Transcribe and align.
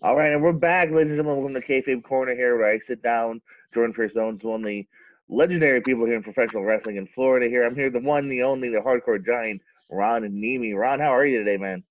All 0.00 0.14
right, 0.14 0.32
and 0.32 0.40
we're 0.40 0.52
back, 0.52 0.92
ladies 0.92 1.10
and 1.10 1.18
gentlemen. 1.18 1.42
Welcome 1.42 1.60
to 1.60 1.66
Kayfabe 1.66 2.04
Corner 2.04 2.32
here, 2.32 2.56
where 2.56 2.70
I 2.70 2.78
sit 2.78 3.02
down. 3.02 3.42
Jordan 3.74 3.92
Pierce-Owens, 3.92 4.44
one 4.44 4.60
of 4.60 4.66
the 4.66 4.86
legendary 5.28 5.80
people 5.80 6.06
here 6.06 6.14
in 6.14 6.22
professional 6.22 6.62
wrestling 6.62 6.98
in 6.98 7.08
Florida. 7.08 7.48
Here, 7.48 7.66
I'm 7.66 7.74
here, 7.74 7.90
the 7.90 7.98
one, 7.98 8.28
the 8.28 8.44
only, 8.44 8.68
the 8.68 8.78
hardcore 8.78 9.24
giant, 9.26 9.60
Ron 9.90 10.22
and 10.22 10.36
Nemi. 10.36 10.72
Ron, 10.72 11.00
how 11.00 11.12
are 11.12 11.26
you 11.26 11.38
today, 11.38 11.56
man? 11.56 11.82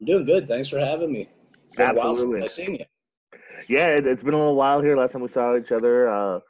I'm 0.00 0.06
doing 0.06 0.26
good. 0.26 0.46
Thanks 0.46 0.68
for 0.68 0.78
having 0.78 1.10
me. 1.10 1.30
It's 1.68 1.76
been 1.76 1.96
Absolutely. 1.96 2.42
I've 2.42 2.50
seen 2.50 2.74
you. 2.74 2.84
Yeah, 3.70 3.86
it, 3.86 4.04
has 4.04 4.18
been 4.18 4.34
a 4.34 4.38
little 4.38 4.54
while 4.54 4.82
here. 4.82 4.94
Last 4.94 5.12
time 5.12 5.22
we 5.22 5.28
saw 5.28 5.56
each 5.56 5.72
other, 5.72 6.10
uh, 6.10 6.40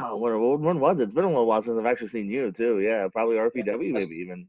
oh, 0.00 0.16
when, 0.16 0.62
when 0.62 0.78
was 0.78 1.00
it? 1.00 1.02
It's 1.02 1.12
been 1.12 1.24
a 1.24 1.28
little 1.28 1.46
while 1.46 1.60
since 1.60 1.76
I've 1.76 1.86
actually 1.86 2.08
seen 2.08 2.30
you 2.30 2.52
too. 2.52 2.78
Yeah, 2.78 3.08
probably 3.08 3.34
RPW, 3.34 3.66
yeah, 3.66 3.92
maybe 3.92 4.14
even. 4.14 4.46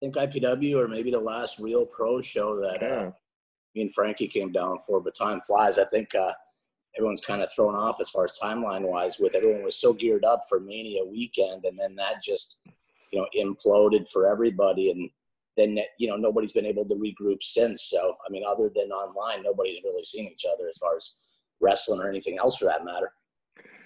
I 0.00 0.06
think 0.06 0.14
IPW 0.14 0.76
or 0.76 0.86
maybe 0.86 1.10
the 1.10 1.18
last 1.18 1.58
real 1.58 1.84
pro 1.86 2.20
show 2.20 2.54
that 2.60 2.84
uh, 2.84 2.86
yeah. 2.86 3.02
uh, 3.08 3.10
me 3.78 3.82
and 3.82 3.94
Frankie 3.94 4.28
came 4.28 4.52
down 4.52 4.78
for. 4.86 5.00
But 5.00 5.14
time 5.14 5.40
flies. 5.40 5.78
I 5.78 5.84
think 5.84 6.14
uh, 6.14 6.32
everyone's 6.96 7.20
kind 7.20 7.42
of 7.42 7.50
thrown 7.52 7.74
off 7.74 8.00
as 8.00 8.10
far 8.10 8.24
as 8.24 8.38
timeline 8.42 8.82
wise. 8.82 9.18
With 9.18 9.34
everyone 9.34 9.64
was 9.64 9.80
so 9.80 9.92
geared 9.92 10.24
up 10.24 10.42
for 10.48 10.60
Mania 10.60 11.04
weekend, 11.04 11.64
and 11.64 11.78
then 11.78 11.94
that 11.96 12.22
just 12.22 12.58
you 13.12 13.20
know 13.20 13.28
imploded 13.38 14.08
for 14.08 14.30
everybody, 14.30 14.90
and 14.90 15.08
then 15.56 15.78
you 15.98 16.08
know 16.08 16.16
nobody's 16.16 16.52
been 16.52 16.66
able 16.66 16.84
to 16.86 16.94
regroup 16.96 17.42
since. 17.42 17.84
So 17.84 18.16
I 18.26 18.30
mean, 18.30 18.42
other 18.46 18.70
than 18.74 18.90
online, 18.90 19.42
nobody's 19.42 19.82
really 19.84 20.04
seen 20.04 20.28
each 20.28 20.44
other 20.52 20.68
as 20.68 20.78
far 20.78 20.96
as 20.96 21.16
wrestling 21.60 22.00
or 22.00 22.08
anything 22.08 22.38
else 22.38 22.56
for 22.56 22.66
that 22.66 22.84
matter. 22.84 23.12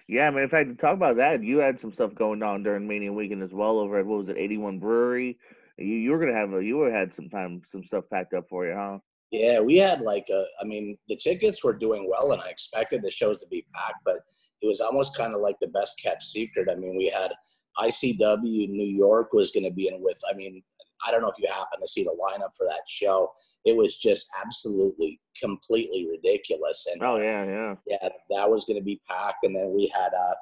Yeah, 0.09 0.27
I 0.27 0.31
mean, 0.31 0.43
in 0.43 0.49
fact, 0.49 0.69
to 0.69 0.75
talk 0.75 0.95
about 0.95 1.17
that, 1.17 1.43
you 1.43 1.59
had 1.59 1.81
some 1.81 1.93
stuff 1.93 2.15
going 2.15 2.43
on 2.43 2.63
during 2.63 2.89
Mania 2.89 3.13
weekend 3.13 3.43
as 3.43 3.53
well 3.53 3.79
over 3.79 3.99
at 3.99 4.07
what 4.07 4.19
was 4.21 4.29
it, 4.29 4.39
eighty 4.39 4.57
one 4.57 4.79
Brewery. 4.79 5.39
You 5.79 5.95
you 5.95 6.11
were 6.11 6.19
gonna 6.19 6.35
have 6.35 6.53
a 6.55 6.65
you 6.65 6.81
had 6.83 7.15
some 7.15 7.29
time 7.29 7.63
some 7.71 7.85
stuff 7.85 8.05
packed 8.11 8.35
up 8.35 8.49
for 8.49 8.67
you, 8.67 8.75
huh? 8.75 8.99
Yeah, 9.33 9.61
we 9.61 9.77
had 9.77 10.03
like 10.03 10.27
a, 10.31 10.45
I 10.61 10.65
mean, 10.65 10.97
the 11.09 11.17
tickets 11.17 11.65
were 11.65 11.73
doing 11.73 12.09
well, 12.09 12.33
and 12.33 12.43
I 12.43 12.49
expected 12.49 13.03
the 13.03 13.11
shows 13.11 13.39
to 13.39 13.47
be 13.47 13.67
packed, 13.75 14.05
but 14.05 14.21
it 14.61 14.67
was 14.67 14.81
almost 14.81 15.17
kind 15.17 15.35
of 15.35 15.41
like 15.41 15.57
the 15.61 15.69
best 15.69 15.99
kept 16.03 16.23
secret. 16.23 16.69
I 16.71 16.75
mean, 16.75 16.97
we 16.97 17.09
had 17.09 17.33
ICW 17.79 18.69
New 18.69 18.87
York 18.87 19.33
was 19.33 19.51
going 19.51 19.65
to 19.65 19.71
be 19.71 19.89
in 19.89 20.03
with, 20.03 20.21
I 20.31 20.37
mean, 20.37 20.63
I 21.05 21.11
don't 21.11 21.23
know 21.23 21.31
if 21.31 21.39
you 21.39 21.49
happen 21.49 21.81
to 21.81 21.89
see 21.89 22.05
the 22.05 22.11
lineup 22.11 22.55
for 22.57 22.67
that 22.67 22.83
show. 22.87 23.33
It 23.65 23.77
was 23.77 23.97
just 23.97 24.29
absolutely, 24.45 25.21
completely 25.41 26.09
ridiculous. 26.09 26.87
And 26.93 27.03
oh 27.03 27.17
yeah, 27.17 27.45
yeah, 27.45 27.75
yeah, 27.87 28.09
that 28.31 28.49
was 28.49 28.65
going 28.65 28.79
to 28.79 28.85
be 28.85 29.01
packed. 29.09 29.45
And 29.45 29.57
then 29.57 29.73
we 29.75 29.91
had 29.95 30.11
uh, 30.15 30.35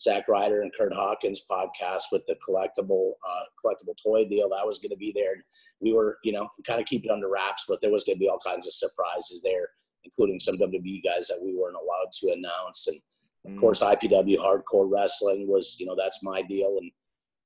Zack 0.00 0.28
Ryder 0.28 0.62
and 0.62 0.72
Kurt 0.78 0.92
Hawkins 0.92 1.42
podcast 1.50 2.04
with 2.12 2.24
the 2.26 2.36
collectible 2.46 3.12
uh, 3.26 3.42
collectible 3.64 3.94
toy 4.02 4.24
deal 4.26 4.48
that 4.50 4.66
was 4.66 4.78
going 4.78 4.90
to 4.90 4.96
be 4.96 5.12
there. 5.14 5.32
And 5.32 5.42
we 5.80 5.92
were, 5.92 6.18
you 6.22 6.32
know, 6.32 6.48
kind 6.66 6.80
of 6.80 6.86
keep 6.86 7.04
it 7.04 7.10
under 7.10 7.30
wraps, 7.30 7.64
but 7.68 7.80
there 7.80 7.90
was 7.90 8.04
going 8.04 8.16
to 8.16 8.20
be 8.20 8.28
all 8.28 8.38
kinds 8.38 8.66
of 8.66 8.74
surprises 8.74 9.40
there, 9.42 9.68
including 10.04 10.38
some 10.40 10.58
WWE 10.58 11.02
guys 11.02 11.28
that 11.28 11.40
we 11.42 11.54
weren't 11.54 11.76
allowed 11.76 12.12
to 12.20 12.32
announce. 12.32 12.86
And 12.88 13.00
of 13.46 13.52
mm. 13.52 13.60
course, 13.60 13.80
IPW 13.80 14.36
Hardcore 14.36 14.90
Wrestling 14.90 15.48
was, 15.48 15.76
you 15.78 15.86
know, 15.86 15.96
that's 15.96 16.22
my 16.22 16.42
deal. 16.42 16.76
And 16.78 16.90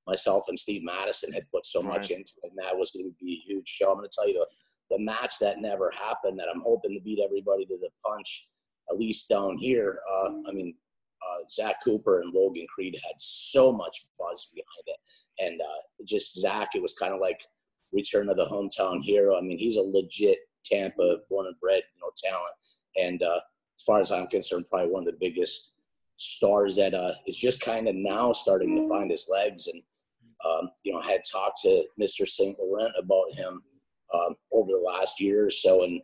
myself 0.06 0.47
and 0.48 0.59
Steve 0.59 0.83
Madison 0.83 1.33
had 1.33 1.51
put 1.53 1.65
so 1.65 1.83
much 1.83 2.11
into 2.11 2.33
it, 2.43 2.51
and 2.51 2.59
that 2.59 2.77
was 2.77 2.91
going 2.91 3.05
to 3.05 3.15
be 3.21 3.34
a 3.34 3.53
huge 3.53 3.69
show. 3.69 3.91
I'm 3.91 3.98
going 3.98 4.09
to 4.09 4.17
tell 4.17 4.28
you 4.28 4.34
the, 4.34 4.97
the 4.97 5.03
match 5.03 5.34
that 5.41 5.61
never 5.61 5.93
happened 5.93 6.39
that 6.41 6.48
I'm 6.53 6.62
hoping 6.62 6.95
to 6.95 7.01
beat 7.01 7.21
everybody 7.25 7.65
to 7.67 7.78
the 7.81 7.91
punch, 8.05 8.48
at 8.91 8.98
least 8.98 9.28
down 9.28 9.56
here. 9.56 10.01
Uh, 10.12 10.31
I 10.48 10.53
mean, 10.53 10.75
uh, 11.22 11.44
Zach 11.50 11.76
Cooper 11.84 12.20
and 12.20 12.32
Logan 12.32 12.66
Creed 12.72 12.94
had 12.94 13.14
so 13.18 13.72
much 13.72 14.06
buzz 14.18 14.50
behind 14.54 14.84
it, 14.86 14.96
and 15.38 15.60
uh, 15.60 16.04
just 16.06 16.38
Zach, 16.40 16.70
it 16.74 16.82
was 16.82 16.94
kind 16.94 17.12
of 17.12 17.20
like 17.20 17.38
return 17.92 18.28
of 18.28 18.36
the 18.36 18.46
hometown 18.46 19.02
hero. 19.02 19.36
I 19.36 19.41
mean, 19.41 19.58
he's 19.58 19.76
a 19.76 19.82
legit 19.82 20.38
Tampa 20.64 21.18
born 21.28 21.46
and 21.46 21.60
bred, 21.60 21.82
you 21.94 22.00
know, 22.00 22.10
talent, 22.16 22.54
and 22.96 23.22
uh, 23.22 23.41
as 23.78 23.84
far 23.86 24.00
as 24.00 24.12
I'm 24.12 24.26
concerned, 24.26 24.66
probably 24.70 24.91
one 24.91 25.02
of 25.02 25.06
the 25.06 25.18
biggest 25.20 25.74
stars 26.16 26.76
that 26.76 26.92
uh, 26.92 27.12
is 27.26 27.36
just 27.36 27.62
kind 27.62 27.88
of 27.88 27.94
now 27.94 28.30
starting 28.32 28.76
to 28.76 28.88
find 28.88 29.10
his 29.10 29.26
legs. 29.30 29.69
And 29.69 29.82
um, 30.44 30.70
you 30.84 30.92
know, 30.92 31.00
had 31.00 31.22
talked 31.30 31.60
to 31.62 31.84
Mr. 32.00 32.26
St. 32.26 32.59
Laurent 32.59 32.92
about 32.98 33.32
him 33.32 33.62
um, 34.14 34.34
over 34.53 34.69
the 34.70 34.78
last 34.78 35.20
year 35.20 35.47
or 35.47 35.50
so, 35.50 35.84
and 35.84 35.94
you 35.94 36.00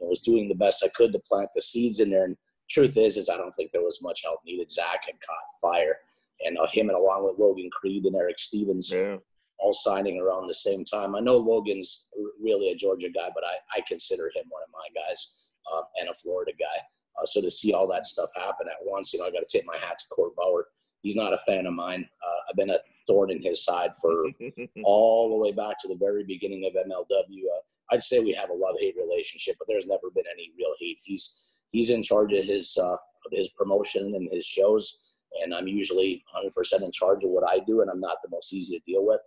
know, 0.00 0.06
was 0.08 0.20
doing 0.20 0.48
the 0.48 0.54
best 0.54 0.84
I 0.84 0.88
could 0.88 1.12
to 1.12 1.20
plant 1.20 1.48
the 1.54 1.62
seeds 1.62 2.00
in 2.00 2.10
there. 2.10 2.24
And 2.24 2.36
truth 2.70 2.96
is, 2.96 3.16
is 3.16 3.28
I 3.28 3.36
don't 3.36 3.52
think 3.52 3.70
there 3.70 3.82
was 3.82 4.00
much 4.02 4.22
help 4.24 4.40
needed. 4.46 4.70
Zach 4.70 5.04
had 5.04 5.16
caught 5.20 5.60
fire, 5.60 5.96
and 6.44 6.56
uh, 6.58 6.66
him 6.72 6.88
and 6.88 6.96
along 6.96 7.24
with 7.24 7.38
Logan 7.38 7.68
Creed 7.72 8.04
and 8.04 8.16
Eric 8.16 8.38
Stevens, 8.38 8.92
yeah. 8.92 9.16
all 9.58 9.72
signing 9.72 10.20
around 10.20 10.46
the 10.46 10.54
same 10.54 10.84
time. 10.84 11.14
I 11.14 11.20
know 11.20 11.36
Logan's 11.36 12.06
really 12.40 12.70
a 12.70 12.76
Georgia 12.76 13.10
guy, 13.10 13.28
but 13.34 13.44
I, 13.44 13.78
I 13.78 13.82
consider 13.86 14.26
him 14.34 14.44
one 14.48 14.62
of 14.62 14.70
my 14.72 15.02
guys 15.02 15.46
uh, 15.74 15.82
and 16.00 16.08
a 16.08 16.14
Florida 16.14 16.52
guy. 16.58 16.80
Uh, 17.20 17.26
so 17.26 17.42
to 17.42 17.50
see 17.50 17.72
all 17.72 17.88
that 17.88 18.06
stuff 18.06 18.30
happen 18.36 18.68
at 18.68 18.78
once, 18.82 19.12
you 19.12 19.18
know, 19.18 19.26
I 19.26 19.30
got 19.30 19.46
to 19.46 19.58
tip 19.58 19.66
my 19.66 19.76
hat 19.76 19.98
to 19.98 20.08
Court 20.08 20.34
Bauer. 20.36 20.66
He's 21.02 21.16
not 21.16 21.32
a 21.32 21.38
fan 21.38 21.66
of 21.66 21.72
mine. 21.72 22.06
Uh, 22.22 22.40
I've 22.48 22.56
been 22.56 22.70
a 22.70 22.78
thorn 23.06 23.30
in 23.30 23.42
his 23.42 23.64
side 23.64 23.90
for 24.00 24.24
all 24.84 25.30
the 25.30 25.36
way 25.36 25.52
back 25.52 25.78
to 25.80 25.88
the 25.88 25.96
very 25.96 26.24
beginning 26.24 26.66
of 26.66 26.74
MLW. 26.74 27.10
Uh, 27.10 27.60
I'd 27.90 28.02
say 28.02 28.20
we 28.20 28.32
have 28.34 28.50
a 28.50 28.54
love 28.54 28.76
hate 28.78 28.94
relationship, 28.96 29.56
but 29.58 29.66
there's 29.66 29.86
never 29.86 30.10
been 30.14 30.24
any 30.32 30.52
real 30.56 30.74
hate. 30.78 31.00
He's 31.04 31.49
he's 31.70 31.90
in 31.90 32.02
charge 32.02 32.32
of 32.32 32.44
his 32.44 32.76
uh, 32.80 32.92
of 32.92 33.32
his 33.32 33.50
promotion 33.50 34.14
and 34.14 34.28
his 34.32 34.44
shows, 34.44 35.16
and 35.42 35.54
I'm 35.54 35.68
usually 35.68 36.24
100% 36.34 36.82
in 36.82 36.92
charge 36.92 37.24
of 37.24 37.30
what 37.30 37.48
I 37.48 37.60
do, 37.60 37.80
and 37.80 37.90
I'm 37.90 38.00
not 38.00 38.18
the 38.22 38.30
most 38.30 38.52
easy 38.52 38.78
to 38.78 38.84
deal 38.84 39.06
with, 39.06 39.20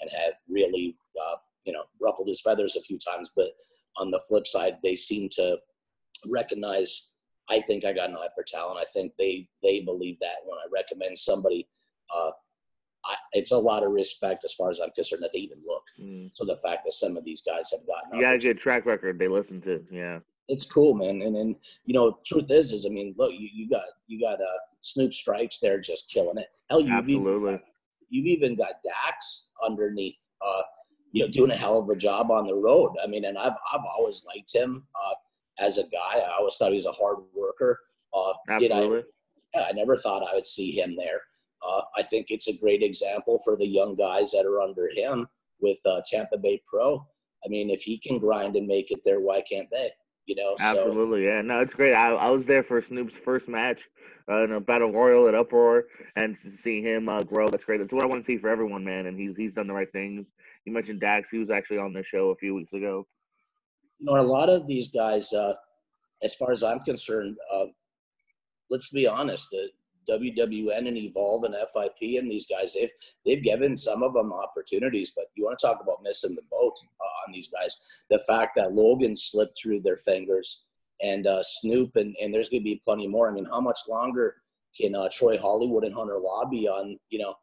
and 0.00 0.10
have 0.22 0.34
really 0.48 0.96
uh, 1.20 1.36
you 1.64 1.72
know 1.72 1.84
ruffled 2.00 2.28
his 2.28 2.40
feathers 2.40 2.76
a 2.76 2.82
few 2.82 2.98
times. 2.98 3.30
But 3.34 3.48
on 3.96 4.10
the 4.10 4.20
flip 4.28 4.46
side, 4.46 4.78
they 4.82 4.96
seem 4.96 5.28
to 5.32 5.58
recognize. 6.26 7.10
I 7.50 7.62
think 7.62 7.86
I 7.86 7.94
got 7.94 8.10
an 8.10 8.16
eye 8.16 8.28
for 8.34 8.44
talent. 8.46 8.78
I 8.78 8.84
think 8.92 9.12
they 9.18 9.48
they 9.62 9.80
believe 9.80 10.18
that 10.20 10.36
when 10.44 10.58
I 10.58 10.66
recommend 10.72 11.16
somebody, 11.16 11.66
uh, 12.14 12.30
I, 13.06 13.14
it's 13.32 13.52
a 13.52 13.58
lot 13.58 13.84
of 13.84 13.92
respect 13.92 14.44
as 14.44 14.52
far 14.52 14.70
as 14.70 14.80
I'm 14.80 14.90
concerned 14.90 15.22
that 15.22 15.30
they 15.32 15.38
even 15.38 15.62
look. 15.66 15.84
Mm. 15.98 16.30
So 16.34 16.44
the 16.44 16.58
fact 16.58 16.84
that 16.84 16.92
some 16.92 17.16
of 17.16 17.24
these 17.24 17.40
guys 17.40 17.70
have 17.70 17.86
gotten, 17.86 18.18
you 18.18 18.22
got 18.22 18.34
a 18.34 18.38
good 18.38 18.58
track 18.58 18.84
record. 18.84 19.18
They 19.18 19.28
listen 19.28 19.62
to, 19.62 19.82
yeah 19.90 20.18
it's 20.48 20.64
cool, 20.66 20.94
man. 20.94 21.22
And 21.22 21.34
then 21.34 21.56
you 21.84 21.94
know, 21.94 22.18
truth 22.26 22.50
is, 22.50 22.72
is 22.72 22.86
I 22.86 22.88
mean, 22.88 23.12
look, 23.16 23.32
you, 23.32 23.48
you 23.52 23.68
got 23.68 23.84
you 24.06 24.20
got 24.20 24.40
uh, 24.40 24.58
Snoop 24.80 25.14
Strikes 25.14 25.60
there 25.60 25.80
just 25.80 26.10
killing 26.10 26.38
it. 26.38 26.48
Hell, 26.70 26.80
you've 26.80 26.90
Absolutely. 26.98 27.52
Even, 27.52 27.60
you've 28.10 28.26
even 28.26 28.56
got 28.56 28.82
Dax 28.84 29.48
underneath, 29.64 30.18
uh, 30.44 30.62
you 31.12 31.24
know, 31.24 31.30
doing 31.30 31.50
a 31.50 31.56
hell 31.56 31.78
of 31.78 31.88
a 31.88 31.96
job 31.96 32.30
on 32.30 32.46
the 32.46 32.54
road. 32.54 32.94
I 33.02 33.06
mean, 33.06 33.24
and 33.24 33.38
I've 33.38 33.56
I've 33.72 33.84
always 33.96 34.24
liked 34.26 34.54
him 34.54 34.84
uh, 34.94 35.64
as 35.64 35.78
a 35.78 35.84
guy. 35.84 36.20
I 36.20 36.36
always 36.38 36.56
thought 36.56 36.70
he 36.70 36.76
was 36.76 36.86
a 36.86 36.92
hard 36.92 37.18
worker. 37.34 37.78
Uh, 38.14 38.32
Absolutely. 38.48 39.00
I, 39.00 39.02
yeah, 39.54 39.66
I 39.68 39.72
never 39.72 39.96
thought 39.96 40.28
I 40.28 40.34
would 40.34 40.46
see 40.46 40.72
him 40.72 40.96
there. 40.96 41.20
Uh, 41.66 41.82
I 41.96 42.02
think 42.02 42.26
it's 42.28 42.48
a 42.48 42.56
great 42.56 42.82
example 42.82 43.40
for 43.44 43.56
the 43.56 43.66
young 43.66 43.96
guys 43.96 44.30
that 44.30 44.46
are 44.46 44.60
under 44.60 44.88
him 44.94 45.26
with 45.60 45.78
uh, 45.86 46.00
Tampa 46.08 46.38
Bay 46.38 46.62
Pro. 46.66 47.04
I 47.44 47.48
mean, 47.48 47.70
if 47.70 47.82
he 47.82 47.98
can 47.98 48.18
grind 48.18 48.56
and 48.56 48.66
make 48.66 48.90
it 48.90 49.00
there, 49.04 49.20
why 49.20 49.42
can't 49.50 49.68
they? 49.70 49.90
You 50.28 50.34
know. 50.36 50.54
Absolutely, 50.60 51.24
so. 51.24 51.30
yeah. 51.30 51.40
No, 51.40 51.60
it's 51.60 51.74
great. 51.74 51.94
I, 51.94 52.12
I 52.12 52.30
was 52.30 52.46
there 52.46 52.62
for 52.62 52.80
Snoop's 52.82 53.16
first 53.16 53.48
match 53.48 53.88
uh, 54.30 54.44
in 54.44 54.52
a 54.52 54.60
battle 54.60 54.92
royal 54.92 55.26
at 55.26 55.34
Uproar, 55.34 55.86
and 56.16 56.38
to 56.42 56.52
see 56.52 56.82
him 56.82 57.08
uh, 57.08 57.22
grow, 57.22 57.48
that's 57.48 57.64
great. 57.64 57.78
That's 57.78 57.92
what 57.92 58.04
I 58.04 58.06
want 58.06 58.22
to 58.22 58.26
see 58.26 58.38
for 58.38 58.48
everyone, 58.48 58.84
man. 58.84 59.06
And 59.06 59.18
he's 59.18 59.36
he's 59.36 59.52
done 59.52 59.66
the 59.66 59.74
right 59.74 59.90
things. 59.90 60.26
You 60.64 60.72
mentioned 60.72 61.00
Dax; 61.00 61.30
he 61.30 61.38
was 61.38 61.50
actually 61.50 61.78
on 61.78 61.92
the 61.92 62.04
show 62.04 62.28
a 62.28 62.36
few 62.36 62.54
weeks 62.54 62.74
ago. 62.74 63.06
You 63.98 64.06
know, 64.06 64.20
a 64.20 64.22
lot 64.22 64.48
of 64.48 64.68
these 64.68 64.92
guys, 64.92 65.32
uh, 65.32 65.54
as 66.22 66.34
far 66.34 66.52
as 66.52 66.62
I'm 66.62 66.80
concerned, 66.80 67.36
uh, 67.52 67.66
let's 68.70 68.90
be 68.90 69.06
honest. 69.06 69.54
WWN 70.08 70.88
and 70.88 70.96
Evolve 70.96 71.44
and 71.44 71.54
FIP 71.54 72.18
and 72.18 72.30
these 72.30 72.46
guys, 72.46 72.74
they've 72.74 72.90
they've 73.24 73.42
given 73.42 73.76
some 73.76 74.02
of 74.02 74.14
them 74.14 74.32
opportunities, 74.32 75.12
but 75.14 75.26
you 75.34 75.44
want 75.44 75.58
to 75.58 75.66
talk 75.66 75.80
about 75.82 76.02
missing 76.02 76.34
the 76.34 76.42
boat 76.50 76.74
uh, 77.00 77.26
on 77.26 77.32
these 77.32 77.50
guys. 77.50 78.02
The 78.10 78.20
fact 78.28 78.56
that 78.56 78.72
Logan 78.72 79.16
slipped 79.16 79.54
through 79.60 79.80
their 79.80 79.96
fingers 79.96 80.64
and 81.02 81.26
uh, 81.26 81.42
Snoop 81.42 81.96
and, 81.96 82.14
and 82.20 82.32
there's 82.32 82.48
going 82.48 82.62
to 82.62 82.64
be 82.64 82.82
plenty 82.84 83.06
more. 83.06 83.28
I 83.28 83.32
mean, 83.32 83.46
how 83.46 83.60
much 83.60 83.80
longer 83.88 84.36
can 84.78 84.94
uh, 84.94 85.08
Troy 85.12 85.38
Hollywood 85.38 85.84
and 85.84 85.94
Hunter 85.94 86.18
Lobby 86.18 86.68
on 86.68 86.98
you 87.10 87.18
know 87.18 87.34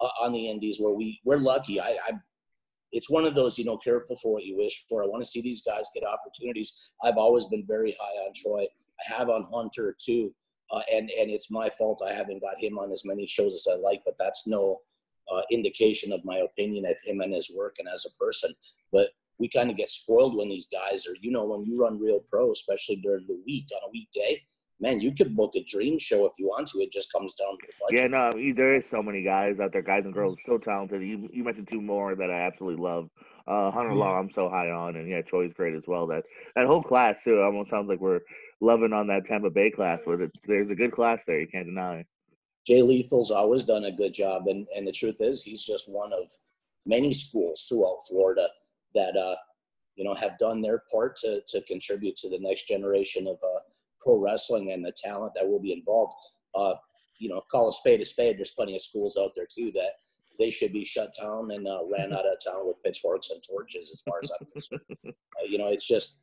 on 0.00 0.32
the 0.32 0.48
Indies 0.48 0.78
where 0.80 0.94
we 0.94 1.20
we're 1.24 1.36
lucky. 1.36 1.80
I, 1.80 1.96
I 2.08 2.12
it's 2.92 3.10
one 3.10 3.24
of 3.24 3.34
those 3.34 3.58
you 3.58 3.64
know 3.64 3.78
careful 3.78 4.16
for 4.16 4.32
what 4.32 4.44
you 4.44 4.56
wish 4.56 4.84
for. 4.88 5.02
I 5.02 5.06
want 5.06 5.22
to 5.22 5.28
see 5.28 5.40
these 5.40 5.62
guys 5.62 5.84
get 5.94 6.04
opportunities. 6.04 6.92
I've 7.04 7.16
always 7.16 7.46
been 7.46 7.64
very 7.66 7.96
high 8.00 8.26
on 8.26 8.32
Troy. 8.34 8.62
I 8.64 9.14
have 9.14 9.28
on 9.28 9.46
Hunter 9.52 9.96
too 10.04 10.34
uh, 10.72 10.82
and 10.92 11.10
and 11.10 11.30
it's 11.30 11.50
my 11.50 11.68
fault 11.70 12.02
I 12.06 12.12
haven't 12.12 12.40
got 12.40 12.60
him 12.60 12.78
on 12.78 12.92
as 12.92 13.04
many 13.04 13.26
shows 13.26 13.54
as 13.54 13.66
I 13.70 13.76
like, 13.76 14.02
but 14.04 14.14
that's 14.18 14.46
no 14.46 14.80
uh, 15.32 15.42
indication 15.50 16.12
of 16.12 16.24
my 16.24 16.38
opinion 16.38 16.86
of 16.86 16.96
him 17.04 17.20
and 17.20 17.34
his 17.34 17.52
work 17.54 17.76
and 17.78 17.88
as 17.88 18.06
a 18.06 18.22
person. 18.22 18.52
But 18.92 19.10
we 19.38 19.48
kind 19.48 19.70
of 19.70 19.76
get 19.76 19.88
spoiled 19.88 20.36
when 20.36 20.48
these 20.48 20.68
guys 20.72 21.06
are, 21.06 21.16
you 21.20 21.30
know, 21.30 21.44
when 21.44 21.64
you 21.64 21.80
run 21.80 22.00
real 22.00 22.20
pro, 22.30 22.52
especially 22.52 22.96
during 22.96 23.26
the 23.26 23.40
week 23.46 23.66
on 23.74 23.88
a 23.88 23.90
weekday. 23.92 24.42
Man, 24.80 25.00
you 25.00 25.14
could 25.14 25.36
book 25.36 25.52
a 25.54 25.62
dream 25.62 25.96
show 25.96 26.26
if 26.26 26.32
you 26.38 26.46
want 26.46 26.66
to. 26.68 26.80
It 26.80 26.90
just 26.90 27.12
comes 27.12 27.34
down 27.34 27.52
to 27.52 27.66
the 27.66 27.72
budget. 27.80 28.00
Yeah, 28.00 28.06
no, 28.08 28.54
there 28.54 28.74
is 28.74 28.84
so 28.90 29.00
many 29.00 29.22
guys 29.22 29.60
out 29.60 29.72
there, 29.72 29.82
guys 29.82 30.04
and 30.04 30.12
girls, 30.12 30.38
so 30.44 30.58
talented. 30.58 31.02
You 31.02 31.28
you 31.32 31.44
mentioned 31.44 31.68
two 31.70 31.80
more 31.80 32.16
that 32.16 32.30
I 32.30 32.40
absolutely 32.40 32.82
love. 32.82 33.08
Uh, 33.46 33.70
Hunter 33.70 33.94
Long, 33.94 34.18
I'm 34.18 34.30
so 34.32 34.48
high 34.48 34.70
on, 34.70 34.96
and 34.96 35.08
yeah, 35.08 35.22
Troy's 35.22 35.52
great 35.52 35.74
as 35.74 35.84
well. 35.86 36.08
That 36.08 36.24
that 36.56 36.66
whole 36.66 36.82
class 36.82 37.22
too 37.22 37.40
almost 37.40 37.70
sounds 37.70 37.88
like 37.88 38.00
we're 38.00 38.20
loving 38.62 38.92
on 38.92 39.08
that 39.08 39.26
Tampa 39.26 39.50
Bay 39.50 39.70
class, 39.70 39.98
but 40.06 40.20
there's 40.46 40.70
a 40.70 40.74
good 40.74 40.92
class 40.92 41.20
there. 41.26 41.40
You 41.40 41.48
can't 41.48 41.66
deny. 41.66 41.98
It. 41.98 42.06
Jay 42.66 42.80
Lethal's 42.80 43.32
always 43.32 43.64
done 43.64 43.84
a 43.84 43.92
good 43.92 44.14
job, 44.14 44.46
and 44.46 44.66
and 44.74 44.86
the 44.86 44.92
truth 44.92 45.16
is, 45.20 45.42
he's 45.42 45.62
just 45.62 45.88
one 45.88 46.12
of 46.12 46.30
many 46.86 47.12
schools 47.12 47.66
throughout 47.68 47.98
Florida 48.08 48.46
that 48.94 49.16
uh, 49.16 49.36
you 49.96 50.04
know 50.04 50.14
have 50.14 50.38
done 50.38 50.62
their 50.62 50.84
part 50.90 51.16
to 51.16 51.42
to 51.48 51.60
contribute 51.62 52.16
to 52.16 52.28
the 52.28 52.38
next 52.38 52.68
generation 52.68 53.26
of 53.26 53.36
uh, 53.42 53.60
pro 54.00 54.18
wrestling 54.18 54.72
and 54.72 54.84
the 54.84 54.92
talent 54.92 55.32
that 55.34 55.46
will 55.46 55.60
be 55.60 55.72
involved. 55.72 56.14
Uh, 56.54 56.74
you 57.18 57.28
know, 57.28 57.42
call 57.50 57.68
a 57.68 57.72
spade 57.72 58.00
a 58.00 58.04
spade. 58.04 58.38
There's 58.38 58.52
plenty 58.52 58.76
of 58.76 58.82
schools 58.82 59.18
out 59.20 59.32
there 59.34 59.46
too 59.46 59.70
that 59.72 59.92
they 60.38 60.50
should 60.50 60.72
be 60.72 60.84
shut 60.84 61.14
down 61.20 61.50
and 61.50 61.66
uh, 61.66 61.80
ran 61.90 62.12
out 62.16 62.26
of 62.26 62.44
town 62.44 62.66
with 62.66 62.82
pitchforks 62.84 63.30
and 63.30 63.42
torches. 63.42 63.90
As 63.92 64.02
far 64.02 64.20
as 64.22 64.30
I'm 64.38 64.46
concerned, 64.46 64.82
uh, 65.06 65.44
you 65.48 65.58
know, 65.58 65.68
it's 65.68 65.86
just 65.86 66.16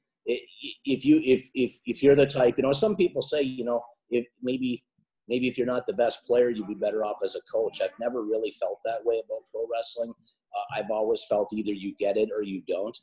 if 0.86 1.06
you 1.06 1.22
if 1.24 1.50
if 1.54 1.80
if 1.86 2.04
you're 2.04 2.16
the 2.16 2.26
type, 2.26 2.56
you 2.58 2.64
know, 2.64 2.74
some 2.74 2.96
people 2.96 3.22
say, 3.22 3.42
you 3.42 3.64
know, 3.64 3.82
if 4.10 4.26
maybe 4.42 4.84
maybe 5.28 5.48
if 5.48 5.58
you're 5.58 5.68
not 5.68 5.88
the 5.88 5.94
best 5.94 6.26
player, 6.26 6.50
you'd 6.50 6.68
be 6.68 6.76
better 6.76 7.04
off 7.04 7.18
as 7.24 7.36
a 7.36 7.42
coach. 7.52 7.82
I've 7.82 7.98
never 8.00 8.24
really 8.24 8.52
felt 8.52 8.80
that 8.86 9.04
way 9.04 9.22
about 9.26 9.44
pro 9.52 9.66
wrestling. 9.72 10.14
Uh, 10.56 10.80
I've 10.80 10.92
always 10.92 11.24
felt 11.30 11.54
either 11.54 11.74
you 11.74 11.94
get 12.00 12.18
it 12.18 12.30
or 12.36 12.44
you 12.44 12.62
don't, 12.68 12.98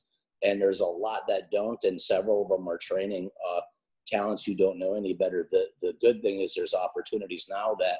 and 0.44 0.60
there's 0.60 0.80
a 0.80 0.86
lot 0.86 1.22
that 1.28 1.50
don't, 1.52 1.82
and 1.84 2.00
several 2.00 2.42
of 2.42 2.48
them 2.48 2.68
are 2.68 2.78
training 2.78 3.30
uh, 3.48 3.60
talents 4.06 4.46
you 4.46 4.56
don't 4.56 4.78
know 4.78 4.94
any 4.94 5.14
better. 5.14 5.48
The 5.50 5.66
the 5.80 5.94
good 6.00 6.22
thing 6.22 6.40
is 6.40 6.54
there's 6.54 6.74
opportunities 6.74 7.46
now 7.50 7.74
that 7.80 7.98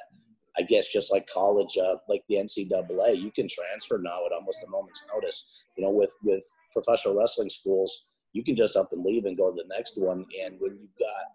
I 0.57 0.63
guess 0.63 0.91
just 0.91 1.11
like 1.11 1.27
college, 1.27 1.77
uh, 1.77 1.95
like 2.09 2.23
the 2.29 2.35
NCAA, 2.35 3.21
you 3.21 3.31
can 3.31 3.47
transfer 3.47 3.99
now 4.01 4.25
at 4.25 4.31
almost 4.31 4.63
a 4.65 4.69
moment's 4.69 5.05
notice. 5.13 5.65
You 5.77 5.83
know, 5.83 5.91
with 5.91 6.15
with 6.23 6.43
professional 6.73 7.15
wrestling 7.15 7.49
schools, 7.49 8.07
you 8.33 8.43
can 8.43 8.55
just 8.55 8.75
up 8.75 8.91
and 8.91 9.03
leave 9.03 9.25
and 9.25 9.37
go 9.37 9.49
to 9.49 9.55
the 9.55 9.75
next 9.75 9.99
one. 9.99 10.25
And 10.43 10.59
when 10.59 10.77
you've 10.79 10.97
got 10.99 11.25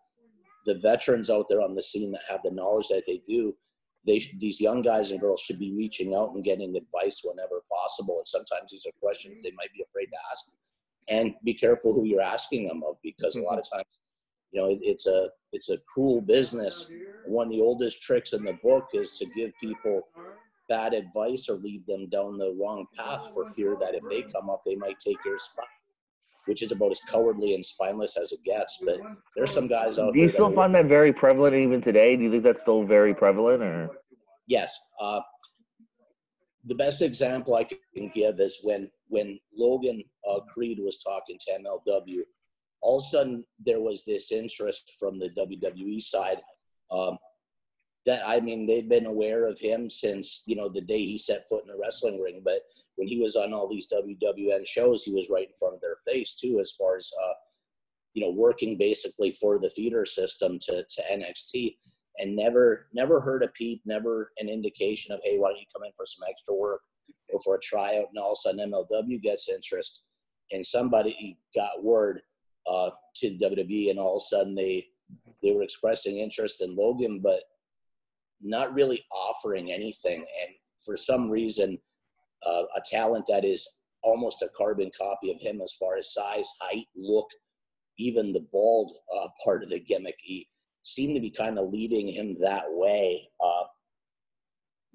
the 0.67 0.79
veterans 0.81 1.31
out 1.31 1.47
there 1.49 1.63
on 1.63 1.75
the 1.75 1.83
scene 1.83 2.13
that 2.13 2.23
have 2.29 2.41
the 2.45 2.51
knowledge 2.51 2.89
that 2.89 3.05
they 3.07 3.21
do, 3.27 3.55
they 4.07 4.21
these 4.39 4.61
young 4.61 4.83
guys 4.83 5.11
and 5.11 5.21
girls 5.21 5.41
should 5.41 5.59
be 5.59 5.75
reaching 5.75 6.15
out 6.15 6.33
and 6.35 6.45
getting 6.45 6.77
advice 6.77 7.23
whenever 7.25 7.63
possible. 7.71 8.19
And 8.19 8.29
sometimes 8.29 8.71
these 8.71 8.87
are 8.87 8.93
questions 9.01 9.43
they 9.43 9.53
might 9.57 9.73
be 9.75 9.85
afraid 9.89 10.07
to 10.07 10.19
ask. 10.31 10.51
And 11.09 11.35
be 11.45 11.55
careful 11.55 11.93
who 11.95 12.07
you're 12.07 12.21
asking 12.21 12.69
them 12.69 12.83
of 12.89 12.97
because 13.03 13.37
a 13.37 13.43
lot 13.43 13.59
of 13.59 13.69
times 13.73 13.87
you 14.53 14.61
know, 14.61 14.69
it, 14.69 14.79
it's 14.83 15.07
a 15.07 15.29
it's 15.53 15.71
a 15.71 15.79
cruel 15.89 16.21
business. 16.21 16.91
One 17.27 17.47
of 17.49 17.53
the 17.53 17.61
oldest 17.61 18.03
tricks 18.03 18.33
in 18.33 18.45
the 18.45 18.59
book 18.63 18.89
is 18.93 19.13
to 19.19 19.27
give 19.27 19.51
people 19.61 20.03
bad 20.69 20.95
advice 20.95 21.49
or 21.49 21.57
lead 21.57 21.87
them 21.87 22.09
down 22.09 22.39
the 22.39 22.55
wrong 22.61 22.87
path 22.97 23.31
for 23.35 23.47
fear 23.51 23.77
that 23.81 23.95
if 23.95 24.03
they 24.09 24.23
come 24.31 24.49
up, 24.49 24.63
they 24.65 24.77
might 24.77 24.99
take 24.99 25.19
your 25.25 25.39
spot, 25.39 25.67
which 26.47 26.63
is 26.63 26.73
about 26.73 26.91
as 26.91 27.01
cowardly 27.09 27.55
and 27.55 27.65
spineless 27.65 28.17
as 28.17 28.33
it 28.33 28.43
gets. 28.45 28.81
But 28.85 29.01
there's 29.37 29.53
some 29.53 29.69
guys 29.69 29.99
out. 29.99 30.07
There. 30.07 30.15
Do 30.15 30.21
you 30.21 30.31
still 30.31 30.53
find 30.53 30.75
that 30.75 30.87
very 30.87 31.13
prevalent 31.13 31.55
even 31.55 31.81
today? 31.81 32.17
Do 32.17 32.25
you 32.25 32.31
think 32.31 32.45
that's 32.45 32.63
still 32.63 32.85
very 32.85 33.15
prevalent, 33.15 33.63
or? 33.63 33.91
Yes. 34.47 34.79
Uh, 35.01 35.21
the 36.65 36.75
best 36.75 37.03
example 37.03 37.55
I 37.55 37.65
can 37.65 38.11
give 38.15 38.39
is 38.41 38.61
when 38.63 38.91
when 39.09 39.39
Logan 39.57 40.03
uh, 40.29 40.41
Creed 40.53 40.79
was 40.81 41.03
talking 41.03 41.39
to 41.41 41.59
MLW 41.59 42.23
all 42.83 42.99
of 42.99 43.05
a 43.05 43.09
sudden 43.09 43.45
there 43.65 43.81
was 43.81 44.05
this 44.05 44.33
interest 44.33 44.93
from 44.99 45.19
the 45.19 45.31
WWE 45.31 46.03
side. 46.03 46.39
Um, 46.91 47.17
that 48.07 48.23
I 48.27 48.41
mean, 48.41 48.67
they've 48.67 48.89
been 48.89 49.07
aware 49.07 49.47
of 49.47 49.59
him 49.59 49.89
since 49.89 50.43
you 50.47 50.57
know 50.57 50.69
the 50.69 50.81
day 50.81 50.99
he 50.99 51.19
set 51.19 51.49
foot 51.49 51.63
in 51.65 51.69
the 51.69 51.79
wrestling 51.81 52.21
ring. 52.21 52.43
But 52.45 52.63
when 52.97 53.09
he 53.09 53.19
was 53.19 53.37
on 53.37 53.53
all 53.53 53.69
these 53.69 53.89
WWN 53.89 54.67
shows, 54.67 55.05
he 55.05 55.13
was 55.13 55.31
right 55.31 55.49
in 55.49 55.55
front 55.55 55.75
of 55.75 55.81
their 55.81 55.97
face 56.07 56.37
too, 56.37 56.59
as 56.61 56.73
far 56.73 56.97
as 56.97 57.11
uh, 57.23 57.33
you 58.15 58.25
know, 58.25 58.31
working 58.31 58.77
basically 58.77 59.33
for 59.33 59.59
the 59.59 59.71
feeder 59.71 60.05
system 60.05 60.59
to 60.61 60.85
to 60.85 61.03
NXT. 61.11 61.77
And 62.19 62.37
never, 62.37 62.89
never 62.93 63.23
heard 63.23 63.43
a 63.43 63.49
peep, 63.49 63.81
never 63.87 64.33
an 64.37 64.51
indication 64.51 65.15
of, 65.15 65.21
hey, 65.25 65.39
why 65.39 65.49
don't 65.49 65.59
you 65.59 65.65
come 65.75 65.85
in 65.85 65.93
for 65.97 66.05
some 66.05 66.29
extra 66.29 66.55
work 66.55 66.83
or 67.33 67.41
for 67.41 67.57
a 67.57 67.61
tryout? 67.61 68.09
And 68.11 68.19
all 68.19 68.33
of 68.33 68.39
a 68.39 68.49
sudden, 68.49 68.71
MLW 68.71 69.23
gets 69.23 69.49
interest, 69.49 70.05
and 70.53 70.65
somebody 70.65 71.39
got 71.55 71.83
word 71.83 72.21
uh, 72.67 72.91
to 73.17 73.31
the 73.31 73.47
WWE, 73.47 73.91
and 73.91 73.99
all 73.99 74.17
of 74.17 74.23
a 74.23 74.27
sudden 74.27 74.55
they 74.55 74.87
they 75.43 75.53
were 75.53 75.63
expressing 75.63 76.19
interest 76.19 76.61
in 76.61 76.77
Logan, 76.77 77.21
but 77.21 77.43
not 78.43 78.75
really 78.75 79.05
offering 79.11 79.73
anything. 79.73 80.19
And 80.19 80.55
for 80.85 80.97
some 80.97 81.31
reason, 81.31 81.79
uh, 82.45 82.63
a 82.77 82.81
talent 82.91 83.25
that 83.29 83.45
is 83.45 83.67
almost 84.03 84.43
a 84.43 84.51
carbon 84.57 84.91
copy 84.99 85.31
of 85.31 85.41
him 85.41 85.61
as 85.61 85.73
far 85.79 85.97
as 85.97 86.13
size, 86.13 86.49
height, 86.61 86.87
look, 86.97 87.29
even 87.99 88.33
the 88.33 88.47
bald 88.53 88.97
uh, 89.17 89.29
part 89.45 89.63
of 89.63 89.71
the 89.71 89.81
gimmick, 89.81 90.17
he 90.19 90.49
seemed 90.83 91.15
to 91.15 91.21
be 91.21 91.31
kind 91.31 91.59
of 91.59 91.71
leading 91.71 92.09
him 92.09 92.37
that 92.41 92.65
way. 92.69 93.29
Uh, 93.43 93.65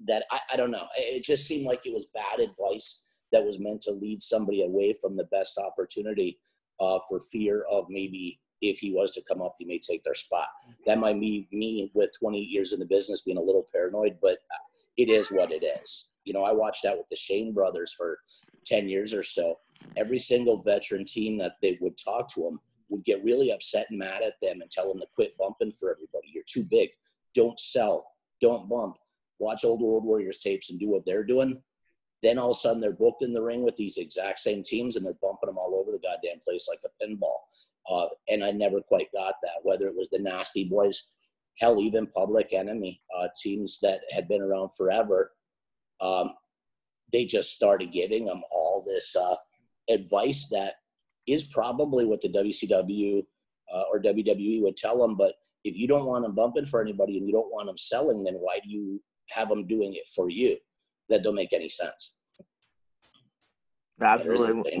that 0.06 0.24
I, 0.30 0.40
I 0.52 0.56
don't 0.56 0.70
know. 0.70 0.86
It 0.96 1.24
just 1.24 1.46
seemed 1.46 1.66
like 1.66 1.84
it 1.84 1.92
was 1.92 2.08
bad 2.14 2.38
advice 2.38 3.02
that 3.32 3.44
was 3.44 3.58
meant 3.58 3.82
to 3.82 3.92
lead 3.92 4.22
somebody 4.22 4.64
away 4.64 4.94
from 5.00 5.16
the 5.16 5.24
best 5.24 5.58
opportunity 5.58 6.38
uh, 6.80 6.98
for 7.08 7.20
fear 7.20 7.64
of 7.70 7.86
maybe 7.88 8.40
if 8.60 8.78
he 8.78 8.92
was 8.92 9.12
to 9.12 9.22
come 9.22 9.40
up, 9.40 9.56
he 9.58 9.64
may 9.64 9.78
take 9.78 10.02
their 10.04 10.14
spot. 10.14 10.48
Mm-hmm. 10.64 10.72
That 10.86 10.98
might 10.98 11.20
be 11.20 11.48
me 11.52 11.90
with 11.94 12.10
20 12.18 12.40
years 12.40 12.72
in 12.72 12.80
the 12.80 12.86
business 12.86 13.22
being 13.22 13.38
a 13.38 13.42
little 13.42 13.66
paranoid, 13.72 14.18
but 14.20 14.38
uh, 14.52 14.66
it 14.96 15.08
is 15.08 15.30
what 15.30 15.52
it 15.52 15.64
is. 15.64 16.08
You 16.24 16.32
know, 16.32 16.42
I 16.42 16.52
watched 16.52 16.82
that 16.82 16.96
with 16.96 17.08
the 17.08 17.16
Shane 17.16 17.52
brothers 17.52 17.92
for 17.92 18.18
10 18.66 18.88
years 18.88 19.14
or 19.14 19.22
so. 19.22 19.58
Every 19.96 20.18
single 20.18 20.62
veteran 20.62 21.04
team 21.04 21.38
that 21.38 21.54
they 21.62 21.78
would 21.80 21.96
talk 21.96 22.32
to 22.34 22.42
them 22.42 22.60
would 22.90 23.04
get 23.04 23.24
really 23.24 23.52
upset 23.52 23.86
and 23.90 23.98
mad 23.98 24.22
at 24.22 24.34
them 24.40 24.60
and 24.60 24.70
tell 24.70 24.88
them 24.88 25.00
to 25.00 25.06
quit 25.14 25.36
bumping 25.38 25.72
for 25.72 25.90
everybody. 25.90 26.30
You're 26.34 26.44
too 26.46 26.64
big. 26.64 26.90
Don't 27.34 27.58
sell. 27.58 28.06
Don't 28.40 28.68
bump. 28.68 28.96
Watch 29.38 29.64
old 29.64 29.82
Road 29.82 30.04
Warriors 30.04 30.38
tapes 30.38 30.70
and 30.70 30.80
do 30.80 30.88
what 30.88 31.06
they're 31.06 31.24
doing. 31.24 31.62
Then 32.22 32.38
all 32.38 32.50
of 32.50 32.56
a 32.56 32.60
sudden 32.60 32.80
they're 32.80 32.92
booked 32.92 33.22
in 33.22 33.32
the 33.32 33.42
ring 33.42 33.62
with 33.62 33.76
these 33.76 33.98
exact 33.98 34.40
same 34.40 34.62
teams 34.62 34.96
and 34.96 35.06
they're 35.06 35.14
bumping 35.22 35.46
them 35.46 35.58
all 35.58 35.74
over 35.74 35.92
the 35.92 36.00
goddamn 36.00 36.40
place 36.44 36.68
like 36.68 36.80
a 36.84 37.04
pinball. 37.04 37.38
Uh, 37.90 38.06
and 38.28 38.44
I 38.44 38.50
never 38.50 38.80
quite 38.80 39.08
got 39.14 39.34
that, 39.42 39.60
whether 39.62 39.86
it 39.86 39.94
was 39.94 40.08
the 40.10 40.18
Nasty 40.18 40.68
Boys, 40.68 41.10
hell, 41.58 41.80
even 41.80 42.06
Public 42.08 42.52
Enemy, 42.52 43.00
uh, 43.18 43.28
teams 43.40 43.78
that 43.82 44.00
had 44.10 44.28
been 44.28 44.42
around 44.42 44.70
forever. 44.76 45.32
Um, 46.00 46.32
they 47.12 47.24
just 47.24 47.54
started 47.54 47.92
giving 47.92 48.26
them 48.26 48.42
all 48.52 48.84
this 48.86 49.16
uh, 49.16 49.36
advice 49.88 50.48
that 50.50 50.74
is 51.26 51.44
probably 51.44 52.04
what 52.04 52.20
the 52.20 52.28
WCW 52.28 53.22
uh, 53.74 53.82
or 53.90 54.02
WWE 54.02 54.62
would 54.62 54.76
tell 54.76 54.98
them. 54.98 55.16
But 55.16 55.34
if 55.64 55.76
you 55.76 55.88
don't 55.88 56.06
want 56.06 56.24
them 56.24 56.34
bumping 56.34 56.66
for 56.66 56.82
anybody 56.82 57.16
and 57.16 57.26
you 57.26 57.32
don't 57.32 57.52
want 57.52 57.66
them 57.66 57.78
selling, 57.78 58.22
then 58.22 58.34
why 58.34 58.60
do 58.62 58.70
you 58.70 59.02
have 59.30 59.48
them 59.48 59.66
doing 59.66 59.94
it 59.94 60.06
for 60.14 60.28
you? 60.28 60.56
that 61.08 61.22
don't 61.22 61.34
make 61.34 61.52
any 61.52 61.68
sense. 61.68 62.16
Absolutely. 64.00 64.72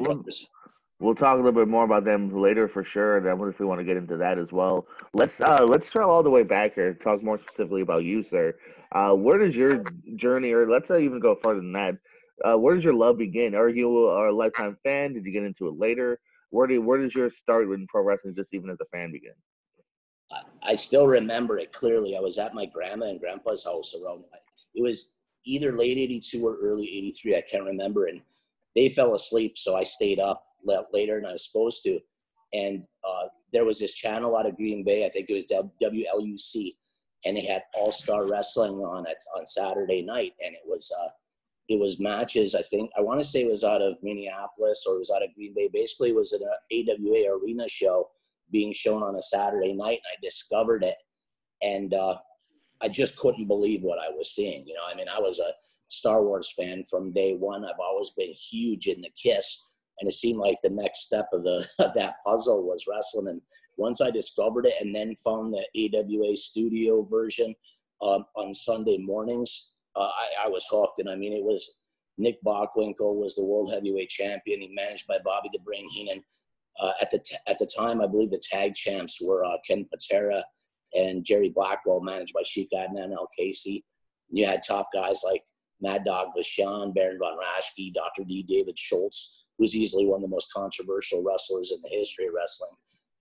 We'll, 1.00 1.14
talk 1.14 1.34
a 1.34 1.36
little 1.36 1.52
bit 1.52 1.68
more 1.68 1.84
about 1.84 2.04
them 2.04 2.40
later 2.40 2.68
for 2.68 2.84
sure. 2.84 3.18
And 3.18 3.28
I 3.28 3.34
wonder 3.34 3.52
if 3.52 3.60
we 3.60 3.66
want 3.66 3.80
to 3.80 3.84
get 3.84 3.96
into 3.96 4.16
that 4.16 4.38
as 4.38 4.50
well. 4.50 4.86
Let's 5.12 5.40
uh 5.40 5.64
let's 5.68 5.88
trail 5.88 6.10
all 6.10 6.22
the 6.22 6.30
way 6.30 6.42
back 6.42 6.74
here 6.74 6.94
talk 6.94 7.22
more 7.22 7.38
specifically 7.38 7.82
about 7.82 8.04
you, 8.04 8.24
sir. 8.28 8.56
Uh, 8.92 9.12
where 9.12 9.38
does 9.38 9.54
your 9.54 9.84
journey, 10.16 10.52
or 10.52 10.68
let's 10.68 10.88
not 10.88 11.00
even 11.00 11.20
go 11.20 11.36
further 11.42 11.60
than 11.60 11.72
that. 11.72 11.96
Uh, 12.44 12.56
where 12.56 12.74
does 12.74 12.84
your 12.84 12.94
love 12.94 13.18
begin? 13.18 13.54
Are 13.54 13.68
you 13.68 14.08
a 14.10 14.32
lifetime 14.32 14.76
fan? 14.82 15.12
Did 15.12 15.24
you 15.24 15.32
get 15.32 15.42
into 15.44 15.68
it 15.68 15.78
later? 15.78 16.20
Where 16.50 16.66
do 16.66 16.80
where 16.80 16.98
does 16.98 17.14
your 17.14 17.30
start 17.42 17.68
in 17.68 17.86
pro 17.86 18.02
wrestling, 18.02 18.34
just 18.34 18.52
even 18.52 18.70
as 18.70 18.78
a 18.80 18.86
fan, 18.86 19.12
begin? 19.12 19.34
I 20.62 20.74
still 20.74 21.06
remember 21.06 21.58
it 21.58 21.72
clearly. 21.72 22.16
I 22.16 22.20
was 22.20 22.38
at 22.38 22.54
my 22.54 22.66
grandma 22.66 23.06
and 23.06 23.20
grandpa's 23.20 23.64
house 23.64 23.94
around. 23.94 24.24
It 24.74 24.82
was 24.82 25.14
either 25.48 25.72
late 25.72 25.98
82 25.98 26.46
or 26.46 26.58
early 26.62 26.84
83 26.84 27.36
i 27.36 27.40
can't 27.50 27.64
remember 27.64 28.06
and 28.06 28.20
they 28.74 28.88
fell 28.88 29.14
asleep 29.14 29.56
so 29.56 29.74
i 29.74 29.82
stayed 29.82 30.20
up 30.20 30.44
later 30.92 31.16
than 31.16 31.26
i 31.26 31.32
was 31.32 31.46
supposed 31.46 31.82
to 31.82 31.98
and 32.52 32.82
uh, 33.06 33.28
there 33.52 33.64
was 33.64 33.78
this 33.78 33.94
channel 33.94 34.36
out 34.36 34.46
of 34.46 34.56
green 34.56 34.84
bay 34.84 35.06
i 35.06 35.08
think 35.08 35.26
it 35.28 35.34
was 35.34 35.46
wluc 35.82 36.74
and 37.24 37.36
they 37.36 37.44
had 37.44 37.62
all 37.74 37.92
star 37.92 38.28
wrestling 38.28 38.74
on 38.74 39.06
on 39.36 39.46
saturday 39.46 40.02
night 40.02 40.32
and 40.44 40.54
it 40.54 40.62
was 40.66 40.92
uh, 41.02 41.08
it 41.68 41.78
was 41.78 42.00
matches 42.00 42.54
i 42.54 42.62
think 42.62 42.90
i 42.96 43.00
want 43.00 43.20
to 43.20 43.24
say 43.24 43.42
it 43.42 43.50
was 43.50 43.64
out 43.64 43.82
of 43.82 43.96
minneapolis 44.02 44.84
or 44.88 44.96
it 44.96 45.00
was 45.00 45.12
out 45.14 45.22
of 45.22 45.34
green 45.34 45.52
bay 45.54 45.68
basically 45.72 46.10
it 46.10 46.16
was 46.16 46.32
an 46.32 46.42
awa 46.42 47.38
arena 47.42 47.68
show 47.68 48.08
being 48.50 48.72
shown 48.72 49.02
on 49.02 49.16
a 49.16 49.22
saturday 49.22 49.72
night 49.72 50.00
and 50.04 50.16
i 50.16 50.20
discovered 50.22 50.82
it 50.82 50.96
and 51.62 51.94
uh, 51.94 52.16
I 52.80 52.88
just 52.88 53.16
couldn't 53.16 53.46
believe 53.46 53.82
what 53.82 53.98
I 53.98 54.10
was 54.10 54.30
seeing. 54.30 54.66
You 54.66 54.74
know, 54.74 54.82
I 54.90 54.94
mean, 54.94 55.08
I 55.08 55.18
was 55.18 55.38
a 55.40 55.52
Star 55.88 56.22
Wars 56.22 56.52
fan 56.56 56.84
from 56.84 57.12
day 57.12 57.34
one. 57.34 57.64
I've 57.64 57.80
always 57.80 58.10
been 58.10 58.30
huge 58.30 58.86
in 58.86 59.00
the 59.00 59.10
Kiss, 59.20 59.64
and 60.00 60.08
it 60.08 60.14
seemed 60.14 60.38
like 60.38 60.58
the 60.62 60.70
next 60.70 61.06
step 61.06 61.28
of 61.32 61.42
the 61.42 61.66
of 61.78 61.94
that 61.94 62.16
puzzle 62.26 62.64
was 62.64 62.86
wrestling. 62.88 63.28
And 63.28 63.40
once 63.76 64.00
I 64.00 64.10
discovered 64.10 64.66
it, 64.66 64.74
and 64.80 64.94
then 64.94 65.14
found 65.16 65.54
the 65.54 65.66
AWA 65.76 66.36
studio 66.36 67.02
version 67.02 67.54
um, 68.02 68.24
on 68.36 68.54
Sunday 68.54 68.98
mornings, 68.98 69.72
uh, 69.96 70.08
I, 70.08 70.46
I 70.46 70.48
was 70.48 70.64
hooked. 70.70 70.98
And 71.00 71.08
I 71.08 71.16
mean, 71.16 71.32
it 71.32 71.44
was 71.44 71.78
Nick 72.16 72.42
Bockwinkel 72.44 73.16
was 73.16 73.34
the 73.34 73.44
world 73.44 73.72
heavyweight 73.72 74.08
champion. 74.08 74.60
He 74.60 74.68
managed 74.68 75.06
by 75.06 75.18
Bobby 75.24 75.48
the 75.52 75.60
Brain 75.60 75.88
Heenan. 75.90 76.22
Uh, 76.80 76.92
at 77.00 77.10
the 77.10 77.18
t- 77.18 77.36
at 77.46 77.58
the 77.58 77.68
time, 77.76 78.00
I 78.00 78.06
believe 78.06 78.30
the 78.30 78.42
tag 78.50 78.74
champs 78.74 79.18
were 79.20 79.44
uh, 79.44 79.56
Ken 79.66 79.86
Patera 79.92 80.44
and 80.94 81.24
Jerry 81.24 81.48
Blackwell, 81.48 82.00
managed 82.00 82.34
by 82.34 82.42
Sheik 82.44 82.70
Adnan 82.72 83.12
Al-Kaissie. 83.12 83.82
You 84.30 84.46
had 84.46 84.62
top 84.62 84.88
guys 84.94 85.22
like 85.24 85.42
Mad 85.80 86.04
Dog 86.04 86.28
Vachon, 86.38 86.94
Baron 86.94 87.18
von 87.18 87.36
Raschke, 87.36 87.92
Dr. 87.92 88.24
D. 88.24 88.42
David 88.42 88.78
Schultz, 88.78 89.44
who's 89.58 89.74
easily 89.74 90.06
one 90.06 90.18
of 90.18 90.22
the 90.22 90.34
most 90.34 90.52
controversial 90.54 91.22
wrestlers 91.22 91.72
in 91.72 91.82
the 91.82 91.88
history 91.88 92.26
of 92.26 92.34
wrestling. 92.34 92.70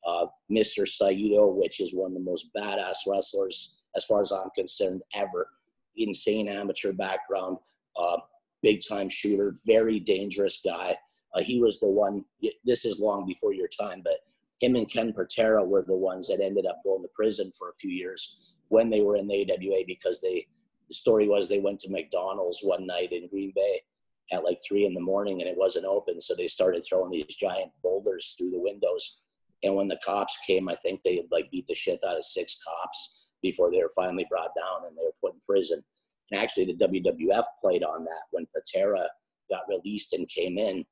Uh, 0.06 0.28
Mr. 0.52 0.88
Saito, 0.88 1.48
which 1.48 1.82
is 1.82 1.94
one 1.94 2.12
of 2.12 2.14
the 2.14 2.24
most 2.24 2.50
badass 2.56 2.98
wrestlers, 3.08 3.80
as 3.96 4.06
far 4.06 4.22
as 4.22 4.32
I'm 4.32 4.50
concerned, 4.56 5.02
ever. 5.16 5.50
Insane 5.98 6.48
amateur 6.48 6.94
background, 6.94 7.58
uh, 7.98 8.18
big 8.62 8.82
time 8.88 9.10
shooter, 9.10 9.54
very 9.66 10.00
dangerous 10.00 10.62
guy. 10.64 10.96
Uh, 11.34 11.42
he 11.42 11.60
was 11.60 11.80
the 11.80 11.90
one, 11.90 12.24
this 12.64 12.86
is 12.86 13.00
long 13.00 13.26
before 13.26 13.54
your 13.54 13.68
time, 13.68 14.02
but 14.04 14.20
him 14.62 14.76
and 14.76 14.90
Ken 14.90 15.12
Patera 15.12 15.64
were 15.64 15.84
the 15.86 15.96
ones 15.96 16.28
that 16.28 16.40
ended 16.40 16.66
up 16.66 16.82
going 16.86 17.02
to 17.02 17.10
prison 17.16 17.52
for 17.58 17.70
a 17.70 17.76
few 17.76 17.92
years 17.92 18.38
when 18.70 18.90
they 18.90 19.02
were 19.02 19.16
in 19.16 19.28
the 19.28 19.52
AWA 19.52 19.84
because 19.86 20.22
they, 20.22 20.46
the 20.88 20.96
story 20.96 21.28
was 21.28 21.50
they 21.50 21.60
went 21.60 21.80
to 21.82 21.92
McDonald's 21.92 22.62
one 22.64 22.86
night 22.86 23.12
in 23.12 23.28
Green 23.28 23.52
Bay 23.56 23.82
at 24.32 24.44
like 24.44 24.58
three 24.68 24.86
in 24.86 24.94
the 24.94 25.00
morning 25.00 25.42
and 25.42 25.50
it 25.50 25.58
wasn't 25.58 25.86
open. 25.86 26.20
So 26.20 26.36
they 26.36 26.48
started 26.48 26.84
throwing 26.84 27.12
these 27.12 27.26
giant 27.26 27.72
boulders 27.84 28.36
through 28.38 28.52
the 28.52 28.60
windows. 28.60 29.22
And 29.64 29.76
when 29.76 29.88
the 29.88 30.00
cops 30.06 30.38
came, 30.46 30.70
I 30.70 30.76
think 30.76 31.02
they 31.02 31.26
like 31.32 31.50
beat 31.52 31.68
the 31.68 31.76
shit 31.76 32.00
out 32.08 32.18
of 32.18 32.26
six 32.26 32.60
cops 32.66 33.28
before 33.42 33.72
they 33.72 33.82
were 33.82 33.92
finally 33.96 34.26
brought 34.30 34.52
down 34.56 34.88
and 34.88 34.98
they 34.98 35.04
were 35.04 35.16
put 35.22 35.34
in 35.34 35.42
prison. 35.48 35.84
And 36.32 36.42
actually, 36.42 36.66
the 36.66 36.86
WWF 36.86 37.46
played 37.62 37.84
on 37.84 38.04
that 38.04 38.24
when 38.32 38.48
Patera 38.54 39.08
got 39.50 39.62
released 39.70 40.14
and 40.14 40.28
came 40.28 40.58
in. 40.58 40.86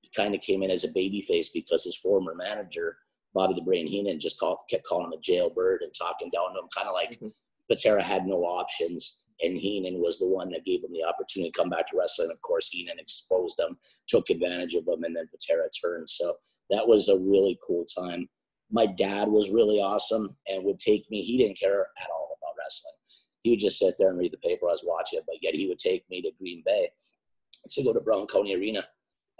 He 0.00 0.10
kind 0.16 0.34
of 0.34 0.40
came 0.40 0.62
in 0.62 0.70
as 0.70 0.84
a 0.84 0.88
babyface 0.88 1.46
because 1.54 1.84
his 1.84 1.96
former 1.96 2.34
manager, 2.34 2.96
Bobby 3.34 3.54
the 3.54 3.62
Brain 3.62 3.86
Heenan, 3.86 4.18
just 4.18 4.40
called, 4.40 4.58
kept 4.68 4.84
calling 4.84 5.06
him 5.06 5.18
a 5.18 5.20
jailbird 5.20 5.82
and 5.82 5.92
talking 5.96 6.30
down 6.30 6.54
to 6.54 6.60
him, 6.60 6.68
kind 6.76 6.88
of 6.88 6.94
like 6.94 7.10
mm-hmm. 7.10 7.28
Patera 7.70 8.02
had 8.02 8.26
no 8.26 8.42
options. 8.42 9.19
And 9.42 9.56
Heenan 9.56 10.00
was 10.00 10.18
the 10.18 10.28
one 10.28 10.50
that 10.50 10.64
gave 10.64 10.84
him 10.84 10.92
the 10.92 11.04
opportunity 11.04 11.50
to 11.50 11.58
come 11.58 11.70
back 11.70 11.88
to 11.88 11.96
wrestling. 11.96 12.30
Of 12.30 12.40
course, 12.42 12.68
Heenan 12.68 12.98
exposed 12.98 13.58
him, 13.58 13.78
took 14.06 14.28
advantage 14.30 14.74
of 14.74 14.86
him, 14.86 15.04
and 15.04 15.16
then 15.16 15.28
Patera 15.28 15.68
turned. 15.70 16.08
So 16.08 16.36
that 16.68 16.86
was 16.86 17.08
a 17.08 17.16
really 17.16 17.58
cool 17.66 17.84
time. 17.84 18.28
My 18.70 18.86
dad 18.86 19.28
was 19.28 19.50
really 19.50 19.80
awesome 19.80 20.36
and 20.48 20.64
would 20.64 20.78
take 20.78 21.10
me. 21.10 21.22
He 21.22 21.38
didn't 21.38 21.58
care 21.58 21.80
at 21.80 22.10
all 22.14 22.36
about 22.38 22.54
wrestling 22.58 22.94
he 23.42 23.50
would 23.50 23.60
just 23.60 23.78
sit 23.78 23.94
there 23.98 24.10
and 24.10 24.18
read 24.18 24.32
the 24.32 24.38
paper. 24.38 24.66
I 24.68 24.72
was 24.72 24.84
watching 24.86 25.18
it, 25.18 25.24
but 25.26 25.42
yet 25.42 25.54
he 25.54 25.68
would 25.68 25.78
take 25.78 26.08
me 26.10 26.20
to 26.22 26.30
Green 26.38 26.62
Bay 26.64 26.90
to 27.70 27.82
go 27.82 27.92
to 27.92 28.00
Brown 28.00 28.26
County 28.26 28.54
Arena, 28.54 28.80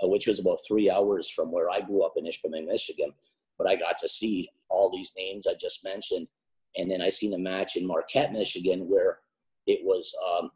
uh, 0.02 0.09
which 0.09 0.26
was 0.26 0.38
about 0.38 0.59
three 0.66 0.90
hours 0.90 1.28
from 1.28 1.52
where 1.52 1.71
I 1.71 1.80
grew 1.80 2.02
up 2.02 2.14
in 2.16 2.25
Ishpeming, 2.25 2.66
Michigan. 2.66 3.12
But 3.59 3.69
I 3.69 3.76
got 3.76 3.99
to 3.99 4.09
see 4.09 4.49
all 4.69 4.90
these 4.90 5.12
names 5.16 5.47
I 5.47 5.54
just 5.61 5.85
mentioned. 5.85 6.28
And 6.76 6.90
then 6.90 7.02
I 7.02 7.11
seen 7.11 7.35
a 7.35 7.38
match 7.38 7.76
in 7.76 7.87
Marquette, 7.87 8.33
Michigan, 8.33 8.88
where 8.88 9.19
it 9.71 9.85
was 9.85 10.12
um, 10.31 10.50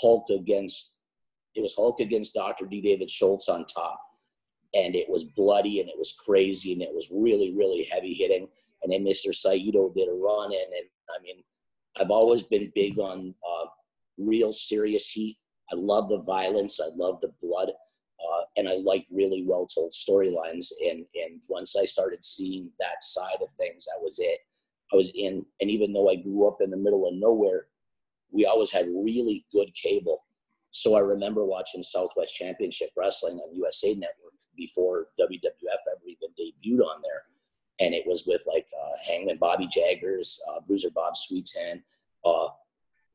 Hulk 0.00 0.26
against 0.30 0.98
it 1.54 1.62
was 1.62 1.74
Hulk 1.74 2.00
against 2.00 2.34
Dr. 2.34 2.66
D. 2.66 2.80
David 2.80 3.10
Schultz 3.10 3.48
on 3.48 3.66
top. 3.66 4.00
And 4.74 4.94
it 4.94 5.08
was 5.08 5.24
bloody 5.24 5.80
and 5.80 5.88
it 5.88 5.96
was 5.98 6.16
crazy 6.24 6.72
and 6.72 6.82
it 6.82 6.92
was 6.92 7.10
really, 7.10 7.54
really 7.56 7.88
heavy 7.90 8.14
hitting. 8.14 8.46
And 8.82 8.92
then 8.92 9.04
Mr. 9.04 9.34
Saito 9.34 9.92
did 9.96 10.08
a 10.08 10.12
run 10.12 10.52
in. 10.52 10.66
And 10.76 10.86
I 11.10 11.22
mean, 11.22 11.42
I've 12.00 12.10
always 12.10 12.44
been 12.44 12.70
big 12.74 12.98
on 12.98 13.34
uh, 13.42 13.66
real 14.18 14.52
serious 14.52 15.08
heat. 15.08 15.38
I 15.72 15.76
love 15.76 16.10
the 16.10 16.22
violence. 16.22 16.80
I 16.80 16.90
love 16.94 17.20
the 17.20 17.32
blood. 17.42 17.70
Uh, 17.70 18.42
and 18.56 18.68
I 18.68 18.74
like 18.74 19.06
really 19.10 19.44
well 19.46 19.66
told 19.66 19.92
storylines. 19.92 20.66
And, 20.82 21.06
and 21.14 21.40
once 21.48 21.76
I 21.76 21.86
started 21.86 22.22
seeing 22.22 22.70
that 22.78 23.02
side 23.02 23.38
of 23.40 23.48
things, 23.58 23.86
that 23.86 24.02
was 24.02 24.18
it. 24.18 24.38
I 24.92 24.96
was 24.96 25.12
in. 25.14 25.44
And 25.60 25.70
even 25.70 25.92
though 25.92 26.10
I 26.10 26.16
grew 26.16 26.46
up 26.46 26.58
in 26.60 26.70
the 26.70 26.76
middle 26.76 27.08
of 27.08 27.14
nowhere, 27.14 27.66
we 28.30 28.46
always 28.46 28.70
had 28.70 28.86
really 28.86 29.44
good 29.52 29.72
cable. 29.74 30.24
So 30.70 30.94
I 30.94 31.00
remember 31.00 31.44
watching 31.44 31.82
Southwest 31.82 32.34
Championship 32.34 32.90
Wrestling 32.96 33.38
on 33.38 33.54
USA 33.54 33.94
Network 33.94 34.34
before 34.56 35.08
WWF 35.20 35.82
ever 35.90 36.06
even 36.06 36.28
debuted 36.38 36.84
on 36.84 37.00
there 37.02 37.22
and 37.80 37.94
it 37.94 38.04
was 38.06 38.24
with 38.26 38.42
like 38.46 38.66
uh, 38.78 38.96
Hangman 39.06 39.38
Bobby 39.38 39.66
Jaggers, 39.66 40.40
uh, 40.50 40.60
Bruiser 40.66 40.90
Bob 40.94 41.14
Sweetan, 41.14 41.82
uh, 42.24 42.48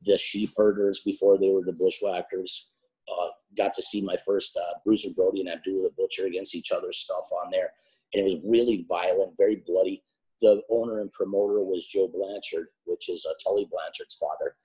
the 0.02 0.18
Sheep 0.18 0.52
Herders 0.56 1.00
before 1.00 1.38
they 1.38 1.50
were 1.50 1.62
the 1.62 1.72
Bushwhackers. 1.72 2.70
Uh, 3.08 3.28
got 3.56 3.74
to 3.74 3.82
see 3.82 4.00
my 4.00 4.16
first 4.16 4.56
uh, 4.56 4.78
Bruiser 4.84 5.10
Brody 5.14 5.40
and 5.40 5.50
Abdullah 5.50 5.82
the 5.82 5.94
Butcher 5.96 6.26
against 6.26 6.54
each 6.54 6.72
other's 6.72 6.98
stuff 6.98 7.28
on 7.44 7.50
there, 7.50 7.70
and 8.12 8.20
it 8.20 8.24
was 8.24 8.40
really 8.44 8.86
violent, 8.88 9.36
very 9.36 9.62
bloody. 9.66 10.02
The 10.40 10.62
owner 10.70 11.00
and 11.00 11.12
promoter 11.12 11.60
was 11.60 11.86
Joe 11.86 12.08
Blanchard, 12.08 12.68
which 12.86 13.08
is 13.08 13.26
uh, 13.28 13.34
Tully 13.42 13.68
Blanchard's 13.70 14.16
father. 14.16 14.56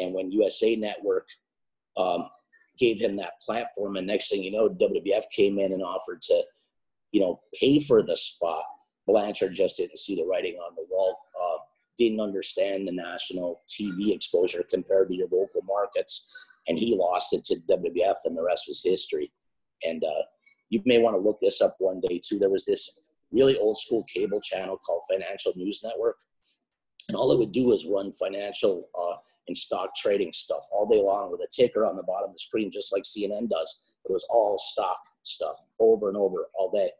And 0.00 0.14
when 0.14 0.30
USA 0.32 0.76
Network 0.76 1.26
um, 1.96 2.28
gave 2.78 3.00
him 3.00 3.16
that 3.16 3.40
platform, 3.44 3.96
and 3.96 4.06
next 4.06 4.30
thing 4.30 4.42
you 4.42 4.50
know, 4.50 4.68
WWF 4.68 5.24
came 5.34 5.58
in 5.58 5.72
and 5.72 5.82
offered 5.82 6.22
to, 6.22 6.42
you 7.12 7.20
know, 7.20 7.40
pay 7.60 7.80
for 7.80 8.02
the 8.02 8.16
spot 8.16 8.64
Blanchard 9.06 9.54
just 9.54 9.76
didn't 9.76 9.98
see 9.98 10.16
the 10.16 10.24
writing 10.24 10.54
on 10.56 10.74
the 10.74 10.86
wall. 10.90 11.18
Uh, 11.40 11.58
didn't 11.98 12.20
understand 12.20 12.86
the 12.86 12.92
national 12.92 13.62
TV 13.68 14.14
exposure 14.14 14.64
compared 14.68 15.08
to 15.08 15.14
your 15.14 15.28
local 15.30 15.62
markets, 15.66 16.46
and 16.68 16.78
he 16.78 16.96
lost 16.96 17.32
it 17.32 17.44
to 17.44 17.56
WWF, 17.68 18.14
and 18.24 18.36
the 18.36 18.42
rest 18.42 18.64
was 18.68 18.82
history. 18.82 19.30
And 19.84 20.02
uh, 20.02 20.22
you 20.70 20.80
may 20.86 20.98
want 20.98 21.16
to 21.16 21.20
look 21.20 21.38
this 21.40 21.60
up 21.60 21.76
one 21.78 22.00
day 22.00 22.20
too. 22.24 22.38
There 22.38 22.50
was 22.50 22.64
this 22.64 23.00
really 23.30 23.58
old 23.58 23.78
school 23.78 24.04
cable 24.04 24.40
channel 24.40 24.78
called 24.78 25.02
Financial 25.10 25.52
News 25.56 25.80
Network, 25.84 26.16
and 27.08 27.16
all 27.16 27.32
it 27.32 27.38
would 27.38 27.52
do 27.52 27.66
was 27.66 27.86
run 27.86 28.12
financial 28.12 28.88
uh, 28.98 29.16
and 29.48 29.56
stock 29.56 29.94
trading 29.96 30.32
stuff 30.32 30.64
all 30.72 30.86
day 30.86 31.02
long 31.02 31.30
with 31.30 31.40
a 31.40 31.48
ticker 31.54 31.84
on 31.84 31.96
the 31.96 32.02
bottom 32.02 32.30
of 32.30 32.34
the 32.34 32.38
screen, 32.38 32.70
just 32.70 32.92
like 32.92 33.02
CNN 33.02 33.48
does. 33.48 33.92
It 34.04 34.12
was 34.12 34.26
all 34.30 34.58
stock 34.58 34.98
stuff 35.22 35.56
over 35.78 36.08
and 36.08 36.16
over 36.16 36.46
all 36.54 36.70
day. 36.70 36.90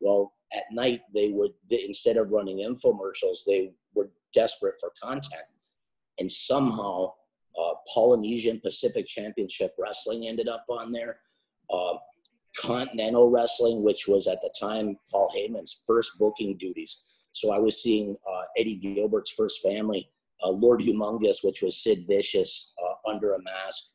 Well, 0.00 0.32
at 0.54 0.64
night 0.70 1.00
they 1.14 1.30
would 1.30 1.52
instead 1.70 2.16
of 2.16 2.30
running 2.30 2.58
infomercials 2.58 3.38
they 3.46 3.72
were 3.94 4.10
desperate 4.34 4.74
for 4.80 4.92
content 5.02 5.44
and 6.18 6.30
somehow 6.30 7.12
uh, 7.58 7.74
polynesian 7.92 8.60
pacific 8.60 9.06
championship 9.06 9.74
wrestling 9.78 10.26
ended 10.26 10.48
up 10.48 10.64
on 10.68 10.92
there 10.92 11.18
uh, 11.70 11.94
continental 12.56 13.30
wrestling 13.30 13.82
which 13.82 14.06
was 14.06 14.26
at 14.26 14.40
the 14.40 14.52
time 14.58 14.96
paul 15.10 15.32
heyman's 15.36 15.82
first 15.86 16.18
booking 16.18 16.56
duties 16.58 17.22
so 17.32 17.50
i 17.50 17.58
was 17.58 17.82
seeing 17.82 18.16
uh, 18.30 18.42
eddie 18.58 18.76
gilbert's 18.76 19.30
first 19.30 19.62
family 19.62 20.08
uh, 20.44 20.50
lord 20.50 20.80
humongous 20.80 21.38
which 21.42 21.62
was 21.62 21.82
sid 21.82 22.04
vicious 22.08 22.74
uh, 22.82 23.10
under 23.10 23.34
a 23.34 23.42
mask 23.42 23.92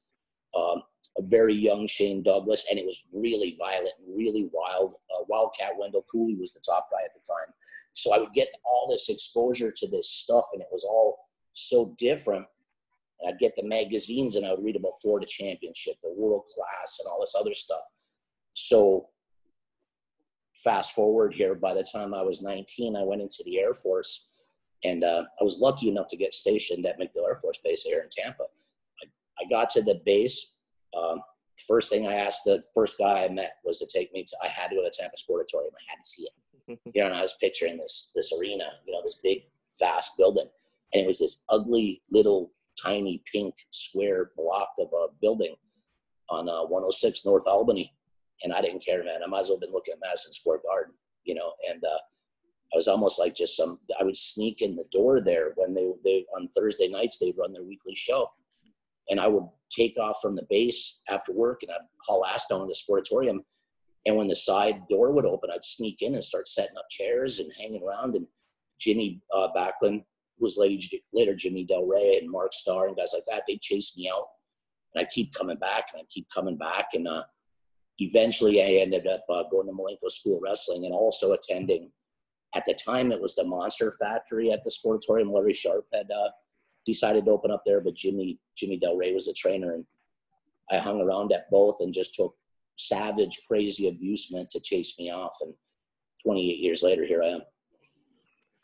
um, 0.56 0.82
a 1.18 1.24
very 1.24 1.54
young 1.54 1.88
Shane 1.88 2.22
Douglas, 2.22 2.68
and 2.70 2.78
it 2.78 2.86
was 2.86 3.08
really 3.12 3.56
violent 3.58 3.94
and 4.00 4.16
really 4.16 4.50
wild. 4.54 4.94
Uh, 4.94 5.26
Wildcat 5.28 5.72
Wendell 5.78 6.06
Cooley 6.12 6.36
was 6.36 6.54
the 6.54 6.62
top 6.66 6.90
guy 6.92 7.04
at 7.04 7.12
the 7.14 7.22
time. 7.28 7.54
So 7.94 8.14
I 8.14 8.20
would 8.20 8.34
get 8.34 8.50
all 8.64 8.88
this 8.88 9.10
exposure 9.10 9.72
to 9.76 9.88
this 9.88 10.10
stuff, 10.10 10.46
and 10.54 10.62
it 10.62 10.68
was 10.72 10.84
all 10.84 11.18
so 11.52 11.96
different. 11.98 12.46
And 13.20 13.34
I'd 13.34 13.40
get 13.40 13.56
the 13.56 13.68
magazines, 13.68 14.36
and 14.36 14.46
I 14.46 14.52
would 14.52 14.64
read 14.64 14.76
about 14.76 15.02
Florida 15.02 15.26
Championship, 15.28 15.96
the 16.04 16.14
World 16.16 16.46
Class, 16.56 17.00
and 17.00 17.10
all 17.12 17.20
this 17.20 17.36
other 17.38 17.56
stuff. 17.56 17.82
So 18.54 19.08
fast 20.56 20.94
forward 20.94 21.34
here, 21.34 21.56
by 21.56 21.74
the 21.74 21.84
time 21.84 22.14
I 22.14 22.22
was 22.22 22.44
19, 22.44 22.96
I 22.96 23.04
went 23.04 23.22
into 23.22 23.44
the 23.46 23.60
Air 23.60 23.74
Force, 23.74 24.30
and 24.84 25.04
uh, 25.04 25.24
I 25.40 25.44
was 25.44 25.60
lucky 25.60 25.90
enough 25.90 26.08
to 26.10 26.18
get 26.18 26.34
stationed 26.34 26.86
at 26.86 27.00
MacDill 27.00 27.28
Air 27.28 27.40
Force 27.42 27.60
Base 27.64 27.82
here 27.82 28.02
in 28.02 28.10
Tampa. 28.10 28.44
I, 29.04 29.08
I 29.44 29.50
got 29.50 29.70
to 29.72 29.82
the 29.82 30.02
base 30.06 30.56
um, 30.98 31.22
first 31.66 31.90
thing 31.90 32.08
I 32.08 32.14
asked 32.14 32.44
the 32.46 32.64
first 32.74 32.98
guy 32.98 33.24
I 33.24 33.30
met 33.30 33.56
was 33.64 33.80
to 33.80 33.88
take 33.88 34.14
me 34.14 34.24
to. 34.24 34.38
I 34.44 34.48
had 34.48 34.70
to 34.70 34.76
go 34.76 34.84
to 34.84 34.90
the 34.90 34.96
Tampa 34.98 35.18
Sportatorium. 35.18 35.74
I 35.74 35.90
had 35.90 36.02
to 36.02 36.08
see 36.08 36.24
it. 36.24 36.80
you 36.94 37.02
know, 37.02 37.08
and 37.08 37.16
I 37.16 37.22
was 37.22 37.38
picturing 37.40 37.78
this 37.78 38.12
this 38.16 38.34
arena. 38.38 38.66
You 38.86 38.94
know, 38.94 39.02
this 39.04 39.20
big, 39.24 39.44
vast 39.80 40.18
building, 40.18 40.48
and 40.94 41.04
it 41.04 41.08
was 41.08 41.20
this 41.20 41.44
ugly 41.50 42.02
little 42.12 42.52
tiny 42.82 43.24
pink 43.32 43.56
square 43.72 44.32
block 44.38 44.70
of 44.80 44.90
a 44.94 45.08
building 45.22 45.56
on 46.30 46.48
uh, 46.50 46.64
106 46.64 47.26
North 47.26 47.48
Albany. 47.48 47.94
And 48.44 48.54
I 48.54 48.62
didn't 48.62 48.86
care, 48.86 49.04
man. 49.04 49.24
I 49.24 49.28
might 49.28 49.40
as 49.40 49.48
well 49.48 49.56
have 49.56 49.62
been 49.62 49.72
looking 49.72 49.94
at 49.94 50.00
Madison 50.04 50.32
Square 50.32 50.60
Garden, 50.70 50.94
you 51.24 51.34
know. 51.34 51.54
And 51.72 51.84
uh, 51.84 51.98
I 52.74 52.76
was 52.76 52.88
almost 52.88 53.20
like 53.20 53.36
just 53.36 53.56
some. 53.56 53.80
I 54.00 54.04
would 54.04 54.18
sneak 54.18 54.62
in 54.62 54.76
the 54.76 54.86
door 54.92 55.22
there 55.22 55.54
when 55.56 55.74
they 55.74 55.92
they 56.04 56.26
on 56.36 56.50
Thursday 56.50 56.90
nights 56.90 57.18
they'd 57.18 57.38
run 57.38 57.54
their 57.54 57.64
weekly 57.64 57.96
show, 57.96 58.30
and 59.10 59.20
I 59.20 59.28
would 59.28 59.48
take 59.72 59.98
off 60.00 60.20
from 60.22 60.36
the 60.36 60.46
base 60.50 61.02
after 61.10 61.34
work 61.34 61.64
and 61.64 61.72
I'd 61.72 61.86
haul 62.08 62.26
ass 62.26 62.48
down 62.48 62.62
to 62.62 62.66
the 62.66 62.74
sportatorium. 62.74 63.40
And 64.06 64.16
when 64.16 64.28
the 64.28 64.36
side 64.36 64.88
door 64.90 65.12
would 65.12 65.26
open, 65.26 65.50
I'd 65.54 65.66
sneak 65.66 66.02
in 66.02 66.16
and 66.16 66.24
start 66.24 66.48
setting 66.48 66.78
up 66.78 66.90
chairs 66.90 67.40
and 67.40 67.52
hanging 67.60 67.84
around. 67.84 68.16
And 68.16 68.26
Jimmy 68.80 69.22
uh, 69.36 69.50
Backlund 69.56 70.04
was 70.40 70.58
later, 70.58 70.82
later 71.14 71.36
Jimmy 71.36 71.66
Del 71.66 71.86
Rey 71.86 72.18
and 72.18 72.32
Mark 72.32 72.54
Starr 72.54 72.88
and 72.88 72.96
guys 72.96 73.12
like 73.14 73.26
that. 73.28 73.44
They 73.48 73.58
chased 73.62 73.98
me 73.98 74.10
out. 74.10 74.28
And 74.94 75.02
I'd 75.02 75.12
keep 75.12 75.34
coming 75.34 75.58
back 75.58 75.88
and 75.92 76.00
I'd 76.00 76.10
keep 76.10 76.28
coming 76.34 76.58
back. 76.58 76.90
And 76.94 77.08
uh, 77.08 77.24
eventually, 78.00 78.62
I 78.62 78.82
ended 78.82 79.08
up 79.08 79.26
uh, 79.30 79.44
going 79.52 79.68
to 79.68 79.74
Malenko 79.74 80.10
School 80.10 80.40
Wrestling 80.42 80.86
and 80.86 80.94
also 80.94 81.34
attending. 81.34 81.92
At 82.56 82.64
the 82.66 82.74
time, 82.74 83.12
it 83.12 83.22
was 83.22 83.36
the 83.36 83.44
Monster 83.44 83.96
Factory 84.00 84.52
at 84.52 84.64
the 84.64 84.72
Sportatorium. 84.72 85.34
Larry 85.34 85.54
Sharpe 85.54 85.88
had 85.94 86.10
uh, 86.12 86.30
decided 86.86 87.26
to 87.26 87.32
open 87.32 87.52
up 87.52 87.62
there, 87.66 87.82
but 87.82 87.96
Jimmy 87.96 88.40
Jimmy 88.56 88.78
Del 88.78 88.96
Rey 88.96 89.14
was 89.14 89.26
the 89.26 89.34
trainer, 89.34 89.74
and 89.74 89.86
I 90.72 90.78
hung 90.78 91.02
around 91.02 91.32
at 91.34 91.50
both 91.52 91.78
and 91.82 91.94
just 91.94 92.16
took 92.16 92.36
savage, 92.78 93.42
crazy 93.48 93.88
abusement 93.90 94.50
to 94.52 94.60
chase 94.60 94.98
me 94.98 95.12
off. 95.12 95.36
And 95.42 95.54
28 96.24 96.58
years 96.58 96.84
later, 96.84 97.06
here 97.06 97.22
I 97.24 97.28
am. 97.28 97.42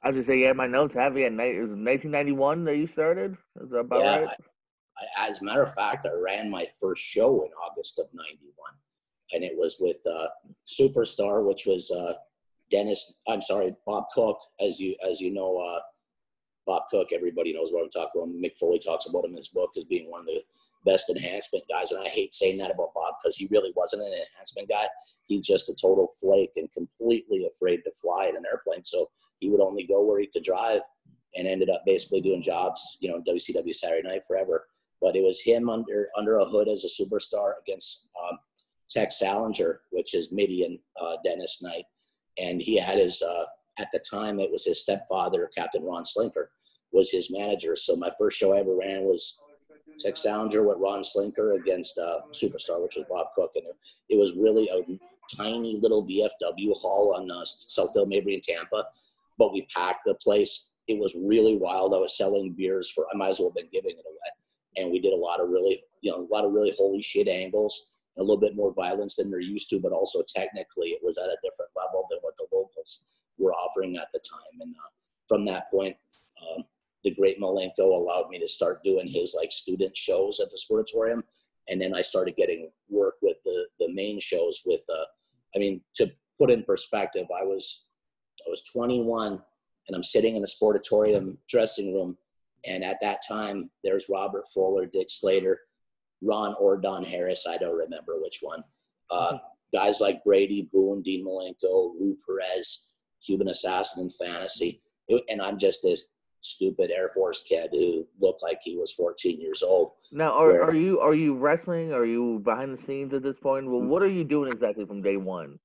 I 0.03 0.07
was 0.07 0.17
just 0.17 0.27
say, 0.27 0.41
yeah, 0.41 0.53
my 0.53 0.67
notes 0.67 0.93
have 0.95 1.17
you. 1.17 1.25
It 1.25 1.31
was 1.31 1.69
1991 1.69 2.65
that 2.65 2.75
you 2.75 2.87
started. 2.87 3.37
Is 3.61 3.69
that 3.69 3.77
about 3.77 4.03
yeah, 4.03 4.19
right? 4.19 4.29
I, 5.17 5.23
I, 5.23 5.29
as 5.29 5.41
a 5.41 5.45
matter 5.45 5.63
of 5.63 5.73
fact, 5.73 6.05
I 6.05 6.13
ran 6.13 6.49
my 6.49 6.67
first 6.79 7.01
show 7.01 7.43
in 7.43 7.51
August 7.53 7.99
of 7.99 8.07
'91, 8.13 8.51
and 9.33 9.43
it 9.43 9.53
was 9.55 9.77
with 9.79 9.99
uh, 10.05 10.27
Superstar, 10.67 11.45
which 11.45 11.65
was 11.65 11.89
uh, 11.89 12.13
Dennis. 12.73 13.19
I'm 13.27 13.41
sorry, 13.41 13.73
Bob 13.85 14.05
Cook. 14.13 14.39
As 14.59 14.79
you 14.79 14.95
as 15.07 15.21
you 15.21 15.31
know, 15.31 15.57
uh, 15.57 15.79
Bob 16.65 16.83
Cook. 16.89 17.09
Everybody 17.13 17.53
knows 17.53 17.71
what 17.71 17.83
I'm 17.83 17.89
talking 17.89 18.21
about. 18.21 18.35
Mick 18.35 18.57
Foley 18.57 18.79
talks 18.79 19.07
about 19.07 19.25
him 19.25 19.31
in 19.31 19.37
his 19.37 19.49
book 19.49 19.71
as 19.77 19.83
being 19.85 20.09
one 20.09 20.21
of 20.21 20.25
the 20.27 20.41
best 20.85 21.09
enhancement 21.09 21.63
guys. 21.69 21.91
And 21.91 22.05
I 22.05 22.09
hate 22.09 22.33
saying 22.33 22.57
that 22.57 22.73
about 22.73 22.93
Bob 22.93 23.15
because 23.21 23.37
he 23.37 23.47
really 23.51 23.71
wasn't 23.75 24.01
an 24.01 24.13
enhancement 24.13 24.69
guy. 24.69 24.87
He's 25.27 25.41
just 25.41 25.69
a 25.69 25.75
total 25.75 26.09
flake 26.19 26.51
and 26.55 26.71
completely 26.73 27.45
afraid 27.45 27.81
to 27.83 27.91
fly 27.93 28.27
in 28.27 28.35
an 28.35 28.43
airplane. 28.51 28.83
So 28.83 29.09
he 29.39 29.49
would 29.49 29.61
only 29.61 29.85
go 29.85 30.03
where 30.05 30.19
he 30.19 30.27
could 30.27 30.43
drive 30.43 30.81
and 31.35 31.47
ended 31.47 31.69
up 31.69 31.83
basically 31.85 32.21
doing 32.21 32.41
jobs, 32.41 32.97
you 32.99 33.09
know, 33.09 33.21
WCW 33.27 33.73
Saturday 33.73 34.07
night 34.07 34.25
forever. 34.27 34.65
But 35.01 35.15
it 35.15 35.23
was 35.23 35.41
him 35.41 35.69
under 35.69 36.07
under 36.17 36.37
a 36.37 36.45
hood 36.45 36.69
as 36.69 36.85
a 36.85 37.03
superstar 37.03 37.53
against 37.61 38.07
um, 38.23 38.37
Tex 38.89 39.19
Salinger, 39.19 39.81
which 39.91 40.13
is 40.13 40.31
Mideon 40.31 40.79
uh, 41.01 41.17
Dennis 41.25 41.61
Knight. 41.61 41.83
And 42.37 42.61
he 42.61 42.79
had 42.79 42.97
his, 42.97 43.21
uh, 43.21 43.45
at 43.79 43.89
the 43.91 43.99
time, 43.99 44.39
it 44.39 44.51
was 44.51 44.65
his 44.65 44.81
stepfather, 44.81 45.49
Captain 45.55 45.83
Ron 45.83 46.03
Slinker, 46.03 46.47
was 46.91 47.09
his 47.09 47.31
manager. 47.31 47.75
So 47.75 47.95
my 47.95 48.11
first 48.17 48.37
show 48.37 48.53
I 48.53 48.59
ever 48.59 48.75
ran 48.75 49.03
was 49.03 49.39
Tex 49.99 50.23
Salinger 50.23 50.63
with 50.63 50.77
Ron 50.79 51.01
Slinker 51.01 51.59
against 51.59 51.97
uh, 51.97 52.21
Superstar, 52.31 52.81
which 52.81 52.95
was 52.95 53.05
Bob 53.09 53.27
Cook, 53.35 53.51
and 53.55 53.65
it, 54.09 54.17
was 54.17 54.35
really 54.37 54.69
a 54.69 55.35
tiny 55.35 55.79
little 55.79 56.05
VFW 56.05 56.75
hall 56.77 57.15
on 57.15 57.29
uh, 57.29 57.43
Southdale 57.43 58.07
Mabry 58.07 58.35
in 58.35 58.41
Tampa, 58.41 58.85
but 59.37 59.53
we 59.53 59.67
packed 59.75 60.05
the 60.05 60.15
place. 60.15 60.69
It 60.87 60.99
was 60.99 61.15
really 61.15 61.57
wild. 61.57 61.93
I 61.93 61.97
was 61.97 62.17
selling 62.17 62.53
beers 62.53 62.89
for. 62.89 63.05
I 63.13 63.17
might 63.17 63.29
as 63.29 63.39
well 63.39 63.49
have 63.49 63.55
been 63.55 63.69
giving 63.71 63.97
it 63.97 64.05
away, 64.05 64.83
and 64.83 64.91
we 64.91 64.99
did 64.99 65.13
a 65.13 65.17
lot 65.17 65.39
of 65.39 65.49
really, 65.49 65.83
you 66.01 66.11
know, 66.11 66.17
a 66.17 66.33
lot 66.33 66.45
of 66.45 66.51
really 66.51 66.73
holy 66.77 67.01
shit 67.01 67.27
angles. 67.27 67.92
A 68.17 68.21
little 68.21 68.39
bit 68.39 68.55
more 68.55 68.73
violence 68.73 69.15
than 69.15 69.29
they're 69.29 69.39
used 69.39 69.69
to, 69.69 69.79
but 69.79 69.91
also 69.91 70.21
technically 70.35 70.89
it 70.89 71.01
was 71.03 71.17
at 71.17 71.25
a 71.25 71.37
different 71.43 71.71
level 71.75 72.05
than 72.09 72.19
what 72.21 72.35
the 72.37 72.47
locals 72.53 73.03
were 73.37 73.53
offering 73.53 73.97
at 73.97 74.07
the 74.13 74.19
time. 74.19 74.61
And 74.61 74.75
uh, 74.75 74.89
from 75.27 75.45
that 75.45 75.71
point, 75.71 75.95
um, 76.41 76.63
the 77.03 77.13
great 77.15 77.39
Malenko 77.39 77.79
allowed 77.79 78.29
me 78.29 78.39
to 78.39 78.47
start 78.47 78.83
doing 78.83 79.07
his 79.07 79.35
like 79.37 79.51
student 79.51 79.95
shows 79.95 80.39
at 80.39 80.49
the 80.49 80.59
sportatorium. 80.59 81.23
And 81.69 81.81
then 81.81 81.93
I 81.95 82.01
started 82.01 82.35
getting 82.35 82.69
work 82.89 83.15
with 83.21 83.37
the, 83.43 83.67
the 83.79 83.91
main 83.93 84.19
shows 84.19 84.61
with, 84.65 84.81
uh, 84.93 85.05
I 85.55 85.59
mean, 85.59 85.81
to 85.95 86.11
put 86.39 86.51
in 86.51 86.63
perspective, 86.63 87.25
I 87.35 87.43
was, 87.43 87.85
I 88.45 88.49
was 88.49 88.63
21 88.63 89.41
and 89.87 89.95
I'm 89.95 90.03
sitting 90.03 90.35
in 90.35 90.41
the 90.41 90.47
sportatorium 90.47 91.37
dressing 91.49 91.93
room. 91.93 92.17
And 92.65 92.83
at 92.83 92.99
that 93.01 93.21
time, 93.27 93.69
there's 93.83 94.07
Robert 94.09 94.45
Fuller, 94.53 94.85
Dick 94.85 95.07
Slater, 95.09 95.59
Ron 96.23 96.55
or 96.59 96.77
Don 96.77 97.03
Harris. 97.03 97.45
I 97.47 97.57
don't 97.57 97.77
remember 97.77 98.13
which 98.19 98.39
one. 98.41 98.63
Uh, 99.11 99.37
guys 99.73 99.99
like 99.99 100.23
Brady 100.23 100.69
Boone, 100.71 101.01
Dean 101.01 101.25
Malenko, 101.25 101.93
Lou 101.99 102.17
Perez, 102.25 102.87
Cuban 103.25 103.49
Assassin, 103.49 104.03
and 104.03 104.13
Fantasy. 104.13 104.81
It, 105.07 105.23
and 105.29 105.41
I'm 105.41 105.57
just 105.57 105.83
this 105.83 106.07
stupid 106.41 106.91
Air 106.91 107.09
Force 107.09 107.43
kid 107.43 107.69
who 107.71 108.05
looked 108.19 108.43
like 108.43 108.59
he 108.63 108.77
was 108.77 108.91
14 108.91 109.39
years 109.39 109.63
old. 109.63 109.91
Now, 110.11 110.33
are, 110.33 110.47
where, 110.47 110.63
are 110.65 110.75
you 110.75 110.99
are 110.99 111.15
you 111.15 111.35
wrestling? 111.35 111.91
Are 111.91 112.05
you 112.05 112.39
behind 112.43 112.77
the 112.77 112.83
scenes 112.83 113.13
at 113.13 113.23
this 113.23 113.37
point? 113.41 113.69
Well, 113.69 113.81
what 113.81 114.03
are 114.03 114.09
you 114.09 114.23
doing 114.23 114.51
exactly 114.51 114.85
from 114.85 115.01
day 115.01 115.17
one? 115.17 115.59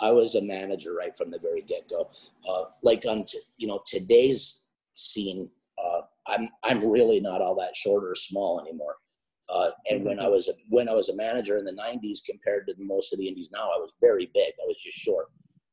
I 0.00 0.12
was 0.12 0.36
a 0.36 0.42
manager 0.42 0.94
right 0.94 1.16
from 1.16 1.30
the 1.30 1.40
very 1.40 1.62
get 1.62 1.88
go. 1.88 2.10
Uh, 2.48 2.64
like 2.82 3.04
on 3.08 3.24
t- 3.24 3.40
you 3.56 3.66
know 3.66 3.82
today's 3.84 4.62
scene, 4.92 5.50
uh, 5.82 6.02
I'm 6.26 6.48
I'm 6.62 6.88
really 6.88 7.20
not 7.20 7.42
all 7.42 7.56
that 7.56 7.76
short 7.76 8.04
or 8.04 8.14
small 8.14 8.60
anymore. 8.60 8.96
Uh, 9.50 9.70
and 9.90 10.04
when 10.04 10.18
I 10.18 10.24
mm-hmm. 10.24 10.32
was 10.32 10.48
a, 10.48 10.52
when 10.68 10.88
I 10.88 10.94
was 10.94 11.08
a 11.08 11.16
manager 11.16 11.56
in 11.56 11.64
the 11.64 11.72
'90s, 11.72 12.18
compared 12.28 12.66
to 12.66 12.74
most 12.78 13.12
of 13.12 13.18
the 13.18 13.28
indies 13.28 13.50
now, 13.52 13.64
I 13.64 13.78
was 13.78 13.94
very 14.00 14.30
big. 14.34 14.52
I 14.62 14.66
was 14.66 14.80
just 14.82 14.98
short 14.98 15.28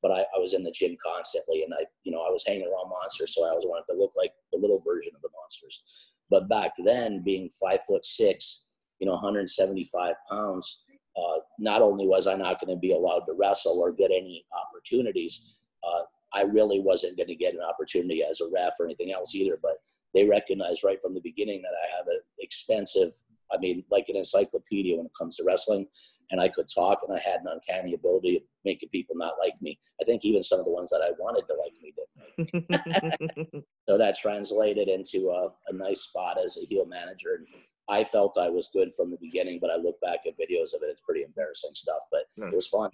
but 0.06 0.12
I, 0.12 0.20
I 0.20 0.38
was 0.38 0.54
in 0.54 0.62
the 0.62 0.70
gym 0.70 0.96
constantly 1.04 1.64
and 1.64 1.74
I, 1.74 1.84
you 2.04 2.12
know, 2.12 2.20
I 2.20 2.30
was 2.30 2.44
hanging 2.46 2.68
around 2.68 2.92
monsters. 2.92 3.34
So 3.34 3.44
I 3.44 3.50
always 3.50 3.66
wanted 3.66 3.92
to 3.92 3.98
look 3.98 4.14
like 4.16 4.30
the 4.54 4.60
little 4.60 4.80
version 4.86 5.14
of 5.16 5.22
the 5.24 5.30
monsters. 5.34 6.14
But 6.30 6.48
back 6.48 6.74
then 6.86 7.24
being 7.24 7.50
five 7.60 7.80
foot 7.88 8.06
six, 8.06 8.66
you 9.00 9.08
know, 9.08 9.14
175 9.14 10.14
pounds, 10.30 10.84
uh, 11.18 11.40
not 11.58 11.82
only 11.82 12.06
was 12.06 12.28
I 12.28 12.36
not 12.36 12.62
going 12.62 12.76
to 12.76 12.80
be 12.80 12.92
allowed 12.92 13.22
to 13.22 13.36
wrestle 13.36 13.80
or 13.80 13.92
get 13.92 14.12
any 14.12 14.46
opportunities, 14.54 15.56
uh, 15.84 16.04
I 16.36 16.44
really 16.44 16.82
wasn't 16.82 17.18
going 17.18 17.30
to 17.30 17.36
get 17.36 17.56
an 17.56 17.62
opportunity 17.68 18.22
as 18.24 18.42
a 18.42 18.50
ref 18.54 18.74
or 18.80 18.86
anything 18.86 19.12
else 19.12 19.34
either. 19.34 19.58
But 19.60 19.78
they 20.14 20.28
recognized 20.28 20.84
right 20.84 21.02
from 21.02 21.16
the 21.16 21.22
beginning 21.22 21.64
that 21.64 21.74
I 21.84 21.98
have 21.98 22.06
an 22.06 22.20
extensive, 22.40 23.12
I 23.54 23.58
mean, 23.60 23.84
like 23.92 24.06
an 24.10 24.16
encyclopedia 24.16 24.96
when 24.96 25.06
it 25.06 25.12
comes 25.18 25.38
to 25.38 25.44
wrestling 25.46 25.88
and 26.32 26.42
I 26.42 26.50
could 26.50 26.68
talk 26.74 27.00
and 27.08 27.18
I 27.18 27.22
had 27.22 27.42
an 27.42 27.48
uncanny 27.52 27.94
ability 27.94 28.38
of 28.38 28.44
making 28.64 28.90
people 28.90 29.16
not 29.16 29.34
like 29.40 29.54
me. 29.62 29.80
I 30.02 30.06
think 30.06 30.26
even 30.26 30.44
some 30.44 30.60
of 30.60 30.66
the 30.66 30.72
ones 30.72 30.90
that 30.90 31.02
I 31.02 31.12
wanted 31.20 31.48
to 31.48 31.56
like 31.56 31.74
me 31.82 31.94
didn't. 31.96 32.66
Like 32.72 33.64
so 33.90 33.98
that 33.98 34.18
translated 34.18 34.88
into 34.88 35.30
a, 35.30 35.50
a, 35.70 35.74
nice 35.74 36.02
spot 36.02 36.38
as 36.44 36.58
a 36.58 36.66
heel 36.66 36.86
manager. 36.86 37.36
And 37.38 37.48
I 37.88 38.04
felt 38.04 38.38
I 38.38 38.50
was 38.50 38.70
good 38.74 38.94
from 38.94 39.12
the 39.12 39.18
beginning, 39.22 39.60
but 39.62 39.70
I 39.70 39.76
look 39.76 40.00
back 40.02 40.20
at 40.26 40.34
videos 40.34 40.74
of 40.74 40.82
it, 40.82 40.90
it's 40.90 41.02
pretty 41.02 41.24
embarrassing 41.24 41.72
stuff, 41.74 42.02
but 42.12 42.24
no. 42.38 42.48
it 42.48 42.56
was 42.56 42.68
fun. 42.68 42.90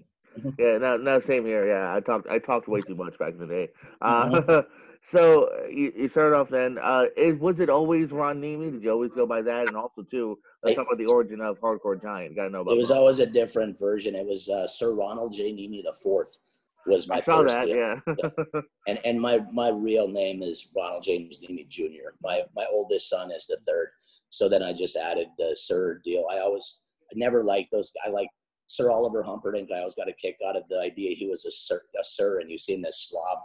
yeah, 0.59 0.77
no, 0.77 0.97
no, 0.97 1.19
same 1.19 1.45
here. 1.45 1.67
Yeah, 1.67 1.95
I 1.95 1.99
talked, 2.01 2.27
I 2.27 2.39
talked 2.39 2.67
way 2.67 2.81
too 2.81 2.95
much 2.95 3.17
back 3.17 3.33
in 3.33 3.39
the 3.39 3.47
day. 3.47 3.69
Uh, 4.01 4.29
mm-hmm. 4.29 4.71
so 5.09 5.49
you, 5.69 5.91
you 5.95 6.09
started 6.09 6.37
off 6.37 6.49
then. 6.49 6.77
Uh, 6.81 7.05
is, 7.17 7.39
was 7.39 7.59
it 7.59 7.69
always 7.69 8.11
Ron 8.11 8.39
Niemi? 8.41 8.71
Did 8.71 8.83
you 8.83 8.91
always 8.91 9.11
go 9.11 9.25
by 9.25 9.41
that? 9.41 9.67
And 9.67 9.75
also, 9.75 10.03
too, 10.03 10.37
let's 10.63 10.75
talk 10.75 10.87
about 10.87 10.99
the 10.99 11.11
origin 11.11 11.41
of 11.41 11.59
Hardcore 11.59 12.01
Giant. 12.01 12.35
Got 12.35 12.45
to 12.45 12.49
know 12.51 12.61
about. 12.61 12.73
It 12.73 12.77
was 12.77 12.91
Ron. 12.91 12.99
always 12.99 13.19
a 13.19 13.25
different 13.25 13.79
version. 13.79 14.15
It 14.15 14.25
was 14.25 14.49
uh, 14.49 14.67
Sir 14.67 14.93
Ronald 14.93 15.33
J. 15.33 15.51
Niemi 15.53 15.83
the 15.83 15.95
fourth. 16.01 16.37
Was 16.87 17.07
my 17.07 17.17
I 17.17 17.21
saw 17.21 17.41
first 17.41 17.55
that, 17.55 17.67
yeah. 17.67 17.99
yeah. 18.07 18.61
And 18.87 18.99
and 19.05 19.21
my 19.21 19.39
my 19.53 19.69
real 19.69 20.07
name 20.07 20.41
is 20.41 20.71
Ronald 20.75 21.03
James 21.03 21.39
Niemi 21.39 21.67
Jr. 21.67 22.15
My 22.23 22.41
my 22.55 22.65
oldest 22.71 23.07
son 23.07 23.31
is 23.31 23.45
the 23.45 23.57
third. 23.67 23.89
So 24.29 24.49
then 24.49 24.63
I 24.63 24.73
just 24.73 24.95
added 24.95 25.27
the 25.37 25.55
Sir 25.55 26.01
deal. 26.03 26.25
I 26.31 26.39
always 26.39 26.81
I 27.11 27.13
never 27.15 27.43
liked 27.43 27.71
those. 27.71 27.91
I 28.03 28.09
like 28.09 28.29
Sir 28.65 28.89
Oliver 28.89 29.21
Humperdinck. 29.21 29.69
I 29.71 29.79
always 29.79 29.93
got 29.93 30.09
a 30.09 30.13
kick 30.13 30.37
out 30.47 30.57
of 30.57 30.63
the 30.69 30.79
idea 30.79 31.15
he 31.15 31.27
was 31.27 31.45
a 31.45 31.51
sir, 31.51 31.83
a 31.99 32.03
sir 32.03 32.39
and 32.39 32.49
you've 32.49 32.61
seen 32.61 32.81
this 32.81 33.07
slob 33.09 33.37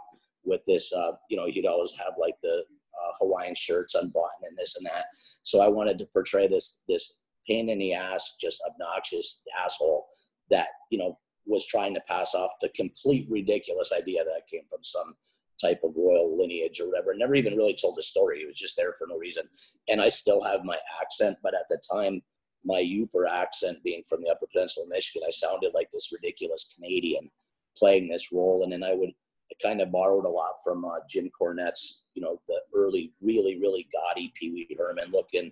with 0.47 0.61
this, 0.65 0.91
uh, 0.93 1.11
you 1.29 1.37
know, 1.37 1.45
he'd 1.45 1.67
always 1.67 1.93
have 1.97 2.13
like 2.17 2.35
the 2.41 2.63
uh, 2.99 3.11
Hawaiian 3.19 3.53
shirts 3.53 3.93
unbuttoned 3.93 4.43
and 4.47 4.57
this 4.57 4.77
and 4.77 4.85
that. 4.87 5.05
So 5.43 5.61
I 5.61 5.67
wanted 5.67 5.99
to 5.99 6.05
portray 6.05 6.47
this 6.47 6.81
this 6.87 7.19
pain 7.47 7.69
in 7.69 7.77
the 7.79 7.93
ass, 7.93 8.35
just 8.41 8.63
obnoxious 8.67 9.43
asshole 9.63 10.07
that 10.49 10.69
you 10.89 10.97
know 10.97 11.19
was 11.45 11.65
trying 11.67 11.93
to 11.93 12.01
pass 12.01 12.33
off 12.33 12.51
the 12.61 12.69
complete 12.69 13.27
ridiculous 13.29 13.93
idea 13.93 14.23
that 14.23 14.31
I 14.31 14.41
came 14.51 14.63
from 14.69 14.83
some 14.83 15.15
type 15.61 15.81
of 15.83 15.93
royal 15.95 16.37
lineage 16.37 16.79
or 16.79 16.87
whatever. 16.87 17.13
Never 17.15 17.35
even 17.35 17.55
really 17.55 17.75
told 17.79 17.95
the 17.97 18.03
story. 18.03 18.39
He 18.39 18.45
was 18.45 18.57
just 18.57 18.75
there 18.75 18.93
for 18.93 19.07
no 19.07 19.17
reason. 19.17 19.43
And 19.87 20.01
I 20.01 20.09
still 20.09 20.41
have 20.43 20.63
my 20.63 20.77
accent, 21.01 21.37
but 21.41 21.55
at 21.55 21.67
the 21.69 21.79
time, 21.91 22.21
my 22.65 22.81
Yooper 22.81 23.27
accent 23.29 23.77
being 23.83 24.03
from 24.07 24.21
the 24.21 24.29
Upper 24.29 24.45
Peninsula 24.51 24.85
of 24.85 24.89
Michigan, 24.89 25.23
I 25.25 25.31
sounded 25.31 25.73
like 25.73 25.89
this 25.91 26.11
ridiculous 26.11 26.75
Canadian 26.75 27.29
playing 27.77 28.07
this 28.07 28.31
role. 28.31 28.63
And 28.63 28.73
then 28.73 28.83
I 28.83 28.93
would 28.93 29.11
I 29.51 29.67
kind 29.67 29.81
of 29.81 29.91
borrowed 29.91 30.25
a 30.25 30.29
lot 30.29 30.53
from 30.63 30.83
uh, 30.85 30.99
Jim 31.09 31.29
Cornette's, 31.39 32.05
you 32.13 32.21
know, 32.21 32.39
the 32.47 32.59
early, 32.75 33.13
really, 33.21 33.59
really 33.59 33.87
gaudy 33.93 34.33
Pee 34.35 34.51
Wee 34.51 34.75
Herman 34.77 35.11
looking, 35.11 35.51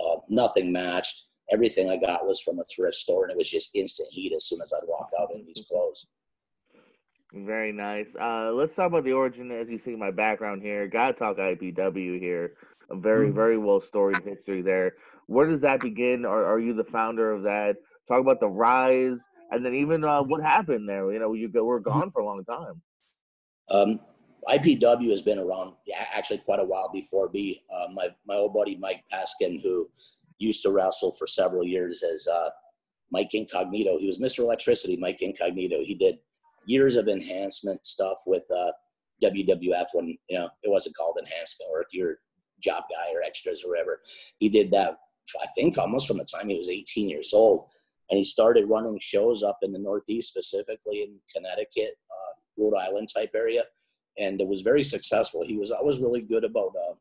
uh, 0.00 0.16
nothing 0.28 0.72
matched. 0.72 1.26
Everything 1.52 1.90
I 1.90 1.96
got 1.96 2.26
was 2.26 2.40
from 2.40 2.58
a 2.58 2.64
thrift 2.64 2.96
store, 2.96 3.24
and 3.24 3.30
it 3.30 3.36
was 3.36 3.50
just 3.50 3.74
instant 3.74 4.08
heat 4.10 4.32
as 4.34 4.46
soon 4.46 4.62
as 4.62 4.72
I'd 4.72 4.88
walk 4.88 5.10
out 5.20 5.30
in 5.34 5.44
these 5.44 5.66
clothes. 5.70 6.06
Very 7.34 7.72
nice. 7.72 8.06
Uh, 8.18 8.52
let's 8.52 8.74
talk 8.76 8.86
about 8.86 9.04
the 9.04 9.12
origin. 9.12 9.50
As 9.50 9.68
you 9.68 9.78
see, 9.78 9.96
my 9.96 10.10
background 10.10 10.62
here. 10.62 10.86
Gotta 10.86 11.14
talk 11.14 11.36
IPW 11.36 12.18
here. 12.18 12.54
A 12.90 12.96
very, 12.96 13.26
mm-hmm. 13.26 13.34
very 13.34 13.58
well 13.58 13.82
storied 13.88 14.22
history 14.24 14.62
there. 14.62 14.94
Where 15.26 15.48
does 15.48 15.60
that 15.62 15.80
begin? 15.80 16.24
Are, 16.24 16.44
are 16.44 16.60
you 16.60 16.74
the 16.74 16.84
founder 16.84 17.32
of 17.32 17.42
that? 17.42 17.76
Talk 18.08 18.20
about 18.20 18.40
the 18.40 18.48
rise, 18.48 19.18
and 19.50 19.64
then 19.64 19.74
even 19.74 20.04
uh, 20.04 20.22
what 20.22 20.42
happened 20.42 20.88
there. 20.88 21.12
You 21.12 21.18
know, 21.18 21.32
you 21.32 21.48
go, 21.48 21.64
we're 21.64 21.80
gone 21.80 22.10
for 22.10 22.22
a 22.22 22.24
long 22.24 22.44
time. 22.44 22.80
Um, 23.70 24.00
IPW 24.48 25.10
has 25.10 25.22
been 25.22 25.38
around 25.38 25.74
actually 26.12 26.38
quite 26.38 26.60
a 26.60 26.64
while 26.64 26.90
before 26.92 27.30
me. 27.30 27.62
Uh, 27.72 27.86
my 27.92 28.08
my 28.26 28.34
old 28.34 28.54
buddy 28.54 28.76
Mike 28.76 29.02
Peskin, 29.12 29.62
who 29.62 29.88
used 30.38 30.62
to 30.62 30.70
wrestle 30.70 31.12
for 31.12 31.26
several 31.26 31.64
years 31.64 32.02
as 32.02 32.28
uh, 32.28 32.50
Mike 33.10 33.32
Incognito. 33.32 33.98
He 33.98 34.06
was 34.06 34.18
Mr. 34.18 34.40
Electricity, 34.40 34.96
Mike 34.96 35.22
Incognito. 35.22 35.82
He 35.82 35.94
did 35.94 36.18
years 36.66 36.96
of 36.96 37.08
enhancement 37.08 37.86
stuff 37.86 38.18
with 38.26 38.44
uh, 38.54 38.72
WWF 39.22 39.86
when 39.94 40.16
you 40.28 40.38
know 40.38 40.48
it 40.62 40.70
wasn't 40.70 40.96
called 40.96 41.18
enhancement 41.18 41.70
work. 41.72 41.86
Your 41.92 42.18
job 42.60 42.84
guy 42.90 43.14
or 43.14 43.22
extras 43.22 43.64
or 43.64 43.70
whatever. 43.70 44.00
He 44.38 44.48
did 44.48 44.70
that. 44.72 44.98
I 45.40 45.46
think 45.54 45.78
almost 45.78 46.06
from 46.06 46.18
the 46.18 46.24
time 46.24 46.48
he 46.48 46.58
was 46.58 46.68
18 46.68 47.08
years 47.08 47.32
old, 47.32 47.66
and 48.10 48.18
he 48.18 48.24
started 48.24 48.68
running 48.68 48.98
shows 49.00 49.42
up 49.42 49.58
in 49.62 49.72
the 49.72 49.78
Northeast, 49.78 50.28
specifically 50.28 51.02
in 51.02 51.18
Connecticut, 51.34 51.96
Rhode 52.56 52.76
Island 52.76 53.08
type 53.14 53.30
area, 53.34 53.64
and 54.18 54.40
it 54.40 54.46
was 54.46 54.60
very 54.60 54.84
successful. 54.84 55.44
He 55.44 55.56
was 55.56 55.70
always 55.70 56.00
really 56.00 56.22
good 56.24 56.44
about 56.44 56.72
uh, 56.76 56.94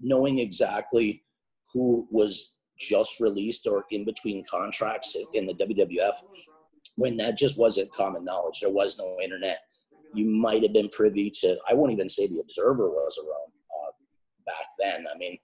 knowing 0.00 0.38
exactly 0.38 1.24
who 1.72 2.06
was 2.10 2.54
just 2.78 3.20
released 3.20 3.66
or 3.66 3.84
in 3.90 4.04
between 4.04 4.44
contracts 4.50 5.16
in 5.34 5.46
the 5.46 5.54
WWF 5.54 6.14
when 6.96 7.16
that 7.16 7.38
just 7.38 7.58
wasn't 7.58 7.92
common 7.92 8.24
knowledge. 8.24 8.60
There 8.60 8.70
was 8.70 8.98
no 8.98 9.16
internet. 9.22 9.58
You 10.14 10.26
might 10.26 10.62
have 10.62 10.72
been 10.72 10.88
privy 10.90 11.30
to, 11.40 11.56
I 11.68 11.74
won't 11.74 11.92
even 11.92 12.08
say 12.08 12.26
the 12.26 12.40
Observer 12.40 12.90
was 12.90 13.18
around 13.18 13.52
uh, 13.80 13.92
back 14.46 14.66
then. 14.78 15.06
I 15.12 15.16
mean, 15.16 15.38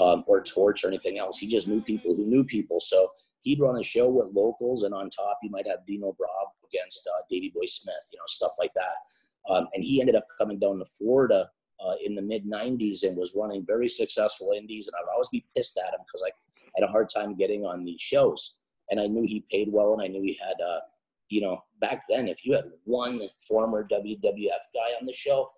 um, 0.00 0.24
or 0.26 0.42
Torch 0.42 0.84
or 0.84 0.88
anything 0.88 1.18
else. 1.18 1.38
He 1.38 1.48
just 1.48 1.68
knew 1.68 1.80
people 1.80 2.14
who 2.14 2.24
knew 2.24 2.44
people. 2.44 2.80
So 2.80 3.10
he'd 3.42 3.60
run 3.60 3.78
a 3.78 3.82
show 3.82 4.08
with 4.08 4.34
locals, 4.34 4.82
and 4.82 4.94
on 4.94 5.10
top, 5.10 5.38
you 5.42 5.50
might 5.50 5.66
have 5.66 5.86
Dino 5.86 6.12
Bravo 6.12 6.52
against 6.72 7.08
uh, 7.08 7.22
Davey 7.28 7.52
Boy 7.54 7.66
Smith, 7.66 8.06
you 8.12 8.18
know, 8.18 8.24
stuff 8.26 8.52
like 8.58 8.72
that. 8.74 9.52
Um, 9.52 9.66
and 9.74 9.82
he 9.82 10.00
ended 10.00 10.16
up 10.16 10.26
coming 10.38 10.58
down 10.58 10.78
to 10.78 10.84
Florida 10.84 11.50
uh, 11.84 11.94
in 12.04 12.14
the 12.14 12.22
mid 12.22 12.44
90s 12.44 13.02
and 13.02 13.16
was 13.16 13.34
running 13.34 13.64
very 13.66 13.88
successful 13.88 14.52
indies. 14.56 14.86
And 14.86 14.94
I'd 14.96 15.12
always 15.12 15.28
be 15.28 15.46
pissed 15.56 15.78
at 15.78 15.94
him 15.94 16.00
because 16.06 16.22
I 16.26 16.30
had 16.76 16.88
a 16.88 16.92
hard 16.92 17.08
time 17.10 17.36
getting 17.36 17.64
on 17.64 17.84
these 17.84 18.00
shows. 18.00 18.58
And 18.90 19.00
I 19.00 19.06
knew 19.06 19.22
he 19.22 19.44
paid 19.50 19.68
well 19.70 19.94
and 19.94 20.02
I 20.02 20.08
knew 20.08 20.22
he 20.22 20.38
had, 20.42 20.60
uh, 20.64 20.80
you 21.28 21.40
know, 21.40 21.62
back 21.80 22.02
then, 22.08 22.28
if 22.28 22.44
you 22.44 22.54
had 22.54 22.64
one 22.84 23.20
former 23.38 23.86
WWF 23.90 24.62
guy 24.74 24.94
on 25.00 25.06
the 25.06 25.12
show, 25.12 25.50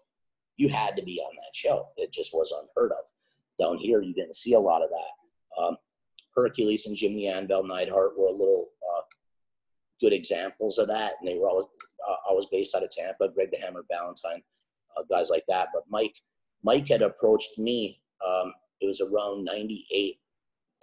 you 0.56 0.68
had 0.68 0.96
to 0.96 1.02
be 1.02 1.18
on 1.18 1.34
that 1.36 1.54
show. 1.54 1.88
It 1.96 2.12
just 2.12 2.34
was 2.34 2.52
unheard 2.52 2.92
of. 2.92 3.04
Down 3.58 3.78
here, 3.78 4.02
you 4.02 4.14
didn't 4.14 4.36
see 4.36 4.52
a 4.52 4.60
lot 4.60 4.82
of 4.82 4.90
that. 4.90 5.62
Um, 5.62 5.76
Hercules 6.34 6.86
and 6.86 6.96
Jimmy 6.96 7.28
Anvil 7.28 7.64
Neidhart 7.64 8.18
were 8.18 8.26
a 8.26 8.32
little 8.32 8.68
uh, 8.90 9.02
good 10.00 10.12
examples 10.12 10.78
of 10.78 10.88
that, 10.88 11.14
and 11.20 11.28
they 11.28 11.38
were 11.38 11.48
always 11.48 11.66
uh, 12.08 12.16
always 12.28 12.46
based 12.46 12.74
out 12.74 12.82
of 12.82 12.90
Tampa. 12.90 13.28
Greg 13.28 13.50
the 13.52 13.58
Hammer 13.58 13.84
Valentine 13.90 14.42
uh, 14.96 15.02
guys 15.10 15.30
like 15.30 15.44
that. 15.48 15.68
But 15.72 15.84
Mike, 15.88 16.14
Mike 16.62 16.88
had 16.88 17.02
approached 17.02 17.58
me. 17.58 18.00
Um, 18.26 18.52
it 18.80 18.86
was 18.86 19.00
around 19.00 19.44
'98, 19.44 20.16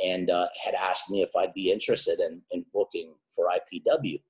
and 0.06 0.30
uh, 0.30 0.48
had 0.64 0.76
asked 0.76 1.10
me 1.10 1.22
if 1.22 1.30
I'd 1.38 1.54
be 1.54 1.72
interested 1.72 2.20
in, 2.20 2.42
in 2.52 2.66
booking 2.74 3.14
for 3.28 3.48
IPW. 3.48 4.22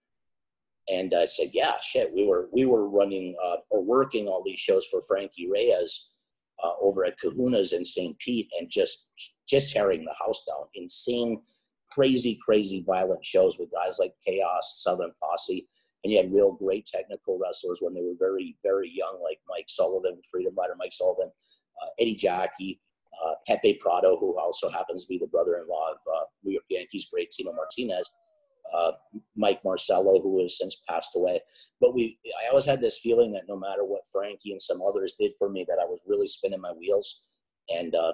And 0.92 1.14
I 1.14 1.26
said, 1.26 1.52
"Yeah, 1.54 1.74
shit." 1.82 2.14
We 2.14 2.26
were 2.26 2.50
we 2.52 2.66
were 2.66 2.90
running 2.90 3.36
uh, 3.44 3.58
or 3.70 3.84
working 3.84 4.28
all 4.28 4.44
these 4.44 4.60
shows 4.60 4.86
for 4.86 5.02
Frankie 5.02 5.50
Reyes 5.50 6.12
uh, 6.64 6.74
over 6.82 7.06
at 7.06 7.20
Kahuna's 7.20 7.74
in 7.74 7.86
St. 7.86 8.18
Pete, 8.20 8.50
and 8.60 8.70
just 8.70 9.08
just 9.48 9.74
tearing 9.74 10.06
the 10.06 10.14
house 10.24 10.44
down. 10.48 10.66
Insane, 10.76 11.42
crazy, 11.92 12.40
crazy, 12.44 12.84
violent 12.86 13.26
shows 13.26 13.58
with 13.60 13.72
guys 13.72 13.98
like 14.00 14.14
Chaos, 14.26 14.82
Southern 14.84 15.12
Posse, 15.22 15.68
and 16.04 16.14
you 16.14 16.22
had 16.22 16.34
real 16.34 16.52
great 16.54 16.86
technical 16.86 17.40
wrestlers 17.40 17.80
when 17.82 17.94
they 17.94 18.02
were 18.02 18.16
very, 18.20 18.58
very 18.64 18.92
young, 18.94 19.20
like 19.24 19.40
Mike 19.48 19.66
Sullivan, 19.68 20.20
Freedom 20.30 20.54
Rider 20.58 20.76
Mike 20.78 20.94
Sullivan, 20.94 21.32
uh, 21.82 21.90
Eddie 22.00 22.16
Jackie, 22.16 22.82
uh, 23.26 23.34
Pepe 23.48 23.80
Prado, 23.82 24.18
who 24.18 24.40
also 24.40 24.70
happens 24.70 25.04
to 25.04 25.10
be 25.10 25.18
the 25.18 25.28
brother-in-law 25.28 25.92
of 25.92 25.98
uh, 26.08 26.24
New 26.44 26.54
York 26.54 26.66
Yankees 26.70 27.08
great 27.12 27.32
Tino 27.32 27.54
Martinez, 27.54 28.14
uh, 28.76 28.92
Mike 29.36 29.62
Marcello, 29.64 30.22
who 30.22 30.42
has 30.42 30.58
since 30.58 30.82
passed 30.88 31.16
away. 31.16 31.40
But 31.82 31.94
we, 31.94 32.20
I 32.44 32.50
always 32.50 32.66
had 32.66 32.82
this 32.82 33.00
feeling 33.00 33.32
that 33.34 33.48
no 33.48 33.58
matter 33.58 33.84
what 33.84 34.08
Frankie 34.12 34.52
and 34.52 34.62
some 34.62 34.82
others 34.82 35.16
did 35.20 35.34
for 35.38 35.50
me, 35.50 35.66
that 35.68 35.80
I 35.82 35.86
was 35.86 36.04
really 36.08 36.28
spinning 36.28 36.62
my 36.62 36.72
wheels. 36.72 37.26
And 37.74 37.96
uh, 37.96 38.14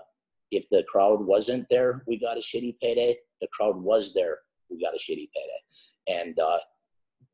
if 0.51 0.67
the 0.69 0.83
crowd 0.87 1.25
wasn't 1.25 1.67
there, 1.69 2.03
we 2.07 2.19
got 2.19 2.37
a 2.37 2.41
shitty 2.41 2.77
payday. 2.81 3.17
The 3.41 3.47
crowd 3.53 3.77
was 3.77 4.13
there, 4.13 4.39
we 4.69 4.79
got 4.79 4.93
a 4.93 4.97
shitty 4.97 5.29
payday. 5.35 6.21
And 6.21 6.39
uh, 6.39 6.59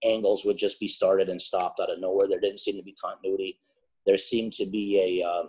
angles 0.04 0.46
would 0.46 0.58
just 0.58 0.80
be 0.80 0.88
started 0.88 1.30
and 1.30 1.42
stopped 1.42 1.80
out 1.80 1.92
of 1.92 2.00
nowhere. 2.00 2.28
There 2.28 2.40
didn't 2.40 2.60
seem 2.60 2.78
to 2.78 2.84
be 2.84 2.96
continuity. 3.04 3.60
There 4.06 4.18
seemed 4.18 4.54
to 4.54 4.66
be 4.66 5.22
a 5.22 5.28
uh, 5.28 5.44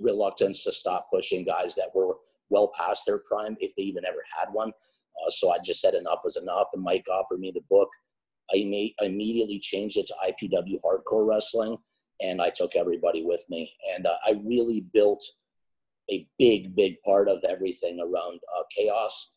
reluctance 0.00 0.64
to 0.64 0.72
stop 0.72 1.08
pushing 1.12 1.44
guys 1.44 1.74
that 1.74 1.94
were 1.94 2.16
well 2.48 2.72
past 2.78 3.04
their 3.06 3.18
prime, 3.18 3.56
if 3.60 3.74
they 3.74 3.82
even 3.82 4.04
ever 4.04 4.22
had 4.38 4.48
one. 4.52 4.72
Uh, 5.24 5.30
so 5.30 5.50
I 5.50 5.58
just 5.64 5.80
said 5.80 5.94
enough 5.94 6.20
was 6.24 6.36
enough, 6.36 6.68
and 6.74 6.82
Mike 6.82 7.06
offered 7.10 7.40
me 7.40 7.52
the 7.54 7.62
book. 7.70 7.88
I, 8.50 8.92
I 9.00 9.04
immediately 9.04 9.58
changed 9.58 9.96
it 9.96 10.06
to 10.06 10.14
IPW 10.24 10.80
Hardcore 10.84 11.26
Wrestling, 11.26 11.76
and 12.20 12.40
I 12.40 12.50
took 12.50 12.76
everybody 12.76 13.24
with 13.24 13.44
me. 13.48 13.72
And 13.94 14.06
uh, 14.06 14.16
I 14.24 14.40
really 14.44 14.86
built 14.92 15.24
a 16.10 16.26
big, 16.38 16.74
big 16.76 17.00
part 17.02 17.28
of 17.28 17.42
everything 17.48 18.00
around 18.00 18.40
uh, 18.56 18.62
chaos 18.76 19.32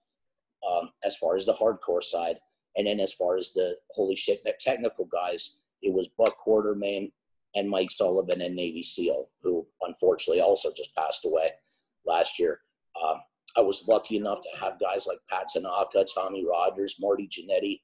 um, 0.70 0.90
as 1.04 1.16
far 1.16 1.36
as 1.36 1.46
the 1.46 1.54
hardcore 1.54 2.04
side. 2.04 2.38
And 2.78 2.86
then 2.86 3.00
as 3.00 3.14
far 3.14 3.38
as 3.38 3.52
the 3.54 3.76
holy 3.92 4.16
shit 4.16 4.46
technical 4.60 5.06
guys, 5.06 5.58
it 5.82 5.94
was 5.94 6.10
Buck 6.18 6.36
Quartermain 6.46 7.12
and 7.56 7.70
Mike 7.70 7.92
Sullivan 7.92 8.42
and 8.42 8.56
Navy 8.56 8.84
SEAL, 8.84 9.30
who 9.42 9.66
unfortunately 9.82 10.42
also 10.42 10.70
just 10.76 10.96
passed 10.96 11.26
away 11.26 11.50
last 12.06 12.38
year. 12.38 12.62
Um, 13.04 13.22
I 13.58 13.62
was 13.62 13.88
lucky 13.88 14.18
enough 14.18 14.42
to 14.42 14.60
have 14.60 14.80
guys 14.80 15.08
like 15.08 15.20
Pat 15.30 15.48
Tanaka, 15.54 16.06
Tommy 16.14 16.46
Rogers, 16.46 16.98
Marty 17.00 17.28
Jannetty, 17.28 17.82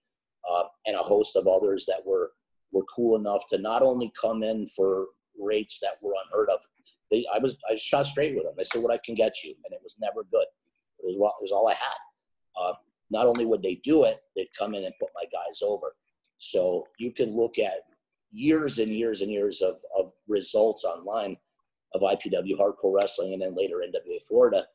uh, 0.49 0.63
and 0.85 0.95
a 0.95 0.99
host 0.99 1.35
of 1.35 1.47
others 1.47 1.85
that 1.87 2.05
were 2.05 2.31
were 2.71 2.85
cool 2.93 3.15
enough 3.17 3.43
to 3.49 3.57
not 3.57 3.81
only 3.81 4.11
come 4.19 4.43
in 4.43 4.67
for 4.67 5.07
rates 5.39 5.79
that 5.79 5.97
were 6.01 6.13
unheard 6.25 6.49
of. 6.49 6.59
They, 7.11 7.25
I 7.33 7.39
was 7.39 7.57
I 7.69 7.75
shot 7.77 8.05
straight 8.05 8.35
with 8.35 8.45
them. 8.45 8.55
I 8.59 8.63
said 8.63 8.81
what 8.81 8.93
I 8.93 8.99
can 9.03 9.15
get 9.15 9.43
you, 9.43 9.55
and 9.65 9.73
it 9.73 9.79
was 9.81 9.95
never 9.99 10.23
good. 10.31 10.45
It 10.99 11.05
was, 11.05 11.15
it 11.15 11.41
was 11.41 11.51
all 11.51 11.67
I 11.67 11.73
had. 11.73 11.97
Uh, 12.59 12.73
not 13.11 13.27
only 13.27 13.45
would 13.45 13.61
they 13.61 13.75
do 13.75 14.05
it, 14.05 14.21
they'd 14.35 14.49
come 14.57 14.73
in 14.73 14.83
and 14.83 14.93
put 14.99 15.09
my 15.15 15.25
guys 15.25 15.61
over. 15.61 15.95
So 16.37 16.87
you 16.97 17.11
can 17.11 17.35
look 17.35 17.59
at 17.59 17.73
years 18.31 18.79
and 18.79 18.91
years 18.91 19.21
and 19.21 19.31
years 19.31 19.61
of, 19.61 19.77
of 19.97 20.11
results 20.27 20.83
online 20.83 21.37
of 21.93 22.01
IPW 22.01 22.57
hardcore 22.59 22.93
wrestling 22.93 23.33
and 23.33 23.41
then 23.41 23.55
later 23.55 23.77
NWA 23.77 24.21
Florida. 24.27 24.65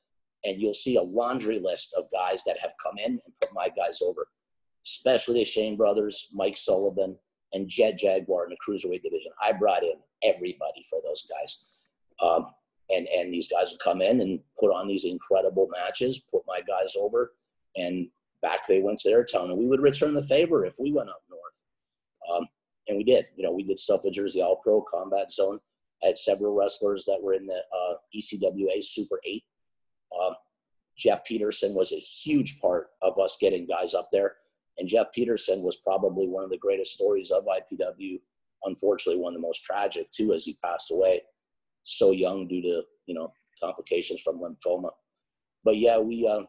And 0.45 0.61
you'll 0.61 0.75
see 0.75 0.97
a 0.97 1.03
laundry 1.03 1.59
list 1.59 1.95
of 1.97 2.05
guys 2.13 2.43
that 2.45 2.59
have 2.61 2.73
come 2.83 2.97
in 2.99 3.13
and 3.13 3.35
put 3.41 3.53
my 3.55 3.69
guys 3.69 4.01
over, 4.03 4.27
especially 4.87 5.41
the 5.41 5.45
Shane 5.45 5.77
brothers, 5.77 6.29
Mike 6.33 6.57
Sullivan, 6.57 7.17
and 7.53 7.69
Jet 7.69 7.99
Jaguar 7.99 8.45
in 8.45 8.51
the 8.51 8.57
cruiserweight 8.57 9.03
division. 9.03 9.33
I 9.43 9.53
brought 9.53 9.83
in 9.83 9.95
everybody 10.23 10.85
for 10.89 11.01
those 11.05 11.27
guys. 11.27 11.65
Um, 12.23 12.47
and, 12.91 13.07
and 13.09 13.33
these 13.33 13.51
guys 13.51 13.73
would 13.73 13.81
come 13.81 14.03
in 14.03 14.21
and 14.21 14.41
put 14.59 14.75
on 14.75 14.89
these 14.89 15.05
incredible 15.05 15.69
matches, 15.71 16.23
put 16.33 16.43
my 16.47 16.61
guys 16.61 16.95
over, 16.99 17.33
and 17.77 18.09
back 18.43 18.67
they 18.67 18.81
went 18.81 18.99
to 19.01 19.11
their 19.11 19.25
town, 19.25 19.51
and 19.51 19.59
we 19.59 19.69
would 19.69 19.81
return 19.81 20.15
the 20.15 20.23
favor 20.23 20.65
if 20.65 20.77
we 20.79 20.93
went 20.93 21.09
up 21.09 21.23
north. 21.29 21.63
Um, 22.33 22.49
and 22.89 22.97
we 22.97 23.05
did. 23.05 23.27
You 23.37 23.45
know, 23.45 23.53
we 23.53 23.63
did 23.63 23.79
stuff 23.79 24.03
with 24.05 24.15
Jersey 24.15 24.43
All 24.43 24.57
Pro 24.57 24.83
Combat 24.83 25.31
Zone. 25.31 25.59
I 26.03 26.09
had 26.09 26.19
several 26.19 26.55
wrestlers 26.55 27.05
that 27.05 27.21
were 27.23 27.35
in 27.35 27.47
the 27.47 27.55
uh, 27.55 27.95
ECWA 28.17 28.83
Super 28.83 29.21
8. 29.25 29.45
Um, 30.19 30.35
Jeff 30.97 31.25
Peterson 31.25 31.75
was 31.75 31.93
a 31.93 31.97
huge 31.97 32.59
part 32.61 32.89
of 33.03 33.19
us 33.19 33.37
getting 33.41 33.67
guys 33.67 33.95
up 33.95 34.09
there. 34.13 34.37
And 34.79 34.89
Jeff 34.89 35.09
Peterson 35.15 35.63
was 35.63 35.77
probably 35.77 36.29
one 36.29 36.45
of 36.45 36.51
the 36.51 36.59
greatest 36.59 36.95
stories 36.95 37.31
of 37.31 37.45
IPW. 37.45 38.21
Unfortunately, 38.65 39.21
one 39.21 39.35
of 39.35 39.41
the 39.41 39.47
most 39.47 39.65
tragic, 39.65 40.11
too, 40.11 40.33
as 40.33 40.45
he 40.45 40.59
passed 40.63 40.91
away 40.91 41.23
so 41.85 42.13
young 42.13 42.47
due 42.47 42.63
to, 42.63 42.83
you 43.07 43.15
know, 43.15 43.33
complications 43.63 44.21
from 44.21 44.41
lymphoma. 44.41 44.91
But 45.65 45.77
yeah, 45.77 45.99
we, 45.99 46.29
uh, 46.31 46.45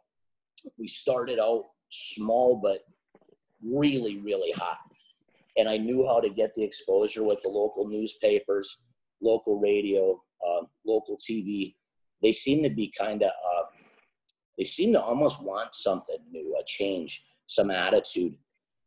we 0.78 0.88
started 0.88 1.39
out 1.39 1.65
small 1.89 2.60
but 2.62 2.86
really 3.63 4.19
really 4.19 4.52
hot 4.54 4.78
and 5.58 5.67
i 5.67 5.78
knew 5.78 6.08
how 6.08 6.19
to 6.19 6.30
get 6.30 6.54
the 6.56 6.63
exposure 6.63 7.24
with 7.24 7.41
the 7.41 7.50
local 7.50 7.88
newspapers 7.88 8.84
local 9.21 9.60
radio 9.60 10.19
um, 10.47 10.67
local 10.86 11.17
tv 11.17 11.76
they 12.22 12.34
seem 12.34 12.64
to 12.64 12.70
be 12.70 12.94
kind 12.98 13.24
of 13.24 13.30
uh, 13.30 13.64
they 14.58 14.66
seem 14.66 14.94
to 14.94 15.02
almost 15.02 15.44
want 15.44 15.74
something 15.74 16.18
new 16.30 16.58
a 16.60 16.64
change 16.66 17.24
some 17.48 17.72
attitude 17.72 18.36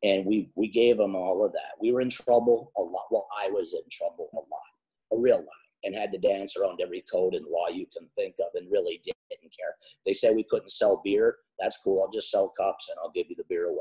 and 0.02 0.24
we 0.24 0.50
we 0.54 0.68
gave 0.68 0.96
them 0.96 1.14
all 1.14 1.44
of 1.44 1.52
that 1.52 1.72
we 1.80 1.92
were 1.92 2.00
in 2.00 2.10
trouble 2.10 2.72
a 2.76 2.82
lot 2.82 3.06
well 3.10 3.26
i 3.42 3.48
was 3.50 3.74
in 3.74 3.88
trouble 3.90 4.28
a 4.32 4.36
lot 4.36 4.70
a 5.12 5.18
real 5.18 5.38
lot 5.38 5.64
and 5.84 5.94
had 5.94 6.10
to 6.12 6.18
dance 6.18 6.56
around 6.56 6.80
every 6.82 7.04
code 7.12 7.34
and 7.34 7.46
law 7.46 7.68
you 7.68 7.86
can 7.96 8.08
think 8.16 8.34
of 8.40 8.48
and 8.54 8.70
really 8.70 9.00
didn't 9.04 9.52
care. 9.56 9.76
They 10.04 10.14
said 10.14 10.34
we 10.34 10.44
couldn't 10.44 10.72
sell 10.72 11.00
beer. 11.04 11.36
That's 11.60 11.80
cool. 11.82 12.02
I'll 12.02 12.10
just 12.10 12.30
sell 12.30 12.52
cups 12.58 12.88
and 12.90 12.98
I'll 13.02 13.12
give 13.12 13.26
you 13.28 13.36
the 13.36 13.44
beer 13.48 13.66
away. 13.66 13.78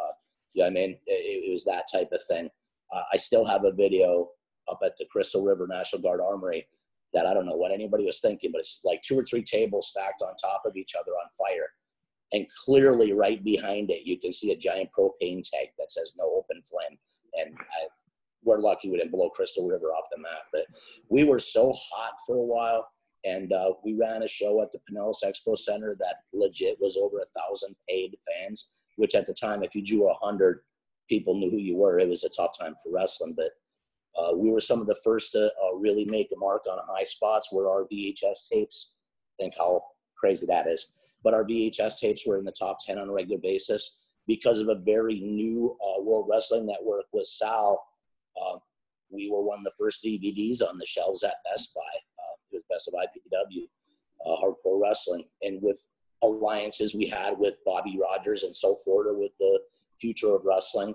Uh, 0.00 0.12
you 0.54 0.62
know 0.62 0.68
I 0.68 0.70
mean? 0.70 0.90
It, 1.06 1.46
it, 1.46 1.52
was 1.52 1.64
that 1.64 1.84
type 1.92 2.10
of 2.12 2.22
thing. 2.28 2.50
Uh, 2.92 3.02
I 3.12 3.16
still 3.16 3.44
have 3.44 3.64
a 3.64 3.72
video 3.72 4.30
up 4.70 4.80
at 4.84 4.96
the 4.96 5.06
Crystal 5.10 5.44
River 5.44 5.66
National 5.68 6.02
Guard 6.02 6.20
Armory 6.20 6.66
that 7.14 7.26
I 7.26 7.34
don't 7.34 7.46
know 7.46 7.56
what 7.56 7.72
anybody 7.72 8.04
was 8.04 8.20
thinking, 8.20 8.52
but 8.52 8.60
it's 8.60 8.80
like 8.84 9.02
two 9.02 9.18
or 9.18 9.24
three 9.24 9.42
tables 9.42 9.88
stacked 9.88 10.22
on 10.22 10.34
top 10.36 10.62
of 10.64 10.76
each 10.76 10.94
other 10.98 11.12
on 11.12 11.28
fire. 11.36 11.68
and 12.32 12.46
clearly 12.64 13.12
right 13.12 13.42
behind 13.44 13.90
it, 13.90 14.06
you 14.06 14.18
can 14.18 14.32
see 14.32 14.52
a 14.52 14.56
giant 14.56 14.90
propane 14.98 15.42
tank 15.48 15.70
that 15.78 15.90
says 15.90 16.14
no 16.18 16.24
open 16.24 16.62
flame. 16.62 16.98
And 17.34 17.54
I, 17.58 17.86
we're 18.42 18.58
lucky 18.58 18.90
we 18.90 18.96
didn't 18.96 19.12
blow 19.12 19.30
Crystal 19.30 19.66
River 19.68 19.88
off 19.88 20.06
the 20.10 20.20
map, 20.20 20.42
but 20.52 20.64
we 21.08 21.24
were 21.24 21.38
so 21.38 21.72
hot 21.72 22.14
for 22.26 22.36
a 22.36 22.42
while. 22.42 22.88
And 23.24 23.52
uh, 23.52 23.74
we 23.84 23.94
ran 23.94 24.22
a 24.24 24.28
show 24.28 24.62
at 24.62 24.72
the 24.72 24.80
Pinellas 24.90 25.22
Expo 25.24 25.56
Center 25.56 25.96
that 26.00 26.16
legit 26.32 26.76
was 26.80 26.96
over 26.96 27.18
a 27.18 27.40
thousand 27.40 27.76
paid 27.88 28.16
fans, 28.26 28.82
which 28.96 29.14
at 29.14 29.26
the 29.26 29.34
time, 29.34 29.62
if 29.62 29.76
you 29.76 29.84
drew 29.84 30.10
a 30.10 30.14
hundred, 30.14 30.60
people 31.08 31.34
knew 31.36 31.50
who 31.50 31.58
you 31.58 31.76
were. 31.76 32.00
It 32.00 32.08
was 32.08 32.24
a 32.24 32.30
tough 32.30 32.58
time 32.58 32.74
for 32.82 32.90
wrestling, 32.92 33.34
but 33.36 33.50
uh, 34.16 34.32
we 34.34 34.50
were 34.50 34.60
some 34.60 34.80
of 34.80 34.86
the 34.86 34.98
first 35.02 35.32
to 35.32 35.46
uh, 35.46 35.74
really 35.76 36.04
make 36.04 36.30
a 36.34 36.38
mark 36.38 36.62
on 36.70 36.78
high 36.86 37.04
spots 37.04 37.48
where 37.50 37.68
our 37.68 37.86
VHS 37.92 38.48
tapes, 38.52 38.94
think 39.40 39.54
how 39.56 39.82
crazy 40.16 40.46
that 40.46 40.66
is, 40.66 40.90
but 41.24 41.34
our 41.34 41.44
VHS 41.44 41.98
tapes 41.98 42.26
were 42.26 42.36
in 42.36 42.44
the 42.44 42.52
top 42.52 42.78
10 42.84 42.98
on 42.98 43.08
a 43.08 43.12
regular 43.12 43.40
basis 43.40 43.98
because 44.26 44.60
of 44.60 44.68
a 44.68 44.76
very 44.76 45.20
new 45.20 45.76
uh, 45.80 46.02
World 46.02 46.28
Wrestling 46.30 46.66
Network 46.66 47.04
with 47.12 47.26
Sal. 47.26 47.82
Uh, 48.40 48.58
we 49.10 49.30
were 49.30 49.42
one 49.42 49.58
of 49.58 49.64
the 49.64 49.72
first 49.78 50.02
DVDs 50.04 50.62
on 50.62 50.78
the 50.78 50.86
shelves 50.86 51.22
at 51.22 51.34
Best 51.50 51.74
Buy. 51.74 51.80
Uh, 51.80 52.34
it 52.50 52.54
was 52.54 52.64
Best 52.70 52.88
of 52.88 52.94
IPW, 52.94 53.64
uh, 54.26 54.36
Hardcore 54.40 54.80
Wrestling. 54.80 55.24
And 55.42 55.60
with 55.62 55.86
alliances 56.22 56.94
we 56.94 57.08
had 57.08 57.38
with 57.38 57.58
Bobby 57.66 57.98
Rogers 58.00 58.44
and 58.44 58.56
so 58.56 58.76
forth, 58.84 59.08
with 59.10 59.32
the 59.38 59.60
future 59.98 60.34
of 60.34 60.44
wrestling, 60.44 60.94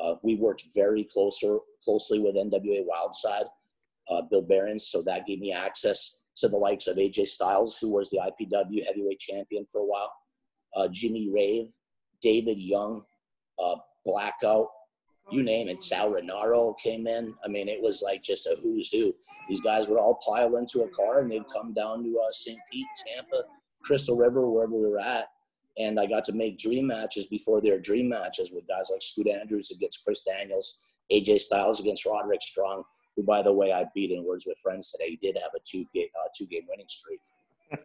uh, 0.00 0.14
we 0.22 0.34
worked 0.34 0.64
very 0.74 1.04
closer 1.04 1.58
closely 1.86 2.18
with 2.18 2.34
NWA 2.34 2.84
Wildside, 2.84 3.46
uh, 4.10 4.22
Bill 4.30 4.42
Behrens, 4.42 4.88
so 4.88 5.02
that 5.02 5.26
gave 5.26 5.38
me 5.38 5.52
access 5.52 6.22
to 6.36 6.48
the 6.48 6.56
likes 6.56 6.86
of 6.86 6.96
AJ 6.96 7.28
Styles, 7.28 7.78
who 7.78 7.88
was 7.88 8.10
the 8.10 8.18
IPW 8.18 8.84
heavyweight 8.84 9.20
champion 9.20 9.64
for 9.70 9.80
a 9.80 9.86
while, 9.86 10.12
uh, 10.74 10.88
Jimmy 10.92 11.30
Rave, 11.32 11.68
David 12.20 12.58
Young, 12.58 13.04
uh, 13.58 13.76
Blackout, 14.04 14.66
you 15.30 15.42
name 15.42 15.68
it. 15.68 15.82
Sal 15.82 16.12
Rinauro 16.12 16.78
came 16.78 17.06
in. 17.06 17.34
I 17.44 17.48
mean, 17.48 17.68
it 17.68 17.82
was 17.82 18.02
like 18.02 18.22
just 18.22 18.46
a 18.46 18.56
who's 18.62 18.90
who. 18.90 19.14
These 19.48 19.60
guys 19.60 19.88
would 19.88 19.98
all 19.98 20.20
pile 20.26 20.56
into 20.56 20.82
a 20.82 20.88
car 20.88 21.20
and 21.20 21.30
they'd 21.30 21.48
come 21.52 21.72
down 21.72 22.02
to 22.04 22.18
uh, 22.18 22.30
St. 22.32 22.58
Pete, 22.70 22.86
Tampa, 23.06 23.44
Crystal 23.82 24.16
River, 24.16 24.48
wherever 24.48 24.74
we 24.74 24.88
were 24.88 24.98
at, 24.98 25.28
and 25.78 26.00
I 26.00 26.06
got 26.06 26.24
to 26.24 26.32
make 26.32 26.58
dream 26.58 26.88
matches 26.88 27.26
before 27.26 27.60
their 27.60 27.78
dream 27.78 28.08
matches 28.08 28.50
with 28.52 28.66
guys 28.66 28.90
like 28.90 29.02
Scoot 29.02 29.28
Andrews 29.28 29.70
against 29.70 30.04
Chris 30.04 30.22
Daniels, 30.22 30.80
AJ 31.12 31.40
Styles 31.40 31.80
against 31.80 32.06
Roderick 32.06 32.42
Strong, 32.42 32.84
who, 33.14 33.22
by 33.22 33.42
the 33.42 33.52
way, 33.52 33.72
I 33.72 33.86
beat 33.94 34.10
in 34.10 34.24
Words 34.24 34.46
with 34.46 34.58
Friends 34.58 34.90
today. 34.90 35.10
He 35.10 35.16
did 35.16 35.36
have 35.38 35.52
a 35.54 35.60
two 35.64 35.86
game 35.94 36.08
uh, 36.18 36.28
two 36.36 36.46
game 36.46 36.62
winning 36.68 36.88
streak. 36.88 37.20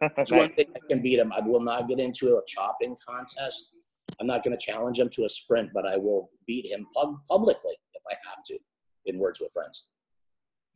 That's 0.16 0.30
one 0.30 0.52
thing 0.54 0.66
I 0.76 0.80
can 0.88 1.02
beat 1.02 1.18
him. 1.18 1.32
I 1.32 1.40
will 1.40 1.60
not 1.60 1.88
get 1.88 1.98
into 1.98 2.36
a 2.36 2.40
chopping 2.46 2.96
contest. 3.06 3.72
I'm 4.20 4.26
not 4.26 4.44
going 4.44 4.56
to 4.56 4.64
challenge 4.64 5.00
him 5.00 5.08
to 5.10 5.24
a 5.24 5.28
sprint, 5.28 5.70
but 5.74 5.86
I 5.86 5.96
will 5.96 6.30
beat 6.46 6.66
him 6.66 6.86
pub- 6.94 7.18
publicly 7.28 7.74
if 7.94 8.02
I 8.08 8.14
have 8.28 8.44
to 8.44 8.58
in 9.06 9.18
Words 9.18 9.40
with 9.40 9.52
Friends. 9.52 9.88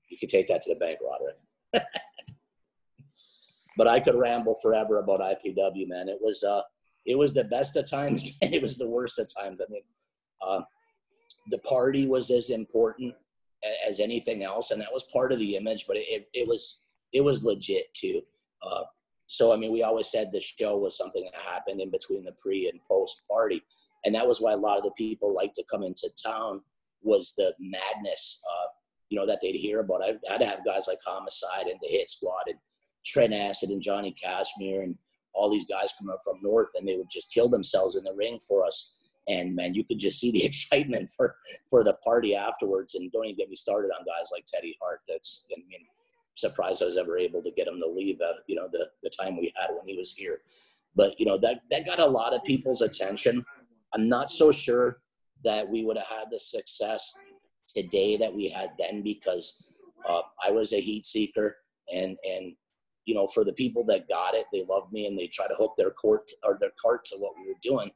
You 0.09 0.18
can 0.18 0.28
take 0.28 0.46
that 0.48 0.62
to 0.62 0.74
the 0.74 0.80
bank, 0.80 0.98
Roderick. 1.04 1.37
but 3.76 3.87
I 3.87 4.00
could 4.00 4.14
ramble 4.14 4.56
forever 4.62 4.98
about 4.98 5.20
IPW, 5.20 5.88
man. 5.88 6.09
It 6.09 6.18
was 6.20 6.42
uh, 6.42 6.62
it 7.04 7.16
was 7.16 7.32
the 7.32 7.44
best 7.44 7.76
of 7.76 7.88
times 7.88 8.37
and 8.42 8.52
it 8.54 8.62
was 8.62 8.78
the 8.78 8.88
worst 8.88 9.18
of 9.18 9.28
times. 9.40 9.61
I 9.61 9.70
mean, 9.70 9.82
uh, 10.42 10.62
the 11.50 11.59
party 11.59 12.06
was 12.06 12.30
as 12.30 12.50
important 12.50 13.14
as 13.87 14.00
anything 14.00 14.42
else, 14.42 14.70
and 14.70 14.80
that 14.80 14.92
was 14.92 15.09
part 15.12 15.32
of 15.32 15.38
the 15.38 15.56
image. 15.56 15.87
But 15.87 15.96
it, 15.96 16.28
it 16.35 16.46
was 16.46 16.82
it 17.12 17.22
was 17.22 17.44
legit 17.44 17.92
too. 17.94 18.20
Uh, 18.62 18.82
so 19.26 19.52
I 19.52 19.56
mean, 19.56 19.72
we 19.72 19.82
always 19.82 20.11
said 20.11 20.30
the 20.32 20.40
show 20.40 20.76
was 20.76 20.96
something 20.96 21.24
that 21.24 21.40
happened 21.40 21.80
in 21.80 21.90
between 21.90 22.24
the 22.24 22.35
pre 22.38 22.68
and 22.68 22.82
post 22.85 23.22
party, 23.30 23.62
and 24.04 24.14
that 24.14 24.26
was 24.26 24.40
why 24.40 24.52
a 24.52 24.56
lot 24.56 24.78
of 24.78 24.85
the 24.85 24.92
people 24.96 25.35
like 25.35 25.52
to 25.54 25.64
come 25.70 25.82
into 25.82 26.09
town 26.22 26.61
was 27.02 27.35
the 27.37 27.52
madness, 27.61 28.40
uh, 28.44 28.66
you 29.09 29.18
know, 29.18 29.26
that 29.26 29.38
they'd 29.42 29.52
hear 29.52 29.80
about. 29.80 30.02
I 30.02 30.38
to 30.38 30.46
have 30.46 30.64
guys 30.64 30.87
like 30.88 30.98
Homicide 31.04 31.66
and 31.66 31.78
the 31.82 31.88
Hit 31.88 32.11
Squad 32.11 32.44
and 32.46 32.59
Trent 33.04 33.32
Acid 33.32 33.70
and 33.70 33.82
Johnny 33.82 34.12
Kashmere 34.12 34.82
and 34.82 34.96
all 35.32 35.50
these 35.50 35.66
guys 35.66 35.92
come 35.98 36.11
up 36.11 36.18
from 36.24 36.38
north 36.42 36.70
and 36.74 36.88
they 36.88 36.96
would 36.96 37.11
just 37.11 37.32
kill 37.32 37.48
themselves 37.48 37.96
in 37.96 38.04
the 38.04 38.14
ring 38.14 38.38
for 38.46 38.64
us. 38.64 38.95
And 39.28 39.54
man, 39.54 39.74
you 39.74 39.84
could 39.84 39.98
just 39.98 40.18
see 40.18 40.30
the 40.30 40.44
excitement 40.50 41.10
for 41.10 41.36
for 41.68 41.84
the 41.84 41.94
party 42.04 42.34
afterwards. 42.34 42.94
And 42.94 43.10
don't 43.12 43.24
even 43.24 43.36
get 43.36 43.50
me 43.50 43.56
started 43.56 43.88
on 43.88 44.04
guys 44.04 44.30
like 44.32 44.44
Teddy 44.46 44.76
Hart. 44.80 45.00
That's 45.08 45.46
I 45.52 45.58
mean, 45.68 45.86
surprised 46.34 46.82
I 46.82 46.86
was 46.86 46.96
ever 46.96 47.18
able 47.18 47.42
to 47.42 47.50
get 47.50 47.68
him 47.68 47.80
to 47.80 47.88
leave. 47.88 48.20
Uh, 48.20 48.34
you 48.46 48.56
know, 48.56 48.68
the 48.70 48.88
the 49.02 49.10
time 49.10 49.36
we 49.36 49.52
had 49.56 49.74
when 49.74 49.86
he 49.86 49.96
was 49.96 50.12
here. 50.12 50.40
But 50.94 51.18
you 51.18 51.26
know 51.26 51.38
that 51.38 51.60
that 51.70 51.86
got 51.86 52.00
a 52.00 52.06
lot 52.06 52.34
of 52.34 52.44
people's 52.44 52.82
attention. 52.82 53.44
I'm 53.94 54.08
not 54.08 54.30
so 54.30 54.52
sure 54.52 54.98
that 55.44 55.68
we 55.68 55.84
would 55.84 55.96
have 55.96 56.06
had 56.06 56.30
the 56.30 56.40
success 56.40 57.14
today 57.74 58.16
that 58.16 58.34
we 58.34 58.48
had 58.48 58.70
then 58.78 59.02
because 59.02 59.64
uh, 60.08 60.22
I 60.44 60.50
was 60.50 60.72
a 60.72 60.80
heat 60.80 61.06
seeker 61.06 61.56
and 61.92 62.16
and 62.24 62.54
you 63.04 63.14
know, 63.14 63.28
for 63.28 63.44
the 63.44 63.52
people 63.52 63.84
that 63.84 64.08
got 64.08 64.34
it, 64.34 64.46
they 64.52 64.64
loved 64.68 64.92
me 64.92 65.06
and 65.06 65.16
they 65.16 65.28
try 65.28 65.46
to 65.46 65.54
hook 65.54 65.74
their 65.78 65.92
court 65.92 66.28
or 66.42 66.58
their 66.60 66.72
cart 66.82 67.04
to 67.04 67.16
what 67.18 67.34
we 67.36 67.46
were 67.46 67.58
doing 67.62 67.90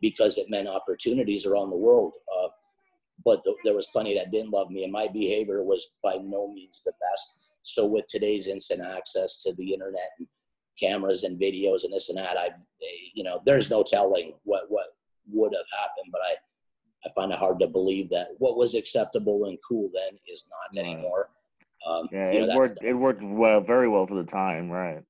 because 0.00 0.38
it 0.38 0.50
meant 0.50 0.68
opportunities 0.68 1.46
around 1.46 1.70
the 1.70 1.76
world. 1.76 2.12
Uh, 2.38 2.48
but 3.24 3.42
the, 3.44 3.54
there 3.64 3.74
was 3.74 3.86
plenty 3.86 4.14
that 4.14 4.30
didn't 4.30 4.52
love 4.52 4.70
me, 4.70 4.84
and 4.84 4.92
my 4.92 5.08
behavior 5.08 5.62
was 5.62 5.92
by 6.02 6.16
no 6.22 6.52
means 6.52 6.82
the 6.84 6.92
best. 6.92 7.48
So 7.62 7.86
with 7.86 8.06
today's 8.06 8.46
instant 8.46 8.80
access 8.80 9.42
to 9.42 9.52
the 9.54 9.72
internet 9.72 10.10
and 10.18 10.28
cameras 10.80 11.24
and 11.24 11.40
videos 11.40 11.84
and 11.84 11.92
this 11.92 12.08
and 12.08 12.18
that, 12.18 12.38
I, 12.38 12.50
you 13.14 13.24
know, 13.24 13.42
there's 13.44 13.70
no 13.70 13.82
telling 13.82 14.34
what 14.44 14.64
what 14.68 14.86
would 15.30 15.52
have 15.52 15.78
happened. 15.78 16.12
But 16.12 16.22
I, 16.22 16.34
I 17.04 17.12
find 17.14 17.32
it 17.32 17.38
hard 17.38 17.58
to 17.60 17.66
believe 17.66 18.08
that 18.10 18.28
what 18.38 18.56
was 18.56 18.74
acceptable 18.74 19.44
and 19.46 19.58
cool 19.68 19.90
then 19.92 20.18
is 20.28 20.48
not 20.50 20.80
anymore. 20.82 21.30
Um, 21.86 22.08
yeah, 22.10 22.30
it 22.30 22.46
know, 22.48 22.56
worked. 22.56 22.78
It 22.82 22.94
worked 22.94 23.22
well, 23.22 23.60
very 23.60 23.88
well 23.88 24.06
for 24.06 24.14
the 24.14 24.28
time, 24.30 24.70
right? 24.70 25.02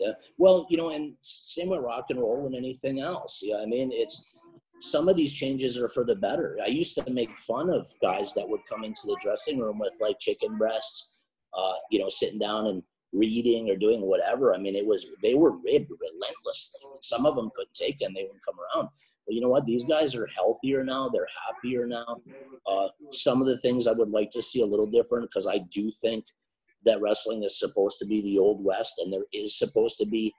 Yeah. 0.00 0.12
Well, 0.38 0.66
you 0.70 0.76
know, 0.76 0.90
and 0.90 1.14
same 1.20 1.68
with 1.68 1.80
rock 1.80 2.06
and 2.10 2.20
roll 2.20 2.46
and 2.46 2.54
anything 2.54 3.00
else. 3.00 3.40
Yeah, 3.42 3.56
I 3.56 3.66
mean, 3.66 3.90
it's 3.92 4.33
some 4.80 5.08
of 5.08 5.16
these 5.16 5.32
changes 5.32 5.78
are 5.78 5.88
for 5.88 6.04
the 6.04 6.16
better. 6.16 6.58
I 6.64 6.68
used 6.68 6.94
to 6.96 7.10
make 7.10 7.36
fun 7.38 7.70
of 7.70 7.86
guys 8.02 8.34
that 8.34 8.48
would 8.48 8.60
come 8.68 8.84
into 8.84 9.02
the 9.06 9.18
dressing 9.20 9.58
room 9.58 9.78
with 9.78 9.92
like 10.00 10.18
chicken 10.18 10.58
breasts, 10.58 11.12
uh, 11.54 11.74
you 11.90 11.98
know, 11.98 12.08
sitting 12.08 12.38
down 12.38 12.66
and 12.66 12.82
reading 13.12 13.70
or 13.70 13.76
doing 13.76 14.02
whatever. 14.02 14.54
I 14.54 14.58
mean, 14.58 14.74
it 14.74 14.86
was 14.86 15.06
they 15.22 15.34
were 15.34 15.52
ribbed 15.52 15.90
relentlessly. 15.90 16.80
Some 17.02 17.26
of 17.26 17.36
them 17.36 17.50
couldn't 17.54 17.74
take 17.74 18.00
and 18.02 18.14
they 18.14 18.22
wouldn't 18.22 18.44
come 18.44 18.56
around. 18.58 18.88
But 19.26 19.34
you 19.34 19.40
know 19.40 19.48
what? 19.48 19.64
These 19.64 19.84
guys 19.84 20.14
are 20.14 20.26
healthier 20.26 20.84
now. 20.84 21.08
They're 21.08 21.28
happier 21.46 21.86
now. 21.86 22.20
Uh, 22.66 22.88
some 23.10 23.40
of 23.40 23.46
the 23.46 23.58
things 23.58 23.86
I 23.86 23.92
would 23.92 24.10
like 24.10 24.30
to 24.30 24.42
see 24.42 24.60
a 24.60 24.66
little 24.66 24.86
different 24.86 25.30
because 25.30 25.46
I 25.46 25.58
do 25.70 25.90
think 26.02 26.24
that 26.84 27.00
wrestling 27.00 27.42
is 27.42 27.58
supposed 27.58 27.98
to 28.00 28.06
be 28.06 28.20
the 28.20 28.38
old 28.38 28.62
west, 28.62 28.98
and 28.98 29.10
there 29.10 29.24
is 29.32 29.58
supposed 29.58 29.96
to 29.98 30.06
be 30.06 30.34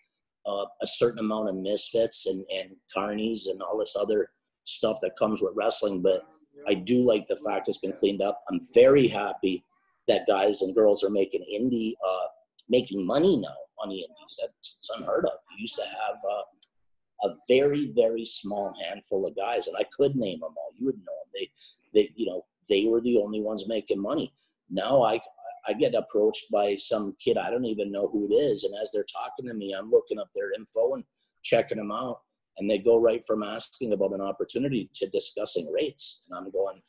uh, 0.45 0.65
a 0.81 0.87
certain 0.87 1.19
amount 1.19 1.49
of 1.49 1.55
misfits 1.55 2.27
and 2.27 2.45
and 2.53 2.75
carnies 2.95 3.49
and 3.49 3.61
all 3.61 3.77
this 3.77 3.95
other 3.99 4.29
stuff 4.63 4.97
that 5.01 5.17
comes 5.17 5.41
with 5.41 5.53
wrestling. 5.55 6.01
But 6.01 6.21
I 6.67 6.73
do 6.73 7.03
like 7.03 7.27
the 7.27 7.37
fact 7.37 7.67
it's 7.67 7.79
been 7.79 7.93
cleaned 7.93 8.21
up. 8.21 8.41
I'm 8.49 8.61
very 8.73 9.07
happy 9.07 9.63
that 10.07 10.27
guys 10.27 10.61
and 10.61 10.75
girls 10.75 11.03
are 11.03 11.09
making 11.09 11.45
indie, 11.53 11.93
uh, 12.07 12.27
making 12.69 13.05
money 13.05 13.37
now 13.41 13.55
on 13.81 13.89
the 13.89 13.95
indies. 13.95 14.39
That's 14.41 14.91
unheard 14.95 15.25
of. 15.25 15.33
You 15.51 15.61
used 15.61 15.75
to 15.75 15.83
have 15.83 16.17
uh, 16.29 17.29
a 17.29 17.35
very 17.47 17.91
very 17.95 18.25
small 18.25 18.73
handful 18.83 19.25
of 19.25 19.35
guys, 19.35 19.67
and 19.67 19.75
I 19.77 19.85
could 19.95 20.15
name 20.15 20.39
them 20.39 20.53
all. 20.57 20.69
You 20.77 20.87
would 20.87 20.97
know 20.97 21.03
them. 21.03 21.31
They 21.33 21.49
they 21.93 22.13
you 22.15 22.27
know 22.27 22.45
they 22.69 22.85
were 22.85 23.01
the 23.01 23.17
only 23.17 23.41
ones 23.41 23.67
making 23.67 24.01
money. 24.01 24.33
Now 24.69 25.03
I 25.03 25.19
I 25.67 25.73
get 25.73 25.95
approached 25.95 26.51
by 26.51 26.75
some 26.75 27.15
kid 27.23 27.37
I 27.37 27.49
don't 27.49 27.65
even 27.65 27.91
know 27.91 28.07
who 28.07 28.27
it 28.29 28.33
is, 28.33 28.63
and 28.63 28.73
as 28.81 28.91
they're 28.91 29.05
talking 29.05 29.47
to 29.47 29.53
me, 29.53 29.73
I'm 29.73 29.91
looking 29.91 30.19
up 30.19 30.29
their 30.35 30.53
info 30.53 30.93
and 30.93 31.03
checking 31.43 31.77
them 31.77 31.91
out, 31.91 32.21
and 32.57 32.69
they 32.69 32.77
go 32.77 32.97
right 32.97 33.23
from 33.25 33.43
asking 33.43 33.93
about 33.93 34.13
an 34.13 34.21
opportunity 34.21 34.89
to 34.95 35.09
discussing 35.09 35.71
rates, 35.71 36.23
and 36.29 36.37
I'm 36.37 36.51
going, 36.51 36.81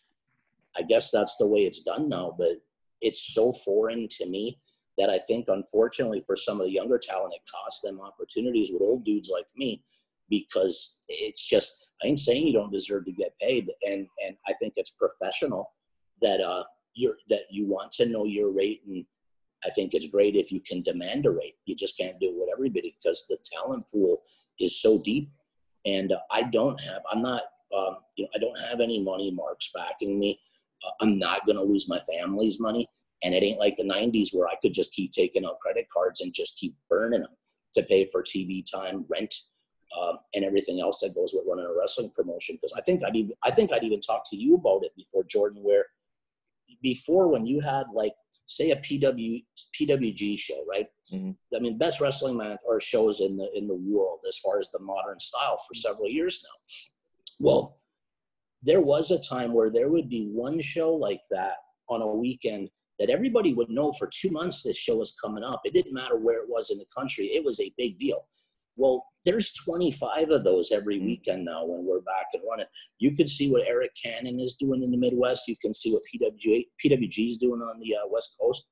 I 0.77 0.83
guess 0.83 1.11
that's 1.11 1.37
the 1.37 1.47
way 1.47 1.61
it's 1.61 1.83
done 1.83 2.09
now, 2.09 2.35
but 2.39 2.57
it's 3.01 3.35
so 3.35 3.53
foreign 3.53 4.09
to 4.09 4.27
me 4.27 4.59
that 4.99 5.11
I 5.11 5.19
think, 5.19 5.47
unfortunately, 5.49 6.23
for 6.27 6.37
some 6.37 6.61
of 6.61 6.67
the 6.67 6.73
younger 6.73 6.99
talent, 6.99 7.35
it 7.35 7.51
costs 7.51 7.83
them 7.83 8.01
opportunities 8.01 8.71
with 8.73 8.83
old 8.83 9.05
dudes 9.05 9.31
like 9.33 9.47
me 9.57 9.83
because 10.31 10.99
it's 11.09 11.45
just 11.45 11.87
I 12.03 12.09
ain't 12.09 12.19
saying 12.19 12.47
you 12.47 12.53
don't 12.53 12.73
deserve 12.73 13.05
to 13.07 13.13
get 13.13 13.39
paid, 13.41 13.71
and 13.87 14.07
and 14.25 14.37
I 14.47 14.53
think 14.55 14.75
it's 14.77 14.91
professional 14.91 15.73
that 16.23 16.41
uh 16.41 16.65
that 17.29 17.43
you 17.51 17.67
want 17.67 17.93
to 17.93 18.07
know 18.07 18.25
your 18.25 18.51
rate, 18.51 18.83
and 18.87 19.05
I 19.65 19.71
think 19.71 19.95
it's 19.95 20.07
great 20.07 20.37
if 20.37 20.53
you 20.53 20.61
can 20.61 20.83
demand 20.83 21.27
a 21.27 21.31
rate. 21.31 21.55
You 21.65 21.75
just 21.75 21.97
can't 21.99 22.19
do 22.21 22.29
it 22.29 22.37
with 22.37 22.51
everybody 22.53 22.97
because 23.03 23.27
the 23.29 23.39
talent 23.53 23.85
pool 23.93 24.23
is 24.61 24.81
so 24.81 24.99
deep, 24.99 25.31
and 25.85 26.13
uh, 26.13 26.19
I 26.31 26.45
don't 26.45 26.81
have 26.81 27.03
I'm 27.11 27.23
not 27.23 27.43
um, 27.77 27.97
you 28.17 28.25
know 28.25 28.31
I 28.35 28.39
don't 28.39 28.61
have 28.69 28.81
any 28.81 29.03
money 29.03 29.31
marks 29.31 29.71
backing 29.75 30.19
me. 30.19 30.41
Uh, 30.85 30.91
I'm 31.01 31.19
not 31.19 31.47
going 31.47 31.57
to 31.57 31.65
lose 31.65 31.89
my 31.89 32.01
family's 32.01 32.61
money, 32.61 32.87
and 33.23 33.35
it 33.35 33.43
ain't 33.43 33.61
like 33.61 33.77
the 33.77 33.85
'90s 33.85 34.29
where 34.33 34.49
I 34.49 34.57
could 34.63 34.75
just 34.75 34.93
keep 34.93 35.13
taking 35.13 35.45
out 35.45 35.61
credit 35.61 35.87
cards 35.93 36.21
and 36.21 36.33
just 36.33 36.59
keep 36.59 36.75
burning 36.89 37.21
them 37.21 37.31
to 37.75 37.83
pay 37.83 38.07
for 38.07 38.23
TV 38.23 38.63
time, 38.71 39.05
rent, 39.09 39.35
um, 40.01 40.19
and 40.35 40.45
everything 40.45 40.81
else 40.81 41.01
that 41.01 41.15
goes 41.15 41.33
with 41.35 41.45
running 41.49 41.67
a 41.67 41.79
wrestling 41.79 42.11
promotion. 42.15 42.57
Because 42.57 42.73
I 42.77 42.81
think 42.83 43.03
I'd 43.05 43.17
even 43.17 43.33
I 43.43 43.51
think 43.51 43.73
I'd 43.73 43.85
even 43.85 44.01
talked 44.01 44.29
to 44.31 44.37
you 44.37 44.55
about 44.55 44.85
it 44.85 44.93
before, 44.97 45.25
Jordan. 45.25 45.63
Where 45.63 45.87
before 46.83 47.29
when 47.29 47.47
you 47.47 47.61
had 47.61 47.85
like 47.95 48.13
say 48.47 48.71
a 48.71 48.77
PW 48.77 49.45
PWG 49.79 50.39
show, 50.39 50.65
right? 50.69 50.87
Mm-hmm. 51.13 51.33
I 51.55 51.61
mean, 51.61 51.79
best 51.79 52.01
wrestling 52.01 52.37
man 52.37 52.57
or 52.65 52.81
shows 52.81 53.21
in 53.21 53.37
the 53.37 53.51
in 53.55 53.67
the 53.67 53.75
world 53.75 54.21
as 54.29 54.39
far 54.39 54.59
as 54.59 54.71
the 54.71 54.79
modern 54.79 55.21
style 55.21 55.57
for 55.69 55.75
several 55.75 56.09
years 56.09 56.45
now. 56.45 56.59
Well, 57.39 57.79
there 58.63 58.81
was 58.81 59.11
a 59.11 59.21
time 59.21 59.53
where 59.53 59.71
there 59.71 59.91
would 59.91 60.09
be 60.09 60.29
one 60.33 60.61
show 60.61 60.93
like 60.95 61.21
that 61.31 61.57
on 61.89 62.03
a 62.03 62.07
weekend 62.07 62.71
that 62.99 63.11
everybody 63.11 63.53
would 63.53 63.69
know 63.69 63.93
for 63.93 64.09
two 64.09 64.31
months 64.31 64.63
this 64.63 64.79
show 64.79 64.97
was 64.97 65.15
coming 65.23 65.45
up. 65.45 65.61
It 65.65 65.75
didn't 65.75 65.93
matter 65.93 66.17
where 66.17 66.43
it 66.43 66.49
was 66.49 66.71
in 66.71 66.79
the 66.79 66.87
country; 66.97 67.27
it 67.27 67.45
was 67.45 67.61
a 67.61 67.73
big 67.77 67.99
deal. 67.99 68.27
Well, 68.77 69.07
there's 69.25 69.53
25 69.55 70.31
of 70.31 70.45
those 70.45 70.71
every 70.71 70.99
mm. 70.99 71.07
weekend 71.07 71.45
now 71.45 71.65
when 71.65 71.85
we're 71.85 72.01
back 72.01 72.27
and 72.33 72.43
running. 72.49 72.67
You 72.99 73.17
can 73.17 73.27
see 73.27 73.51
what 73.51 73.63
Eric 73.67 73.91
Cannon 74.03 74.39
is 74.39 74.55
doing 74.55 74.83
in 74.83 74.91
the 74.91 74.97
Midwest. 74.97 75.49
You 75.49 75.57
can 75.61 75.75
see 75.75 75.93
what 75.93 76.03
PWG, 76.15 76.67
PWG 76.85 77.31
is 77.31 77.39
doing 77.39 77.61
on 77.61 77.79
the 77.81 77.97
uh, 77.97 78.09
West 78.09 78.37
Coast. 78.41 78.69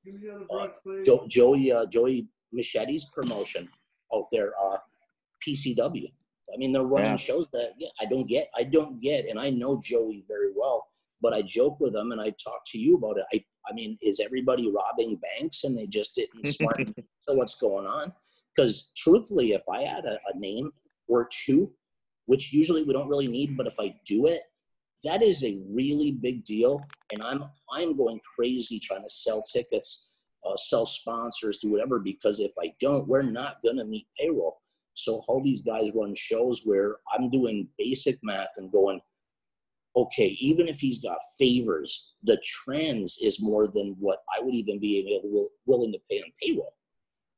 Uh, 0.51 0.67
jo- 1.03 1.25
Joey 1.27 1.71
uh, 1.71 1.85
Joey 1.87 2.29
Machete's 2.53 3.11
promotion 3.13 3.67
out 4.13 4.27
there, 4.31 4.53
uh, 4.63 4.77
PCW. 5.45 6.11
I 6.53 6.57
mean, 6.57 6.71
they're 6.71 6.83
running 6.83 7.11
yeah. 7.11 7.17
shows 7.17 7.49
that 7.51 7.71
yeah, 7.77 7.89
I 7.99 8.05
don't 8.05 8.27
get. 8.27 8.49
I 8.55 8.63
don't 8.63 9.01
get, 9.01 9.27
and 9.27 9.39
I 9.39 9.49
know 9.49 9.81
Joey 9.83 10.23
very 10.27 10.51
well. 10.55 10.87
But 11.21 11.33
I 11.33 11.41
joke 11.41 11.79
with 11.79 11.93
them 11.93 12.11
and 12.11 12.21
I 12.21 12.25
talk 12.31 12.61
to 12.67 12.77
you 12.77 12.97
about 12.97 13.17
it. 13.17 13.25
I, 13.33 13.43
I 13.67 13.73
mean, 13.73 13.97
is 14.01 14.19
everybody 14.19 14.71
robbing 14.71 15.17
banks 15.17 15.63
and 15.63 15.75
they 15.75 15.87
just 15.87 16.13
didn't 16.13 16.45
smart 16.53 16.77
so 17.27 17.33
what's 17.33 17.55
going 17.55 17.87
on? 17.87 18.13
Because 18.55 18.91
truthfully, 18.95 19.51
if 19.51 19.63
I 19.71 19.81
had 19.81 20.05
a, 20.05 20.17
a 20.33 20.37
name 20.37 20.71
or 21.07 21.27
two, 21.31 21.71
which 22.25 22.53
usually 22.53 22.83
we 22.83 22.93
don't 22.93 23.09
really 23.09 23.27
need, 23.27 23.57
but 23.57 23.67
if 23.67 23.75
I 23.79 23.95
do 24.05 24.27
it, 24.27 24.41
that 25.03 25.21
is 25.21 25.43
a 25.43 25.59
really 25.69 26.13
big 26.13 26.43
deal. 26.43 26.81
And 27.11 27.21
I'm 27.21 27.43
I'm 27.71 27.95
going 27.95 28.19
crazy 28.35 28.79
trying 28.79 29.03
to 29.03 29.09
sell 29.09 29.41
tickets, 29.41 30.09
uh, 30.45 30.55
sell 30.57 30.85
sponsors, 30.85 31.59
do 31.59 31.71
whatever. 31.71 31.99
Because 31.99 32.39
if 32.39 32.51
I 32.61 32.73
don't, 32.79 33.07
we're 33.07 33.21
not 33.21 33.57
gonna 33.63 33.85
meet 33.85 34.07
payroll. 34.19 34.61
So 34.93 35.23
all 35.27 35.43
these 35.43 35.61
guys 35.61 35.91
run 35.93 36.15
shows 36.15 36.61
where 36.63 36.97
I'm 37.13 37.29
doing 37.29 37.67
basic 37.77 38.17
math 38.23 38.53
and 38.57 38.71
going, 38.71 39.01
okay, 39.95 40.37
even 40.39 40.67
if 40.67 40.79
he's 40.79 41.01
got 41.01 41.17
favors, 41.37 42.13
the 42.23 42.41
trans 42.43 43.17
is 43.21 43.41
more 43.41 43.67
than 43.67 43.95
what 43.99 44.19
I 44.35 44.41
would 44.41 44.53
even 44.53 44.79
be 44.79 44.99
able, 44.99 45.49
willing 45.65 45.91
to 45.91 45.99
pay 46.09 46.19
on 46.19 46.31
payroll. 46.41 46.73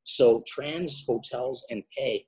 So 0.08 0.42
trans 0.48 1.04
hotels 1.06 1.66
and 1.70 1.84
pay 1.96 2.26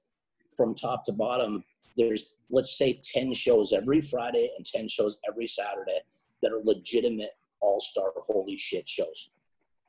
from 0.57 0.75
top 0.75 1.05
to 1.05 1.13
bottom, 1.13 1.63
there's 1.95 2.35
let's 2.51 2.77
say 2.77 2.99
10 3.13 3.33
shows 3.33 3.71
every 3.71 4.01
Friday 4.01 4.51
and 4.57 4.65
10 4.65 4.89
shows 4.89 5.17
every 5.27 5.47
Saturday 5.47 5.99
that 6.43 6.51
are 6.51 6.61
legitimate 6.65 7.31
all-star 7.61 8.11
holy 8.17 8.57
shit 8.57 8.87
shows. 8.87 9.31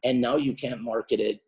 And 0.05 0.20
now 0.20 0.37
you 0.37 0.55
can't 0.55 0.81
market 0.81 1.18
it. 1.18 1.40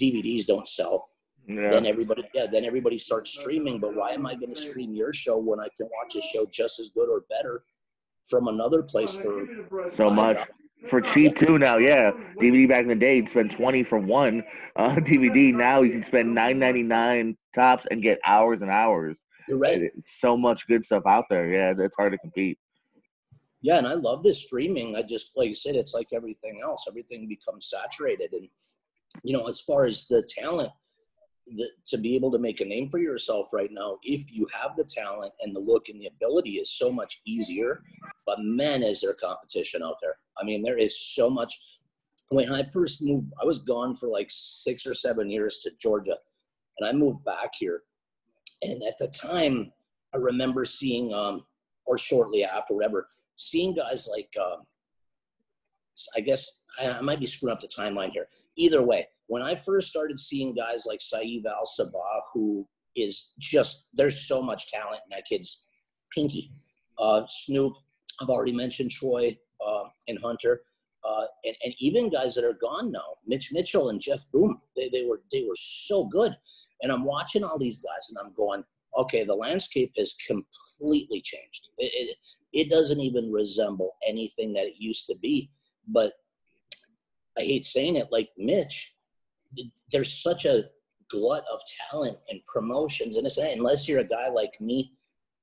DVDs 0.00 0.46
don't 0.46 0.68
sell. 0.68 1.08
Yeah. 1.48 1.70
Then 1.70 1.86
everybody, 1.86 2.22
yeah, 2.34 2.46
then 2.46 2.64
everybody 2.64 2.96
starts 2.96 3.32
streaming. 3.32 3.80
But 3.80 3.96
why 3.96 4.10
am 4.10 4.26
I 4.26 4.36
going 4.36 4.54
to 4.54 4.60
stream 4.60 4.94
your 4.94 5.12
show 5.12 5.36
when 5.36 5.58
I 5.58 5.66
can 5.76 5.88
watch 6.00 6.14
a 6.14 6.22
show 6.22 6.46
just 6.46 6.78
as 6.78 6.90
good 6.90 7.10
or 7.10 7.24
better 7.28 7.64
from 8.24 8.46
another 8.46 8.84
place 8.84 9.12
for 9.12 9.46
so 9.92 10.08
much? 10.08 10.38
For 10.88 11.00
cheap 11.12 11.36
too 11.36 11.58
now. 11.58 11.76
Yeah, 11.76 12.12
DVD 12.40 12.68
back 12.68 12.82
in 12.82 12.88
the 12.88 12.94
day, 12.94 13.16
you'd 13.16 13.28
spend 13.28 13.50
twenty 13.50 13.82
for 13.82 13.98
one 13.98 14.42
uh, 14.76 14.90
DVD. 14.96 15.52
Now 15.54 15.82
you 15.82 15.92
can 15.92 16.04
spend 16.04 16.34
nine 16.34 16.58
ninety 16.58 16.82
nine 16.82 17.36
tops 17.54 17.84
and 17.90 18.02
get 18.02 18.18
hours 18.26 18.60
and 18.62 18.70
hours. 18.70 19.18
You're 19.48 19.58
right. 19.58 19.82
It's 19.82 20.20
so 20.20 20.36
much 20.36 20.66
good 20.66 20.84
stuff 20.84 21.02
out 21.06 21.24
there. 21.28 21.48
Yeah, 21.48 21.74
it's 21.78 21.96
hard 21.96 22.12
to 22.12 22.18
compete. 22.18 22.58
Yeah, 23.60 23.78
and 23.78 23.86
I 23.86 23.94
love 23.94 24.22
this 24.22 24.42
streaming. 24.42 24.96
I 24.96 25.02
just 25.02 25.32
like 25.36 25.48
you 25.48 25.54
said, 25.54 25.74
it's 25.74 25.94
like 25.94 26.08
everything 26.12 26.60
else. 26.62 26.84
Everything 26.88 27.28
becomes 27.28 27.70
saturated, 27.70 28.32
and 28.32 28.48
you 29.22 29.32
know, 29.32 29.46
as 29.46 29.60
far 29.60 29.86
as 29.86 30.06
the 30.06 30.22
talent, 30.28 30.70
the, 31.46 31.68
to 31.86 31.98
be 31.98 32.16
able 32.16 32.30
to 32.32 32.38
make 32.38 32.60
a 32.60 32.64
name 32.64 32.88
for 32.88 32.98
yourself 32.98 33.52
right 33.52 33.70
now, 33.70 33.98
if 34.02 34.32
you 34.32 34.46
have 34.52 34.76
the 34.76 34.84
talent 34.84 35.32
and 35.40 35.54
the 35.54 35.60
look 35.60 35.88
and 35.88 36.00
the 36.00 36.06
ability, 36.06 36.52
is 36.52 36.72
so 36.72 36.90
much 36.90 37.20
easier. 37.26 37.82
But 38.26 38.38
man, 38.40 38.82
is 38.82 39.00
there 39.00 39.14
competition 39.14 39.82
out 39.82 39.96
there? 40.00 40.16
I 40.40 40.44
mean, 40.44 40.62
there 40.62 40.78
is 40.78 40.98
so 40.98 41.28
much. 41.28 41.60
When 42.30 42.50
I 42.50 42.64
first 42.72 43.02
moved, 43.02 43.32
I 43.40 43.44
was 43.44 43.62
gone 43.62 43.94
for 43.94 44.08
like 44.08 44.28
six 44.30 44.86
or 44.86 44.94
seven 44.94 45.28
years 45.28 45.60
to 45.62 45.70
Georgia, 45.80 46.16
and 46.78 46.88
I 46.88 46.92
moved 46.92 47.24
back 47.24 47.50
here. 47.58 47.82
And 48.62 48.82
at 48.82 48.98
the 48.98 49.08
time, 49.08 49.70
I 50.14 50.18
remember 50.18 50.64
seeing, 50.64 51.12
um, 51.12 51.44
or 51.84 51.98
shortly 51.98 52.44
after, 52.44 52.74
whatever, 52.74 53.08
seeing 53.36 53.74
guys 53.74 54.08
like, 54.10 54.30
um, 54.40 54.62
I 56.16 56.20
guess 56.20 56.62
I, 56.80 56.92
I 56.92 57.00
might 57.02 57.20
be 57.20 57.26
screwing 57.26 57.52
up 57.52 57.60
the 57.60 57.68
timeline 57.68 58.10
here. 58.10 58.28
Either 58.56 58.82
way, 58.82 59.06
when 59.26 59.42
I 59.42 59.54
first 59.54 59.88
started 59.88 60.18
seeing 60.18 60.54
guys 60.54 60.84
like 60.86 61.00
Saeed 61.00 61.46
Al 61.46 61.64
Sabah, 61.78 62.20
who 62.32 62.66
is 62.96 63.32
just 63.38 63.86
there's 63.94 64.26
so 64.28 64.42
much 64.42 64.70
talent 64.70 65.00
in 65.04 65.16
that 65.16 65.26
kid's 65.26 65.64
pinky. 66.12 66.52
Uh, 66.98 67.22
Snoop, 67.28 67.72
I've 68.20 68.28
already 68.28 68.52
mentioned 68.52 68.90
Troy 68.90 69.36
uh, 69.66 69.84
and 70.08 70.18
Hunter, 70.22 70.62
uh, 71.04 71.24
and, 71.44 71.56
and 71.64 71.74
even 71.78 72.10
guys 72.10 72.34
that 72.34 72.44
are 72.44 72.58
gone 72.60 72.90
now, 72.90 73.14
Mitch 73.26 73.50
Mitchell 73.52 73.90
and 73.90 74.00
Jeff 74.00 74.24
Boom. 74.32 74.60
They, 74.76 74.88
they 74.90 75.04
were 75.04 75.22
they 75.32 75.44
were 75.48 75.56
so 75.56 76.04
good, 76.04 76.36
and 76.82 76.92
I'm 76.92 77.04
watching 77.04 77.44
all 77.44 77.58
these 77.58 77.78
guys, 77.78 78.10
and 78.10 78.18
I'm 78.24 78.34
going, 78.34 78.64
okay, 78.96 79.24
the 79.24 79.34
landscape 79.34 79.92
has 79.96 80.14
completely 80.26 81.20
changed. 81.20 81.70
It, 81.78 81.90
it, 81.94 82.16
it 82.52 82.70
doesn't 82.70 83.00
even 83.00 83.32
resemble 83.32 83.96
anything 84.06 84.52
that 84.52 84.66
it 84.66 84.74
used 84.78 85.06
to 85.06 85.16
be. 85.16 85.50
But 85.88 86.12
I 87.36 87.42
hate 87.42 87.64
saying 87.64 87.96
it, 87.96 88.08
like 88.12 88.30
Mitch 88.38 88.93
there's 89.92 90.22
such 90.22 90.44
a 90.44 90.64
glut 91.10 91.44
of 91.52 91.60
talent 91.90 92.16
and 92.30 92.40
promotions 92.46 93.16
and 93.16 93.26
it's 93.26 93.36
unless 93.36 93.86
you're 93.86 94.00
a 94.00 94.04
guy 94.04 94.28
like 94.28 94.52
me 94.60 94.92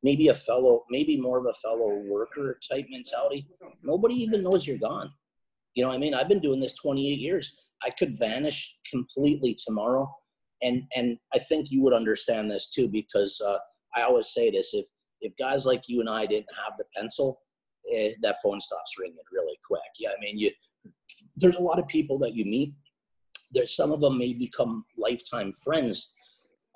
maybe 0.04 0.30
a 0.30 0.34
fellow 0.34 0.84
maybe 0.90 1.20
more 1.20 1.38
of 1.38 1.46
a 1.46 1.54
fellow 1.54 2.02
worker 2.08 2.60
type 2.68 2.86
mentality 2.90 3.48
nobody 3.84 4.16
even 4.16 4.44
knows 4.44 4.68
you're 4.68 4.78
gone. 4.78 5.12
You 5.76 5.84
know 5.84 5.90
what 5.90 5.96
i 5.96 6.00
mean? 6.00 6.14
I've 6.14 6.28
been 6.28 6.42
doing 6.42 6.60
this 6.60 6.76
28 6.76 7.20
years. 7.20 7.68
I 7.84 7.90
could 7.92 8.18
vanish 8.18 8.76
completely 8.90 9.58
tomorrow. 9.66 10.14
And 10.62 10.84
and 10.96 11.18
i 11.34 11.40
think 11.40 11.72
you 11.72 11.82
would 11.82 11.94
understand 11.94 12.50
this 12.50 12.72
too 12.72 12.88
because 12.88 13.42
uh, 13.46 13.58
i 13.96 14.04
always 14.04 14.30
say 14.34 14.52
this 14.52 14.74
if 14.74 14.86
if 15.22 15.34
guys 15.38 15.66
like 15.66 15.84
you 15.88 16.02
and 16.02 16.10
i 16.10 16.26
didn't 16.26 16.56
have 16.64 16.74
the 16.78 16.86
pencil 16.96 17.42
eh, 17.92 18.12
that 18.22 18.42
phone 18.44 18.62
stops 18.62 18.94
ringing 19.00 19.18
really 19.32 19.58
quick. 19.66 19.92
Yeah 20.00 20.10
i 20.10 20.20
mean? 20.24 20.38
You 20.38 20.52
there's 21.38 21.56
a 21.56 21.62
lot 21.62 21.80
of 21.80 21.88
people 21.88 22.20
that 22.20 22.36
you 22.36 22.46
meet 22.46 22.74
there's 23.52 23.76
some 23.76 23.92
of 23.92 24.02
them 24.02 24.18
may 24.18 24.34
become 24.34 24.86
lifetime 24.98 25.52
friends. 25.52 26.14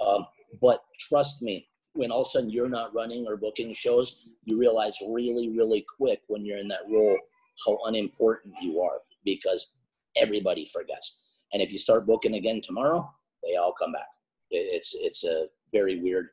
Um, 0.05 0.25
but 0.61 0.83
trust 0.99 1.41
me, 1.41 1.67
when 1.93 2.11
all 2.11 2.21
of 2.21 2.27
a 2.27 2.29
sudden 2.29 2.49
you're 2.49 2.69
not 2.69 2.93
running 2.93 3.25
or 3.27 3.37
booking 3.37 3.73
shows, 3.73 4.19
you 4.43 4.57
realize 4.59 4.97
really, 5.09 5.49
really 5.49 5.85
quick 5.97 6.21
when 6.27 6.45
you're 6.45 6.57
in 6.57 6.67
that 6.67 6.89
role 6.89 7.17
how 7.65 7.77
unimportant 7.85 8.53
you 8.61 8.81
are 8.81 8.99
because 9.23 9.77
everybody 10.17 10.65
forgets. 10.65 11.21
And 11.53 11.61
if 11.61 11.71
you 11.71 11.79
start 11.79 12.05
booking 12.05 12.35
again 12.35 12.61
tomorrow, 12.61 13.09
they 13.43 13.55
all 13.55 13.73
come 13.73 13.93
back. 13.93 14.07
It's 14.51 14.95
it's 14.99 15.23
a 15.23 15.47
very 15.71 15.99
weird 15.99 16.29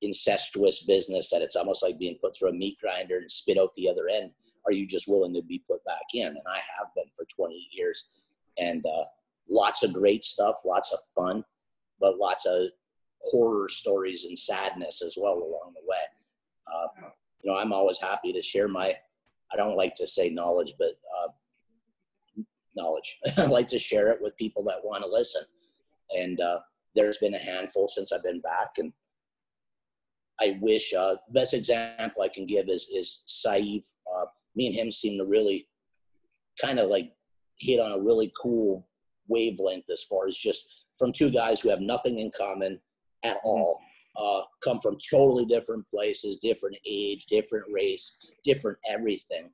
incestuous 0.00 0.82
business 0.82 1.30
that 1.30 1.42
it's 1.42 1.56
almost 1.56 1.82
like 1.82 1.98
being 1.98 2.18
put 2.20 2.34
through 2.34 2.50
a 2.50 2.54
meat 2.54 2.76
grinder 2.80 3.18
and 3.18 3.30
spit 3.30 3.58
out 3.58 3.74
the 3.76 3.88
other 3.88 4.08
end. 4.08 4.32
Are 4.66 4.72
you 4.72 4.86
just 4.86 5.08
willing 5.08 5.34
to 5.34 5.42
be 5.42 5.62
put 5.68 5.84
back 5.84 6.02
in? 6.14 6.26
And 6.26 6.42
I 6.46 6.56
have 6.78 6.88
been 6.94 7.04
for 7.14 7.24
20 7.36 7.68
years. 7.72 8.04
And 8.58 8.84
uh, 8.84 9.04
lots 9.52 9.82
of 9.82 9.92
great 9.92 10.24
stuff, 10.24 10.56
lots 10.64 10.92
of 10.92 10.98
fun, 11.14 11.44
but 12.00 12.18
lots 12.18 12.46
of 12.46 12.68
horror 13.22 13.68
stories 13.68 14.24
and 14.24 14.38
sadness 14.38 15.02
as 15.02 15.16
well 15.20 15.34
along 15.34 15.74
the 15.74 15.86
way. 15.86 15.98
Uh, 16.72 17.08
you 17.42 17.50
know, 17.50 17.58
I'm 17.58 17.72
always 17.72 18.00
happy 18.00 18.32
to 18.32 18.42
share 18.42 18.68
my, 18.68 18.94
I 19.52 19.56
don't 19.56 19.76
like 19.76 19.94
to 19.96 20.06
say 20.06 20.30
knowledge, 20.30 20.74
but 20.78 20.92
uh, 21.18 22.42
knowledge. 22.76 23.18
I 23.36 23.46
like 23.46 23.68
to 23.68 23.78
share 23.78 24.08
it 24.08 24.20
with 24.20 24.36
people 24.36 24.64
that 24.64 24.84
want 24.84 25.04
to 25.04 25.10
listen. 25.10 25.42
And 26.16 26.40
uh, 26.40 26.60
there's 26.94 27.18
been 27.18 27.34
a 27.34 27.38
handful 27.38 27.88
since 27.88 28.12
I've 28.12 28.22
been 28.22 28.40
back. 28.40 28.70
And 28.78 28.92
I 30.40 30.58
wish, 30.60 30.92
uh, 30.94 31.16
best 31.30 31.54
example 31.54 32.22
I 32.22 32.28
can 32.28 32.46
give 32.46 32.68
is, 32.68 32.88
is 32.92 33.22
Saif. 33.26 33.86
Uh, 34.12 34.26
me 34.56 34.66
and 34.66 34.74
him 34.74 34.90
seem 34.90 35.18
to 35.18 35.24
really 35.24 35.68
kind 36.60 36.78
of 36.78 36.88
like 36.88 37.12
hit 37.58 37.80
on 37.80 37.92
a 37.92 38.02
really 38.02 38.32
cool 38.40 38.86
wavelength 39.28 39.88
as 39.90 40.02
far 40.02 40.26
as 40.26 40.36
just 40.36 40.66
from 40.98 41.12
two 41.12 41.30
guys 41.30 41.60
who 41.60 41.70
have 41.70 41.80
nothing 41.80 42.18
in 42.18 42.30
common 42.36 42.80
at 43.24 43.36
mm-hmm. 43.36 43.48
all. 43.48 43.80
Uh, 44.14 44.42
come 44.62 44.78
from 44.80 44.98
totally 45.10 45.46
different 45.46 45.86
places, 45.88 46.36
different 46.36 46.76
age, 46.86 47.24
different 47.26 47.64
race, 47.72 48.30
different 48.44 48.76
everything. 48.86 49.50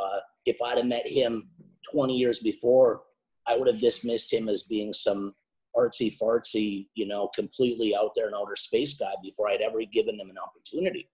Uh, 0.00 0.20
if 0.46 0.56
I'd 0.62 0.78
have 0.78 0.86
met 0.86 1.06
him 1.06 1.50
20 1.92 2.16
years 2.16 2.38
before, 2.38 3.02
I 3.46 3.56
would 3.56 3.68
have 3.68 3.80
dismissed 3.80 4.32
him 4.32 4.48
as 4.48 4.62
being 4.62 4.94
some 4.94 5.34
artsy 5.76 6.16
fartsy, 6.16 6.88
you 6.94 7.06
know, 7.06 7.28
completely 7.34 7.94
out 7.94 8.12
there 8.14 8.28
in 8.28 8.34
outer 8.34 8.56
space 8.56 8.96
guy 8.96 9.12
before 9.22 9.48
I'd 9.48 9.60
ever 9.60 9.80
given 9.92 10.18
him 10.18 10.30
an 10.30 10.38
opportunity 10.38 11.08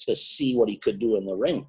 to 0.00 0.14
see 0.14 0.56
what 0.56 0.68
he 0.68 0.76
could 0.76 0.98
do 0.98 1.16
in 1.16 1.24
the 1.24 1.34
ring. 1.34 1.66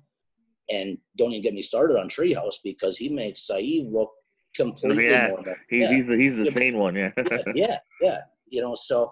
And 0.70 0.98
don't 1.18 1.32
even 1.32 1.44
get 1.44 1.54
me 1.54 1.62
started 1.62 2.00
on 2.00 2.10
Treehouse 2.10 2.56
because 2.64 2.98
he 2.98 3.10
made 3.10 3.38
Saeed 3.38 3.92
look 3.92 4.12
completely 4.56 5.08
Yeah. 5.10 5.32
He's 5.70 5.82
Yeah. 5.82 5.92
he's 5.94 6.08
the, 6.08 6.18
he's 6.18 6.36
the 6.36 6.44
Yeah. 6.46 6.52
sane 6.52 6.78
one, 6.78 6.96
yeah. 6.96 7.12
yeah, 7.56 7.80
yeah. 8.02 8.22
You 8.48 8.62
know, 8.62 8.76
so 8.76 9.12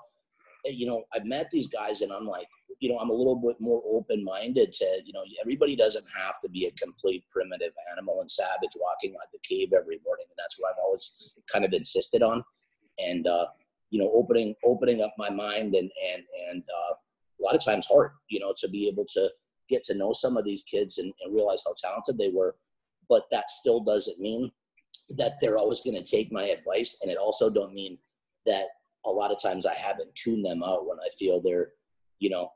eh, 0.66 0.72
you 0.72 0.86
know, 0.86 1.04
I've 1.14 1.26
met 1.26 1.50
these 1.52 1.68
guys 1.68 2.02
and 2.02 2.12
I'm 2.12 2.26
like, 2.26 2.48
you 2.80 2.89
know, 2.89 2.98
I'm 2.98 3.10
a 3.10 3.14
little 3.14 3.36
bit 3.36 3.56
more 3.60 3.82
open 3.86 4.24
minded 4.24 4.74
to, 4.74 5.02
you 5.06 5.14
know, 5.14 5.24
everybody 5.41 5.76
doesn't 5.76 6.06
have 6.18 6.39
to 6.41 6.50
be 6.50 6.66
a 6.66 6.72
complete 6.72 7.24
primitive 7.32 7.72
animal 7.91 8.20
and 8.22 8.30
savage 8.30 8.72
walking 8.80 9.14
like 9.14 9.30
the 9.32 9.39
cave 9.48 9.72
every 9.74 10.00
morning. 10.06 10.26
And 10.30 10.38
that's 10.38 10.60
what 10.60 10.72
I've 10.72 10.80
always 10.84 11.34
kind 11.52 11.66
of 11.66 11.74
insisted 11.74 12.22
on. 12.24 12.44
And 13.00 13.28
uh, 13.28 13.46
you 13.89 14.00
know, 14.00 14.12
opening 14.14 14.56
opening 14.66 15.02
up 15.02 15.14
my 15.18 15.30
mind 15.30 15.76
and 15.76 15.89
and 16.14 16.24
and 16.50 16.64
uh, 16.64 16.94
a 16.94 17.41
lot 17.44 17.56
of 17.56 17.64
times 17.64 17.88
hard, 17.88 18.12
you 18.30 18.39
know, 18.39 18.54
to 18.58 18.68
be 18.68 18.88
able 18.88 19.06
to 19.14 19.30
get 19.70 19.84
to 19.84 19.94
know 19.96 20.12
some 20.14 20.36
of 20.36 20.44
these 20.44 20.64
kids 20.64 20.98
and, 20.98 21.12
and 21.24 21.34
realize 21.34 21.64
how 21.66 21.74
talented 21.82 22.18
they 22.18 22.30
were. 22.30 22.56
But 23.10 23.24
that 23.32 23.50
still 23.50 23.80
doesn't 23.82 24.20
mean 24.20 24.52
that 25.18 25.34
they're 25.41 25.57
always 25.57 25.82
going 25.82 25.95
to 25.95 26.03
take 26.03 26.32
my 26.32 26.45
advice, 26.45 26.97
and 27.01 27.11
it 27.11 27.18
also 27.18 27.49
don't 27.49 27.74
mean 27.74 27.97
that 28.45 28.68
a 29.05 29.09
lot 29.09 29.32
of 29.32 29.41
times 29.41 29.66
I 29.66 29.74
haven't 29.74 30.16
tuned 30.16 30.45
them 30.45 30.64
out 30.64 30.88
when 30.88 30.97
I 30.99 31.09
feel 31.18 31.41
they're, 31.41 31.72
you 32.20 32.30
know, 32.30 32.51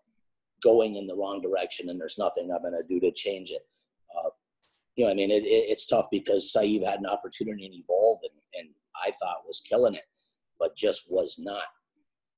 going 0.64 0.96
in 0.96 1.08
the 1.08 1.16
wrong 1.16 1.42
direction, 1.42 1.90
and 1.90 2.00
there's 2.00 2.18
nothing 2.18 2.52
I'm 2.52 2.62
going 2.62 2.74
to 2.74 2.88
do 2.88 3.00
to 3.00 3.12
change 3.12 3.52
it. 3.52 3.68
Uh, 4.16 4.30
you 4.96 5.06
know, 5.06 5.12
I 5.12 5.14
mean, 5.14 5.32
it, 5.32 5.44
it, 5.44 5.70
it's 5.70 5.88
tough 5.88 6.08
because 6.12 6.52
Saeed 6.52 6.84
had 6.84 7.00
an 7.00 7.06
opportunity 7.06 7.70
to 7.70 7.76
evolve, 7.76 8.20
and, 8.24 8.66
and 8.66 8.74
I 9.06 9.12
thought 9.12 9.44
was 9.46 9.62
killing 9.68 9.94
it, 9.94 10.06
but 10.60 10.76
just 10.76 11.04
was 11.10 11.38
not 11.40 11.64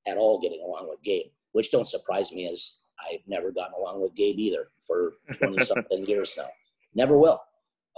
at 0.08 0.18
all 0.18 0.40
getting 0.40 0.62
along 0.62 0.90
with 0.90 1.02
Gabe, 1.04 1.32
which 1.54 1.72
don't 1.72 1.88
surprise 1.88 2.32
me 2.32 2.50
as 2.50 2.80
I've 3.10 3.26
never 3.28 3.52
gotten 3.52 3.74
along 3.80 4.02
with 4.02 4.16
Gabe 4.16 4.38
either 4.38 4.70
for 4.86 5.14
20 5.34 5.64
something 5.64 6.06
years 6.06 6.34
now. 6.38 6.50
Never 6.94 7.18
will. 7.18 7.42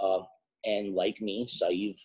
Um, 0.02 0.26
and 0.66 0.94
like 0.94 1.20
me, 1.22 1.48
Saeed 1.48 1.96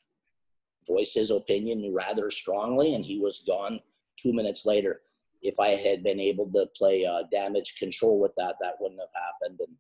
voiced 0.87 1.15
his 1.15 1.31
opinion 1.31 1.93
rather 1.95 2.31
strongly, 2.31 2.95
and 2.95 3.05
he 3.05 3.19
was 3.19 3.45
gone 3.47 3.81
two 4.17 4.33
minutes 4.33 4.67
later. 4.67 5.03
If 5.43 5.61
I 5.61 5.71
had 5.71 6.03
been 6.03 6.21
able 6.21 6.51
to 6.53 6.67
play 6.77 7.05
uh, 7.05 7.25
damage 7.31 7.77
control 7.79 8.19
with 8.21 8.33
that, 8.37 8.57
that 8.61 8.75
wouldn't 8.81 9.01
have 9.01 9.09
happened, 9.15 9.61
and 9.61 9.77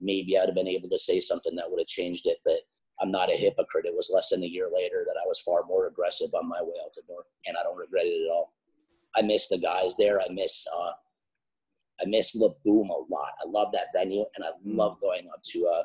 maybe 0.00 0.38
I'd 0.38 0.46
have 0.46 0.54
been 0.54 0.68
able 0.68 0.88
to 0.90 0.98
say 0.98 1.20
something 1.20 1.56
that 1.56 1.68
would 1.68 1.80
have 1.80 1.86
changed 1.88 2.26
it. 2.26 2.38
But 2.44 2.60
I'm 3.00 3.10
not 3.10 3.32
a 3.32 3.36
hypocrite. 3.36 3.86
It 3.86 3.94
was 3.94 4.10
less 4.12 4.30
than 4.30 4.42
a 4.42 4.46
year 4.46 4.68
later 4.74 5.04
that 5.06 5.20
I 5.22 5.26
was 5.26 5.40
far 5.40 5.62
more 5.66 5.86
aggressive 5.86 6.30
on 6.34 6.48
my 6.48 6.60
way 6.62 6.74
out 6.84 6.94
the 6.94 7.02
door, 7.08 7.24
and 7.46 7.56
I 7.56 7.62
don't 7.62 7.76
regret 7.78 8.06
it 8.06 8.26
at 8.26 8.30
all. 8.30 8.52
I 9.16 9.22
miss 9.22 9.48
the 9.48 9.58
guys 9.58 9.96
there. 9.96 10.20
I 10.20 10.28
miss 10.30 10.66
uh, 10.76 10.92
I 12.00 12.06
miss 12.06 12.34
La 12.36 12.48
Boom 12.64 12.90
a 12.90 13.12
lot. 13.12 13.32
I 13.44 13.48
love 13.48 13.72
that 13.72 13.88
venue, 13.94 14.24
and 14.36 14.44
I 14.44 14.50
love 14.64 15.00
going 15.00 15.28
up 15.32 15.42
to. 15.42 15.66
Uh, 15.66 15.82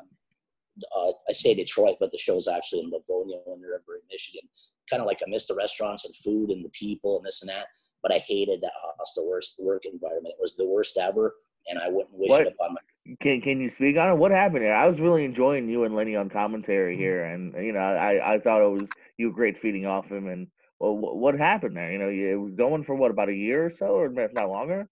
uh, 0.96 1.12
I 1.28 1.32
say 1.32 1.54
Detroit, 1.54 1.96
but 2.00 2.10
the 2.10 2.18
show's 2.18 2.48
actually 2.48 2.82
in 2.82 2.90
Livonia 2.90 3.38
they're 3.46 3.76
in 3.76 4.02
Michigan. 4.10 4.48
Kind 4.90 5.00
of 5.00 5.06
like 5.06 5.20
I 5.26 5.30
miss 5.30 5.46
the 5.46 5.54
restaurants 5.54 6.04
and 6.04 6.14
food 6.16 6.50
and 6.50 6.64
the 6.64 6.70
people 6.70 7.16
and 7.16 7.26
this 7.26 7.42
and 7.42 7.48
that. 7.48 7.66
But 8.02 8.12
I 8.12 8.18
hated 8.18 8.60
that 8.60 8.72
hostile 8.98 9.28
worst 9.28 9.54
work 9.58 9.84
environment. 9.86 10.34
It 10.38 10.42
was 10.42 10.56
the 10.56 10.68
worst 10.68 10.98
ever, 10.98 11.34
and 11.68 11.78
I 11.78 11.88
wouldn't 11.88 12.12
wish 12.12 12.28
What? 12.28 12.42
it 12.42 12.54
upon 12.58 12.74
my. 12.74 13.16
Can 13.20 13.40
Can 13.40 13.60
you 13.60 13.70
speak 13.70 13.96
on 13.96 14.10
it? 14.10 14.16
What 14.16 14.30
happened 14.30 14.64
there? 14.64 14.74
I 14.74 14.88
was 14.88 15.00
really 15.00 15.24
enjoying 15.24 15.68
you 15.68 15.84
and 15.84 15.94
Lenny 15.94 16.16
on 16.16 16.28
commentary 16.28 16.96
here, 16.96 17.24
and 17.24 17.54
you 17.54 17.72
know, 17.72 17.80
I 17.80 18.34
I 18.34 18.38
thought 18.40 18.62
it 18.62 18.70
was 18.70 18.88
you 19.18 19.28
were 19.28 19.34
great 19.34 19.58
feeding 19.58 19.86
off 19.86 20.06
him. 20.06 20.28
And 20.28 20.48
well, 20.80 20.96
what 20.96 21.38
happened 21.38 21.76
there? 21.76 21.92
You 21.92 21.98
know, 21.98 22.08
it 22.08 22.34
was 22.38 22.54
going 22.54 22.84
for 22.84 22.94
what 22.94 23.10
about 23.10 23.28
a 23.28 23.34
year 23.34 23.66
or 23.66 23.70
so, 23.70 23.86
or 23.86 24.06
if 24.06 24.32
not 24.32 24.48
longer? 24.50 24.88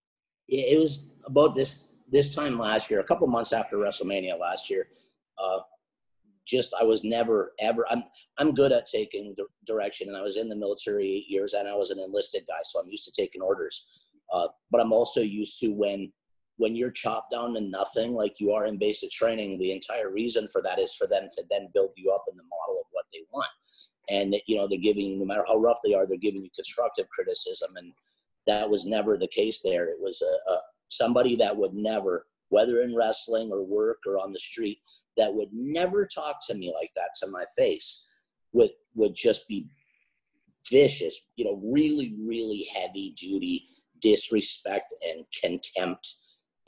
It 0.48 0.76
it 0.76 0.80
was 0.80 1.10
about 1.26 1.54
this 1.54 1.88
this 2.10 2.34
time 2.34 2.58
last 2.58 2.90
year, 2.90 3.00
a 3.00 3.04
couple 3.04 3.26
months 3.26 3.52
after 3.52 3.76
WrestleMania 3.76 4.38
last 4.38 4.70
year. 4.70 4.86
Uh, 5.42 5.60
just 6.46 6.74
I 6.78 6.84
was 6.84 7.04
never 7.04 7.52
ever. 7.60 7.86
I'm 7.90 8.02
I'm 8.38 8.52
good 8.52 8.72
at 8.72 8.86
taking 8.86 9.34
di- 9.36 9.44
direction, 9.66 10.08
and 10.08 10.16
I 10.16 10.22
was 10.22 10.36
in 10.36 10.48
the 10.48 10.56
military 10.56 11.06
eight 11.06 11.28
years, 11.28 11.54
and 11.54 11.68
I 11.68 11.74
was 11.74 11.90
an 11.90 12.00
enlisted 12.00 12.44
guy, 12.48 12.60
so 12.64 12.80
I'm 12.80 12.88
used 12.88 13.04
to 13.04 13.12
taking 13.12 13.42
orders. 13.42 13.88
Uh, 14.32 14.48
but 14.70 14.80
I'm 14.80 14.92
also 14.92 15.20
used 15.20 15.60
to 15.60 15.68
when 15.68 16.12
when 16.56 16.76
you're 16.76 16.90
chopped 16.90 17.32
down 17.32 17.54
to 17.54 17.60
nothing, 17.60 18.12
like 18.12 18.38
you 18.38 18.52
are 18.52 18.66
in 18.66 18.78
basic 18.78 19.10
training. 19.10 19.58
The 19.58 19.72
entire 19.72 20.10
reason 20.10 20.48
for 20.52 20.62
that 20.62 20.80
is 20.80 20.94
for 20.94 21.06
them 21.06 21.28
to 21.32 21.44
then 21.50 21.68
build 21.74 21.90
you 21.96 22.10
up 22.12 22.24
in 22.30 22.36
the 22.36 22.44
model 22.44 22.80
of 22.80 22.86
what 22.90 23.06
they 23.12 23.20
want, 23.32 23.50
and 24.10 24.36
you 24.46 24.56
know 24.56 24.66
they're 24.66 24.78
giving 24.78 25.18
no 25.18 25.24
matter 25.24 25.44
how 25.46 25.58
rough 25.58 25.78
they 25.84 25.94
are, 25.94 26.06
they're 26.06 26.18
giving 26.18 26.42
you 26.42 26.50
constructive 26.54 27.08
criticism, 27.08 27.70
and 27.76 27.92
that 28.46 28.68
was 28.68 28.86
never 28.86 29.16
the 29.16 29.28
case 29.28 29.60
there. 29.62 29.88
It 29.88 29.98
was 30.00 30.22
a, 30.22 30.50
a 30.52 30.60
somebody 30.88 31.36
that 31.36 31.56
would 31.56 31.74
never, 31.74 32.26
whether 32.48 32.82
in 32.82 32.94
wrestling 32.94 33.50
or 33.50 33.64
work 33.64 33.98
or 34.06 34.18
on 34.18 34.30
the 34.30 34.38
street, 34.38 34.78
that 35.16 35.32
would 35.32 35.48
never 35.52 36.06
talk 36.06 36.36
to 36.46 36.54
me 36.54 36.72
like 36.74 36.90
that 36.96 37.10
to 37.20 37.30
my 37.30 37.44
face 37.56 38.06
would 38.52 38.70
would 38.94 39.14
just 39.14 39.46
be 39.48 39.68
vicious 40.70 41.20
you 41.36 41.44
know 41.44 41.60
really 41.64 42.16
really 42.20 42.66
heavy 42.74 43.14
duty 43.18 43.68
disrespect 44.00 44.92
and 45.10 45.26
contempt 45.42 46.16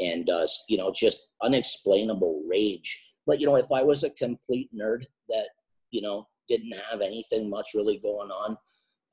and 0.00 0.30
uh 0.30 0.46
you 0.68 0.76
know 0.76 0.92
just 0.94 1.28
unexplainable 1.42 2.42
rage. 2.48 3.02
But 3.26 3.40
you 3.40 3.46
know 3.46 3.56
if 3.56 3.70
i 3.72 3.82
was 3.82 4.04
a 4.04 4.10
complete 4.10 4.70
nerd 4.74 5.04
that 5.28 5.48
you 5.90 6.02
know 6.02 6.26
didn't 6.48 6.74
have 6.90 7.00
anything 7.00 7.48
much 7.48 7.70
really 7.74 7.98
going 7.98 8.30
on 8.30 8.56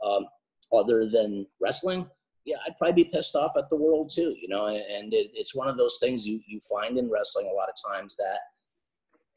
um 0.04 0.26
other 0.74 1.08
than 1.08 1.46
wrestling 1.62 2.10
yeah 2.46 2.58
i'd 2.66 2.78
probably 2.78 3.04
be 3.04 3.10
pissed 3.10 3.36
off 3.36 3.54
at 3.58 3.70
the 3.70 3.76
world 3.76 4.12
too 4.14 4.36
you 4.38 4.48
know 4.50 4.68
and, 4.68 5.14
it, 5.14 5.32
it's 5.34 5.56
one 5.56 5.70
of 5.70 5.78
those 5.78 5.98
things 6.02 6.28
you 6.28 6.42
you 6.46 6.60
find 6.70 6.98
in 6.98 7.10
wrestling 7.10 7.48
a 7.48 7.56
lot 7.56 7.70
of 7.70 7.94
times 7.94 8.16
that 8.18 8.40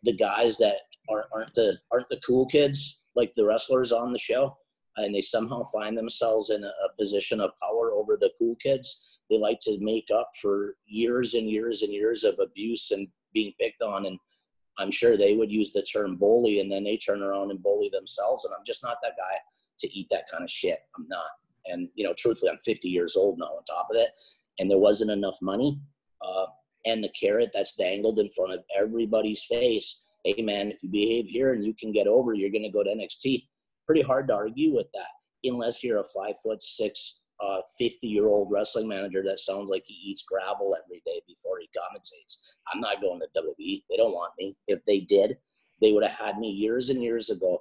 the 0.04 0.16
guys 0.16 0.56
that 0.58 0.76
aren't 1.10 1.26
aren't 1.34 1.54
the 1.54 1.78
aren't 1.92 2.08
the 2.08 2.20
cool 2.26 2.46
kids 2.46 3.02
like 3.14 3.32
the 3.34 3.44
wrestlers 3.44 3.92
on 3.92 4.12
the 4.12 4.18
show 4.18 4.56
and 4.96 5.14
they 5.14 5.20
somehow 5.20 5.64
find 5.64 5.96
themselves 5.96 6.50
in 6.50 6.62
a, 6.62 6.68
a 6.68 6.96
position 6.98 7.40
of 7.40 7.50
power 7.60 7.92
over 7.92 8.16
the 8.16 8.30
cool 8.38 8.54
kids. 8.56 9.18
They 9.28 9.38
like 9.38 9.58
to 9.62 9.76
make 9.80 10.06
up 10.14 10.30
for 10.40 10.76
years 10.86 11.34
and 11.34 11.50
years 11.50 11.82
and 11.82 11.92
years 11.92 12.22
of 12.24 12.38
abuse 12.40 12.90
and 12.90 13.08
being 13.32 13.52
picked 13.60 13.82
on 13.82 14.06
and 14.06 14.18
i'm 14.78 14.90
sure 14.90 15.16
they 15.16 15.34
would 15.34 15.52
use 15.52 15.72
the 15.72 15.82
term 15.82 16.16
bully 16.16 16.60
and 16.60 16.70
then 16.70 16.84
they 16.84 16.96
turn 16.96 17.22
around 17.22 17.50
and 17.50 17.62
bully 17.62 17.90
themselves 17.92 18.44
and 18.44 18.54
i'm 18.56 18.64
just 18.64 18.82
not 18.82 18.96
that 19.02 19.14
guy 19.18 19.36
to 19.78 19.92
eat 19.92 20.06
that 20.08 20.28
kind 20.30 20.44
of 20.44 20.50
shit. 20.50 20.78
I'm 20.96 21.06
not. 21.08 21.26
And 21.66 21.88
you 21.94 22.04
know 22.04 22.14
truthfully 22.16 22.50
i'm 22.50 22.58
50 22.58 22.88
years 22.88 23.16
old 23.16 23.38
now 23.38 23.46
on 23.46 23.64
top 23.64 23.88
of 23.90 23.96
it 23.96 24.10
and 24.58 24.70
there 24.70 24.78
wasn't 24.78 25.10
enough 25.10 25.36
money 25.42 25.80
uh, 26.22 26.46
and 26.86 27.02
the 27.02 27.12
carrot 27.18 27.50
that's 27.52 27.76
dangled 27.76 28.18
in 28.18 28.30
front 28.30 28.52
of 28.52 28.60
everybody's 28.76 29.44
face. 29.44 30.06
Hey 30.24 30.42
man, 30.42 30.70
if 30.70 30.82
you 30.82 30.88
behave 30.88 31.26
here 31.26 31.52
and 31.52 31.64
you 31.64 31.74
can 31.74 31.92
get 31.92 32.06
over, 32.06 32.34
you're 32.34 32.50
gonna 32.50 32.70
go 32.70 32.82
to 32.82 32.90
NXT. 32.90 33.46
Pretty 33.86 34.02
hard 34.02 34.28
to 34.28 34.34
argue 34.34 34.74
with 34.74 34.86
that, 34.94 35.08
unless 35.44 35.84
you're 35.84 36.00
a 36.00 36.04
five 36.04 36.34
foot 36.42 36.62
six, 36.62 37.22
uh, 37.40 37.60
50 37.78 38.06
year 38.06 38.26
old 38.26 38.50
wrestling 38.50 38.88
manager 38.88 39.22
that 39.24 39.40
sounds 39.40 39.70
like 39.70 39.82
he 39.86 39.94
eats 39.94 40.22
gravel 40.22 40.76
every 40.82 41.02
day 41.04 41.20
before 41.26 41.58
he 41.60 41.68
commentates. 41.76 42.56
I'm 42.72 42.80
not 42.80 43.02
going 43.02 43.20
to 43.20 43.40
WWE. 43.40 43.82
They 43.90 43.96
don't 43.96 44.12
want 44.12 44.32
me. 44.38 44.56
If 44.66 44.84
they 44.86 45.00
did, 45.00 45.36
they 45.82 45.92
would 45.92 46.04
have 46.04 46.18
had 46.18 46.38
me 46.38 46.50
years 46.50 46.88
and 46.88 47.02
years 47.02 47.30
ago. 47.30 47.60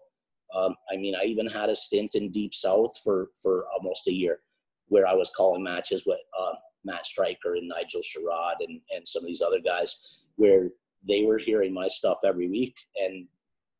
Um, 0.53 0.75
I 0.91 0.97
mean, 0.97 1.15
I 1.15 1.23
even 1.25 1.47
had 1.47 1.69
a 1.69 1.75
stint 1.75 2.15
in 2.15 2.31
Deep 2.31 2.53
South 2.53 2.91
for 3.03 3.29
for 3.41 3.65
almost 3.73 4.07
a 4.07 4.13
year, 4.13 4.41
where 4.87 5.07
I 5.07 5.13
was 5.13 5.31
calling 5.35 5.63
matches 5.63 6.05
with 6.05 6.19
uh, 6.39 6.53
Matt 6.85 7.05
Striker 7.05 7.55
and 7.55 7.67
Nigel 7.67 8.01
Sherrod 8.01 8.55
and, 8.67 8.79
and 8.95 9.07
some 9.07 9.23
of 9.23 9.27
these 9.27 9.41
other 9.41 9.59
guys 9.59 10.23
where 10.35 10.69
they 11.07 11.25
were 11.25 11.37
hearing 11.37 11.73
my 11.73 11.87
stuff 11.87 12.19
every 12.25 12.49
week 12.49 12.75
and 13.01 13.27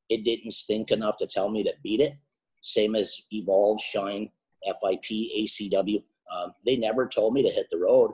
it 0.09 0.23
didn't 0.23 0.51
stink 0.51 0.91
enough 0.91 1.17
to 1.17 1.27
tell 1.27 1.49
me 1.49 1.63
to 1.63 1.73
beat 1.83 2.01
it. 2.01 2.13
Same 2.61 2.95
as 2.95 3.23
Evolve, 3.31 3.81
Shine, 3.81 4.29
FIP, 4.65 5.03
ACW. 5.03 6.03
Um, 6.33 6.53
they 6.65 6.77
never 6.77 7.07
told 7.07 7.33
me 7.33 7.43
to 7.43 7.49
hit 7.49 7.67
the 7.71 7.77
road. 7.77 8.11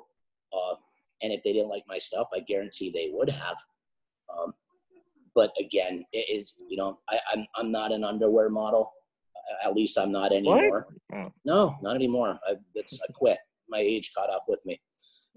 Uh, 0.53 0.75
and 1.21 1.31
if 1.33 1.43
they 1.43 1.53
didn't 1.53 1.69
like 1.69 1.83
my 1.87 1.97
stuff, 1.97 2.27
I 2.33 2.39
guarantee 2.39 2.89
they 2.89 3.09
would 3.11 3.29
have. 3.29 3.57
Um, 4.29 4.53
but 5.35 5.51
again, 5.59 6.05
it 6.13 6.25
is, 6.29 6.53
you 6.67 6.77
know, 6.77 6.99
I, 7.09 7.19
I'm, 7.33 7.45
I'm 7.55 7.71
not 7.71 7.91
an 7.91 8.03
underwear 8.03 8.49
model. 8.49 8.91
At 9.63 9.73
least 9.73 9.97
I'm 9.97 10.11
not 10.11 10.31
anymore. 10.31 10.87
Oh. 11.13 11.33
No, 11.43 11.75
not 11.81 11.95
anymore. 11.95 12.39
I, 12.47 12.55
it's, 12.75 12.99
I 13.01 13.11
quit. 13.11 13.39
My 13.69 13.79
age 13.79 14.11
caught 14.15 14.29
up 14.29 14.45
with 14.47 14.59
me. 14.65 14.79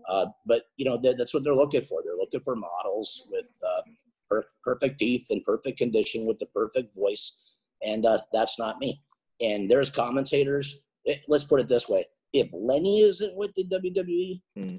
Uh, 0.08 0.26
but 0.46 0.62
you 0.76 0.84
know 0.84 0.96
that's 0.96 1.32
what 1.34 1.44
they're 1.44 1.54
looking 1.54 1.82
for. 1.82 2.02
They're 2.04 2.16
looking 2.16 2.40
for 2.40 2.56
models 2.56 3.28
with 3.30 3.48
uh, 3.64 3.82
per- 4.28 4.46
perfect 4.64 4.98
teeth 4.98 5.26
and 5.30 5.44
perfect 5.44 5.78
condition 5.78 6.26
with 6.26 6.38
the 6.38 6.46
perfect 6.46 6.94
voice, 6.96 7.40
and 7.82 8.04
uh, 8.06 8.20
that's 8.32 8.58
not 8.58 8.78
me. 8.78 9.00
And 9.40 9.70
there's 9.70 9.90
commentators. 9.90 10.80
It, 11.04 11.20
let's 11.28 11.44
put 11.44 11.60
it 11.60 11.68
this 11.68 11.88
way: 11.88 12.06
if 12.32 12.48
Lenny 12.52 13.00
isn't 13.00 13.36
with 13.36 13.52
the 13.54 13.64
WWE, 13.64 14.40
Hmm. 14.56 14.76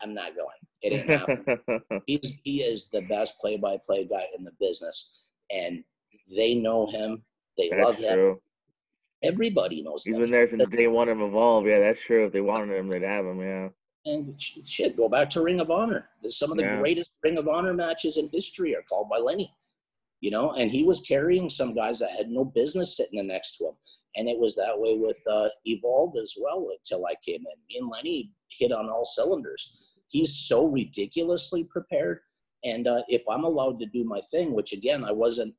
I'm 0.00 0.14
not 0.14 0.32
going. 0.34 0.48
It 0.82 0.92
ain't 0.92 1.08
happening. 1.08 2.02
He's 2.06 2.38
he 2.44 2.62
is 2.62 2.88
the 2.90 3.02
best 3.02 3.38
play-by-play 3.40 4.04
guy 4.06 4.24
in 4.36 4.44
the 4.44 4.52
business, 4.60 5.26
and 5.50 5.82
they 6.36 6.54
know 6.54 6.88
him. 6.90 7.22
They 7.56 7.70
love 7.70 7.96
him 7.96 8.14
true. 8.14 8.40
Everybody 9.22 9.82
knows. 9.82 10.04
He's 10.04 10.16
been 10.16 10.30
there 10.30 10.48
since 10.48 10.66
day 10.66 10.88
one 10.88 11.08
of 11.08 11.20
Evolve. 11.20 11.66
Yeah, 11.66 11.78
that's 11.78 12.00
true. 12.00 12.26
If 12.26 12.32
they 12.32 12.40
wanted 12.40 12.76
him, 12.76 12.88
they'd 12.88 13.02
have 13.02 13.24
him. 13.24 13.40
Yeah. 13.40 13.68
And 14.04 14.34
shit, 14.40 14.96
go 14.96 15.08
back 15.08 15.30
to 15.30 15.42
Ring 15.42 15.60
of 15.60 15.70
Honor. 15.70 16.08
There's 16.20 16.36
some 16.36 16.50
of 16.50 16.56
the 16.56 16.64
Yeah. 16.64 16.80
greatest 16.80 17.10
Ring 17.22 17.36
of 17.36 17.46
Honor 17.46 17.72
matches 17.72 18.16
in 18.16 18.28
history 18.32 18.74
are 18.74 18.82
called 18.82 19.08
by 19.08 19.18
Lenny. 19.18 19.54
You 20.20 20.30
know, 20.30 20.52
and 20.52 20.70
he 20.70 20.84
was 20.84 21.00
carrying 21.00 21.48
some 21.48 21.74
guys 21.74 21.98
that 21.98 22.10
had 22.10 22.30
no 22.30 22.44
business 22.44 22.96
sitting 22.96 23.24
next 23.26 23.56
to 23.58 23.68
him. 23.68 23.74
And 24.16 24.28
it 24.28 24.38
was 24.38 24.54
that 24.56 24.78
way 24.78 24.96
with 24.96 25.20
uh, 25.28 25.48
Evolve 25.64 26.16
as 26.16 26.34
well 26.40 26.68
until 26.76 27.06
I 27.06 27.14
came 27.26 27.40
in. 27.40 27.60
Me 27.68 27.78
and 27.78 27.88
Lenny 27.88 28.32
hit 28.50 28.72
on 28.72 28.88
all 28.88 29.04
cylinders. 29.04 29.94
He's 30.08 30.34
so 30.34 30.66
ridiculously 30.66 31.64
prepared. 31.64 32.20
And 32.64 32.86
uh, 32.86 33.02
if 33.08 33.22
I'm 33.28 33.44
allowed 33.44 33.80
to 33.80 33.86
do 33.86 34.04
my 34.04 34.20
thing, 34.30 34.52
which 34.52 34.72
again, 34.72 35.04
I 35.04 35.10
wasn't, 35.12 35.54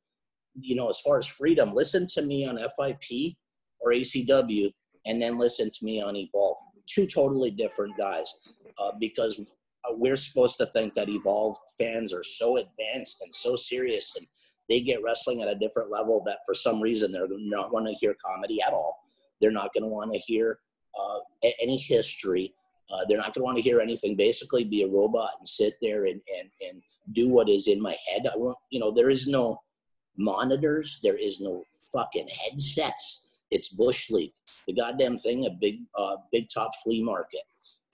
you 0.58 0.76
know, 0.76 0.88
as 0.88 1.00
far 1.00 1.18
as 1.18 1.26
freedom, 1.26 1.74
listen 1.74 2.06
to 2.14 2.22
me 2.22 2.46
on 2.46 2.56
FIP 2.58 3.36
or 3.84 3.92
ACW 3.92 4.70
and 5.06 5.20
then 5.20 5.38
listen 5.38 5.70
to 5.70 5.84
me 5.84 6.00
on 6.00 6.16
Evolve. 6.16 6.56
Two 6.86 7.06
totally 7.06 7.50
different 7.50 7.96
guys 7.96 8.32
uh, 8.78 8.92
because 8.98 9.40
uh, 9.40 9.94
we're 9.96 10.16
supposed 10.16 10.56
to 10.58 10.66
think 10.66 10.94
that 10.94 11.08
Evolve 11.08 11.56
fans 11.78 12.12
are 12.12 12.24
so 12.24 12.56
advanced 12.56 13.22
and 13.22 13.34
so 13.34 13.54
serious 13.56 14.16
and 14.16 14.26
they 14.68 14.80
get 14.80 15.02
wrestling 15.02 15.42
at 15.42 15.48
a 15.48 15.54
different 15.54 15.90
level 15.90 16.22
that 16.24 16.38
for 16.46 16.54
some 16.54 16.80
reason 16.80 17.12
they're 17.12 17.26
not 17.30 17.72
want 17.72 17.86
to 17.86 17.94
hear 17.94 18.16
comedy 18.24 18.60
at 18.66 18.72
all. 18.72 18.98
They're 19.40 19.50
not 19.50 19.72
going 19.74 19.82
to 19.82 19.88
want 19.88 20.12
to 20.14 20.18
hear 20.20 20.58
uh, 20.98 21.18
any 21.60 21.76
history. 21.76 22.54
Uh, 22.90 23.04
they're 23.08 23.18
not 23.18 23.34
going 23.34 23.42
to 23.42 23.42
want 23.42 23.56
to 23.58 23.62
hear 23.62 23.80
anything. 23.80 24.16
Basically, 24.16 24.64
be 24.64 24.82
a 24.82 24.88
robot 24.88 25.30
and 25.38 25.48
sit 25.48 25.74
there 25.82 26.04
and, 26.04 26.20
and, 26.38 26.50
and 26.66 26.82
do 27.12 27.30
what 27.30 27.48
is 27.48 27.66
in 27.66 27.80
my 27.80 27.96
head. 28.08 28.26
I 28.26 28.36
want, 28.36 28.56
you 28.70 28.80
know, 28.80 28.90
there 28.90 29.10
is 29.10 29.26
no 29.26 29.60
monitors. 30.16 31.00
There 31.02 31.16
is 31.16 31.40
no 31.40 31.64
fucking 31.92 32.28
headsets. 32.28 33.23
It's 33.54 33.68
Bush 33.68 34.10
League, 34.10 34.32
the 34.66 34.74
goddamn 34.74 35.16
thing, 35.16 35.46
a 35.46 35.50
big, 35.50 35.76
uh, 35.96 36.16
big 36.32 36.48
top 36.52 36.72
flea 36.82 37.02
market 37.04 37.42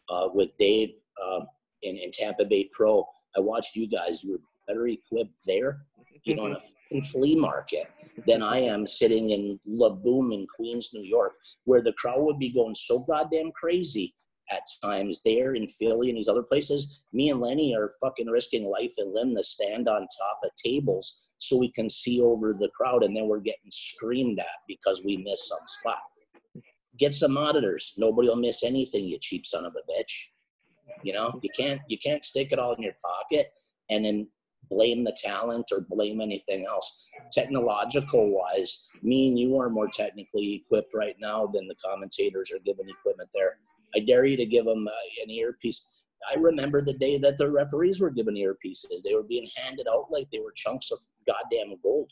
uh, 0.08 0.28
with 0.32 0.56
Dave 0.58 0.94
um, 1.22 1.46
in, 1.82 1.98
in 1.98 2.10
Tampa 2.12 2.46
Bay 2.46 2.70
Pro. 2.72 3.06
I 3.36 3.40
watched 3.40 3.76
you 3.76 3.86
guys. 3.86 4.24
You 4.24 4.32
were 4.32 4.40
better 4.66 4.88
equipped 4.88 5.42
there, 5.46 5.82
you 6.24 6.34
know, 6.34 6.46
in 6.46 6.52
a 6.52 6.58
fucking 6.58 7.02
flea 7.02 7.36
market 7.36 7.90
than 8.26 8.42
I 8.42 8.58
am 8.60 8.86
sitting 8.86 9.30
in 9.30 9.60
La 9.66 9.90
Boom 9.90 10.32
in 10.32 10.46
Queens, 10.56 10.90
New 10.94 11.04
York, 11.04 11.32
where 11.64 11.82
the 11.82 11.92
crowd 11.92 12.22
would 12.22 12.38
be 12.38 12.50
going 12.50 12.74
so 12.74 13.00
goddamn 13.00 13.52
crazy 13.52 14.14
at 14.50 14.62
times 14.82 15.20
there 15.26 15.52
in 15.52 15.68
Philly 15.68 16.08
and 16.08 16.16
these 16.16 16.26
other 16.26 16.42
places. 16.42 17.02
Me 17.12 17.28
and 17.28 17.38
Lenny 17.38 17.76
are 17.76 17.94
fucking 18.00 18.28
risking 18.28 18.64
life 18.64 18.94
and 18.96 19.12
limb 19.12 19.36
to 19.36 19.44
stand 19.44 19.88
on 19.88 20.00
top 20.00 20.40
of 20.42 20.50
tables 20.56 21.20
so 21.40 21.56
we 21.56 21.72
can 21.72 21.88
see 21.88 22.20
over 22.20 22.52
the 22.52 22.70
crowd 22.76 23.02
and 23.02 23.16
then 23.16 23.26
we're 23.26 23.40
getting 23.40 23.70
screamed 23.70 24.38
at 24.38 24.46
because 24.68 25.02
we 25.04 25.16
miss 25.16 25.48
some 25.48 25.58
spot. 25.66 25.98
Get 26.98 27.14
some 27.14 27.32
monitors. 27.32 27.94
Nobody 27.96 28.28
will 28.28 28.36
miss 28.36 28.62
anything, 28.62 29.04
you 29.04 29.18
cheap 29.20 29.46
son 29.46 29.64
of 29.64 29.74
a 29.74 29.92
bitch. 29.92 30.12
You 31.02 31.12
know, 31.12 31.38
you 31.42 31.50
can't 31.58 31.80
you 31.88 31.98
can't 31.98 32.24
stick 32.24 32.52
it 32.52 32.58
all 32.58 32.74
in 32.74 32.82
your 32.82 32.96
pocket 33.02 33.52
and 33.88 34.04
then 34.04 34.28
blame 34.70 35.02
the 35.02 35.16
talent 35.20 35.66
or 35.72 35.86
blame 35.88 36.20
anything 36.20 36.66
else. 36.66 37.02
Technological 37.32 38.30
wise, 38.30 38.86
me 39.02 39.28
and 39.28 39.38
you 39.38 39.56
are 39.58 39.70
more 39.70 39.88
technically 39.88 40.54
equipped 40.54 40.94
right 40.94 41.16
now 41.20 41.46
than 41.46 41.66
the 41.66 41.74
commentators 41.84 42.50
are 42.52 42.60
given 42.64 42.88
equipment 42.88 43.30
there. 43.34 43.58
I 43.94 44.00
dare 44.00 44.26
you 44.26 44.36
to 44.36 44.46
give 44.46 44.64
them 44.64 44.86
uh, 44.86 45.22
an 45.24 45.30
earpiece. 45.30 45.88
I 46.30 46.38
remember 46.38 46.82
the 46.82 46.92
day 46.98 47.18
that 47.18 47.38
the 47.38 47.50
referees 47.50 48.00
were 48.00 48.10
given 48.10 48.34
earpieces. 48.34 49.02
They 49.02 49.14
were 49.14 49.22
being 49.22 49.48
handed 49.56 49.86
out 49.92 50.06
like 50.10 50.30
they 50.30 50.38
were 50.38 50.52
chunks 50.54 50.90
of 50.90 50.98
goddamn 51.32 51.76
gold. 51.82 52.10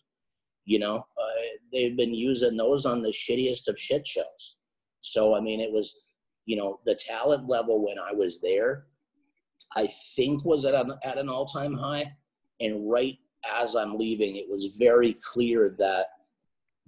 You 0.64 0.79
know, 0.79 0.97
uh, 0.97 1.47
they've 1.73 1.97
been 1.97 2.14
using 2.14 2.57
those 2.57 2.85
on 2.85 3.01
the 3.01 3.09
shittiest 3.09 3.69
of 3.69 3.79
shit 3.79 4.07
shows. 4.07 4.57
So, 5.01 5.35
I 5.35 5.41
mean, 5.41 5.61
it 5.61 5.73
was, 5.73 6.01
you 6.45 6.57
know, 6.57 6.81
the 6.85 6.95
talent 6.95 7.49
level 7.49 7.87
when 7.87 7.99
I 7.99 8.12
was 8.12 8.41
there, 8.41 8.87
I 9.77 9.89
think 10.14 10.45
was 10.45 10.64
at 10.64 10.75
an, 10.75 10.93
at 11.05 11.19
an 11.19 11.29
all 11.29 11.47
time 11.47 11.75
high. 11.75 12.12
And 12.61 12.91
right 12.91 13.16
as 13.61 13.77
I'm 13.77 13.97
leaving, 13.97 14.37
it 14.37 14.47
was 14.49 14.77
very 14.79 15.16
clear 15.25 15.75
that 15.79 16.07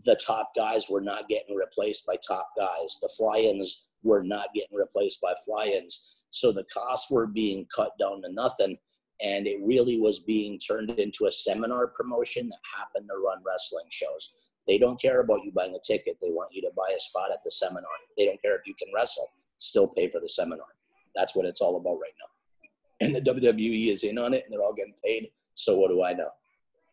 the 0.05 0.16
top 0.16 0.53
guys 0.57 0.89
were 0.89 1.01
not 1.01 1.28
getting 1.28 1.55
replaced 1.55 2.07
by 2.07 2.16
top 2.16 2.51
guys. 2.59 2.99
The 3.01 3.11
fly 3.16 3.39
ins 3.39 3.87
were 4.03 4.22
not 4.22 4.49
getting 4.55 4.76
replaced 4.76 5.20
by 5.20 5.35
fly 5.45 5.66
ins. 5.66 6.16
So 6.31 6.53
the 6.53 6.64
costs 6.72 7.11
were 7.11 7.26
being 7.26 7.66
cut 7.74 7.93
down 7.99 8.22
to 8.22 8.33
nothing. 8.33 8.78
And 9.23 9.47
it 9.47 9.59
really 9.62 10.01
was 10.01 10.21
being 10.21 10.59
turned 10.59 10.91
into 10.91 11.27
a 11.27 11.33
seminar 11.33 11.89
promotion 11.89 12.49
that 12.49 12.59
happened 12.77 13.09
to 13.09 13.18
run 13.18 13.43
wrestling 13.47 13.87
shows. 13.91 14.35
They 14.66 14.79
don't 14.79 15.01
care 15.01 15.21
about 15.21 15.45
you 15.45 15.53
buying 15.53 15.75
a 15.75 15.79
ticket. 15.85 16.18
They 16.23 16.31
want 16.31 16.53
you 16.53 16.62
to 16.62 16.71
buy 16.77 16.95
a 16.97 17.01
spot 17.01 17.33
at 17.33 17.43
the 17.43 17.51
seminar. 17.51 17.91
They 18.16 18.25
don't 18.27 18.41
care 18.41 18.57
if 18.57 18.66
you 18.66 18.75
can 18.75 18.89
wrestle, 18.95 19.29
still 19.59 19.89
pay 19.89 20.09
for 20.09 20.21
the 20.21 20.29
seminar. 20.29 20.66
That's 21.14 21.35
what 21.35 21.47
it's 21.47 21.61
all 21.61 21.77
about 21.77 21.99
right 22.01 22.12
now. 22.21 23.07
And 23.07 23.14
the 23.14 23.21
WWE 23.21 23.89
is 23.93 24.05
in 24.05 24.18
on 24.18 24.35
it 24.35 24.45
and 24.45 24.53
they're 24.53 24.62
all 24.62 24.75
getting 24.75 24.95
paid. 25.05 25.31
So 25.55 25.77
what 25.77 25.89
do 25.91 26.03
I 26.03 26.12
know? 26.12 26.29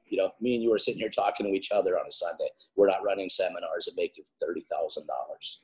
You 0.10 0.18
know, 0.18 0.32
me 0.40 0.56
and 0.56 0.64
you 0.64 0.74
are 0.74 0.80
sitting 0.80 1.02
here 1.02 1.10
talking 1.10 1.46
to 1.46 1.52
each 1.52 1.72
other 1.72 2.00
on 2.00 2.08
a 2.08 2.12
Sunday. 2.12 2.48
We're 2.76 2.88
not 2.88 3.04
running 3.04 3.30
seminars 3.30 3.86
that 3.86 3.98
make 3.98 4.18
you 4.18 4.24
thirty 4.42 4.62
thousand 4.72 5.06
dollars. 5.06 5.62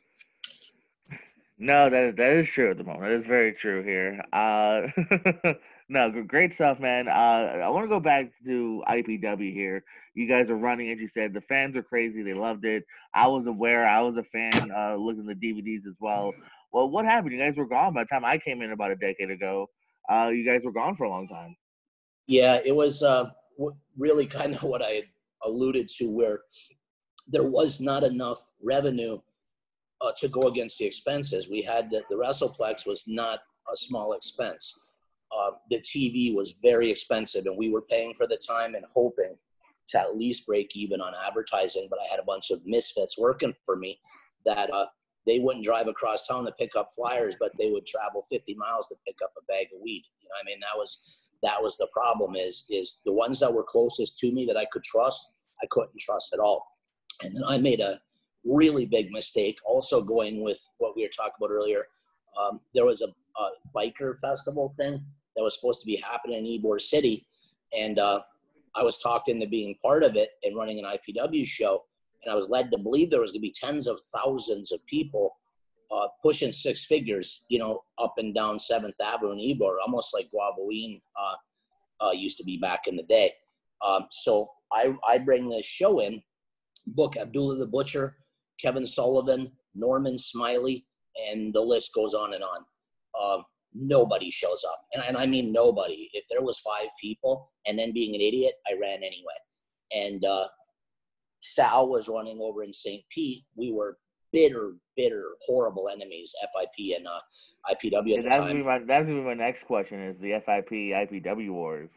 No, 1.58 1.90
that 1.90 2.18
that 2.18 2.34
is 2.34 2.50
true 2.50 2.72
at 2.72 2.78
the 2.78 2.84
moment. 2.84 3.04
That 3.04 3.12
is 3.12 3.26
very 3.26 3.54
true 3.54 3.84
here. 3.84 4.22
Uh, 4.34 4.88
no, 5.90 6.24
great 6.24 6.54
stuff, 6.54 6.80
man. 6.80 7.08
Uh, 7.08 7.60
I 7.64 7.70
want 7.70 7.84
to 7.86 7.90
go 7.90 8.00
back 8.00 8.32
to 8.46 8.84
IPW 8.88 9.54
here. 9.54 9.84
You 10.16 10.28
guys 10.28 10.50
are 10.50 10.56
running, 10.56 10.92
as 10.92 11.00
you 11.00 11.08
said. 11.08 11.34
The 11.34 11.42
fans 11.42 11.76
are 11.76 11.84
crazy. 11.84 12.22
They 12.22 12.34
loved 12.34 12.66
it. 12.66 12.84
I 13.14 13.28
was 13.28 13.46
aware. 13.48 13.86
I 13.86 14.02
was 14.02 14.16
a 14.18 14.24
fan. 14.24 14.72
Uh, 14.72 14.96
looking 14.96 15.30
at 15.30 15.40
the 15.40 15.54
DVDs 15.54 15.88
as 15.88 15.96
well. 16.00 16.34
Well, 16.72 16.90
what 16.90 17.06
happened? 17.06 17.34
You 17.34 17.40
guys 17.40 17.56
were 17.56 17.68
gone 17.68 17.94
by 17.94 18.04
the 18.04 18.08
time 18.08 18.26
I 18.26 18.38
came 18.38 18.62
in 18.62 18.72
about 18.72 18.92
a 18.92 18.96
decade 18.96 19.30
ago. 19.30 19.68
Uh, 20.10 20.32
you 20.34 20.46
guys 20.46 20.62
were 20.64 20.72
gone 20.72 20.96
for 20.96 21.04
a 21.06 21.10
long 21.10 21.28
time. 21.28 21.56
Yeah, 22.28 22.60
it 22.66 22.76
was 22.76 23.04
uh, 23.04 23.30
really 23.98 24.26
kind 24.26 24.56
of 24.56 24.64
what 24.64 24.82
I 24.82 25.04
alluded 25.44 25.90
to, 25.98 26.10
where 26.10 26.42
there 27.28 27.44
was 27.50 27.80
not 27.80 28.04
enough 28.04 28.40
revenue 28.62 29.20
uh, 30.02 30.12
to 30.18 30.28
go 30.28 30.42
against 30.42 30.78
the 30.78 30.86
expenses. 30.86 31.50
We 31.50 31.62
had 31.62 31.90
the, 31.90 32.04
the 32.10 32.16
WrestlePlex 32.16 32.86
was 32.86 33.04
not 33.08 33.40
a 33.72 33.78
small 33.78 34.14
expense. 34.14 34.74
Uh, 35.36 35.52
the 35.70 35.80
TV 35.80 36.36
was 36.36 36.56
very 36.62 36.90
expensive, 36.90 37.46
and 37.46 37.58
we 37.58 37.70
were 37.70 37.82
paying 37.82 38.14
for 38.14 38.28
the 38.28 38.40
time 38.48 38.76
and 38.76 38.86
hoping 38.94 39.36
to 39.88 40.00
at 40.00 40.16
least 40.16 40.46
break 40.46 40.76
even 40.76 41.02
on 41.02 41.14
advertising. 41.28 41.88
But 41.90 42.00
I 42.00 42.10
had 42.10 42.20
a 42.20 42.26
bunch 42.26 42.52
of 42.52 42.62
misfits 42.66 43.18
working 43.18 43.54
for 43.66 43.76
me 43.76 44.00
that 44.46 44.72
uh, 44.72 44.86
they 45.26 45.40
wouldn't 45.40 45.66
drive 45.66 45.88
across 45.88 46.28
town 46.28 46.46
to 46.46 46.52
pick 46.54 46.76
up 46.76 46.90
flyers, 46.96 47.36
but 47.40 47.52
they 47.58 47.72
would 47.72 47.86
travel 47.86 48.26
50 48.30 48.56
miles 48.56 48.88
to 48.88 48.96
pick 49.08 49.16
up 49.24 49.32
a 49.38 49.46
bag 49.52 49.68
of 49.74 49.82
weed. 49.82 50.04
You 50.22 50.30
know, 50.30 50.36
I 50.42 50.46
mean, 50.46 50.60
that 50.60 50.78
was 50.78 51.28
that 51.42 51.62
was 51.62 51.78
the 51.78 51.88
problem. 51.92 52.36
Is 52.36 52.66
is 52.70 53.02
the 53.06 53.14
ones 53.14 53.40
that 53.40 53.54
were 53.54 53.66
closest 53.68 54.20
to 54.20 54.32
me 54.32 54.46
that 54.46 54.58
I 54.58 54.66
could 54.72 54.84
trust, 54.84 55.32
I 55.62 55.68
couldn't 55.72 56.00
trust 56.00 56.34
at 56.34 56.40
all. 56.40 56.66
And 57.24 57.36
then 57.36 57.44
I 57.48 57.58
made 57.58 57.80
a 57.80 58.00
really 58.46 58.86
big 58.86 59.12
mistake. 59.12 59.58
Also 59.66 60.02
going 60.02 60.44
with 60.44 60.62
what 60.78 60.96
we 60.96 61.04
were 61.04 61.12
talking 61.16 61.34
about 61.40 61.52
earlier, 61.52 61.86
um, 62.40 62.60
there 62.74 62.86
was 62.86 63.02
a, 63.02 63.08
a 63.42 63.50
biker 63.76 64.20
festival 64.20 64.74
thing 64.78 65.04
that 65.36 65.44
was 65.44 65.56
supposed 65.56 65.82
to 65.82 65.86
be 65.86 65.98
happening 65.98 66.46
in 66.46 66.62
Ybor 66.62 66.80
City, 66.80 67.26
and 67.78 68.00
uh, 68.00 68.22
I 68.76 68.84
was 68.84 69.00
talked 69.00 69.30
into 69.30 69.48
being 69.48 69.76
part 69.84 70.04
of 70.04 70.16
it 70.16 70.30
and 70.44 70.56
running 70.56 70.80
an 70.80 70.86
IPW 70.86 71.46
show. 71.46 71.84
And 72.24 72.32
I 72.32 72.36
was 72.36 72.50
led 72.50 72.72
to 72.72 72.78
believe 72.78 73.10
there 73.10 73.22
was 73.22 73.32
going 73.32 73.42
to 73.42 73.48
be 73.48 73.54
tens 73.56 73.88
of 73.88 74.00
thousands 74.16 74.72
of 74.72 74.86
people 74.86 75.36
uh, 75.92 76.08
pushing 76.24 76.52
six 76.52 76.86
figures, 76.86 77.46
you 77.50 77.60
know, 77.60 77.84
up 78.00 78.14
and 78.18 78.34
down 78.34 78.60
Seventh 78.60 78.96
Avenue 79.04 79.34
in 79.34 79.38
Ybor, 79.38 79.76
almost 79.86 80.14
like 80.14 80.30
Guavaween 80.34 81.02
uh, 81.20 82.06
uh, 82.06 82.12
used 82.12 82.38
to 82.38 82.44
be 82.44 82.58
back 82.58 82.88
in 82.88 82.96
the 82.96 83.04
day. 83.04 83.32
Um, 83.86 84.08
so 84.10 84.50
I, 84.72 84.96
I 85.08 85.20
bring 85.20 85.50
this 85.50 85.66
show 85.66 86.00
in, 86.00 86.22
book 86.88 87.16
Abdullah 87.18 87.58
the 87.58 87.68
Butcher, 87.68 88.16
Kevin 88.60 88.88
Sullivan, 88.88 89.52
Norman 89.76 90.18
Smiley, 90.18 90.88
and 91.30 91.54
the 91.54 91.62
list 91.62 91.94
goes 91.94 92.14
on 92.14 92.34
and 92.34 92.44
on. 92.44 93.44
Nobody 93.76 94.30
shows 94.30 94.64
up, 94.70 94.80
and, 94.94 95.04
and 95.08 95.18
I 95.18 95.26
mean 95.26 95.52
nobody. 95.52 96.10
If 96.14 96.26
there 96.30 96.42
was 96.44 96.60
five 96.60 96.88
people, 97.02 97.52
and 97.68 97.78
then 97.78 97.92
being 97.92 98.14
an 98.16 98.22
idiot, 98.22 98.54
I 98.70 98.74
ran 98.80 98.98
anyway. 98.98 99.34
And 99.96 100.24
uh, 100.26 100.48
Sal 101.42 101.90
was 101.90 102.08
running 102.08 102.40
over 102.42 102.64
in 102.64 102.74
St. 102.74 103.04
Pete. 103.12 103.44
We 103.56 103.72
were 103.72 103.98
bitter, 104.32 104.74
bitter, 104.96 105.36
horrible 105.46 105.90
enemies, 105.90 106.34
FIP 106.42 106.98
and 106.98 107.08
uh, 107.08 107.20
IPW 107.72 107.94
at 107.94 107.96
And 107.96 108.06
the 108.06 108.22
that's 108.24 108.36
time. 108.36 108.42
gonna 108.48 108.54
be 108.56 108.64
my 108.64 108.80
that's 108.80 109.06
gonna 109.08 109.20
be 109.20 109.26
my 109.26 109.34
next 109.34 109.66
question 109.66 110.00
is 110.02 110.18
the 110.20 110.32
FIP 110.46 110.70
IPW 110.72 111.52
wars. 111.52 111.92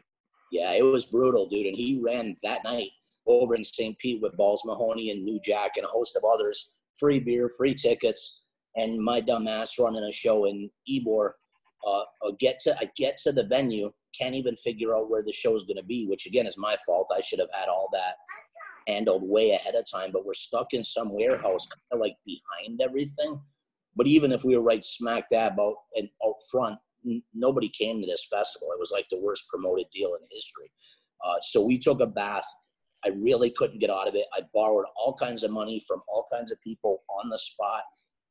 Yeah, 0.51 0.71
it 0.73 0.83
was 0.83 1.05
brutal, 1.05 1.47
dude. 1.49 1.65
And 1.67 1.75
he 1.75 1.99
ran 2.03 2.35
that 2.43 2.63
night 2.63 2.89
over 3.25 3.55
in 3.55 3.63
St. 3.65 3.97
Pete 3.99 4.21
with 4.21 4.37
Balls 4.37 4.63
Mahoney 4.65 5.11
and 5.11 5.23
New 5.25 5.39
Jack 5.43 5.71
and 5.75 5.85
a 5.85 5.89
host 5.89 6.15
of 6.15 6.23
others. 6.23 6.73
Free 6.99 7.19
beer, 7.19 7.49
free 7.57 7.73
tickets, 7.73 8.43
and 8.75 8.97
my 8.97 9.19
dumb 9.19 9.47
ass 9.47 9.77
running 9.77 10.03
a 10.03 10.11
show 10.11 10.45
in 10.45 10.69
Ybor. 10.89 11.31
Uh, 11.85 12.03
I 12.23 12.31
get 12.39 12.59
to 12.59 12.75
I 12.79 12.89
get 12.97 13.17
to 13.23 13.31
the 13.31 13.45
venue, 13.45 13.91
can't 14.19 14.35
even 14.35 14.55
figure 14.55 14.95
out 14.95 15.09
where 15.09 15.23
the 15.23 15.33
show 15.33 15.55
is 15.55 15.63
going 15.63 15.77
to 15.77 15.83
be, 15.83 16.05
which 16.07 16.25
again 16.25 16.47
is 16.47 16.57
my 16.57 16.75
fault. 16.85 17.07
I 17.15 17.21
should 17.21 17.39
have 17.39 17.49
had 17.53 17.69
all 17.69 17.89
that 17.93 18.15
handled 18.87 19.23
way 19.23 19.51
ahead 19.51 19.75
of 19.75 19.85
time, 19.89 20.11
but 20.11 20.25
we're 20.25 20.33
stuck 20.33 20.73
in 20.73 20.83
some 20.83 21.13
warehouse, 21.13 21.67
kind 21.67 21.81
of 21.91 21.99
like 21.99 22.15
behind 22.25 22.81
everything. 22.81 23.39
But 23.95 24.07
even 24.07 24.31
if 24.31 24.43
we 24.43 24.55
were 24.55 24.63
right 24.63 24.83
smack 24.83 25.29
dab 25.29 25.59
out 25.59 25.75
and 25.95 26.07
out 26.25 26.35
front, 26.51 26.79
n- 27.05 27.23
nobody 27.33 27.69
came 27.69 27.99
to 27.99 28.07
this 28.07 28.27
festival. 28.31 28.69
It 28.71 28.79
was 28.79 28.91
like 28.93 29.07
the 29.11 29.19
worst 29.19 29.47
promoted 29.49 29.87
deal 29.93 30.15
in 30.15 30.27
history. 30.31 30.71
Uh, 31.25 31.35
so 31.41 31.63
we 31.63 31.77
took 31.77 31.99
a 31.99 32.07
bath. 32.07 32.45
I 33.05 33.09
really 33.09 33.49
couldn't 33.51 33.79
get 33.79 33.89
out 33.89 34.07
of 34.07 34.15
it. 34.15 34.25
I 34.35 34.41
borrowed 34.53 34.85
all 34.95 35.13
kinds 35.13 35.43
of 35.43 35.51
money 35.51 35.83
from 35.87 36.01
all 36.07 36.25
kinds 36.31 36.51
of 36.51 36.61
people 36.61 37.03
on 37.21 37.29
the 37.29 37.39
spot, 37.39 37.81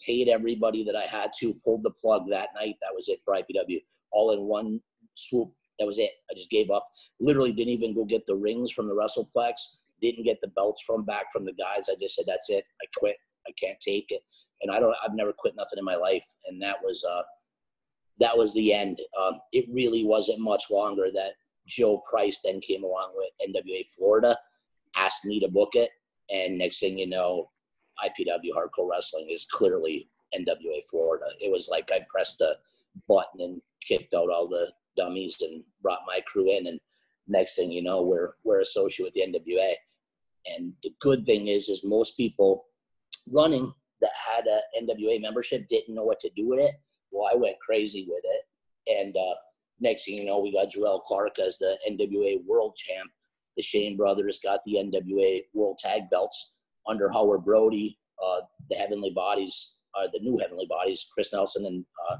paid 0.05 0.29
everybody 0.29 0.85
that 0.85 0.97
I 0.97 1.03
had 1.03 1.31
to, 1.41 1.55
pulled 1.65 1.83
the 1.83 1.91
plug 1.91 2.29
that 2.31 2.51
night. 2.55 2.77
That 2.83 2.95
was 2.95 3.09
it 3.09 3.21
for 3.25 3.35
IPW, 3.35 3.83
all 4.13 4.33
in 4.33 4.43
one 4.43 4.81
swoop. 5.15 5.53
That 5.79 5.87
was 5.87 5.99
it. 5.99 6.11
I 6.31 6.35
just 6.35 6.51
gave 6.51 6.71
up. 6.71 6.89
Literally 7.21 7.53
didn't 7.53 7.73
even 7.73 7.95
go 7.95 8.05
get 8.05 8.25
the 8.27 8.37
rings 8.37 8.71
from 8.71 8.89
the 8.89 8.95
WrestlePlex. 8.95 9.53
Didn't 10.01 10.25
get 10.25 10.41
the 10.41 10.49
belts 10.49 10.83
from 10.83 11.05
back 11.05 11.27
from 11.33 11.45
the 11.45 11.53
guys. 11.53 11.89
I 11.91 11.95
just 12.01 12.17
said, 12.17 12.25
"That's 12.27 12.51
it. 12.51 12.65
I 12.83 12.87
quit. 12.99 13.17
I 13.47 13.53
can't 13.61 13.79
take 13.81 14.07
it." 14.11 14.23
And 14.63 14.71
I 14.71 14.81
don't. 14.81 14.95
I've 15.05 15.15
never 15.15 15.33
quit 15.33 15.55
nothing 15.57 15.79
in 15.79 15.85
my 15.85 15.97
life. 15.97 16.25
And 16.47 16.61
that 16.63 16.77
was 16.83 17.05
uh, 17.05 17.23
that 18.21 18.37
was 18.37 18.55
the 18.55 18.73
end. 18.73 18.99
Um, 19.21 19.41
it 19.53 19.67
really 19.71 20.05
wasn't 20.05 20.41
much 20.41 20.65
longer 20.71 21.09
that 21.15 21.33
Joe 21.67 22.03
Price 22.09 22.41
then 22.43 22.61
came 22.61 22.85
along 22.85 23.13
with 23.15 23.31
NWA 23.49 23.87
Florida, 23.97 24.37
asked 24.97 25.25
me 25.25 25.41
to 25.41 25.49
book 25.49 25.75
it, 25.75 25.91
and 26.31 26.59
next 26.59 26.79
thing 26.79 26.99
you 26.99 27.09
know, 27.09 27.51
IPW 28.05 28.51
Hardcore 28.55 28.89
Wrestling 28.91 29.29
is 29.31 29.47
clearly 29.51 30.09
NWA 30.35 30.83
Florida. 30.91 31.27
It 31.41 31.51
was 31.51 31.69
like 31.71 31.91
I 31.93 32.01
pressed 32.11 32.41
a 32.41 32.57
button 33.09 33.41
and 33.41 33.63
kicked 33.87 34.15
out 34.15 34.31
all 34.31 34.49
the 34.49 34.73
dummies 34.97 35.37
and 35.41 35.63
brought 35.83 36.01
my 36.07 36.21
crew 36.27 36.51
in, 36.51 36.67
and 36.67 36.81
next 37.29 37.57
thing 37.57 37.71
you 37.71 37.83
know, 37.83 38.03
we're 38.03 38.33
we're 38.45 38.61
associated 38.61 39.13
with 39.15 39.15
the 39.15 39.39
NWA. 39.39 39.73
And 40.55 40.73
the 40.83 40.95
good 41.01 41.27
thing 41.27 41.49
is, 41.49 41.69
is 41.69 41.85
most 41.85 42.17
people 42.17 42.67
running 43.31 43.73
that 44.01 44.13
had 44.35 44.47
a 44.47 44.61
NWA 44.81 45.21
membership 45.21 45.67
didn't 45.69 45.95
know 45.95 46.05
what 46.05 46.21
to 46.21 46.31
do 46.37 46.49
with 46.49 46.61
it. 46.61 46.75
Well, 47.11 47.29
I 47.33 47.37
went 47.37 47.59
crazy 47.65 48.07
with 48.09 48.23
it, 48.25 49.01
and 49.01 49.17
uh, 49.17 49.35
next 49.81 50.05
thing 50.05 50.17
you 50.17 50.25
know, 50.25 50.39
we 50.39 50.53
got 50.53 50.73
Jerrelle 50.73 51.03
Clark 51.03 51.39
as 51.39 51.59
the 51.59 51.79
NWA 51.89 52.45
World 52.45 52.77
Champ. 52.77 53.11
The 53.57 53.63
Shane 53.63 53.97
brothers 53.97 54.39
got 54.43 54.61
the 54.67 54.75
NWA 54.75 55.41
World 55.55 55.79
Tag 55.79 56.11
Belts 56.11 56.56
under 56.89 57.11
Howard 57.11 57.45
Brody. 57.45 57.99
Uh, 58.25 58.41
the 58.71 58.77
Heavenly 58.77 59.11
Bodies, 59.11 59.75
uh, 59.95 60.09
the 60.13 60.21
new 60.21 60.39
Heavenly 60.39 60.67
Bodies, 60.67 61.09
Chris 61.13 61.33
Nelson 61.33 61.67
and 61.67 61.85
uh, 62.11 62.17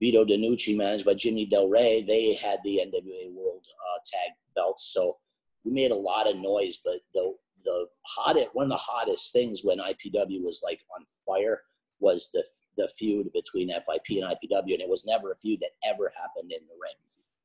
Vito 0.00 0.24
DeNucci, 0.24 0.76
managed 0.76 1.04
by 1.04 1.14
Jimmy 1.14 1.44
Del 1.46 1.68
Ray, 1.68 2.02
they 2.02 2.34
had 2.34 2.60
the 2.64 2.80
NWA 2.86 3.32
World 3.32 3.64
uh, 3.66 3.98
Tag 4.04 4.32
Belts. 4.56 4.92
So 4.94 5.16
we 5.64 5.72
made 5.72 5.90
a 5.90 5.96
lot 5.96 6.28
of 6.28 6.36
noise, 6.36 6.80
but 6.84 7.00
the 7.14 7.34
the 7.64 7.86
hottest 8.06 8.48
one 8.54 8.64
of 8.64 8.70
the 8.70 8.76
hottest 8.76 9.32
things 9.32 9.60
when 9.62 9.78
IPW 9.78 10.42
was 10.42 10.62
like 10.64 10.80
on 10.96 11.04
fire 11.26 11.60
was 11.98 12.30
the 12.32 12.44
the 12.76 12.88
feud 12.98 13.30
between 13.34 13.68
FIP 13.68 14.22
and 14.22 14.24
IPW, 14.24 14.72
and 14.72 14.80
it 14.80 14.88
was 14.88 15.04
never 15.06 15.32
a 15.32 15.36
feud 15.36 15.60
that 15.60 15.88
ever 15.88 16.10
happened 16.16 16.50
in 16.50 16.66
the 16.66 16.74
ring. 16.80 16.96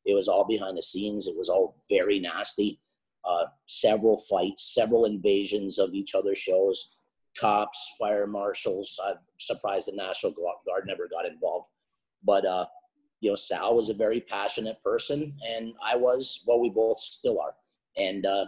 It 0.06 0.16
was 0.16 0.28
all 0.28 0.46
behind 0.46 0.78
the 0.78 0.84
scenes. 0.84 1.28
It 1.28 1.36
was 1.36 1.50
all 1.50 1.76
very 1.90 2.20
nasty. 2.20 2.80
Uh, 3.28 3.46
several 3.66 4.18
fights, 4.18 4.74
several 4.74 5.06
invasions 5.06 5.80
of 5.80 5.94
each 5.94 6.16
other's 6.16 6.38
shows. 6.38 6.92
Cops, 7.40 7.94
fire 8.00 8.28
marshals. 8.28 9.00
I'm 9.06 9.16
surprised 9.40 9.88
the 9.88 9.96
National 9.96 10.32
Guard 10.32 10.86
never 10.86 11.08
got 11.08 11.26
involved. 11.26 11.68
But 12.24 12.46
uh, 12.46 12.66
you 13.20 13.30
know, 13.30 13.36
Sal 13.36 13.76
was 13.76 13.90
a 13.90 13.94
very 13.94 14.22
passionate 14.22 14.82
person, 14.84 15.34
and 15.48 15.74
I 15.84 15.96
was. 15.96 16.44
Well, 16.46 16.62
we 16.62 16.70
both 16.70 16.98
still 16.98 17.42
are. 17.42 17.56
And 17.98 18.26
uh, 18.26 18.46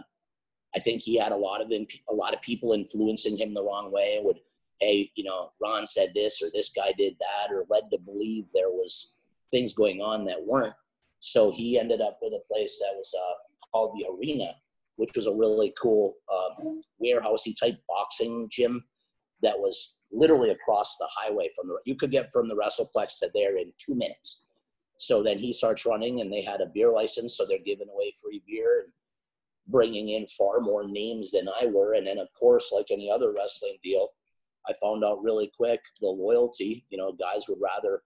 I 0.74 0.78
think 0.78 1.02
he 1.02 1.18
had 1.18 1.32
a 1.32 1.36
lot 1.36 1.60
of 1.60 1.72
imp- 1.72 1.90
a 2.08 2.14
lot 2.14 2.34
of 2.34 2.42
people 2.42 2.72
influencing 2.72 3.36
him 3.36 3.52
the 3.52 3.64
wrong 3.64 3.92
way. 3.92 4.20
Would 4.22 4.38
hey, 4.80 5.10
you 5.16 5.24
know, 5.24 5.50
Ron 5.60 5.86
said 5.86 6.12
this 6.14 6.40
or 6.42 6.50
this 6.52 6.70
guy 6.70 6.92
did 6.96 7.16
that, 7.18 7.52
or 7.52 7.66
led 7.68 7.90
to 7.90 7.98
believe 7.98 8.46
there 8.52 8.70
was 8.70 9.16
things 9.50 9.72
going 9.72 10.00
on 10.00 10.24
that 10.26 10.46
weren't. 10.46 10.74
So 11.20 11.50
he 11.50 11.78
ended 11.78 12.00
up 12.00 12.18
with 12.22 12.32
a 12.32 12.52
place 12.52 12.78
that 12.78 12.94
was 12.96 13.12
uh, 13.14 13.68
called 13.72 13.98
the 13.98 14.06
Arena, 14.08 14.54
which 14.98 15.10
was 15.14 15.28
a 15.28 15.34
really 15.34 15.72
cool 15.80 16.14
um, 16.32 16.80
warehousey 17.02 17.54
type 17.58 17.76
boxing 17.88 18.48
gym 18.50 18.84
that 19.42 19.56
was 19.56 20.00
literally 20.10 20.50
across 20.50 20.96
the 20.98 21.08
highway 21.16 21.48
from 21.54 21.68
the. 21.68 21.78
You 21.84 21.94
could 21.94 22.10
get 22.10 22.32
from 22.32 22.48
the 22.48 22.56
WrestlePlex 22.56 23.20
to 23.20 23.30
there 23.32 23.56
in 23.56 23.72
two 23.78 23.94
minutes. 23.94 24.46
So 24.98 25.22
then 25.22 25.38
he 25.38 25.52
starts 25.52 25.86
running, 25.86 26.20
and 26.20 26.32
they 26.32 26.42
had 26.42 26.60
a 26.60 26.66
beer 26.74 26.90
license, 26.90 27.36
so 27.36 27.46
they're 27.46 27.58
giving 27.64 27.88
away 27.88 28.10
free 28.20 28.42
beer 28.46 28.82
and 28.84 28.92
bringing 29.68 30.08
in 30.08 30.26
far 30.26 30.58
more 30.58 30.88
names 30.88 31.30
than 31.30 31.48
I 31.48 31.66
were. 31.66 31.94
And 31.94 32.04
then, 32.04 32.18
of 32.18 32.28
course, 32.34 32.72
like 32.72 32.86
any 32.90 33.08
other 33.08 33.32
wrestling 33.32 33.76
deal, 33.84 34.08
I 34.68 34.72
found 34.82 35.04
out 35.04 35.22
really 35.22 35.52
quick 35.56 35.80
the 36.00 36.08
loyalty. 36.08 36.84
You 36.90 36.98
know, 36.98 37.12
guys 37.12 37.44
would 37.48 37.60
rather, 37.62 38.02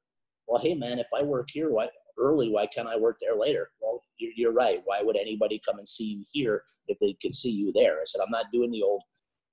well, 0.47 0.61
hey 0.61 0.75
man, 0.75 0.99
if 0.99 1.09
I 1.17 1.23
work 1.23 1.49
here, 1.51 1.71
why 1.71 1.89
early? 2.19 2.51
Why 2.51 2.67
can't 2.67 2.89
I 2.89 2.97
work 2.97 3.19
there 3.21 3.35
later? 3.35 3.71
Well, 3.81 4.03
you're, 4.19 4.33
you're 4.37 4.53
right. 4.53 4.81
Why 4.85 5.03
would 5.03 5.17
anybody 5.17 5.61
come 5.67 5.79
and 5.79 5.89
see 5.89 6.05
you 6.05 6.25
here 6.33 6.65
if 6.89 6.99
they 6.99 7.17
could 7.21 7.35
see 7.35 7.51
you 7.51 7.73
there? 7.73 7.95
I 7.95 8.05
said, 8.05 8.21
I'm 8.23 8.31
not 8.31 8.53
doing 8.53 8.71
the 8.71 8.83
old 8.83 9.03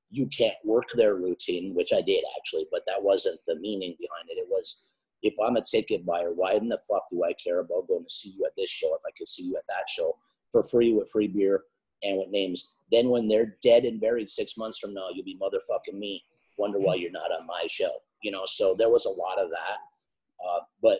you 0.10 0.28
can't 0.28 0.56
work 0.64 0.86
their 0.96 1.16
routine, 1.16 1.74
which 1.76 1.94
I 1.94 2.02
did 2.02 2.24
actually, 2.38 2.66
but 2.72 2.82
that 2.88 3.02
wasn't 3.02 3.40
the 3.48 3.56
meaning 3.56 3.96
behind 4.00 4.30
it. 4.30 4.40
It 4.40 4.48
was 4.50 4.86
if 5.22 5.34
I'm 5.44 5.58
a 5.58 5.62
ticket 5.62 6.06
buyer, 6.06 6.34
why 6.34 6.54
in 6.54 6.68
the 6.68 6.80
fuck 6.90 7.04
do 7.12 7.24
I 7.24 7.34
care 7.34 7.60
about 7.60 7.88
going 7.88 8.06
to 8.06 8.10
see 8.10 8.34
you 8.38 8.46
at 8.46 8.54
this 8.58 8.70
show 8.70 8.96
if 8.96 9.02
I 9.06 9.12
could 9.18 9.28
see 9.28 9.44
you 9.44 9.58
at 9.58 9.68
that 9.68 9.90
show 9.90 10.18
for 10.52 10.64
free 10.64 10.94
with 10.94 11.12
free 11.12 11.28
beer 11.28 11.64
and 12.04 12.18
with 12.18 12.30
names? 12.30 12.70
Then 12.92 13.10
when 13.10 13.28
they're 13.28 13.58
dead 13.62 13.86
and 13.86 14.02
buried 14.02 14.30
six 14.30 14.58
months 14.58 14.80
from 14.80 14.94
now, 14.94 15.10
you'll 15.14 15.26
be 15.26 15.40
motherfucking 15.40 15.98
me 15.98 16.24
wonder 16.58 16.80
why 16.80 16.96
you're 16.96 17.12
not 17.12 17.32
on 17.32 17.46
my 17.46 17.68
show. 17.70 17.92
You 18.24 18.32
know, 18.32 18.44
so 18.46 18.76
there 18.78 18.90
was 18.90 19.06
a 19.06 19.10
lot 19.10 19.40
of 19.40 19.50
that, 19.50 20.46
uh, 20.46 20.60
but 20.82 21.00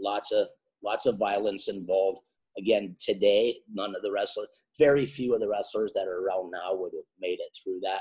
lots 0.00 0.32
of 0.32 0.48
lots 0.82 1.06
of 1.06 1.18
violence 1.18 1.68
involved. 1.68 2.20
Again, 2.58 2.96
today, 2.98 3.54
none 3.72 3.94
of 3.94 4.02
the 4.02 4.10
wrestlers, 4.10 4.48
very 4.78 5.06
few 5.06 5.32
of 5.34 5.40
the 5.40 5.48
wrestlers 5.48 5.92
that 5.92 6.08
are 6.08 6.24
around 6.24 6.50
now 6.50 6.74
would 6.74 6.92
have 6.92 7.04
made 7.20 7.38
it 7.40 7.50
through 7.62 7.78
that. 7.82 8.00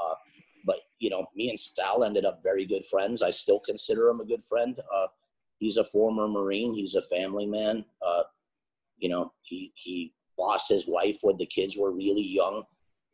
Uh, 0.00 0.14
but 0.66 0.78
you 0.98 1.10
know, 1.10 1.26
me 1.36 1.50
and 1.50 1.58
Sal 1.58 2.04
ended 2.04 2.24
up 2.24 2.42
very 2.42 2.66
good 2.66 2.84
friends. 2.86 3.22
I 3.22 3.30
still 3.30 3.60
consider 3.60 4.08
him 4.08 4.20
a 4.20 4.24
good 4.24 4.42
friend. 4.42 4.78
Uh, 4.94 5.06
he's 5.58 5.76
a 5.76 5.84
former 5.84 6.26
Marine. 6.28 6.74
He's 6.74 6.94
a 6.94 7.02
family 7.02 7.46
man. 7.46 7.84
Uh, 8.04 8.22
you 8.98 9.08
know, 9.08 9.32
he 9.42 9.72
he 9.76 10.14
lost 10.38 10.68
his 10.68 10.88
wife 10.88 11.18
when 11.22 11.36
the 11.36 11.46
kids 11.46 11.76
were 11.76 11.92
really 11.92 12.26
young 12.26 12.64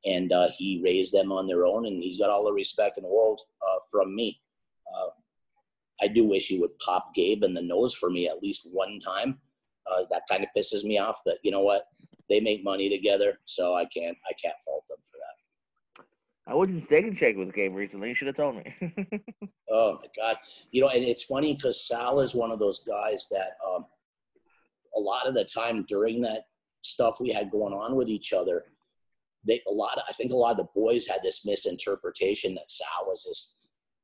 and 0.07 0.33
uh, 0.33 0.49
he 0.57 0.81
raised 0.85 1.13
them 1.13 1.33
on 1.33 1.47
their 1.47 1.67
own, 1.67 1.87
and 1.87 2.03
he's 2.03 2.19
got 2.19 2.31
all 2.31 2.45
the 2.45 2.53
respect 2.53 2.99
in 2.99 3.03
the 3.03 3.11
world 3.11 3.41
uh, 3.63 3.79
from 3.91 4.15
me. 4.15 4.41
I 6.01 6.09
do 6.09 6.27
wish 6.27 6.47
he 6.47 6.59
would 6.59 6.79
pop 6.79 7.15
Gabe 7.15 7.43
in 7.43 7.55
the 7.55 7.63
nose 7.63 7.95
for 7.95 8.11
me 8.11 8.29
at 8.29 8.43
least 8.43 8.69
one 8.71 9.01
time. 9.01 9.39
Uh, 9.91 10.05
that 10.11 10.23
kind 10.31 10.45
of 10.45 10.51
pisses 10.57 10.85
me 10.85 10.99
off, 10.99 11.21
but 11.25 11.39
you 11.43 11.51
know 11.51 11.63
what? 11.63 11.85
They 12.29 12.41
make 12.41 12.63
money 12.63 12.91
together, 12.91 13.39
so 13.45 13.75
I 13.75 13.87
can't 13.87 14.17
I 14.29 14.33
can't 14.43 14.61
fault 14.65 14.85
them 14.89 14.99
for 15.03 15.17
that. 15.17 16.05
I 16.47 16.55
was 16.55 16.69
in 16.69 16.81
Steak 16.81 17.05
and 17.05 17.17
Shake 17.17 17.37
with 17.37 17.55
Gabe 17.55 17.75
recently. 17.75 18.09
You 18.09 18.15
should 18.15 18.27
have 18.27 18.37
told 18.37 18.57
me. 18.57 18.75
oh 19.71 19.99
my 20.01 20.09
god! 20.17 20.37
You 20.71 20.83
know, 20.83 20.89
and 20.89 21.05
it's 21.05 21.25
funny 21.25 21.55
because 21.55 21.87
Sal 21.87 22.21
is 22.21 22.35
one 22.35 22.51
of 22.51 22.59
those 22.59 22.85
guys 22.85 23.29
that 23.31 23.57
um, 23.67 23.87
a 24.97 25.01
lot 25.01 25.27
of 25.27 25.35
the 25.35 25.45
time 25.45 25.85
during 25.89 26.21
that 26.23 26.45
stuff 26.83 27.21
we 27.21 27.31
had 27.31 27.51
going 27.51 27.73
on 27.73 27.97
with 27.97 28.09
each 28.09 28.33
other, 28.33 28.65
they 29.47 29.63
a 29.69 29.73
lot 29.73 29.97
of, 29.97 30.05
I 30.09 30.13
think 30.13 30.33
a 30.33 30.37
lot 30.37 30.53
of 30.53 30.59
the 30.59 30.69
boys 30.75 31.07
had 31.07 31.23
this 31.23 31.45
misinterpretation 31.45 32.55
that 32.55 32.71
Sal 32.71 33.07
was 33.07 33.25
this 33.25 33.55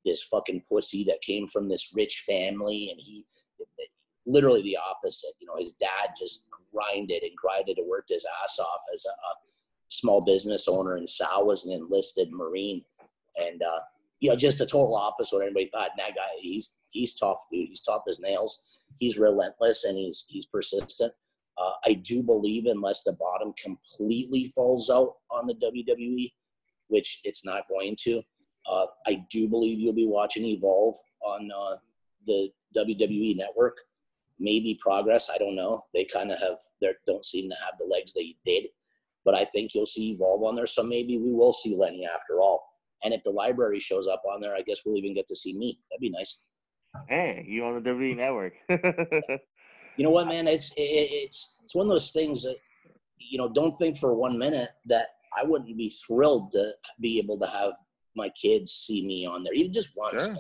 this 0.05 0.23
fucking 0.23 0.63
pussy 0.69 1.05
that 1.05 1.21
came 1.23 1.49
from 1.49 1.69
this 1.69 1.93
rich 1.95 2.25
family 2.27 2.89
and 2.91 3.01
he 3.01 3.25
literally 4.27 4.63
the 4.63 4.77
opposite. 4.77 5.33
You 5.41 5.47
know, 5.47 5.57
his 5.59 5.75
dad 5.75 6.15
just 6.19 6.47
grinded 6.73 7.23
and 7.23 7.37
grinded 7.37 7.79
and 7.79 7.89
worked 7.89 8.11
his 8.11 8.27
ass 8.43 8.59
off 8.59 8.81
as 8.93 9.05
a, 9.07 9.11
a 9.11 9.35
small 9.89 10.23
business 10.23 10.69
owner 10.69 10.97
and 10.97 11.09
Sal 11.09 11.47
was 11.47 11.67
an 11.67 11.73
enlisted 11.73 12.29
Marine. 12.33 12.85
And 13.37 13.63
uh, 13.63 13.81
you 14.21 14.31
know, 14.31 14.37
just 14.37 14.59
the 14.59 14.67
total 14.67 14.95
opposite 14.95 15.37
what 15.37 15.45
anybody 15.45 15.67
thought. 15.67 15.91
And 15.91 15.99
that 15.99 16.17
guy, 16.17 16.29
he's 16.39 16.77
he's 16.91 17.15
tough, 17.15 17.39
dude. 17.53 17.69
He's 17.69 17.83
tough 17.83 18.03
as 18.09 18.21
nails. 18.21 18.63
He's 18.99 19.19
relentless 19.19 19.85
and 19.85 19.99
he's 19.99 20.25
he's 20.29 20.47
persistent. 20.47 21.13
Uh, 21.57 21.71
I 21.85 21.95
do 21.95 22.23
believe 22.23 22.67
unless 22.67 23.05
the 23.05 23.13
bottom 23.13 23.53
completely 23.63 24.47
falls 24.49 24.91
out 24.91 25.15
on 25.31 25.47
the 25.47 25.55
WWE, 25.55 26.33
which 26.89 27.21
it's 27.23 27.45
not 27.45 27.69
going 27.69 27.97
to, 28.01 28.23
uh, 28.69 28.87
I 29.07 29.25
do 29.31 29.49
believe 29.49 29.79
you'll 29.79 29.95
be 29.95 30.07
watching 30.07 30.45
Evolve 30.45 30.97
on 31.23 31.51
uh, 31.51 31.77
the 32.27 32.51
WWE 32.77 33.37
network. 33.37 33.77
Maybe 34.39 34.79
Progress, 34.81 35.31
I 35.33 35.39
don't 35.39 35.55
know. 35.55 35.85
They 35.95 36.05
kind 36.05 36.31
of 36.31 36.39
have, 36.41 36.59
they 36.81 36.93
don't 37.07 37.25
seem 37.25 37.49
to 37.51 37.57
have 37.57 37.75
the 37.79 37.87
legs 37.87 38.12
they 38.12 38.35
did, 38.45 38.67
but 39.25 39.35
I 39.35 39.45
think 39.45 39.75
you'll 39.75 39.87
see 39.87 40.11
Evolve 40.11 40.43
on 40.43 40.57
there. 40.57 40.67
So 40.67 40.83
maybe 40.83 41.19
we 41.19 41.33
will 41.33 41.53
see 41.53 41.77
Lenny 41.77 42.07
after 42.07 42.41
all. 42.41 42.65
And 43.05 43.12
if 43.12 43.23
the 43.23 43.31
library 43.31 43.81
shows 43.81 44.07
up 44.07 44.23
on 44.31 44.41
there, 44.41 44.55
I 44.55 44.62
guess 44.62 44.81
we'll 44.85 44.97
even 44.97 45.15
get 45.15 45.27
to 45.29 45.37
see 45.37 45.57
me. 45.57 45.79
That'd 45.91 46.01
be 46.01 46.11
nice. 46.11 46.41
Hey, 47.09 47.45
you 47.47 47.65
on 47.65 47.83
the 47.83 47.91
WWE 47.91 48.17
network? 48.17 48.55
you 49.97 50.05
know 50.05 50.11
what, 50.11 50.27
man? 50.29 50.49
It's 50.49 50.73
it, 50.73 50.81
it's 50.81 51.57
it's 51.62 51.75
one 51.75 51.87
of 51.87 51.91
those 51.91 52.12
things 52.12 52.43
that 52.45 52.57
you 53.19 53.37
know. 53.37 53.49
Don't 53.49 53.77
think 53.77 53.99
for 53.99 54.15
one 54.15 54.39
minute 54.39 54.71
that 54.87 55.09
I 55.37 55.45
wouldn't 55.45 55.77
be 55.77 55.93
thrilled 56.07 56.53
to 56.53 56.73
be 57.01 57.19
able 57.19 57.39
to 57.41 57.47
have 57.47 57.73
my 58.15 58.29
kids 58.31 58.73
see 58.73 59.05
me 59.07 59.27
on 59.27 59.43
there, 59.43 59.55
even 59.55 59.73
just 59.73 59.97
once. 59.97 60.23
Sure. 60.23 60.37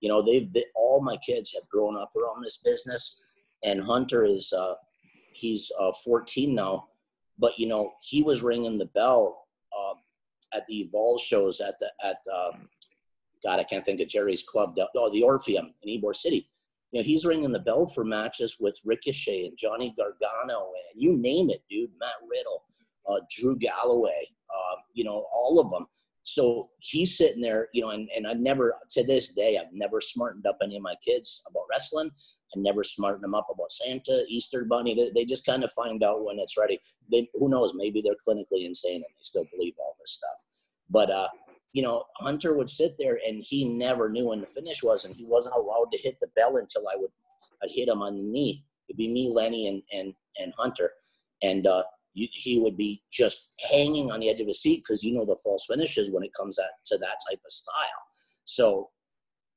You 0.00 0.08
know, 0.08 0.20
they've 0.20 0.52
they, 0.52 0.64
all 0.74 1.00
my 1.02 1.16
kids 1.18 1.52
have 1.54 1.68
grown 1.68 1.96
up 1.96 2.12
around 2.16 2.42
this 2.42 2.58
business, 2.58 3.20
and 3.62 3.80
Hunter 3.80 4.24
is 4.24 4.52
uh, 4.52 4.74
he's 5.32 5.70
uh, 5.78 5.92
14 6.04 6.54
now, 6.54 6.88
but 7.38 7.58
you 7.58 7.68
know 7.68 7.92
he 8.02 8.22
was 8.22 8.42
ringing 8.42 8.78
the 8.78 8.86
bell 8.86 9.46
uh, 9.78 9.94
at 10.56 10.66
the 10.66 10.80
Evolve 10.80 11.20
shows 11.20 11.60
at 11.60 11.78
the 11.78 11.90
at 12.04 12.16
uh, 12.32 12.50
God 13.44 13.60
I 13.60 13.64
can't 13.64 13.84
think 13.84 14.00
of 14.00 14.08
Jerry's 14.08 14.42
club, 14.42 14.76
oh 14.96 15.10
the 15.10 15.22
Orpheum 15.22 15.72
in 15.82 16.00
Ybor 16.00 16.14
City. 16.14 16.48
You 16.90 17.00
know 17.00 17.04
he's 17.04 17.24
ringing 17.24 17.52
the 17.52 17.60
bell 17.60 17.86
for 17.86 18.04
matches 18.04 18.56
with 18.60 18.78
Ricochet 18.84 19.46
and 19.46 19.56
Johnny 19.56 19.94
Gargano 19.96 20.70
and 20.92 21.00
you 21.00 21.16
name 21.16 21.48
it, 21.50 21.62
dude. 21.70 21.90
Matt 22.00 22.14
Riddle, 22.28 22.64
uh, 23.08 23.20
Drew 23.30 23.56
Galloway, 23.56 24.26
uh, 24.50 24.76
you 24.94 25.04
know 25.04 25.26
all 25.32 25.60
of 25.60 25.70
them 25.70 25.86
so 26.22 26.70
he's 26.78 27.16
sitting 27.16 27.40
there, 27.40 27.68
you 27.72 27.82
know, 27.82 27.90
and, 27.90 28.08
and 28.16 28.26
I've 28.26 28.38
never, 28.38 28.74
to 28.90 29.04
this 29.04 29.32
day, 29.32 29.58
I've 29.58 29.72
never 29.72 30.00
smartened 30.00 30.46
up 30.46 30.58
any 30.62 30.76
of 30.76 30.82
my 30.82 30.94
kids 31.06 31.42
about 31.48 31.64
wrestling. 31.70 32.10
I 32.54 32.60
never 32.60 32.84
smartened 32.84 33.24
them 33.24 33.34
up 33.34 33.48
about 33.52 33.72
Santa, 33.72 34.24
Easter 34.28 34.64
Bunny. 34.64 34.94
They, 34.94 35.10
they 35.14 35.24
just 35.24 35.46
kind 35.46 35.64
of 35.64 35.72
find 35.72 36.02
out 36.04 36.24
when 36.24 36.38
it's 36.38 36.58
ready. 36.58 36.78
They, 37.10 37.28
who 37.34 37.48
knows? 37.48 37.72
Maybe 37.74 38.02
they're 38.02 38.14
clinically 38.26 38.64
insane 38.64 38.96
and 38.96 39.04
they 39.04 39.24
still 39.24 39.46
believe 39.56 39.74
all 39.78 39.96
this 40.00 40.12
stuff. 40.12 40.36
But, 40.90 41.10
uh, 41.10 41.28
you 41.72 41.82
know, 41.82 42.04
Hunter 42.16 42.56
would 42.56 42.70
sit 42.70 42.96
there 42.98 43.18
and 43.26 43.42
he 43.42 43.76
never 43.76 44.08
knew 44.08 44.28
when 44.28 44.40
the 44.40 44.46
finish 44.46 44.82
was, 44.82 45.04
and 45.04 45.14
he 45.14 45.24
wasn't 45.24 45.56
allowed 45.56 45.90
to 45.92 45.98
hit 45.98 46.18
the 46.20 46.28
bell 46.36 46.56
until 46.56 46.86
I 46.88 46.96
would, 46.96 47.10
I'd 47.62 47.70
hit 47.70 47.88
him 47.88 48.02
on 48.02 48.14
the 48.14 48.22
knee. 48.22 48.64
It'd 48.88 48.98
be 48.98 49.12
me, 49.12 49.30
Lenny, 49.30 49.68
and 49.68 49.82
and 49.92 50.12
and 50.38 50.52
Hunter, 50.58 50.90
and 51.42 51.66
uh, 51.66 51.84
you, 52.14 52.28
he 52.32 52.60
would 52.60 52.76
be 52.76 53.02
just 53.10 53.50
hanging 53.70 54.10
on 54.10 54.20
the 54.20 54.28
edge 54.28 54.40
of 54.40 54.46
his 54.46 54.60
seat 54.60 54.82
because 54.86 55.02
you 55.02 55.14
know 55.14 55.24
the 55.24 55.36
false 55.42 55.64
finishes 55.68 56.10
when 56.10 56.22
it 56.22 56.34
comes 56.34 56.58
at, 56.58 56.70
to 56.86 56.98
that 56.98 57.16
type 57.28 57.40
of 57.44 57.52
style. 57.52 58.02
So, 58.44 58.90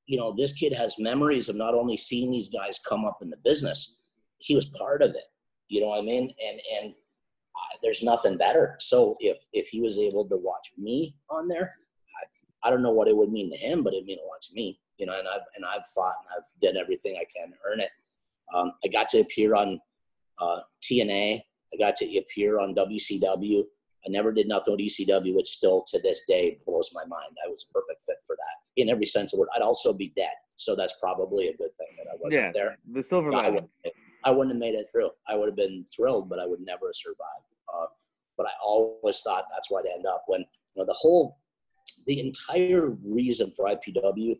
you 0.05 0.17
know, 0.17 0.33
this 0.35 0.53
kid 0.53 0.73
has 0.73 0.95
memories 0.99 1.49
of 1.49 1.55
not 1.55 1.73
only 1.73 1.97
seeing 1.97 2.31
these 2.31 2.49
guys 2.49 2.79
come 2.87 3.05
up 3.05 3.19
in 3.21 3.29
the 3.29 3.37
business, 3.43 3.97
he 4.37 4.55
was 4.55 4.67
part 4.67 5.01
of 5.01 5.09
it. 5.11 5.25
You 5.67 5.81
know 5.81 5.87
what 5.87 5.99
I 5.99 6.05
mean? 6.05 6.31
And 6.47 6.59
and 6.81 6.93
there's 7.83 8.03
nothing 8.03 8.37
better. 8.37 8.75
So 8.79 9.15
if 9.19 9.37
if 9.53 9.67
he 9.67 9.81
was 9.81 9.97
able 9.97 10.25
to 10.25 10.37
watch 10.37 10.71
me 10.77 11.15
on 11.29 11.47
there, 11.47 11.73
I, 12.21 12.67
I 12.67 12.71
don't 12.71 12.83
know 12.83 12.91
what 12.91 13.07
it 13.07 13.17
would 13.17 13.31
mean 13.31 13.51
to 13.51 13.57
him, 13.57 13.83
but 13.83 13.93
it 13.93 14.05
mean 14.05 14.19
a 14.19 14.27
lot 14.27 14.41
to 14.43 14.53
me. 14.53 14.79
You 14.97 15.07
know, 15.07 15.17
and 15.17 15.27
I've 15.27 15.41
and 15.55 15.65
I've 15.65 15.85
fought 15.87 16.15
and 16.21 16.37
I've 16.37 16.61
done 16.61 16.81
everything 16.81 17.15
I 17.15 17.25
can 17.35 17.51
to 17.51 17.57
earn 17.69 17.81
it. 17.81 17.89
Um, 18.53 18.73
I 18.83 18.87
got 18.87 19.09
to 19.09 19.19
appear 19.19 19.55
on 19.55 19.79
uh, 20.39 20.59
TNA 20.83 21.41
I 21.75 21.77
got 21.77 21.95
to 21.97 22.17
appear 22.17 22.59
on 22.59 22.75
WCW. 22.75 23.63
I 24.05 24.09
never 24.09 24.31
did 24.31 24.47
nothing 24.47 24.73
with 24.73 24.81
ECW, 24.81 25.35
which 25.35 25.47
still 25.47 25.83
to 25.87 25.99
this 25.99 26.21
day 26.27 26.59
blows 26.65 26.91
my 26.93 27.03
mind. 27.05 27.35
I 27.45 27.49
was 27.49 27.67
a 27.69 27.73
perfect 27.73 28.03
fit 28.03 28.17
for 28.25 28.35
that 28.35 28.81
in 28.81 28.89
every 28.89 29.05
sense 29.05 29.33
of 29.33 29.37
the 29.37 29.41
word. 29.41 29.49
I'd 29.55 29.61
also 29.61 29.93
be 29.93 30.13
dead, 30.15 30.33
so 30.55 30.75
that's 30.75 30.95
probably 31.01 31.47
a 31.47 31.57
good 31.57 31.71
thing 31.77 31.97
that 31.97 32.11
I 32.11 32.15
wasn't 32.19 32.43
yeah, 32.43 32.51
there. 32.53 32.77
The 32.91 33.03
silver 33.03 33.33
I 33.33 33.49
wouldn't, 33.49 33.69
I 34.23 34.31
wouldn't 34.31 34.55
have 34.55 34.59
made 34.59 34.75
it 34.75 34.87
through. 34.91 35.09
I 35.27 35.35
would 35.35 35.47
have 35.47 35.55
been 35.55 35.85
thrilled, 35.95 36.29
but 36.29 36.39
I 36.39 36.45
would 36.45 36.61
never 36.61 36.87
have 36.87 36.95
survived. 36.95 37.45
Uh, 37.73 37.87
but 38.37 38.47
I 38.47 38.51
always 38.63 39.21
thought 39.21 39.45
that's 39.51 39.71
why 39.71 39.79
I'd 39.79 39.95
end 39.95 40.05
up 40.05 40.23
when 40.27 40.41
you 40.41 40.47
know 40.77 40.85
the 40.85 40.93
whole, 40.93 41.39
the 42.05 42.19
entire 42.19 42.89
reason 43.03 43.51
for 43.55 43.65
IPW. 43.65 44.37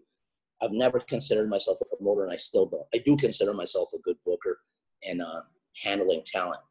I've 0.61 0.71
never 0.71 0.99
considered 0.99 1.49
myself 1.49 1.79
a 1.81 1.95
promoter, 1.95 2.23
and 2.23 2.31
I 2.31 2.37
still 2.37 2.67
don't. 2.67 2.85
I 2.93 2.99
do 3.05 3.17
consider 3.17 3.53
myself 3.53 3.89
a 3.93 3.99
good 3.99 4.17
booker 4.25 4.59
and 5.03 5.21
uh, 5.21 5.41
handling 5.83 6.21
talent. 6.25 6.61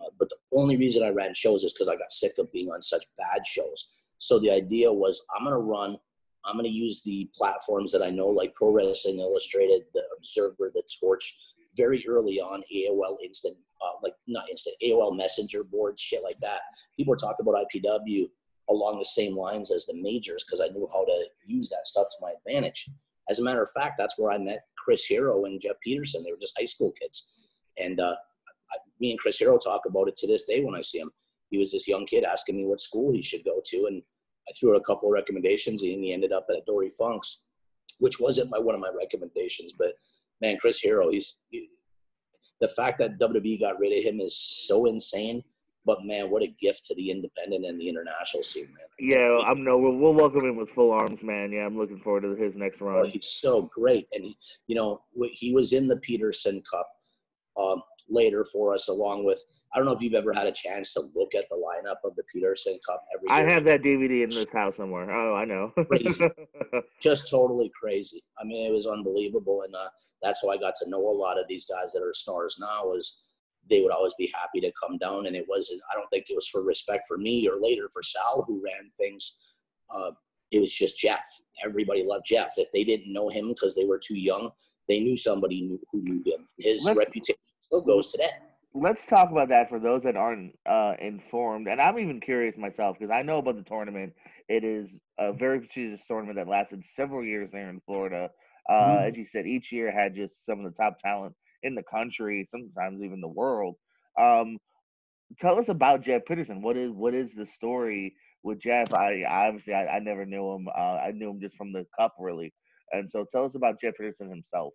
Uh, 0.00 0.10
but 0.18 0.28
the 0.28 0.36
only 0.56 0.76
reason 0.76 1.02
I 1.02 1.10
ran 1.10 1.34
shows 1.34 1.64
is 1.64 1.72
because 1.72 1.88
I 1.88 1.96
got 1.96 2.12
sick 2.12 2.32
of 2.38 2.52
being 2.52 2.68
on 2.68 2.82
such 2.82 3.04
bad 3.18 3.46
shows. 3.46 3.90
So 4.18 4.38
the 4.38 4.50
idea 4.50 4.92
was 4.92 5.24
I'm 5.36 5.44
going 5.44 5.54
to 5.54 5.58
run, 5.58 5.98
I'm 6.44 6.54
going 6.54 6.64
to 6.64 6.70
use 6.70 7.02
the 7.02 7.28
platforms 7.34 7.92
that 7.92 8.02
I 8.02 8.10
know, 8.10 8.28
like 8.28 8.54
Pro 8.54 8.70
Wrestling 8.70 9.20
Illustrated, 9.20 9.82
The 9.94 10.02
Observer, 10.16 10.70
The 10.74 10.82
Torch, 11.00 11.36
very 11.76 12.04
early 12.08 12.40
on, 12.40 12.62
AOL 12.74 13.16
Instant, 13.22 13.56
uh, 13.82 13.98
like 14.02 14.14
not 14.26 14.48
Instant, 14.50 14.76
AOL 14.84 15.16
Messenger 15.16 15.64
boards, 15.64 16.00
shit 16.00 16.22
like 16.22 16.38
that. 16.40 16.60
People 16.96 17.10
were 17.10 17.18
talking 17.18 17.46
about 17.46 17.66
IPW 17.74 18.26
along 18.68 18.98
the 18.98 19.04
same 19.04 19.36
lines 19.36 19.70
as 19.70 19.86
the 19.86 19.94
majors 20.00 20.44
because 20.44 20.60
I 20.60 20.72
knew 20.72 20.88
how 20.92 21.04
to 21.04 21.26
use 21.44 21.68
that 21.70 21.86
stuff 21.86 22.08
to 22.08 22.16
my 22.20 22.32
advantage. 22.38 22.88
As 23.28 23.38
a 23.38 23.42
matter 23.44 23.62
of 23.62 23.70
fact, 23.70 23.94
that's 23.98 24.18
where 24.18 24.32
I 24.32 24.38
met 24.38 24.64
Chris 24.76 25.04
Hero 25.04 25.44
and 25.44 25.60
Jeff 25.60 25.76
Peterson. 25.82 26.22
They 26.22 26.32
were 26.32 26.38
just 26.40 26.58
high 26.58 26.66
school 26.66 26.92
kids. 27.00 27.48
And 27.78 28.00
uh, 28.00 28.16
me 29.00 29.10
and 29.10 29.18
Chris 29.18 29.38
Hero 29.38 29.58
talk 29.58 29.82
about 29.86 30.08
it 30.08 30.16
to 30.16 30.26
this 30.26 30.44
day 30.44 30.62
when 30.64 30.74
I 30.74 30.80
see 30.80 30.98
him. 30.98 31.10
He 31.50 31.58
was 31.58 31.72
this 31.72 31.86
young 31.86 32.06
kid 32.06 32.24
asking 32.24 32.56
me 32.56 32.66
what 32.66 32.80
school 32.80 33.12
he 33.12 33.22
should 33.22 33.44
go 33.44 33.60
to, 33.64 33.86
and 33.86 34.02
I 34.48 34.52
threw 34.52 34.74
out 34.74 34.80
a 34.80 34.84
couple 34.84 35.08
of 35.08 35.12
recommendations, 35.12 35.82
and 35.82 35.90
he 35.92 36.12
ended 36.12 36.32
up 36.32 36.46
at 36.50 36.66
Dory 36.66 36.90
Funk's, 36.90 37.42
which 37.98 38.20
wasn't 38.20 38.50
my 38.50 38.58
one 38.58 38.74
of 38.74 38.80
my 38.80 38.90
recommendations. 38.96 39.72
But 39.78 39.94
man, 40.40 40.56
Chris 40.60 40.78
Hero, 40.80 41.10
he's 41.10 41.36
he, 41.50 41.68
the 42.60 42.68
fact 42.68 42.98
that 42.98 43.18
WWE 43.18 43.60
got 43.60 43.78
rid 43.78 43.96
of 43.96 44.04
him 44.04 44.20
is 44.20 44.36
so 44.36 44.86
insane. 44.86 45.42
But 45.84 46.04
man, 46.04 46.30
what 46.30 46.42
a 46.42 46.52
gift 46.60 46.84
to 46.86 46.96
the 46.96 47.12
independent 47.12 47.64
and 47.64 47.80
the 47.80 47.88
international 47.88 48.42
scene, 48.42 48.66
man. 48.66 48.86
Yeah, 48.98 49.38
I'm 49.46 49.62
no. 49.62 49.78
We'll, 49.78 49.94
we'll 49.96 50.14
welcome 50.14 50.44
him 50.44 50.56
with 50.56 50.70
full 50.70 50.90
arms, 50.90 51.22
man. 51.22 51.52
Yeah, 51.52 51.64
I'm 51.64 51.78
looking 51.78 52.00
forward 52.00 52.22
to 52.22 52.34
his 52.34 52.56
next 52.56 52.80
run. 52.80 52.96
Oh, 52.98 53.06
he's 53.06 53.28
so 53.28 53.70
great, 53.72 54.08
and 54.12 54.24
he, 54.24 54.36
you 54.66 54.74
know 54.74 55.02
he 55.30 55.54
was 55.54 55.72
in 55.72 55.86
the 55.86 55.98
Peterson 55.98 56.60
Cup. 56.68 56.88
Um, 57.56 57.82
later 58.08 58.44
for 58.52 58.72
us, 58.74 58.88
along 58.88 59.24
with 59.24 59.42
I 59.74 59.78
don't 59.78 59.86
know 59.86 59.92
if 59.92 60.00
you've 60.00 60.14
ever 60.14 60.32
had 60.32 60.46
a 60.46 60.52
chance 60.52 60.94
to 60.94 61.02
look 61.14 61.34
at 61.34 61.44
the 61.50 61.56
lineup 61.56 61.96
of 62.08 62.14
the 62.16 62.22
Peterson 62.32 62.78
Cup 62.88 63.04
every 63.14 63.28
I 63.28 63.40
year. 63.40 63.50
have 63.50 63.64
that 63.64 63.82
DVD 63.82 64.22
in 64.24 64.30
this 64.30 64.46
house 64.50 64.76
somewhere. 64.76 65.10
Oh, 65.10 65.34
I 65.34 65.44
know. 65.44 65.72
Crazy. 65.90 66.24
Just 67.00 67.28
totally 67.30 67.70
crazy. 67.78 68.22
I 68.40 68.44
mean, 68.44 68.66
it 68.70 68.72
was 68.72 68.86
unbelievable, 68.86 69.62
and 69.62 69.74
uh, 69.74 69.88
that's 70.22 70.40
how 70.42 70.50
I 70.50 70.56
got 70.56 70.74
to 70.82 70.88
know 70.88 71.00
a 71.00 71.10
lot 71.10 71.38
of 71.38 71.46
these 71.48 71.66
guys 71.66 71.92
that 71.92 72.02
are 72.02 72.12
stars 72.14 72.56
now. 72.60 72.90
Is 72.92 73.22
they 73.68 73.82
would 73.82 73.92
always 73.92 74.14
be 74.18 74.32
happy 74.34 74.60
to 74.60 74.72
come 74.82 74.96
down, 74.98 75.26
and 75.26 75.36
it 75.36 75.44
wasn't. 75.48 75.82
I 75.92 75.96
don't 75.96 76.08
think 76.08 76.26
it 76.30 76.36
was 76.36 76.46
for 76.48 76.62
respect 76.62 77.06
for 77.08 77.18
me 77.18 77.46
or 77.48 77.56
later 77.60 77.88
for 77.92 78.02
Sal, 78.02 78.44
who 78.46 78.62
ran 78.64 78.90
things. 78.98 79.36
Uh, 79.90 80.12
it 80.52 80.60
was 80.60 80.72
just 80.72 80.98
Jeff. 80.98 81.24
Everybody 81.64 82.02
loved 82.04 82.24
Jeff. 82.26 82.52
If 82.56 82.70
they 82.72 82.84
didn't 82.84 83.12
know 83.12 83.28
him 83.28 83.48
because 83.48 83.74
they 83.74 83.84
were 83.84 83.98
too 83.98 84.18
young, 84.18 84.50
they 84.88 85.00
knew 85.00 85.16
somebody 85.16 85.62
knew, 85.62 85.80
who 85.90 86.02
knew 86.02 86.22
him. 86.24 86.48
His 86.58 86.84
Let's- 86.84 86.96
reputation 86.98 87.40
still 87.66 87.80
goes 87.80 88.12
today. 88.12 88.30
Let's 88.74 89.06
talk 89.06 89.30
about 89.30 89.48
that 89.48 89.68
for 89.70 89.78
those 89.78 90.02
that 90.02 90.16
aren't 90.16 90.52
uh, 90.66 90.94
informed, 91.00 91.66
and 91.66 91.80
I'm 91.80 91.98
even 91.98 92.20
curious 92.20 92.56
myself 92.58 92.98
because 92.98 93.10
I 93.12 93.22
know 93.22 93.38
about 93.38 93.56
the 93.56 93.62
tournament. 93.62 94.12
It 94.48 94.64
is 94.64 94.90
a 95.18 95.32
very 95.32 95.60
prestigious 95.60 96.02
tournament 96.06 96.36
that 96.36 96.46
lasted 96.46 96.84
several 96.94 97.24
years 97.24 97.50
there 97.52 97.70
in 97.70 97.80
Florida. 97.86 98.30
Uh, 98.68 98.72
Mhm. 98.98 99.08
As 99.08 99.16
you 99.16 99.24
said, 99.24 99.46
each 99.46 99.72
year 99.72 99.90
had 99.90 100.14
just 100.14 100.44
some 100.44 100.58
of 100.64 100.70
the 100.70 100.76
top 100.76 100.98
talent 101.00 101.34
in 101.62 101.74
the 101.74 101.82
country, 101.82 102.46
sometimes 102.50 103.02
even 103.02 103.20
the 103.20 103.28
world. 103.28 103.76
Um, 104.18 104.58
tell 105.40 105.58
us 105.58 105.68
about 105.68 106.02
Jeff 106.02 106.22
Peterson. 106.26 106.60
What 106.62 106.76
is 106.76 106.90
what 106.90 107.14
is 107.14 107.32
the 107.32 107.46
story 107.46 108.14
with 108.42 108.58
Jeff? 108.58 108.92
I 108.92 109.24
obviously 109.24 109.72
I, 109.72 109.96
I 109.96 109.98
never 110.00 110.26
knew 110.26 110.52
him. 110.52 110.68
Uh, 110.68 110.98
I 111.02 111.12
knew 111.12 111.30
him 111.30 111.40
just 111.40 111.56
from 111.56 111.72
the 111.72 111.86
cup, 111.98 112.14
really. 112.18 112.52
And 112.92 113.10
so, 113.10 113.24
tell 113.32 113.44
us 113.44 113.54
about 113.54 113.80
Jeff 113.80 113.94
Peterson 113.96 114.28
himself. 114.28 114.74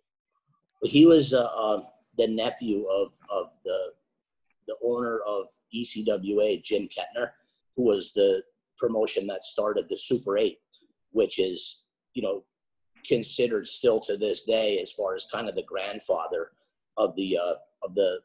he 0.82 1.06
was 1.06 1.32
uh, 1.32 1.44
uh, 1.44 1.82
the 2.18 2.28
nephew 2.28 2.84
of 2.86 3.14
of 3.30 3.46
the 3.64 3.92
the 4.68 4.76
owner 4.84 5.20
of 5.26 5.48
ECWA, 5.74 6.62
Jim 6.62 6.88
Kettner, 6.88 7.30
who 7.76 7.82
was 7.82 8.12
the 8.12 8.42
promotion 8.78 9.26
that 9.26 9.42
started 9.42 9.88
the 9.88 9.96
Super 9.96 10.38
Eight, 10.38 10.58
which 11.10 11.38
is 11.38 11.82
you 12.14 12.22
know 12.22 12.44
considered 13.06 13.66
still 13.66 14.00
to 14.00 14.16
this 14.16 14.44
day 14.44 14.78
as 14.80 14.92
far 14.92 15.14
as 15.14 15.26
kind 15.32 15.48
of 15.48 15.54
the 15.54 15.64
grandfather 15.64 16.52
of 16.96 17.14
the 17.16 17.38
uh, 17.38 17.54
of 17.82 17.94
the 17.94 18.20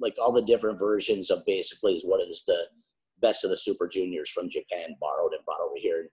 like 0.00 0.16
all 0.20 0.32
the 0.32 0.42
different 0.42 0.78
versions 0.78 1.30
of 1.30 1.44
basically 1.46 1.94
is 1.94 2.04
what 2.04 2.20
is 2.22 2.44
the 2.46 2.66
best 3.20 3.44
of 3.44 3.50
the 3.50 3.56
Super 3.56 3.86
Juniors 3.86 4.30
from 4.30 4.48
Japan 4.48 4.96
borrowed 4.98 5.34
and 5.34 5.44
brought 5.44 5.60
over 5.60 5.74
here. 5.76 6.08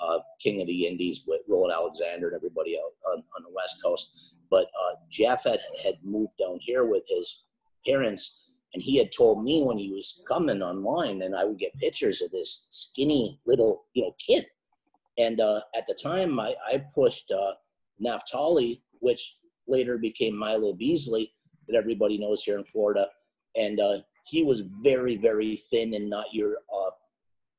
Uh, 0.00 0.18
King 0.40 0.60
of 0.60 0.66
the 0.66 0.86
Indies 0.86 1.24
with 1.26 1.40
Roland 1.48 1.72
Alexander 1.72 2.28
and 2.28 2.36
everybody 2.36 2.76
out 2.78 3.12
on, 3.12 3.18
on 3.36 3.42
the 3.42 3.52
West 3.54 3.82
Coast 3.82 4.36
but 4.50 4.66
uh, 4.66 4.94
Jeff 5.10 5.44
had, 5.44 5.60
had 5.82 5.94
moved 6.02 6.34
down 6.38 6.58
here 6.60 6.84
with 6.84 7.04
his 7.08 7.44
parents, 7.86 8.44
and 8.74 8.82
he 8.82 8.98
had 8.98 9.10
told 9.12 9.42
me 9.42 9.62
when 9.62 9.78
he 9.78 9.90
was 9.92 10.22
coming 10.28 10.62
online, 10.62 11.22
and 11.22 11.34
I 11.34 11.44
would 11.44 11.58
get 11.58 11.76
pictures 11.78 12.22
of 12.22 12.30
this 12.30 12.66
skinny 12.70 13.40
little, 13.46 13.84
you 13.94 14.02
know, 14.02 14.14
kid. 14.18 14.46
And 15.18 15.40
uh, 15.40 15.60
at 15.76 15.86
the 15.86 15.94
time, 15.94 16.38
I, 16.38 16.54
I 16.66 16.84
pushed 16.94 17.30
uh, 17.30 17.52
Naftali, 18.04 18.80
which 19.00 19.38
later 19.66 19.98
became 19.98 20.36
Milo 20.36 20.72
Beasley, 20.72 21.32
that 21.66 21.76
everybody 21.76 22.18
knows 22.18 22.42
here 22.42 22.58
in 22.58 22.64
Florida, 22.64 23.08
and 23.56 23.80
uh, 23.80 23.98
he 24.24 24.44
was 24.44 24.60
very, 24.82 25.16
very 25.16 25.56
thin 25.56 25.94
and 25.94 26.08
not 26.08 26.32
your 26.32 26.56
uh, 26.74 26.90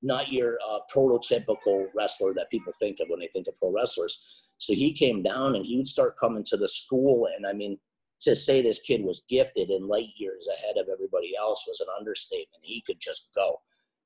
not 0.01 0.31
your 0.31 0.57
uh, 0.67 0.79
prototypical 0.93 1.87
wrestler 1.93 2.33
that 2.33 2.49
people 2.49 2.71
think 2.79 2.99
of 3.01 3.09
when 3.09 3.19
they 3.19 3.27
think 3.27 3.47
of 3.47 3.57
pro 3.59 3.71
wrestlers. 3.71 4.45
So 4.59 4.73
he 4.73 4.93
came 4.93 5.23
down 5.23 5.55
and 5.55 5.65
he 5.65 5.77
would 5.77 5.87
start 5.87 6.19
coming 6.19 6.43
to 6.45 6.57
the 6.57 6.67
school. 6.67 7.27
And 7.35 7.47
I 7.47 7.53
mean, 7.53 7.79
to 8.21 8.35
say 8.35 8.61
this 8.61 8.81
kid 8.81 9.01
was 9.01 9.23
gifted 9.29 9.69
and 9.69 9.87
light 9.87 10.09
years 10.15 10.47
ahead 10.47 10.77
of 10.77 10.89
everybody 10.91 11.31
else 11.37 11.65
was 11.67 11.79
an 11.79 11.87
understatement. 11.97 12.61
He 12.61 12.81
could 12.81 12.99
just 12.99 13.29
go. 13.33 13.61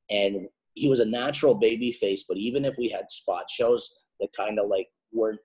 And 0.10 0.48
he 0.76 0.88
was 0.88 1.00
a 1.00 1.06
natural 1.06 1.56
baby 1.56 1.92
face, 1.92 2.26
but 2.28 2.38
even 2.38 2.66
if 2.66 2.78
we 2.78 2.90
had 2.90 3.12
spot 3.12 3.50
shows 3.50 4.02
that 4.20 4.30
kind 4.38 4.60
of 4.60 4.70
like 4.70 4.88
weren't 5.12 5.40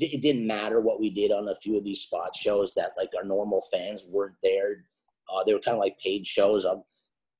it 0.00 0.22
didn't 0.22 0.46
matter 0.46 0.80
what 0.80 1.00
we 1.00 1.08
did 1.08 1.30
on 1.30 1.48
a 1.48 1.54
few 1.54 1.78
of 1.78 1.84
these 1.84 2.00
spot 2.00 2.34
shows 2.34 2.74
that 2.74 2.94
like 2.98 3.10
our 3.16 3.22
normal 3.22 3.62
fans 3.72 4.08
weren't 4.12 4.34
there. 4.42 4.84
Uh, 5.32 5.44
they 5.44 5.54
were 5.54 5.60
kind 5.60 5.76
of 5.76 5.80
like 5.80 5.96
paid 6.00 6.26
shows. 6.26 6.64
Um, 6.64 6.82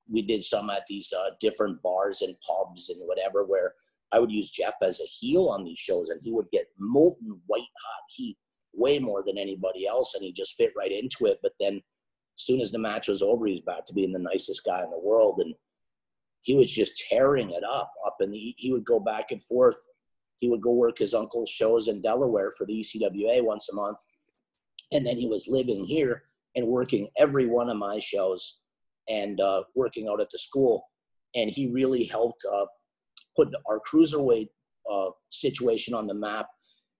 we 0.09 0.21
did 0.21 0.41
some 0.41 0.69
at 0.69 0.85
these 0.87 1.11
uh, 1.11 1.31
different 1.41 1.81
bars 1.81 2.21
and 2.21 2.35
pubs 2.47 2.89
and 2.89 3.05
whatever 3.07 3.43
where 3.43 3.73
I 4.15 4.19
would 4.19 4.31
use 4.31 4.49
Jeff 4.49 4.75
as 4.81 5.01
a 5.01 5.03
heel 5.19 5.49
on 5.49 5.65
these 5.65 5.77
shows 5.77 6.09
and 6.09 6.21
he 6.23 6.31
would 6.31 6.49
get 6.51 6.67
molten 6.79 7.41
white 7.47 7.59
hot 7.61 8.03
heat 8.15 8.37
way 8.73 8.97
more 8.97 9.23
than 9.23 9.37
anybody 9.37 9.85
else 9.85 10.15
and 10.15 10.23
he 10.23 10.31
just 10.31 10.55
fit 10.55 10.71
right 10.77 10.91
into 10.91 11.25
it. 11.25 11.39
But 11.43 11.51
then 11.59 11.75
as 11.75 11.81
soon 12.41 12.61
as 12.61 12.71
the 12.71 12.79
match 12.79 13.09
was 13.09 13.21
over, 13.21 13.45
he 13.45 13.53
was 13.53 13.61
back 13.61 13.85
to 13.87 13.93
being 13.93 14.13
the 14.13 14.19
nicest 14.19 14.65
guy 14.65 14.83
in 14.83 14.89
the 14.89 14.99
world. 14.99 15.39
And 15.39 15.53
he 16.45 16.55
was 16.55 16.71
just 16.71 17.03
tearing 17.09 17.51
it 17.51 17.63
up 17.63 17.91
up 18.05 18.15
and 18.19 18.33
he 18.33 18.71
would 18.71 18.85
go 18.85 18.99
back 18.99 19.31
and 19.31 19.43
forth 19.43 19.77
he 20.37 20.49
would 20.49 20.61
go 20.61 20.71
work 20.71 20.97
his 20.97 21.13
uncle's 21.13 21.49
shows 21.49 21.87
in 21.87 22.01
delaware 22.01 22.51
for 22.51 22.65
the 22.65 22.81
ecwa 22.81 23.43
once 23.43 23.67
a 23.69 23.75
month 23.75 23.97
and 24.91 25.05
then 25.05 25.17
he 25.17 25.27
was 25.27 25.47
living 25.47 25.83
here 25.83 26.23
and 26.55 26.67
working 26.67 27.07
every 27.17 27.47
one 27.47 27.69
of 27.69 27.77
my 27.77 27.97
shows 27.97 28.59
and 29.09 29.41
uh, 29.41 29.63
working 29.75 30.07
out 30.07 30.21
at 30.21 30.29
the 30.29 30.37
school 30.37 30.85
and 31.33 31.49
he 31.49 31.71
really 31.71 32.05
helped 32.05 32.45
uh, 32.53 32.65
put 33.35 33.53
our 33.69 33.79
cruiserweight 33.79 34.49
uh, 34.91 35.09
situation 35.29 35.93
on 35.93 36.07
the 36.07 36.13
map 36.13 36.47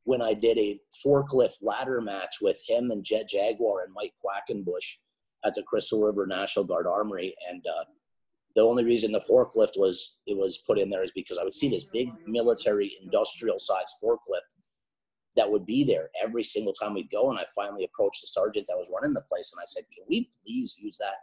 when 0.03 0.21
I 0.21 0.33
did 0.33 0.57
a 0.57 0.79
forklift 1.05 1.57
ladder 1.61 1.99
match 1.99 2.37
with 2.41 2.59
him 2.67 2.91
and 2.91 3.03
Jet 3.03 3.27
Jaguar 3.27 3.83
and 3.83 3.93
Mike 3.93 4.13
Quackenbush 4.23 4.97
at 5.43 5.55
the 5.55 5.63
Crystal 5.63 6.01
River 6.01 6.25
National 6.27 6.65
Guard 6.65 6.87
Armory. 6.87 7.35
And 7.49 7.63
uh, 7.67 7.83
the 8.55 8.61
only 8.61 8.85
reason 8.85 9.11
the 9.11 9.19
forklift 9.19 9.77
was 9.77 10.17
it 10.27 10.37
was 10.37 10.63
put 10.65 10.77
in 10.77 10.89
there 10.89 11.03
is 11.03 11.11
because 11.11 11.37
I 11.37 11.43
would 11.43 11.53
see 11.53 11.69
this 11.69 11.85
big 11.85 12.09
military 12.27 12.95
industrial 13.01 13.59
size 13.59 13.93
forklift 14.03 14.55
that 15.35 15.49
would 15.49 15.65
be 15.65 15.83
there 15.83 16.09
every 16.21 16.43
single 16.43 16.73
time 16.73 16.93
we'd 16.93 17.11
go. 17.11 17.29
And 17.29 17.39
I 17.39 17.45
finally 17.53 17.83
approached 17.83 18.21
the 18.21 18.27
sergeant 18.27 18.67
that 18.67 18.77
was 18.77 18.91
running 18.93 19.13
the 19.13 19.21
place 19.21 19.51
and 19.53 19.61
I 19.61 19.65
said, 19.65 19.83
Can 19.93 20.05
we 20.07 20.29
please 20.45 20.77
use 20.77 20.97
that 20.99 21.15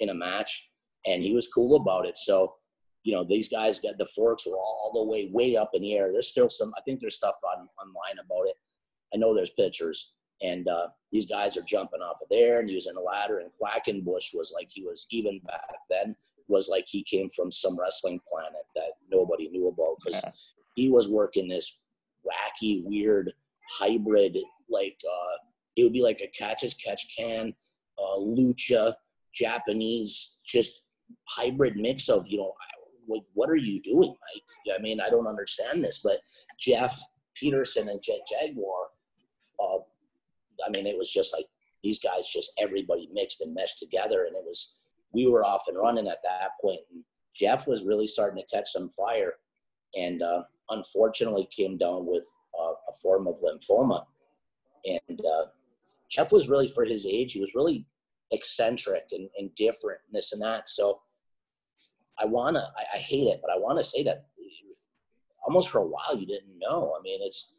in 0.00 0.08
a 0.08 0.14
match? 0.14 0.70
And 1.06 1.22
he 1.22 1.32
was 1.34 1.50
cool 1.52 1.80
about 1.80 2.06
it. 2.06 2.16
So, 2.16 2.54
you 3.02 3.12
know, 3.12 3.24
these 3.24 3.48
guys 3.48 3.78
got 3.78 3.98
the 3.98 4.06
forks 4.06 4.46
were 4.46 4.56
all 4.56 4.92
the 4.94 5.04
way, 5.04 5.30
way 5.32 5.56
up 5.56 5.70
in 5.74 5.82
the 5.82 5.96
air. 5.96 6.12
There's 6.12 6.28
still 6.28 6.50
some, 6.50 6.72
I 6.76 6.82
think 6.82 7.00
there's 7.00 7.16
stuff 7.16 7.36
on 7.44 7.68
online 7.80 8.24
about 8.24 8.48
it. 8.48 8.56
I 9.14 9.16
know 9.16 9.34
there's 9.34 9.50
pictures. 9.50 10.12
And 10.42 10.68
uh, 10.68 10.88
these 11.12 11.28
guys 11.28 11.56
are 11.56 11.62
jumping 11.62 12.00
off 12.00 12.18
of 12.22 12.28
there 12.30 12.60
and 12.60 12.70
using 12.70 12.96
a 12.96 13.00
ladder. 13.00 13.40
And 13.40 13.50
Quackenbush 13.50 14.34
was 14.34 14.52
like 14.54 14.68
he 14.70 14.82
was 14.82 15.06
even 15.10 15.40
back 15.46 15.68
then 15.90 16.16
was 16.48 16.68
like 16.68 16.84
he 16.88 17.02
came 17.04 17.28
from 17.30 17.52
some 17.52 17.78
wrestling 17.78 18.20
planet 18.30 18.62
that 18.74 18.92
nobody 19.10 19.48
knew 19.48 19.68
about 19.68 19.96
because 20.02 20.20
yeah. 20.22 20.30
he 20.74 20.90
was 20.90 21.08
working 21.08 21.48
this 21.48 21.80
wacky, 22.26 22.82
weird 22.84 23.32
hybrid, 23.78 24.36
like 24.68 24.98
uh, 25.08 25.36
it 25.76 25.84
would 25.84 25.92
be 25.92 26.02
like 26.02 26.20
a 26.20 26.28
catch 26.36 26.64
as 26.64 26.74
catch 26.74 27.06
can, 27.16 27.54
uh, 27.98 28.18
lucha, 28.18 28.94
Japanese, 29.32 30.38
just 30.44 30.82
hybrid 31.28 31.76
mix 31.76 32.08
of 32.08 32.24
you 32.26 32.38
know, 32.38 32.52
like 33.10 33.22
what 33.34 33.50
are 33.50 33.56
you 33.56 33.80
doing, 33.82 34.08
Mike? 34.08 34.76
I 34.78 34.80
mean, 34.80 35.00
I 35.00 35.10
don't 35.10 35.26
understand 35.26 35.84
this, 35.84 36.00
but 36.02 36.18
Jeff 36.58 37.00
Peterson 37.34 37.88
and 37.88 38.02
Jet 38.02 38.20
Jaguar, 38.28 38.88
uh, 39.58 39.78
I 40.66 40.70
mean, 40.70 40.86
it 40.86 40.96
was 40.96 41.10
just 41.10 41.32
like 41.34 41.46
these 41.82 42.00
guys, 42.00 42.28
just 42.32 42.52
everybody 42.58 43.08
mixed 43.12 43.40
and 43.40 43.54
meshed 43.54 43.78
together, 43.78 44.24
and 44.24 44.36
it 44.36 44.42
was 44.44 44.76
we 45.12 45.26
were 45.26 45.44
off 45.44 45.64
and 45.68 45.78
running 45.78 46.08
at 46.08 46.22
that 46.22 46.50
point. 46.60 46.80
And 46.92 47.02
Jeff 47.34 47.66
was 47.66 47.84
really 47.84 48.06
starting 48.06 48.42
to 48.42 48.56
catch 48.56 48.70
some 48.70 48.88
fire, 48.90 49.34
and 49.98 50.22
uh, 50.22 50.42
unfortunately 50.70 51.48
came 51.54 51.76
down 51.76 52.06
with 52.06 52.24
uh, 52.58 52.72
a 52.72 52.92
form 53.02 53.26
of 53.26 53.40
lymphoma. 53.40 54.04
And 54.84 55.20
uh, 55.20 55.46
Jeff 56.10 56.32
was 56.32 56.48
really, 56.48 56.68
for 56.68 56.84
his 56.84 57.06
age, 57.06 57.32
he 57.32 57.40
was 57.40 57.54
really 57.54 57.86
eccentric 58.32 59.04
and, 59.12 59.28
and 59.38 59.54
different, 59.54 60.00
and 60.06 60.16
this 60.16 60.32
and 60.32 60.42
that. 60.42 60.68
So 60.68 61.00
I 62.20 62.26
wanna, 62.26 62.70
I, 62.76 62.96
I 62.96 62.98
hate 62.98 63.28
it, 63.28 63.40
but 63.42 63.50
I 63.50 63.58
want 63.58 63.78
to 63.78 63.84
say 63.84 64.02
that 64.04 64.26
almost 65.46 65.70
for 65.70 65.78
a 65.78 65.86
while 65.86 66.16
you 66.16 66.26
didn't 66.26 66.58
know. 66.58 66.94
I 66.98 67.02
mean, 67.02 67.20
it's 67.22 67.56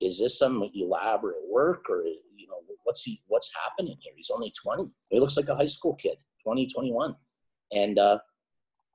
is 0.00 0.18
this 0.18 0.38
some 0.38 0.68
elaborate 0.74 1.36
work 1.48 1.84
or 1.88 2.02
you 2.04 2.46
know 2.48 2.62
what's 2.84 3.02
he 3.02 3.22
what's 3.28 3.52
happening 3.54 3.96
here? 4.00 4.14
He's 4.16 4.30
only 4.30 4.52
twenty. 4.60 4.92
He 5.10 5.20
looks 5.20 5.36
like 5.36 5.48
a 5.48 5.56
high 5.56 5.66
school 5.66 5.94
kid. 5.94 6.16
2021. 6.44 7.14
And 7.72 7.98
uh, 7.98 8.18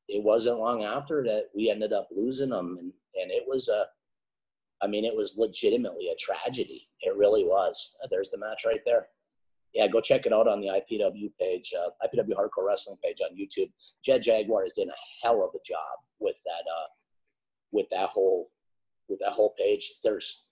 it 0.08 0.24
wasn't 0.24 0.60
long 0.60 0.84
after 0.84 1.24
that 1.24 1.46
we 1.56 1.70
ended 1.70 1.94
up 1.94 2.08
losing 2.16 2.50
them. 2.50 2.78
And, 2.80 2.92
and 3.22 3.32
it 3.32 3.44
was 3.48 3.70
a, 3.70 3.86
I 4.82 4.88
mean, 4.88 5.06
it 5.06 5.16
was 5.16 5.38
legitimately 5.38 6.10
a 6.10 6.16
tragedy. 6.20 6.90
It 7.02 7.16
really 7.16 7.44
was. 7.44 7.96
There's 8.10 8.30
the 8.30 8.38
match 8.38 8.64
right 8.66 8.82
there. 8.86 9.08
Yeah, 9.76 9.88
go 9.88 10.00
check 10.00 10.26
it 10.26 10.32
out 10.32 10.48
on 10.48 10.62
the 10.62 10.68
IPW 10.68 11.32
page, 11.38 11.74
uh, 11.78 11.90
IPW 12.08 12.34
Hardcore 12.34 12.66
Wrestling 12.66 12.98
page 13.04 13.18
on 13.22 13.38
YouTube. 13.38 13.70
Jet 14.04 14.20
Jaguar 14.20 14.66
is 14.66 14.78
in 14.78 14.88
a 14.90 14.94
hell 15.22 15.44
of 15.44 15.50
a 15.54 15.60
job 15.66 16.00
with 16.20 16.40
that, 16.46 16.72
uh, 16.72 16.88
with 17.74 17.88
that 17.92 18.08
whole, 18.08 18.50
with 19.10 19.20
that 19.20 19.34
whole 19.34 19.54
page. 19.58 19.96
There's 20.02 20.46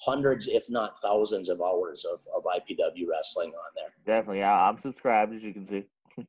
hundreds, 0.00 0.48
if 0.48 0.68
not 0.68 0.98
thousands, 1.00 1.48
of 1.48 1.62
hours 1.62 2.04
of, 2.04 2.26
of 2.36 2.42
IPW 2.44 3.06
wrestling 3.08 3.50
on 3.50 3.70
there. 3.76 3.94
Definitely, 4.04 4.40
yeah. 4.40 4.68
I'm 4.68 4.80
subscribed, 4.82 5.34
as 5.34 5.42
you 5.42 5.52
can 5.54 5.68
see. 5.68 5.84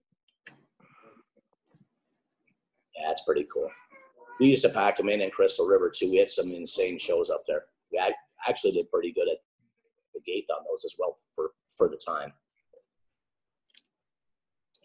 Yeah, 2.96 3.12
it's 3.12 3.24
pretty 3.24 3.48
cool. 3.54 3.72
We 4.42 4.48
used 4.48 4.64
to 4.64 4.70
pack 4.70 4.98
them 4.98 5.08
in 5.08 5.22
in 5.22 5.32
Crystal 5.32 5.66
River 5.66 5.90
too. 5.90 6.10
We 6.12 6.18
had 6.18 6.30
some 6.30 6.52
insane 6.52 7.00
shows 7.00 7.30
up 7.30 7.44
there. 7.48 7.64
We 7.94 8.02
actually 8.46 8.74
did 8.74 8.92
pretty 8.92 9.14
good 9.14 9.30
at 9.30 9.38
the 10.26 10.32
gate 10.32 10.46
on 10.50 10.64
those 10.70 10.86
as 10.86 10.96
well 10.98 11.18
for 11.36 11.52
for 11.68 11.88
the 11.88 12.00
time. 12.06 12.34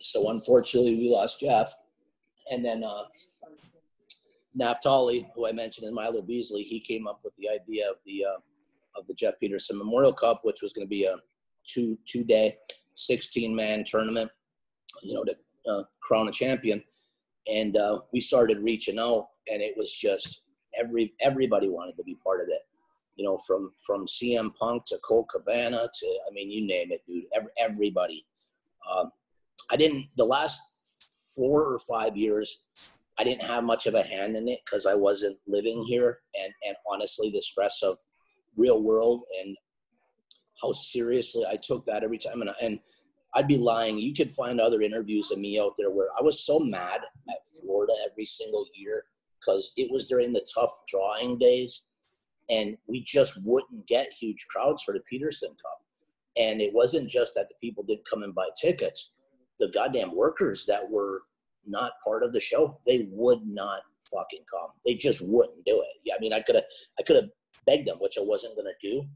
So 0.01 0.31
unfortunately, 0.31 0.97
we 0.97 1.11
lost 1.11 1.41
Jeff, 1.41 1.75
and 2.51 2.65
then 2.65 2.85
uh, 2.85 3.05
Naftali, 4.59 5.27
who 5.35 5.49
I 5.49 5.53
mentioned 5.53 5.89
in 5.89 5.95
Milo 5.95 6.23
Beasley, 6.23 6.63
he 6.63 6.79
came 6.81 7.07
up 7.07 7.21
with 7.25 7.35
the 7.37 7.49
idea 7.49 7.89
of 7.91 7.97
the 8.05 8.25
uh, 8.25 8.41
of 8.99 9.07
the 9.07 9.15
Jeff 9.15 9.35
Peterson 9.41 9.79
Memorial 9.79 10.13
Cup, 10.13 10.41
which 10.45 10.63
was 10.63 10.73
going 10.73 10.87
to 10.87 10.91
be 10.91 11.05
a 11.05 11.17
two 11.67 11.99
two 12.07 12.25
day, 12.25 12.57
sixteen 12.95 13.55
man 13.55 13.85
tournament. 13.85 14.31
You 15.03 15.15
know, 15.15 15.25
to 15.25 15.37
uh, 15.69 15.83
crown 16.03 16.29
a 16.29 16.33
champion 16.33 16.83
and 17.51 17.77
uh, 17.77 18.01
we 18.13 18.21
started 18.21 18.59
reaching 18.59 18.99
out, 18.99 19.29
and 19.51 19.61
it 19.61 19.75
was 19.77 19.93
just 19.93 20.43
every 20.79 21.15
everybody 21.21 21.69
wanted 21.69 21.97
to 21.97 22.05
be 22.05 22.17
part 22.23 22.41
of 22.41 22.49
it. 22.49 22.63
You 23.17 23.25
know, 23.25 23.39
from 23.39 23.73
from 23.87 24.07
CM 24.07 24.55
Punk 24.57 24.87
to 24.87 24.99
Colt 24.99 25.29
Cabana 25.33 25.89
to 25.93 26.07
I 26.07 26.33
mean, 26.33 26.51
you 26.51 26.67
name 26.67 26.93
it, 26.93 27.03
dude. 27.07 27.25
Every, 27.35 27.51
everybody. 27.59 28.25
Um, 28.93 29.11
I 29.71 29.77
didn't 29.77 30.07
the 30.17 30.25
last 30.25 30.61
four 31.35 31.73
or 31.73 31.79
five 31.79 32.17
years. 32.17 32.63
I 33.19 33.25
didn't 33.25 33.43
have 33.43 33.63
much 33.63 33.87
of 33.87 33.95
a 33.95 34.03
hand 34.03 34.37
in 34.37 34.49
it 34.49 34.61
because 34.65 34.87
I 34.87 34.95
wasn't 34.95 35.39
living 35.47 35.85
here, 35.85 36.19
and 36.41 36.53
and 36.67 36.77
honestly, 36.91 37.31
the 37.31 37.43
stress 37.43 37.83
of 37.83 37.99
real 38.57 38.83
world 38.83 39.23
and 39.41 39.57
how 40.63 40.73
seriously 40.73 41.45
I 41.49 41.57
took 41.57 41.85
that 41.87 42.05
every 42.05 42.19
time, 42.19 42.41
and 42.43 42.51
and 42.61 42.81
I'd 43.35 43.49
be 43.49 43.59
lying. 43.59 43.99
You 43.99 44.15
could 44.15 44.33
find 44.33 44.61
other 44.61 44.83
interviews 44.83 45.31
of 45.31 45.39
me 45.39 45.59
out 45.59 45.75
there 45.77 45.91
where 45.91 46.09
I 46.19 46.23
was 46.23 46.45
so 46.45 46.59
mad 46.59 47.01
at 47.29 47.47
Florida 47.47 47.93
every 48.11 48.27
single 48.27 48.67
year 48.75 49.05
because 49.41 49.73
it 49.77 49.91
was 49.91 50.07
during 50.09 50.33
the 50.33 50.47
tough 50.55 50.71
drawing 50.89 51.39
days 51.39 51.83
and 52.51 52.77
we 52.87 53.03
just 53.03 53.41
wouldn't 53.45 53.87
get 53.87 54.13
huge 54.13 54.47
crowds 54.49 54.83
for 54.83 54.93
the 54.93 55.01
Peterson 55.01 55.51
Cup. 55.51 55.83
And 56.37 56.61
it 56.61 56.75
wasn't 56.75 57.11
just 57.11 57.35
that 57.35 57.49
the 57.49 57.55
people 57.61 57.85
didn't 57.85 58.09
come 58.09 58.23
and 58.23 58.35
buy 58.35 58.49
tickets. 58.61 59.13
The 59.59 59.71
goddamn 59.73 60.15
workers 60.15 60.67
that 60.67 60.89
were 60.91 61.23
not 61.67 61.93
part 62.05 62.23
of 62.23 62.33
the 62.33 62.41
show, 62.41 62.79
they 62.87 63.09
would 63.11 63.47
not 63.47 63.83
fucking 64.13 64.45
come. 64.51 64.71
They 64.85 64.95
just 64.95 65.23
wouldn't 65.23 65.65
do 65.65 65.81
it. 65.81 66.01
Yeah, 66.05 66.15
I 66.17 66.21
mean, 66.21 66.33
I 66.33 66.41
could 66.41 66.57
have, 66.57 66.65
I 66.99 67.03
could 67.03 67.17
have 67.17 67.31
begged 67.67 67.87
them, 67.87 67.99
which 68.01 68.19
I 68.19 68.23
wasn't 68.23 68.57
gonna 68.57 68.71
do. 68.83 69.07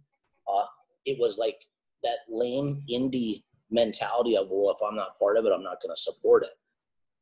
Uh, 0.51 0.65
it 1.05 1.19
was 1.19 1.39
like 1.39 1.59
that 2.03 2.19
lame 2.29 2.83
indie 2.91 3.43
mentality 3.71 4.37
of 4.37 4.49
well 4.51 4.73
if 4.73 4.79
i'm 4.87 4.97
not 4.97 5.19
part 5.19 5.37
of 5.37 5.45
it 5.45 5.53
i'm 5.53 5.63
not 5.63 5.79
to 5.83 5.89
support 5.97 6.43
it 6.43 6.57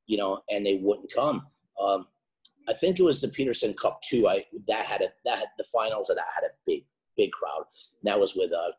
you 0.06 0.16
know 0.16 0.40
and 0.50 0.64
they 0.64 0.80
wouldn't 0.82 1.12
come 1.12 1.46
um, 1.80 2.06
i 2.68 2.72
think 2.72 2.98
it 2.98 3.02
was 3.02 3.20
the 3.20 3.28
peterson 3.28 3.74
cup 3.74 4.00
too. 4.02 4.28
I 4.28 4.44
that 4.66 4.86
had 4.86 5.02
a 5.02 5.08
that 5.24 5.38
had 5.38 5.48
the 5.58 5.66
finals 5.72 6.10
of 6.10 6.16
that 6.16 6.26
had 6.34 6.44
a 6.44 6.54
big 6.66 6.84
big 7.16 7.30
crowd. 7.32 7.64
And 8.02 8.10
that 8.10 8.20
was 8.20 8.34
with 8.34 8.52
uh 8.52 8.72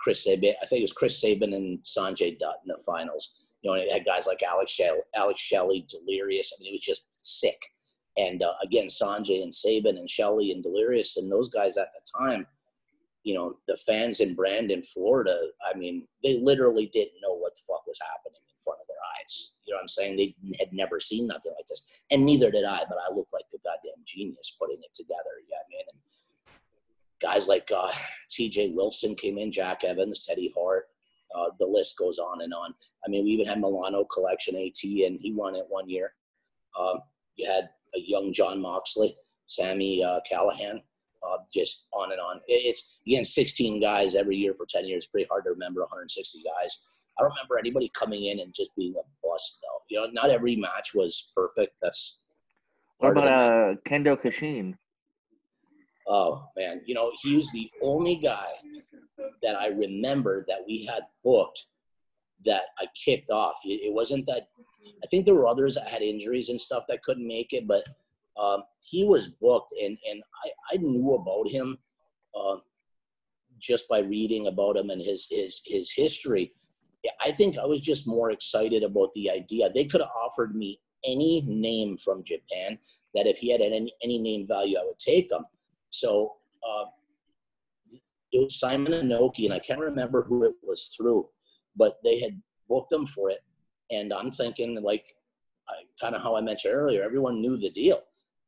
chris 0.00 0.24
sabin 0.24 0.54
i 0.62 0.66
think 0.66 0.80
it 0.80 0.84
was 0.84 0.92
chris 0.92 1.20
sabin 1.20 1.54
and 1.54 1.78
sanjay 1.80 2.38
dutt 2.38 2.56
in 2.64 2.68
the 2.68 2.82
finals. 2.84 3.48
You 3.62 3.70
know 3.70 3.74
and 3.74 3.84
it 3.84 3.92
had 3.92 4.04
guys 4.04 4.26
like 4.26 4.42
alex 4.42 4.72
shelley 4.72 5.00
alex 5.14 5.40
shelley 5.40 5.86
delirious. 5.88 6.52
I 6.52 6.62
mean 6.62 6.72
it 6.72 6.76
was 6.76 6.82
just 6.82 7.06
sick. 7.22 7.60
And 8.16 8.42
uh, 8.42 8.54
again 8.62 8.86
sanjay 8.86 9.42
and 9.42 9.54
sabin 9.54 9.98
and 9.98 10.08
shelley 10.08 10.52
and 10.52 10.62
delirious 10.62 11.16
and 11.16 11.30
those 11.30 11.48
guys 11.48 11.76
at 11.76 11.88
the 11.94 12.26
time 12.26 12.46
you 13.24 13.34
know, 13.34 13.54
the 13.68 13.76
fans 13.76 14.20
in 14.20 14.34
Brandon, 14.34 14.82
Florida, 14.82 15.38
I 15.64 15.76
mean, 15.76 16.06
they 16.24 16.40
literally 16.40 16.90
didn't 16.92 17.20
know 17.22 17.34
what 17.34 17.54
the 17.54 17.60
fuck 17.68 17.86
was 17.86 17.98
happening. 18.02 18.40
in 18.50 18.51
front 18.64 18.80
of 18.80 18.86
their 18.86 19.02
eyes. 19.18 19.52
You 19.64 19.70
You 19.70 19.74
know 19.74 19.78
what 19.78 19.82
I'm 19.82 19.88
saying? 19.88 20.16
They 20.16 20.34
had 20.58 20.72
never 20.72 21.00
seen 21.00 21.26
nothing 21.26 21.52
like 21.56 21.66
this, 21.66 22.02
and 22.10 22.24
neither 22.24 22.50
did 22.50 22.64
I. 22.64 22.78
But 22.88 22.98
I 22.98 23.14
looked 23.14 23.32
like 23.32 23.44
a 23.54 23.58
goddamn 23.58 24.02
genius 24.04 24.56
putting 24.60 24.78
it 24.82 24.94
together. 24.94 25.34
Yeah, 25.48 25.58
I 25.58 25.66
mean, 25.70 25.84
and 25.92 26.00
guys 27.20 27.48
like 27.48 27.70
uh, 27.74 27.92
T.J. 28.30 28.70
Wilson 28.70 29.14
came 29.14 29.38
in, 29.38 29.52
Jack 29.52 29.84
Evans, 29.84 30.26
Teddy 30.26 30.52
Hart. 30.56 30.86
Uh, 31.34 31.50
the 31.58 31.66
list 31.66 31.96
goes 31.96 32.18
on 32.18 32.42
and 32.42 32.52
on. 32.52 32.74
I 33.06 33.08
mean, 33.08 33.24
we 33.24 33.30
even 33.30 33.46
had 33.46 33.60
Milano 33.60 34.04
Collection 34.04 34.56
AT, 34.56 34.82
and 34.82 35.18
he 35.20 35.32
won 35.32 35.54
it 35.54 35.64
one 35.68 35.88
year. 35.88 36.12
Um, 36.78 37.00
you 37.36 37.50
had 37.50 37.70
a 37.94 38.00
young 38.00 38.32
Jon 38.32 38.60
Moxley, 38.60 39.16
Sammy 39.46 40.04
uh, 40.04 40.20
Callihan, 40.30 40.82
uh, 41.26 41.38
just 41.52 41.86
on 41.92 42.12
and 42.12 42.20
on. 42.20 42.40
It's 42.46 42.98
again 43.06 43.24
16 43.24 43.80
guys 43.80 44.14
every 44.14 44.36
year 44.36 44.54
for 44.54 44.66
10 44.66 44.86
years. 44.86 45.06
Pretty 45.06 45.26
hard 45.30 45.44
to 45.44 45.50
remember 45.50 45.80
160 45.80 46.42
guys. 46.42 46.80
I 47.18 47.22
don't 47.22 47.32
remember 47.32 47.58
anybody 47.58 47.90
coming 47.94 48.24
in 48.26 48.40
and 48.40 48.54
just 48.54 48.70
being 48.76 48.94
a 48.94 49.26
bust 49.26 49.60
though. 49.62 49.82
You 49.90 50.00
know, 50.00 50.12
not 50.12 50.30
every 50.30 50.56
match 50.56 50.94
was 50.94 51.32
perfect. 51.36 51.74
That's 51.82 52.18
what 52.98 53.12
about 53.12 53.26
uh, 53.26 53.74
Kendo 53.86 54.20
Kashin? 54.20 54.74
Oh 56.08 56.44
man, 56.56 56.80
you 56.86 56.94
know 56.94 57.12
he 57.22 57.36
was 57.36 57.50
the 57.52 57.70
only 57.82 58.16
guy 58.16 58.46
that 59.42 59.56
I 59.56 59.68
remember 59.68 60.44
that 60.48 60.60
we 60.66 60.86
had 60.86 61.02
booked 61.24 61.66
that 62.44 62.62
I 62.78 62.86
kicked 63.04 63.30
off. 63.30 63.54
It, 63.64 63.92
wasn't 63.92 64.26
that. 64.26 64.48
I 65.02 65.06
think 65.08 65.24
there 65.24 65.34
were 65.34 65.46
others 65.46 65.76
that 65.76 65.88
had 65.88 66.02
injuries 66.02 66.48
and 66.48 66.60
stuff 66.60 66.84
that 66.88 67.02
couldn't 67.02 67.26
make 67.26 67.52
it, 67.52 67.68
but 67.68 67.84
um, 68.40 68.62
he 68.80 69.04
was 69.04 69.28
booked, 69.28 69.72
and 69.80 69.96
and 70.10 70.22
I, 70.44 70.74
I 70.74 70.76
knew 70.78 71.14
about 71.14 71.48
him 71.48 71.78
uh, 72.34 72.56
just 73.58 73.88
by 73.88 74.00
reading 74.00 74.48
about 74.48 74.76
him 74.76 74.90
and 74.90 75.00
his 75.00 75.26
his 75.30 75.60
his 75.66 75.92
history. 75.92 76.52
I 77.24 77.32
think 77.32 77.58
I 77.58 77.66
was 77.66 77.80
just 77.80 78.06
more 78.06 78.30
excited 78.30 78.82
about 78.82 79.12
the 79.14 79.30
idea. 79.30 79.70
They 79.70 79.86
could 79.86 80.00
have 80.00 80.10
offered 80.24 80.54
me 80.54 80.78
any 81.04 81.42
name 81.46 81.96
from 81.98 82.22
Japan 82.24 82.78
that 83.14 83.26
if 83.26 83.38
he 83.38 83.50
had 83.50 83.60
any 83.60 83.92
any 84.02 84.18
name 84.18 84.46
value, 84.46 84.78
I 84.78 84.84
would 84.84 84.98
take 84.98 85.30
him. 85.30 85.44
So 85.90 86.34
uh, 86.66 86.84
it 88.32 88.42
was 88.42 88.58
Simon 88.58 88.92
Inoki, 88.92 89.44
and 89.44 89.52
I 89.52 89.58
can't 89.58 89.80
remember 89.80 90.22
who 90.22 90.44
it 90.44 90.54
was 90.62 90.94
through, 90.96 91.28
but 91.76 91.94
they 92.04 92.20
had 92.20 92.40
booked 92.68 92.92
him 92.92 93.06
for 93.06 93.30
it. 93.30 93.40
And 93.90 94.12
I'm 94.12 94.30
thinking, 94.30 94.80
like, 94.82 95.04
kind 96.00 96.14
of 96.14 96.22
how 96.22 96.36
I 96.36 96.40
mentioned 96.40 96.74
earlier, 96.74 97.02
everyone 97.02 97.40
knew 97.40 97.58
the 97.58 97.70
deal. 97.70 98.00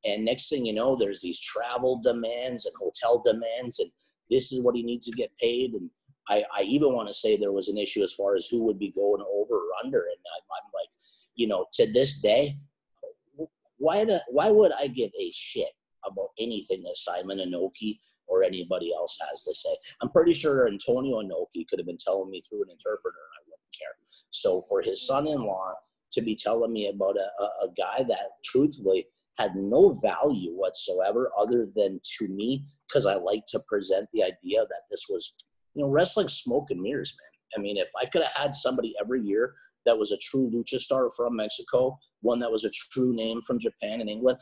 And 0.07 0.25
next 0.25 0.49
thing 0.49 0.67
you 0.67 0.75
know, 0.75 0.97
there's 0.97 1.21
these 1.21 1.41
travel 1.41 2.01
demands 2.03 2.67
and 2.67 2.75
hotel 2.79 3.23
demands, 3.25 3.79
and 3.79 3.91
this 4.31 4.53
is 4.53 4.63
what 4.63 4.77
he 4.77 4.83
needs 4.83 5.07
to 5.07 5.17
get 5.17 5.37
paid. 5.39 5.73
And 5.75 5.91
I, 6.29 6.45
I 6.57 6.63
even 6.63 6.93
want 6.93 7.09
to 7.09 7.15
say 7.15 7.37
there 7.37 7.53
was 7.53 7.69
an 7.69 7.79
issue 7.79 8.03
as 8.03 8.13
far 8.13 8.37
as 8.37 8.47
who 8.47 8.63
would 8.65 8.79
be 8.79 8.93
going 8.93 9.23
over 9.23 9.55
or 9.55 9.85
under. 9.85 9.99
And 9.99 10.19
I'm, 10.35 10.43
I'm 10.51 10.71
like, 10.75 10.89
you 11.35 11.47
know, 11.47 11.67
to 11.75 11.93
this 11.93 12.19
day, 12.19 12.59
why 13.79 14.05
the, 14.05 14.23
why 14.29 14.51
would 14.51 14.73
I 14.79 14.87
give 14.87 15.11
a 15.19 15.33
shit 15.35 15.71
about 16.07 16.29
anything 16.39 16.83
that 16.85 16.97
Simon 16.97 17.39
Inoki 17.39 17.99
or 18.27 18.43
anybody 18.43 18.93
else 18.95 19.19
has 19.29 19.45
to 19.45 19.55
say? 19.55 19.77
I'm 20.01 20.11
pretty 20.11 20.33
sure 20.33 20.67
Antonio 20.69 21.21
Inoki 21.21 21.67
could 21.69 21.79
have 21.79 21.87
been 21.87 21.99
telling 21.99 22.31
me 22.31 22.41
through 22.49 22.63
an 22.63 22.71
interpreter, 22.71 23.19
and 23.19 23.35
I 23.39 23.43
wouldn't 23.47 23.79
care. 23.79 23.97
So 24.31 24.65
for 24.69 24.81
his 24.81 25.07
son-in-law 25.07 25.75
to 26.13 26.23
be 26.23 26.35
telling 26.35 26.73
me 26.73 26.89
about 26.89 27.17
a, 27.17 27.43
a, 27.43 27.67
a 27.67 27.69
guy 27.77 28.05
that, 28.05 28.31
truthfully, 28.45 29.07
had 29.39 29.57
no 29.57 29.93
value 30.01 30.53
whatsoever 30.53 31.31
other 31.39 31.67
than 31.75 32.01
to 32.19 32.29
me 32.29 32.65
because 32.89 33.07
I 33.07 33.15
like 33.15 33.43
to 33.49 33.59
present 33.61 34.09
the 34.13 34.23
idea 34.23 34.61
that 34.61 34.83
this 34.91 35.07
was, 35.11 35.35
you 35.75 35.83
know, 35.83 35.89
wrestling 35.89 36.29
smoke 36.29 36.71
and 36.71 36.81
mirrors, 36.81 37.17
man. 37.21 37.59
I 37.59 37.63
mean, 37.63 37.77
if 37.77 37.89
I 38.01 38.07
could 38.07 38.23
have 38.23 38.33
had 38.37 38.55
somebody 38.55 38.95
every 39.01 39.21
year 39.21 39.55
that 39.87 39.99
was 39.99 40.13
a 40.13 40.17
true 40.19 40.51
lucha 40.51 40.81
star 40.81 41.11
from 41.11 41.37
Mexico, 41.37 41.99
one 42.23 42.39
that 42.41 42.51
was 42.51 42.65
a 42.65 42.71
true 42.71 43.13
name 43.15 43.43
from 43.43 43.59
Japan 43.59 44.01
and 44.01 44.09
England, 44.09 44.39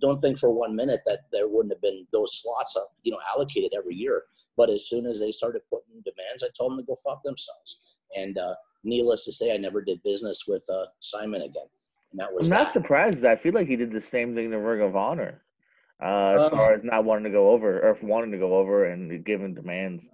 don't 0.00 0.20
think 0.20 0.38
for 0.38 0.50
one 0.50 0.76
minute 0.76 1.00
that 1.06 1.20
there 1.32 1.48
wouldn't 1.48 1.72
have 1.72 1.82
been 1.82 2.06
those 2.12 2.40
slots, 2.40 2.76
up, 2.76 2.92
you 3.02 3.10
know, 3.10 3.18
allocated 3.34 3.72
every 3.76 3.94
year. 3.94 4.22
But 4.56 4.70
as 4.70 4.88
soon 4.88 5.06
as 5.06 5.18
they 5.18 5.32
started 5.32 5.62
putting 5.68 6.02
demands, 6.04 6.44
I 6.44 6.48
told 6.56 6.72
them 6.72 6.78
to 6.78 6.84
go 6.84 6.96
fuck 7.04 7.22
themselves. 7.24 7.96
And 8.16 8.38
uh, 8.38 8.54
needless 8.84 9.24
to 9.24 9.32
say, 9.32 9.52
I 9.52 9.56
never 9.56 9.82
did 9.82 10.02
business 10.04 10.44
with 10.46 10.64
uh, 10.70 10.86
Simon 11.00 11.42
again. 11.42 11.66
And 12.12 12.20
that 12.20 12.32
was 12.32 12.50
I'm 12.50 12.58
not 12.58 12.72
that. 12.72 12.80
surprised. 12.80 13.24
I 13.24 13.34
feel 13.34 13.52
like 13.52 13.66
he 13.66 13.74
did 13.74 13.92
the 13.92 14.00
same 14.00 14.36
thing 14.36 14.52
to 14.52 14.58
Ring 14.58 14.80
of 14.80 14.94
Honor, 14.94 15.42
uh, 16.00 16.34
as 16.36 16.40
uh, 16.40 16.50
far 16.50 16.74
as 16.74 16.84
not 16.84 17.04
wanting 17.04 17.24
to 17.24 17.30
go 17.30 17.50
over 17.50 17.80
or 17.80 17.98
wanting 18.00 18.30
to 18.30 18.38
go 18.38 18.54
over 18.54 18.84
and 18.84 19.24
giving 19.24 19.54
demands. 19.54 20.04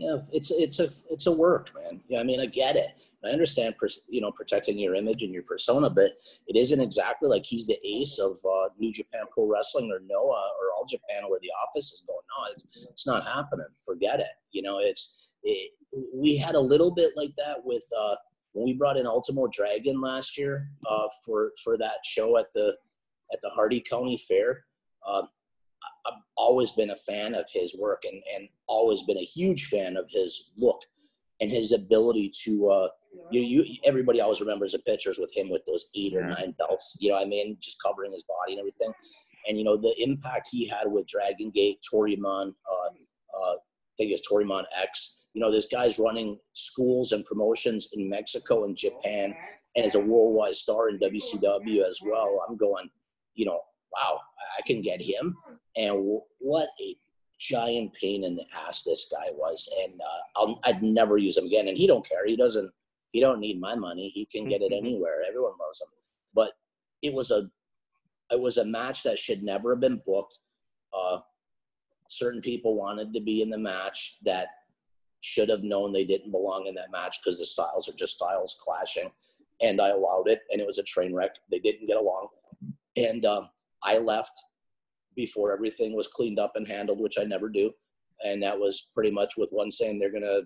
Yeah, 0.00 0.16
it's 0.32 0.50
it's 0.50 0.80
a 0.80 0.88
it's 1.10 1.26
a 1.26 1.32
work, 1.32 1.68
man. 1.74 2.00
Yeah, 2.08 2.20
I 2.20 2.22
mean, 2.22 2.40
I 2.40 2.46
get 2.46 2.74
it. 2.74 2.88
I 3.22 3.28
understand, 3.28 3.74
you 4.08 4.22
know, 4.22 4.30
protecting 4.30 4.78
your 4.78 4.94
image 4.94 5.22
and 5.22 5.30
your 5.30 5.42
persona, 5.42 5.90
but 5.90 6.12
it 6.46 6.56
isn't 6.56 6.80
exactly 6.80 7.28
like 7.28 7.44
he's 7.44 7.66
the 7.66 7.78
ace 7.84 8.18
of 8.18 8.38
uh, 8.46 8.70
New 8.78 8.94
Japan 8.94 9.24
Pro 9.30 9.44
Wrestling 9.44 9.92
or 9.92 10.00
Noah 10.00 10.52
or 10.58 10.72
All 10.74 10.86
Japan 10.88 11.28
where 11.28 11.38
the 11.42 11.50
office 11.62 11.92
is 11.92 12.02
going. 12.06 12.20
No, 12.30 12.88
it's, 12.90 13.06
not 13.06 13.26
happening. 13.26 13.66
Forget 13.84 14.20
it. 14.20 14.32
You 14.52 14.62
know, 14.62 14.78
it's 14.78 15.32
it, 15.42 15.72
we 16.14 16.38
had 16.38 16.54
a 16.54 16.60
little 16.60 16.90
bit 16.90 17.12
like 17.14 17.34
that 17.36 17.58
with 17.62 17.84
uh, 17.94 18.14
when 18.52 18.64
we 18.64 18.72
brought 18.72 18.96
in 18.96 19.06
Ultimo 19.06 19.48
Dragon 19.48 20.00
last 20.00 20.38
year 20.38 20.70
uh, 20.90 21.08
for 21.26 21.52
for 21.62 21.76
that 21.76 21.98
show 22.06 22.38
at 22.38 22.50
the 22.54 22.74
at 23.34 23.40
the 23.42 23.50
Hardee 23.50 23.84
County 23.84 24.18
Fair. 24.26 24.64
Uh, 25.06 25.24
I've 26.06 26.20
always 26.36 26.72
been 26.72 26.90
a 26.90 26.96
fan 26.96 27.34
of 27.34 27.46
his 27.52 27.76
work 27.78 28.02
and 28.04 28.22
and 28.34 28.48
always 28.66 29.02
been 29.02 29.18
a 29.18 29.24
huge 29.24 29.66
fan 29.66 29.96
of 29.96 30.08
his 30.10 30.50
look 30.56 30.80
and 31.40 31.50
his 31.50 31.72
ability 31.72 32.32
to. 32.44 32.68
Uh, 32.68 32.88
you, 33.32 33.40
you 33.40 33.76
everybody 33.84 34.20
always 34.20 34.40
remembers 34.40 34.72
the 34.72 34.78
pictures 34.80 35.18
with 35.18 35.36
him 35.36 35.50
with 35.50 35.64
those 35.66 35.90
eight 35.96 36.14
or 36.14 36.22
nine 36.22 36.54
belts. 36.58 36.96
You 37.00 37.10
know, 37.10 37.18
I 37.18 37.24
mean, 37.24 37.56
just 37.60 37.82
covering 37.84 38.12
his 38.12 38.24
body 38.24 38.52
and 38.52 38.60
everything. 38.60 38.92
And 39.48 39.58
you 39.58 39.64
know 39.64 39.76
the 39.76 39.94
impact 39.98 40.48
he 40.52 40.68
had 40.68 40.84
with 40.86 41.08
Dragon 41.08 41.50
Gate, 41.50 41.78
Toryumon, 41.92 42.54
uh, 42.70 42.88
uh, 43.38 43.54
I 43.54 43.94
think 43.96 44.12
it's 44.12 44.30
Toryumon 44.30 44.64
X 44.80 45.20
you 45.34 45.40
know, 45.40 45.50
this 45.50 45.66
guy's 45.66 45.98
running 45.98 46.38
schools 46.54 47.12
and 47.12 47.24
promotions 47.24 47.88
in 47.92 48.08
Mexico 48.08 48.64
and 48.64 48.76
Japan, 48.76 49.34
and 49.76 49.86
is 49.86 49.94
a 49.94 50.00
worldwide 50.00 50.54
star 50.54 50.88
in 50.88 50.98
WCW 50.98 51.86
as 51.86 52.00
well. 52.04 52.44
I'm 52.48 52.56
going, 52.56 52.90
you 53.34 53.46
know, 53.46 53.60
wow, 53.92 54.18
I 54.58 54.62
can 54.66 54.82
get 54.82 55.00
him. 55.00 55.36
And 55.76 56.20
what 56.38 56.68
a 56.80 56.96
giant 57.38 57.92
pain 57.94 58.24
in 58.24 58.36
the 58.36 58.44
ass 58.54 58.84
this 58.84 59.10
guy 59.10 59.30
was. 59.32 59.68
And 59.82 60.00
uh, 60.00 60.54
i 60.64 60.72
would 60.72 60.82
never 60.82 61.16
use 61.16 61.36
him 61.36 61.46
again. 61.46 61.68
And 61.68 61.76
he 61.76 61.86
don't 61.86 62.06
care. 62.08 62.26
He 62.26 62.36
doesn't. 62.36 62.70
He 63.12 63.20
don't 63.20 63.40
need 63.40 63.60
my 63.60 63.74
money. 63.74 64.08
He 64.08 64.26
can 64.26 64.48
get 64.48 64.62
it 64.62 64.72
anywhere. 64.72 65.22
Everyone 65.28 65.52
loves 65.60 65.80
him. 65.80 65.88
But 66.32 66.52
it 67.02 67.12
was 67.12 67.32
a, 67.32 67.50
it 68.30 68.38
was 68.38 68.58
a 68.58 68.64
match 68.64 69.02
that 69.02 69.18
should 69.18 69.42
never 69.42 69.70
have 69.72 69.80
been 69.80 70.00
booked. 70.06 70.38
Uh, 70.96 71.18
certain 72.08 72.40
people 72.40 72.76
wanted 72.76 73.12
to 73.12 73.20
be 73.20 73.42
in 73.42 73.50
the 73.50 73.58
match 73.58 74.18
that 74.22 74.48
should 75.22 75.48
have 75.48 75.62
known 75.62 75.92
they 75.92 76.04
didn't 76.04 76.30
belong 76.30 76.66
in 76.66 76.74
that 76.74 76.92
match 76.92 77.18
because 77.22 77.38
the 77.38 77.46
styles 77.46 77.88
are 77.88 77.96
just 77.96 78.14
styles 78.14 78.60
clashing. 78.62 79.10
And 79.60 79.80
I 79.80 79.88
allowed 79.88 80.30
it, 80.30 80.42
and 80.50 80.60
it 80.60 80.66
was 80.66 80.78
a 80.78 80.84
train 80.84 81.12
wreck. 81.14 81.32
They 81.50 81.58
didn't 81.58 81.86
get 81.86 81.96
along. 81.96 82.28
And 82.96 83.26
um, 83.26 83.50
I 83.84 83.98
left 83.98 84.36
before 85.16 85.52
everything 85.52 85.94
was 85.94 86.08
cleaned 86.08 86.38
up 86.38 86.52
and 86.54 86.66
handled, 86.66 87.00
which 87.00 87.18
I 87.18 87.24
never 87.24 87.48
do. 87.48 87.72
And 88.24 88.42
that 88.42 88.58
was 88.58 88.90
pretty 88.94 89.10
much 89.10 89.34
with 89.36 89.50
one 89.50 89.70
saying 89.70 89.98
they're 89.98 90.10
going 90.10 90.22
to 90.22 90.42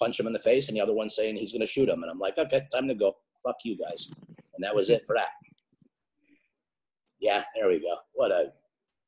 punch 0.00 0.18
him 0.18 0.26
in 0.26 0.32
the 0.32 0.38
face, 0.38 0.68
and 0.68 0.76
the 0.76 0.80
other 0.80 0.94
one 0.94 1.08
saying 1.08 1.36
he's 1.36 1.52
going 1.52 1.60
to 1.60 1.66
shoot 1.66 1.88
him. 1.88 2.02
And 2.02 2.10
I'm 2.10 2.18
like, 2.18 2.38
okay, 2.38 2.66
time 2.72 2.88
to 2.88 2.94
go. 2.94 3.16
Fuck 3.44 3.56
you 3.64 3.76
guys. 3.76 4.10
And 4.54 4.62
that 4.62 4.74
was 4.74 4.90
it 4.90 5.04
for 5.06 5.14
that. 5.16 5.28
Yeah, 7.20 7.44
there 7.56 7.68
we 7.68 7.80
go. 7.80 7.96
What 8.12 8.30
a 8.30 8.52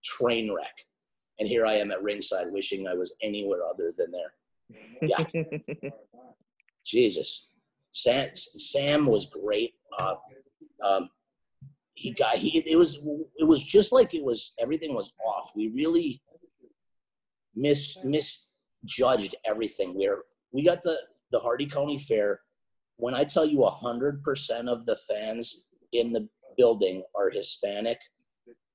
train 0.04 0.52
wreck. 0.52 0.74
And 1.38 1.48
here 1.48 1.66
I 1.66 1.74
am 1.74 1.90
at 1.90 2.02
ringside 2.02 2.46
wishing 2.50 2.88
I 2.88 2.94
was 2.94 3.14
anywhere 3.22 3.60
other 3.68 3.92
than 3.96 4.10
there. 4.10 4.32
Yeah. 5.02 5.90
Jesus. 6.86 7.48
Sam, 7.92 8.30
Sam 8.34 9.06
was 9.06 9.30
great. 9.30 9.74
Uh, 9.98 10.14
um, 10.86 11.10
he 11.96 12.12
got 12.12 12.36
he 12.36 12.58
it 12.58 12.76
was 12.76 13.00
it 13.36 13.44
was 13.44 13.64
just 13.64 13.90
like 13.90 14.14
it 14.14 14.22
was 14.22 14.52
everything 14.60 14.94
was 14.94 15.12
off. 15.26 15.50
We 15.56 15.68
really 15.74 16.22
mis 17.54 17.98
misjudged 18.04 19.34
everything. 19.44 19.94
Where 19.94 20.18
we 20.52 20.62
got 20.62 20.82
the 20.82 20.98
the 21.32 21.40
Hardee 21.40 21.66
County 21.66 21.98
Fair. 21.98 22.40
When 22.98 23.14
I 23.14 23.24
tell 23.24 23.44
you 23.44 23.64
hundred 23.64 24.22
percent 24.22 24.68
of 24.68 24.86
the 24.86 24.96
fans 25.08 25.64
in 25.92 26.12
the 26.12 26.28
building 26.56 27.02
are 27.14 27.30
Hispanic, 27.30 27.98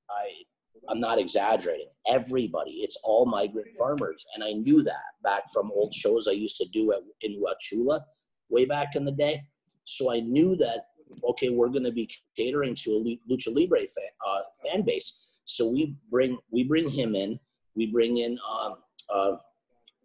I 0.09 0.43
I'm 0.89 0.99
not 0.99 1.19
exaggerating. 1.19 1.89
Everybody, 2.07 2.72
it's 2.72 2.97
all 3.03 3.26
migrant 3.26 3.76
farmers. 3.78 4.26
And 4.34 4.43
I 4.43 4.53
knew 4.53 4.84
that 4.84 5.13
back 5.24 5.43
from 5.53 5.72
old 5.72 5.93
shows 5.93 6.28
I 6.28 6.32
used 6.32 6.57
to 6.57 6.67
do 6.74 6.91
at, 6.91 6.99
in 7.22 7.36
Wauchula 7.36 8.01
way 8.49 8.65
back 8.65 8.95
in 8.95 9.05
the 9.05 9.11
day. 9.11 9.43
So 9.84 10.11
I 10.11 10.22
knew 10.22 10.55
that, 10.57 10.86
okay, 11.24 11.49
we're 11.49 11.70
going 11.70 11.86
to 11.86 11.91
be 11.91 12.09
catering 12.38 12.76
to 12.76 12.91
a 12.91 13.32
Lucha 13.32 13.53
Libre 13.53 13.80
fan, 13.80 14.12
uh, 14.28 14.39
fan 14.64 14.84
base. 14.84 15.22
So 15.45 15.68
we 15.68 15.95
bring, 16.09 16.38
we 16.51 16.64
bring 16.64 16.89
him 16.89 17.16
in. 17.16 17.39
We 17.76 17.88
bring 17.88 18.18
in 18.18 18.38
um, 18.49 18.76
uh, 19.14 19.36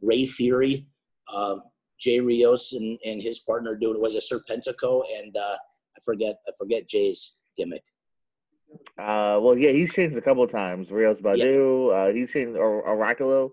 Ray 0.02 0.26
Fury, 0.26 0.86
uh, 1.32 1.56
Jay 1.98 2.20
Rios 2.20 2.72
and, 2.72 2.98
and 3.04 3.22
his 3.22 3.40
partner 3.40 3.76
doing 3.76 3.96
it 3.96 4.00
was 4.00 4.14
a 4.14 4.18
Serpentico 4.18 5.02
and 5.18 5.36
uh, 5.36 5.56
I 5.96 6.00
forget 6.04 6.36
I 6.46 6.52
forget 6.58 6.88
Jay's 6.88 7.38
gimmick. 7.56 7.82
Uh, 8.98 9.38
well, 9.40 9.56
yeah, 9.56 9.70
he's 9.70 9.92
changed 9.92 10.16
a 10.16 10.20
couple 10.20 10.42
of 10.42 10.50
times. 10.50 10.90
Rios 10.90 11.20
Badu, 11.20 11.88
yeah. 11.88 11.94
uh, 11.94 12.12
he's 12.12 12.30
changed 12.30 12.56
or 12.56 12.84
Oraculo. 12.84 13.52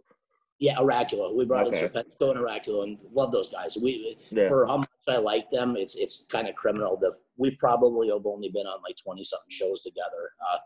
Yeah, 0.60 0.76
Oraculo. 0.76 1.36
We 1.36 1.45
brought 1.45 1.68
okay. 1.68 1.84
in 1.84 1.89
Serpentico 1.89 2.32
and 2.32 2.39
Oraculo, 2.39 2.84
and 2.84 2.99
love 3.14 3.32
those 3.32 3.49
guys. 3.49 3.78
We 3.82 4.18
yeah. 4.32 4.47
for 4.47 4.66
how 4.66 4.78
much 4.78 4.89
I 5.08 5.18
like 5.18 5.49
them, 5.51 5.76
it's 5.78 5.95
it's 5.95 6.26
kind 6.30 6.47
of 6.47 6.56
criminal. 6.56 6.97
The 6.97 7.16
we've 7.38 7.58
probably 7.58 8.10
have 8.10 8.26
only 8.26 8.50
been 8.50 8.68
on 8.68 8.82
like 8.84 8.96
twenty 9.04 9.24
something 9.24 9.50
shows 9.50 9.82
together, 9.82 10.32
uh, 10.52 10.58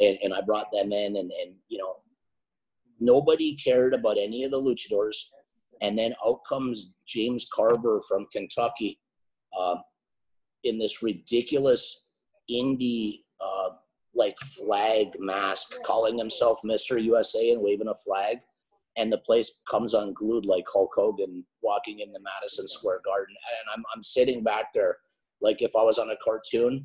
and 0.00 0.18
and 0.22 0.34
I 0.34 0.40
brought 0.40 0.72
them 0.72 0.92
in, 0.92 1.16
and 1.16 1.30
and 1.30 1.54
you 1.68 1.78
know, 1.78 1.96
nobody 3.00 3.56
cared 3.56 3.94
about 3.94 4.18
any 4.18 4.44
of 4.44 4.50
the 4.50 4.60
luchadors, 4.60 5.16
and 5.80 5.98
then 5.98 6.14
out 6.26 6.40
comes 6.48 6.94
James 7.06 7.48
Carver 7.54 8.00
from 8.08 8.26
Kentucky, 8.32 8.98
uh, 9.58 9.76
in 10.64 10.78
this 10.78 11.02
ridiculous 11.02 12.08
indie 12.50 13.20
uh, 13.40 13.70
like 14.14 14.38
flag 14.40 15.08
mask, 15.18 15.74
calling 15.84 16.18
himself 16.18 16.60
Mister 16.64 16.98
USA 16.98 17.52
and 17.52 17.62
waving 17.62 17.88
a 17.88 17.94
flag 17.94 18.38
and 18.96 19.12
the 19.12 19.18
place 19.18 19.62
comes 19.70 19.94
unglued 19.94 20.44
like 20.44 20.64
Hulk 20.72 20.92
Hogan 20.94 21.44
walking 21.62 22.00
in 22.00 22.12
the 22.12 22.20
Madison 22.20 22.68
Square 22.68 23.00
Garden. 23.04 23.34
And 23.60 23.70
I'm, 23.74 23.84
I'm 23.94 24.02
sitting 24.02 24.42
back 24.42 24.72
there 24.74 24.98
like 25.42 25.60
if 25.60 25.72
I 25.76 25.82
was 25.82 25.98
on 25.98 26.10
a 26.10 26.16
cartoon, 26.24 26.84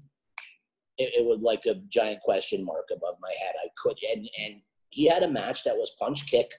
it, 0.97 1.13
it 1.13 1.25
would 1.25 1.41
like 1.41 1.65
a 1.65 1.75
giant 1.89 2.21
question 2.21 2.65
mark 2.65 2.85
above 2.91 3.15
my 3.21 3.31
head. 3.41 3.53
I 3.63 3.69
could, 3.81 3.97
and, 4.13 4.29
and 4.43 4.61
he 4.89 5.07
had 5.07 5.23
a 5.23 5.29
match 5.29 5.63
that 5.63 5.75
was 5.75 5.95
punch 5.99 6.27
kick, 6.29 6.51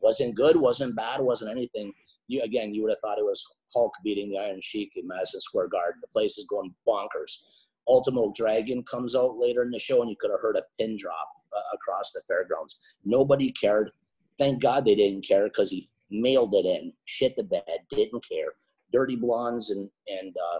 wasn't 0.00 0.34
good, 0.34 0.56
wasn't 0.56 0.96
bad, 0.96 1.20
wasn't 1.20 1.50
anything. 1.50 1.92
You 2.28 2.42
again, 2.42 2.72
you 2.72 2.82
would 2.82 2.90
have 2.90 3.00
thought 3.00 3.18
it 3.18 3.24
was 3.24 3.44
Hulk 3.74 3.92
beating 4.02 4.30
the 4.30 4.38
Iron 4.38 4.60
Sheik 4.60 4.92
in 4.96 5.06
Madison 5.06 5.40
Square 5.40 5.68
Garden. 5.68 6.00
The 6.00 6.08
place 6.08 6.38
is 6.38 6.46
going 6.48 6.74
bonkers. 6.86 7.44
Ultimo 7.88 8.32
Dragon 8.34 8.82
comes 8.84 9.16
out 9.16 9.36
later 9.38 9.62
in 9.62 9.70
the 9.70 9.78
show, 9.78 10.00
and 10.00 10.10
you 10.10 10.16
could 10.18 10.30
have 10.30 10.40
heard 10.40 10.56
a 10.56 10.62
pin 10.78 10.96
drop 10.96 11.28
uh, 11.54 11.60
across 11.74 12.12
the 12.12 12.22
fairgrounds. 12.28 12.78
Nobody 13.04 13.50
cared 13.52 13.90
Thank 14.38 14.62
God 14.62 14.84
they 14.84 14.94
didn't 14.94 15.26
care 15.26 15.44
because 15.44 15.70
he 15.70 15.88
mailed 16.10 16.54
it 16.54 16.66
in, 16.66 16.92
shit 17.04 17.36
the 17.36 17.44
bed, 17.44 17.62
didn't 17.90 18.24
care. 18.28 18.52
Dirty 18.92 19.16
Blondes 19.16 19.70
and 19.70 19.88
and 20.08 20.34
uh, 20.36 20.58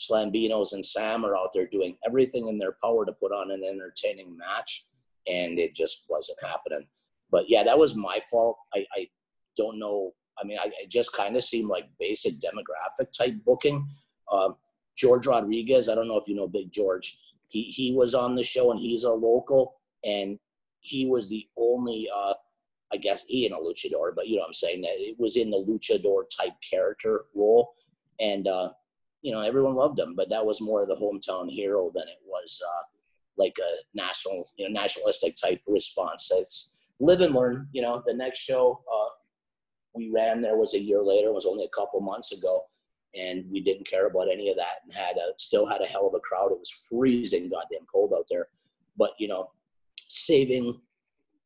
Slambinos 0.00 0.72
and 0.72 0.84
Sam 0.84 1.24
are 1.26 1.36
out 1.36 1.50
there 1.54 1.66
doing 1.66 1.96
everything 2.06 2.48
in 2.48 2.58
their 2.58 2.76
power 2.82 3.04
to 3.04 3.12
put 3.12 3.32
on 3.32 3.50
an 3.50 3.62
entertaining 3.64 4.36
match, 4.36 4.86
and 5.28 5.58
it 5.58 5.74
just 5.74 6.04
wasn't 6.08 6.38
happening. 6.42 6.86
But 7.30 7.44
yeah, 7.48 7.62
that 7.64 7.78
was 7.78 7.94
my 7.94 8.18
fault. 8.30 8.56
I, 8.74 8.86
I 8.96 9.08
don't 9.56 9.78
know. 9.78 10.12
I 10.38 10.46
mean, 10.46 10.58
I, 10.58 10.70
it 10.80 10.90
just 10.90 11.12
kind 11.12 11.36
of 11.36 11.44
seemed 11.44 11.68
like 11.68 11.88
basic 11.98 12.34
demographic 12.40 13.12
type 13.12 13.34
booking. 13.44 13.86
Um, 14.32 14.56
George 14.96 15.26
Rodriguez, 15.26 15.88
I 15.88 15.94
don't 15.94 16.08
know 16.08 16.18
if 16.18 16.28
you 16.28 16.34
know 16.34 16.48
Big 16.48 16.72
George. 16.72 17.18
He 17.48 17.64
he 17.64 17.94
was 17.94 18.14
on 18.14 18.34
the 18.34 18.44
show 18.44 18.70
and 18.70 18.80
he's 18.80 19.04
a 19.04 19.12
local, 19.12 19.80
and 20.04 20.38
he 20.80 21.06
was 21.06 21.28
the 21.28 21.46
only 21.58 22.08
uh, 22.14 22.34
I 22.92 22.96
guess 22.96 23.24
he 23.28 23.44
ain't 23.44 23.54
a 23.54 23.56
luchador, 23.56 24.14
but 24.14 24.28
you 24.28 24.36
know 24.36 24.42
what 24.42 24.48
I'm 24.48 24.52
saying. 24.54 24.82
It 24.84 25.16
was 25.18 25.36
in 25.36 25.50
the 25.50 25.62
luchador 25.62 26.22
type 26.34 26.54
character 26.68 27.26
role, 27.34 27.74
and 28.18 28.48
uh, 28.48 28.70
you 29.22 29.32
know 29.32 29.40
everyone 29.40 29.74
loved 29.74 29.98
him. 29.98 30.14
But 30.16 30.30
that 30.30 30.44
was 30.44 30.60
more 30.60 30.82
of 30.82 30.88
the 30.88 30.96
hometown 30.96 31.50
hero 31.50 31.90
than 31.94 32.08
it 32.08 32.20
was 32.26 32.60
uh, 32.66 32.82
like 33.38 33.56
a 33.58 33.96
national, 33.96 34.48
you 34.56 34.68
know, 34.68 34.80
nationalistic 34.80 35.36
type 35.36 35.60
response. 35.66 36.30
It's 36.32 36.72
live 37.00 37.20
and 37.20 37.34
learn. 37.34 37.68
You 37.72 37.82
know, 37.82 38.02
the 38.06 38.14
next 38.14 38.40
show 38.40 38.82
uh, 38.92 39.10
we 39.94 40.10
ran 40.14 40.40
there 40.40 40.56
was 40.56 40.74
a 40.74 40.80
year 40.82 41.02
later. 41.02 41.28
It 41.28 41.34
was 41.34 41.46
only 41.46 41.64
a 41.64 41.76
couple 41.76 42.00
months 42.00 42.32
ago, 42.32 42.64
and 43.14 43.44
we 43.50 43.60
didn't 43.60 43.88
care 43.88 44.06
about 44.06 44.30
any 44.30 44.50
of 44.50 44.56
that, 44.56 44.84
and 44.84 44.94
had 44.94 45.16
a 45.16 45.32
still 45.38 45.66
had 45.66 45.82
a 45.82 45.86
hell 45.86 46.06
of 46.06 46.14
a 46.14 46.20
crowd. 46.20 46.52
It 46.52 46.58
was 46.58 46.70
freezing, 46.88 47.50
goddamn 47.50 47.86
cold 47.92 48.12
out 48.16 48.26
there, 48.30 48.48
but 48.96 49.12
you 49.18 49.28
know, 49.28 49.50
saving 49.96 50.80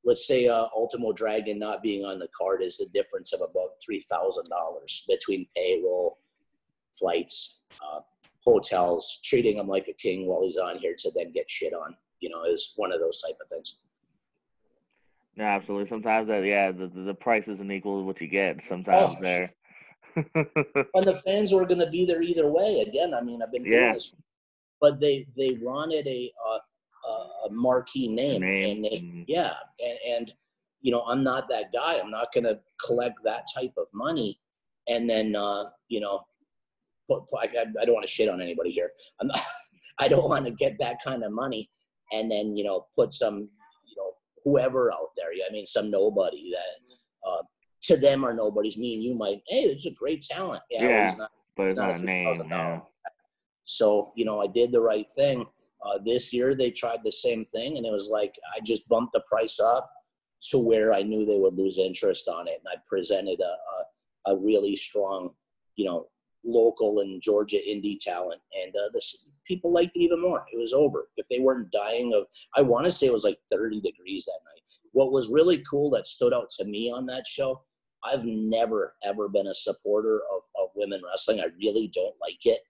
let's 0.04 0.26
say 0.26 0.48
uh, 0.48 0.66
Ultimo 0.76 1.12
Dragon 1.12 1.58
not 1.58 1.82
being 1.82 2.04
on 2.04 2.18
the 2.18 2.28
card 2.38 2.62
is 2.62 2.76
the 2.76 2.86
difference 2.92 3.32
of 3.32 3.40
about 3.40 3.70
three 3.84 4.00
thousand 4.00 4.46
dollars 4.48 5.04
between 5.08 5.46
payroll, 5.56 6.18
flights, 6.92 7.60
uh, 7.82 8.00
hotels, 8.44 9.20
treating 9.24 9.58
him 9.58 9.68
like 9.68 9.88
a 9.88 9.92
king 9.94 10.26
while 10.26 10.42
he's 10.42 10.56
on 10.56 10.78
here 10.78 10.94
to 10.98 11.10
then 11.14 11.32
get 11.32 11.48
shit 11.48 11.72
on. 11.72 11.96
You 12.20 12.30
know, 12.30 12.44
is 12.44 12.72
one 12.76 12.92
of 12.92 13.00
those 13.00 13.20
type 13.20 13.36
of 13.42 13.48
things. 13.48 13.80
Yeah, 15.36 15.56
absolutely. 15.56 15.88
Sometimes 15.88 16.28
that 16.28 16.44
yeah, 16.44 16.70
the 16.70 16.88
the 16.88 17.14
price 17.14 17.48
isn't 17.48 17.70
equal 17.70 18.00
to 18.00 18.06
what 18.06 18.20
you 18.20 18.28
get. 18.28 18.62
Sometimes 18.68 19.16
oh. 19.18 19.22
there. 19.22 19.52
and 20.16 21.04
the 21.04 21.20
fans 21.24 21.52
were 21.52 21.66
going 21.66 21.80
to 21.80 21.90
be 21.90 22.06
there 22.06 22.22
either 22.22 22.48
way. 22.48 22.84
Again, 22.86 23.12
I 23.14 23.20
mean, 23.20 23.42
I've 23.42 23.50
been 23.50 23.64
yeah. 23.64 23.94
this, 23.94 24.14
but 24.80 25.00
they 25.00 25.26
they 25.36 25.58
wanted 25.60 26.06
a 26.06 26.30
uh, 26.48 26.58
a 27.46 27.50
marquee 27.50 28.08
name, 28.08 28.40
name. 28.40 28.76
and 28.76 28.84
they, 28.84 28.98
mm-hmm. 28.98 29.22
yeah, 29.26 29.54
and, 29.80 29.98
and 30.08 30.32
you 30.80 30.92
know 30.92 31.02
I'm 31.02 31.22
not 31.22 31.48
that 31.48 31.72
guy. 31.72 31.98
I'm 31.98 32.10
not 32.10 32.32
going 32.32 32.44
to 32.44 32.60
collect 32.84 33.18
that 33.24 33.44
type 33.54 33.72
of 33.76 33.86
money, 33.92 34.38
and 34.88 35.08
then 35.08 35.34
uh, 35.34 35.64
you 35.88 36.00
know, 36.00 36.26
I, 37.10 37.48
I 37.80 37.84
don't 37.84 37.94
want 37.94 38.06
to 38.06 38.12
shit 38.12 38.28
on 38.28 38.40
anybody 38.40 38.70
here. 38.70 38.90
I'm 39.20 39.28
not, 39.28 39.40
I 39.98 40.08
don't 40.08 40.28
want 40.28 40.46
to 40.46 40.52
get 40.52 40.76
that 40.80 40.96
kind 41.04 41.22
of 41.24 41.32
money, 41.32 41.70
and 42.12 42.30
then 42.30 42.56
you 42.56 42.64
know 42.64 42.86
put 42.96 43.14
some 43.14 43.48
you 43.86 43.96
know 43.96 44.12
whoever 44.44 44.92
out 44.92 45.10
there. 45.16 45.28
I 45.48 45.52
mean, 45.52 45.66
some 45.66 45.90
nobody 45.90 46.52
that 46.52 47.30
uh, 47.30 47.42
to 47.84 47.96
them 47.96 48.24
are 48.24 48.34
nobodies. 48.34 48.78
Me 48.78 48.94
and 48.94 49.02
you 49.02 49.14
might, 49.14 49.40
hey, 49.48 49.62
it's 49.62 49.86
a 49.86 49.92
great 49.92 50.22
talent. 50.22 50.62
Yeah, 50.70 50.88
yeah 50.88 51.14
not, 51.16 51.30
but 51.56 51.68
it's 51.68 51.76
not, 51.76 51.90
not 51.90 52.00
a 52.00 52.04
name. 52.04 52.42
Yeah. 52.48 52.80
So 53.64 54.12
you 54.16 54.24
know, 54.24 54.42
I 54.42 54.46
did 54.46 54.72
the 54.72 54.80
right 54.80 55.06
thing 55.16 55.46
uh, 55.84 55.98
this 56.04 56.32
year 56.32 56.54
they 56.54 56.70
tried 56.70 57.00
the 57.04 57.12
same 57.12 57.44
thing, 57.54 57.76
and 57.76 57.86
it 57.86 57.92
was 57.92 58.08
like 58.10 58.34
I 58.56 58.60
just 58.60 58.88
bumped 58.88 59.12
the 59.12 59.22
price 59.28 59.60
up 59.60 59.90
to 60.50 60.58
where 60.58 60.92
I 60.92 61.02
knew 61.02 61.24
they 61.24 61.38
would 61.38 61.56
lose 61.56 61.78
interest 61.78 62.28
on 62.28 62.48
it, 62.48 62.60
and 62.64 62.68
I 62.72 62.80
presented 62.88 63.40
a, 63.40 64.30
a, 64.30 64.34
a 64.34 64.38
really 64.38 64.76
strong, 64.76 65.30
you 65.76 65.84
know, 65.84 66.06
local 66.44 67.00
and 67.00 67.20
Georgia 67.22 67.58
indie 67.68 67.98
talent, 67.98 68.40
and 68.62 68.74
uh, 68.74 68.90
this 68.92 69.26
people 69.46 69.72
liked 69.72 69.96
it 69.96 70.00
even 70.00 70.20
more. 70.20 70.44
It 70.52 70.58
was 70.58 70.72
over. 70.72 71.08
If 71.16 71.28
they 71.28 71.38
weren't 71.38 71.70
dying 71.70 72.12
of, 72.14 72.24
I 72.56 72.62
want 72.62 72.84
to 72.86 72.90
say 72.90 73.06
it 73.06 73.12
was 73.12 73.24
like 73.24 73.38
30 73.50 73.80
degrees 73.80 74.24
that 74.24 74.40
night. 74.44 74.62
What 74.92 75.12
was 75.12 75.30
really 75.30 75.62
cool 75.68 75.90
that 75.90 76.06
stood 76.06 76.32
out 76.32 76.50
to 76.58 76.64
me 76.64 76.90
on 76.90 77.06
that 77.06 77.26
show, 77.26 77.62
I've 78.04 78.24
never 78.24 78.94
ever 79.04 79.28
been 79.28 79.46
a 79.46 79.54
supporter 79.54 80.20
of, 80.34 80.42
of 80.62 80.70
women 80.74 81.00
wrestling. 81.04 81.40
I 81.40 81.48
really 81.62 81.90
don't 81.94 82.14
like 82.20 82.44
it, 82.44 82.60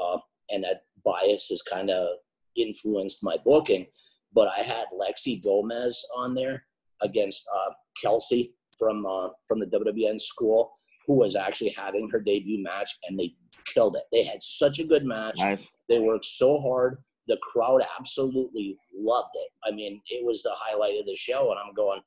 uh, 0.00 0.18
and 0.50 0.64
that 0.64 0.82
bias 1.04 1.48
has 1.50 1.62
kind 1.62 1.90
of 1.90 2.08
influenced 2.56 3.22
my 3.22 3.36
booking. 3.44 3.86
But 4.32 4.50
I 4.56 4.60
had 4.60 4.86
Lexi 4.98 5.42
Gomez 5.42 6.04
on 6.14 6.34
there 6.34 6.64
against 7.02 7.46
uh, 7.54 7.72
Kelsey 8.02 8.54
from 8.78 9.04
uh, 9.06 9.28
from 9.46 9.58
the 9.58 9.66
WWN 9.66 10.20
school, 10.20 10.77
who 11.08 11.18
was 11.18 11.34
actually 11.34 11.70
having 11.70 12.08
her 12.10 12.20
debut 12.20 12.62
match, 12.62 12.96
and 13.08 13.18
they 13.18 13.34
killed 13.64 13.96
it. 13.96 14.04
They 14.12 14.24
had 14.24 14.42
such 14.42 14.78
a 14.78 14.84
good 14.84 15.04
match. 15.04 15.38
Nice. 15.38 15.66
They 15.88 15.98
worked 15.98 16.26
so 16.26 16.60
hard. 16.60 16.98
The 17.26 17.38
crowd 17.38 17.82
absolutely 17.98 18.76
loved 18.94 19.30
it. 19.34 19.48
I 19.66 19.74
mean, 19.74 20.00
it 20.10 20.24
was 20.24 20.42
the 20.42 20.54
highlight 20.54 21.00
of 21.00 21.06
the 21.06 21.16
show, 21.16 21.50
and 21.50 21.58
I'm 21.58 21.74
going, 21.74 22.00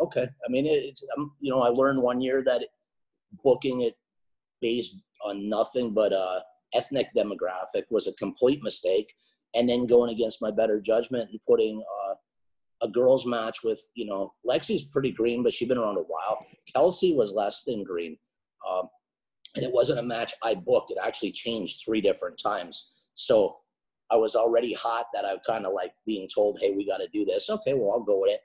okay. 0.00 0.24
I 0.24 0.50
mean, 0.50 0.66
it's 0.66 1.04
um, 1.16 1.32
you 1.40 1.50
know, 1.50 1.62
I 1.62 1.68
learned 1.68 2.02
one 2.02 2.20
year 2.20 2.42
that 2.44 2.66
booking 3.42 3.82
it 3.82 3.94
based 4.60 4.96
on 5.24 5.48
nothing 5.48 5.94
but 5.94 6.12
uh, 6.12 6.40
ethnic 6.74 7.08
demographic 7.16 7.84
was 7.90 8.06
a 8.06 8.12
complete 8.14 8.62
mistake 8.62 9.12
and 9.54 9.68
then 9.68 9.86
going 9.86 10.10
against 10.10 10.42
my 10.42 10.50
better 10.50 10.80
judgment 10.80 11.30
and 11.30 11.40
putting 11.48 11.82
uh, 11.82 12.14
a 12.82 12.88
girls 12.88 13.26
match 13.26 13.58
with 13.64 13.80
you 13.94 14.06
know 14.06 14.32
Lexi's 14.48 14.84
pretty 14.84 15.12
green, 15.12 15.42
but 15.42 15.52
she's 15.52 15.68
been 15.68 15.78
around 15.78 15.96
a 15.96 16.02
while. 16.02 16.44
Kelsey 16.72 17.14
was 17.14 17.32
less 17.32 17.64
than 17.64 17.82
green, 17.84 18.16
um, 18.70 18.88
and 19.56 19.64
it 19.64 19.72
wasn't 19.72 19.98
a 19.98 20.02
match 20.02 20.34
I 20.42 20.54
booked. 20.54 20.90
It 20.90 20.98
actually 21.02 21.32
changed 21.32 21.82
three 21.84 22.00
different 22.00 22.38
times. 22.38 22.92
So 23.14 23.56
I 24.10 24.16
was 24.16 24.34
already 24.34 24.72
hot 24.74 25.06
that 25.12 25.24
I 25.24 25.36
kind 25.46 25.66
of 25.66 25.72
like 25.74 25.92
being 26.06 26.28
told, 26.32 26.58
"Hey, 26.60 26.72
we 26.72 26.86
got 26.86 26.98
to 26.98 27.08
do 27.08 27.24
this." 27.24 27.50
Okay, 27.50 27.74
well 27.74 27.92
I'll 27.92 28.00
go 28.00 28.20
with 28.20 28.34
it. 28.34 28.40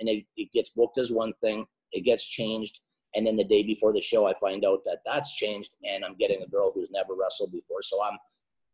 And 0.00 0.08
it, 0.08 0.24
it 0.36 0.52
gets 0.52 0.70
booked 0.70 0.98
as 0.98 1.10
one 1.10 1.32
thing. 1.42 1.66
It 1.92 2.02
gets 2.04 2.26
changed, 2.26 2.80
and 3.14 3.26
then 3.26 3.36
the 3.36 3.44
day 3.44 3.62
before 3.62 3.92
the 3.92 4.00
show, 4.00 4.26
I 4.26 4.34
find 4.34 4.64
out 4.64 4.80
that 4.84 4.98
that's 5.06 5.34
changed, 5.34 5.74
and 5.84 6.04
I'm 6.04 6.16
getting 6.16 6.42
a 6.42 6.48
girl 6.48 6.72
who's 6.74 6.90
never 6.90 7.14
wrestled 7.14 7.52
before. 7.52 7.82
So 7.82 8.02
I'm 8.04 8.18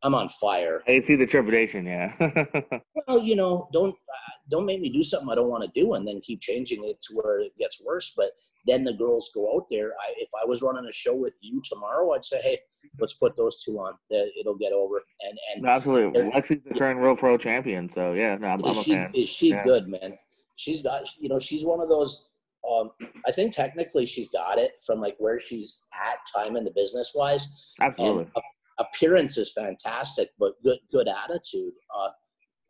I'm 0.05 0.15
on 0.15 0.29
fire. 0.29 0.83
I 0.87 1.01
see 1.01 1.17
the 1.17 1.27
trepidation. 1.27 1.87
Yeah. 1.87 2.13
well, 3.09 3.21
you 3.21 3.37
know, 3.37 3.69
don't 3.73 3.91
uh, 3.93 4.31
don't 4.51 4.67
make 4.67 4.81
me 4.81 4.91
do 4.91 5.03
something 5.03 5.31
I 5.31 5.35
don't 5.35 5.49
want 5.49 5.65
to 5.65 5.81
do, 5.81 5.95
and 5.95 6.07
then 6.07 6.21
keep 6.21 6.43
changing 6.43 6.85
it 6.85 7.01
to 7.03 7.15
where 7.15 7.41
it 7.41 7.53
gets 7.59 7.83
worse. 7.83 8.13
But 8.15 8.33
then 8.67 8.85
the 8.85 8.93
girls 8.93 9.31
go 9.35 9.57
out 9.57 9.65
there. 9.71 9.93
I, 10.03 10.13
if 10.19 10.29
I 10.41 10.45
was 10.45 10.61
running 10.61 10.87
a 10.87 10.93
show 10.93 11.15
with 11.15 11.35
you 11.41 11.63
tomorrow, 11.65 12.13
I'd 12.13 12.25
say, 12.25 12.41
hey, 12.43 12.59
let's 13.01 13.15
put 13.15 13.35
those 13.39 13.63
two 13.63 13.79
on. 13.79 13.95
It'll 14.11 14.57
get 14.57 14.73
over. 14.75 15.03
And 15.23 15.39
and 15.55 15.67
absolutely, 15.67 16.21
Lexi's 16.21 16.63
the 16.65 16.75
current 16.75 17.01
World 17.01 17.19
Pro 17.19 17.39
champion. 17.39 17.91
So 17.91 18.13
yeah, 18.13 18.37
no, 18.37 18.49
I'm, 18.49 18.65
I'm 18.65 18.75
she, 18.75 18.93
a 18.93 18.97
fan. 18.97 19.11
Is 19.15 19.31
she 19.31 19.51
yeah. 19.51 19.65
good, 19.65 19.89
man? 19.89 20.19
She's 20.57 20.83
got. 20.83 21.09
You 21.19 21.31
know, 21.31 21.39
she's 21.39 21.65
one 21.65 21.81
of 21.81 21.89
those. 21.89 22.29
Um, 22.71 22.91
I 23.27 23.33
think 23.33 23.55
technically 23.55 24.07
she's 24.07 24.29
got 24.29 24.59
it 24.59 24.73
from 24.87 25.01
like 25.01 25.17
where 25.19 25.41
she's 25.41 25.83
at 25.93 26.19
time 26.35 26.57
in 26.57 26.65
the 26.65 26.71
business 26.71 27.13
wise. 27.15 27.75
Absolutely. 27.81 28.23
And, 28.23 28.43
appearance 28.79 29.39
is 29.39 29.53
fantastic, 29.53 30.31
but 30.39 30.53
good 30.65 30.79
good 30.91 31.09
attitude. 31.09 31.73
Uh, 31.95 32.11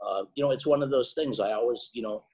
uh, 0.05 0.25
you 0.35 0.45
know, 0.45 0.51
it's 0.51 0.67
one 0.67 0.83
of 0.83 0.91
those 0.91 1.15
things. 1.15 1.41
I 1.41 1.53
always, 1.53 1.91
you 1.95 2.03
know, 2.03 2.25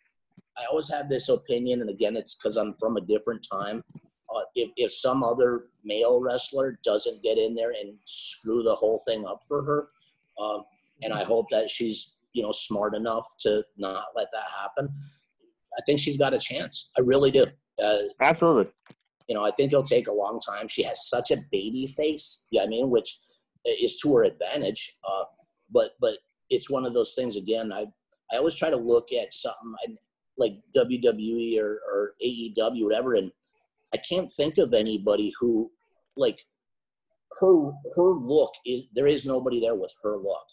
I 0.59 0.65
always 0.71 0.91
have 0.91 1.09
this 1.09 1.29
opinion, 1.29 1.81
and 1.81 1.91
again, 1.91 2.17
it's 2.17 2.35
because 2.35 2.57
I'm 2.57 2.75
from 2.81 2.97
a 2.97 3.01
different 3.01 3.47
time. 3.51 3.83
Uh, 4.35 4.43
if 4.55 4.71
if 4.77 4.93
some 4.93 5.23
other 5.23 5.67
male 5.85 6.21
wrestler 6.21 6.79
doesn't 6.85 7.23
get 7.23 7.39
in 7.39 7.55
there 7.55 7.71
and 7.71 7.95
screw 8.05 8.63
the 8.63 8.75
whole 8.75 9.03
thing 9.07 9.25
up 9.27 9.41
for 9.47 9.63
her, 9.63 9.89
um, 10.43 10.65
and 11.03 11.13
I 11.13 11.25
hope 11.25 11.47
that 11.51 11.71
she's 11.71 12.17
you 12.33 12.43
know 12.43 12.53
smart 12.53 12.95
enough 12.95 13.27
to 13.41 13.65
not 13.77 14.07
let 14.17 14.29
that 14.33 14.45
happen. 14.61 14.93
I 15.79 15.83
think 15.87 16.01
she's 16.01 16.17
got 16.17 16.35
a 16.35 16.39
chance. 16.39 16.91
I 16.99 17.03
really 17.03 17.31
do. 17.31 17.47
Uh, 17.83 17.99
Absolutely. 18.21 18.73
You 19.29 19.37
know, 19.37 19.45
I 19.45 19.53
think 19.53 19.73
it'll 19.73 19.85
take 19.85 20.09
a 20.09 20.13
long 20.13 20.41
time. 20.41 20.67
She 20.67 20.83
has 20.83 21.09
such 21.09 21.31
a 21.31 21.37
baby 21.53 21.87
face. 21.87 22.47
Yeah, 22.51 22.63
I 22.63 22.67
mean, 22.67 22.91
which 22.91 23.19
is 23.65 23.99
to 23.99 24.15
her 24.17 24.25
advantage. 24.25 24.97
Uh, 25.05 25.25
but 25.71 25.91
but 26.01 26.17
it's 26.49 26.71
one 26.71 26.85
of 26.85 26.95
those 26.95 27.15
things. 27.15 27.37
Again, 27.37 27.73
I 27.73 27.87
I 28.33 28.37
always 28.37 28.57
try 28.57 28.71
to 28.71 28.77
look 28.77 29.13
at 29.13 29.33
something 29.33 29.97
like 30.39 30.53
WWE 30.77 31.61
or, 31.61 31.81
or 31.93 32.15
AEW, 32.25 32.85
whatever, 32.85 33.15
and 33.15 33.31
I 33.95 33.99
can't 33.99 34.31
think 34.31 34.59
of 34.59 34.73
anybody 34.73 35.33
who 35.39 35.71
like 36.17 36.41
her 37.41 37.71
her 37.97 38.13
look 38.15 38.53
is 38.67 38.85
there 38.95 39.07
is 39.07 39.27
nobody 39.27 39.61
there 39.61 39.75
with 39.75 39.93
her 40.03 40.17
look. 40.17 40.45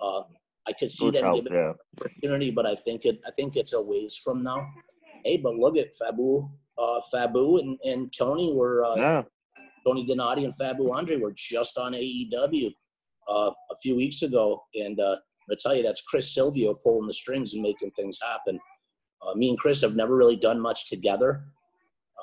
Um, 0.00 0.24
I 0.66 0.72
could 0.72 0.90
see 0.90 1.10
them 1.10 1.32
giving 1.34 1.54
yeah. 1.54 1.72
opportunity, 2.00 2.50
but 2.50 2.66
I 2.66 2.74
think 2.74 3.04
it 3.04 3.20
I 3.26 3.30
think 3.32 3.56
it's 3.56 3.72
a 3.72 3.80
ways 3.80 4.20
from 4.22 4.42
now. 4.42 4.66
Hey, 5.24 5.38
but 5.38 5.56
look 5.56 5.76
at 5.76 5.92
Fabu, 6.00 6.50
uh, 6.78 7.00
Fabu 7.12 7.60
and, 7.60 7.78
and 7.84 8.12
Tony 8.12 8.52
were 8.54 8.84
uh, 8.84 8.96
Yeah. 8.96 9.22
Tony 9.86 10.04
Donati 10.04 10.44
and 10.44 10.54
Fabu 10.58 10.92
Andre 10.92 11.16
were 11.16 11.32
just 11.36 11.78
on 11.78 11.92
AEW 11.92 12.72
uh, 13.28 13.50
a 13.70 13.76
few 13.82 13.94
weeks 13.94 14.22
ago, 14.22 14.62
and 14.74 14.98
uh, 14.98 15.16
I 15.50 15.54
tell 15.60 15.74
you 15.76 15.82
that's 15.82 16.02
Chris 16.02 16.34
Silvio 16.34 16.74
pulling 16.74 17.06
the 17.06 17.14
strings 17.14 17.54
and 17.54 17.62
making 17.62 17.92
things 17.92 18.18
happen. 18.20 18.58
Uh, 19.22 19.34
me 19.34 19.50
and 19.50 19.58
Chris 19.58 19.80
have 19.82 19.94
never 19.94 20.16
really 20.16 20.36
done 20.36 20.60
much 20.60 20.88
together, 20.88 21.44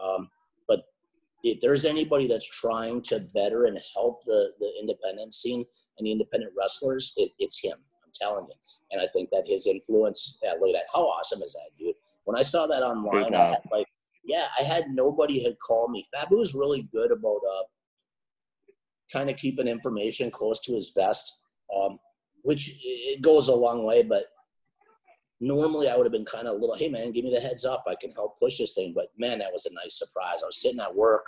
um, 0.04 0.30
but 0.68 0.84
if 1.44 1.60
there's 1.62 1.86
anybody 1.86 2.28
that's 2.28 2.48
trying 2.48 3.02
to 3.04 3.22
better 3.34 3.66
and 3.66 3.80
help 3.94 4.24
the 4.26 4.52
the 4.60 4.72
independent 4.80 5.34
scene 5.34 5.64
and 5.98 6.06
the 6.06 6.12
independent 6.12 6.52
wrestlers, 6.58 7.14
it, 7.18 7.32
it's 7.40 7.60
him. 7.62 7.78
I'm 8.06 8.12
telling 8.14 8.46
you, 8.48 8.56
and 8.92 9.02
I 9.02 9.08
think 9.14 9.30
that 9.30 9.44
his 9.48 9.68
influence. 9.68 10.38
Yeah, 10.44 10.54
look 10.60 10.70
at 10.70 10.74
that. 10.74 10.86
How 10.94 11.04
awesome 11.04 11.42
is 11.42 11.54
that, 11.54 11.78
dude? 11.78 11.96
When 12.26 12.38
I 12.38 12.44
saw 12.44 12.68
that 12.68 12.84
online, 12.84 13.34
I 13.34 13.48
had 13.50 13.60
like, 13.72 13.88
yeah, 14.24 14.48
I 14.58 14.64
had 14.64 14.90
nobody 14.90 15.44
had 15.44 15.56
called 15.66 15.92
me. 15.92 16.06
Fabu 16.14 16.42
is 16.42 16.56
really 16.56 16.88
good 16.94 17.12
about 17.12 17.42
uh, 17.50 17.64
kind 19.12 19.30
of 19.30 19.38
keeping 19.38 19.68
information 19.68 20.32
close 20.32 20.62
to 20.64 20.74
his 20.74 20.92
vest, 20.96 21.32
um, 21.76 22.00
which 22.44 22.76
it 22.84 23.22
goes 23.22 23.50
a 23.50 23.56
long 23.56 23.84
way. 23.84 24.02
But 24.04 24.26
normally 25.40 25.90
I 25.90 25.96
would 25.96 26.06
have 26.06 26.14
been 26.14 26.26
kind 26.26 26.48
of 26.48 26.56
a 26.56 26.58
little, 26.58 26.76
hey 26.76 26.90
man, 26.90 27.12
give 27.12 27.26
me 27.26 27.34
the 27.34 27.40
heads 27.40 27.66
up. 27.66 27.84
I 27.88 27.96
can 28.00 28.12
help 28.12 28.40
push 28.40 28.58
this 28.58 28.74
thing. 28.74 28.94
But 28.96 29.08
man, 29.18 29.40
that 29.40 29.52
was 29.52 29.66
a 29.66 29.74
nice 29.74 30.00
surprise. 30.00 30.42
I 30.42 30.48
was 30.48 30.62
sitting 30.62 30.80
at 30.80 30.96
work 30.96 31.26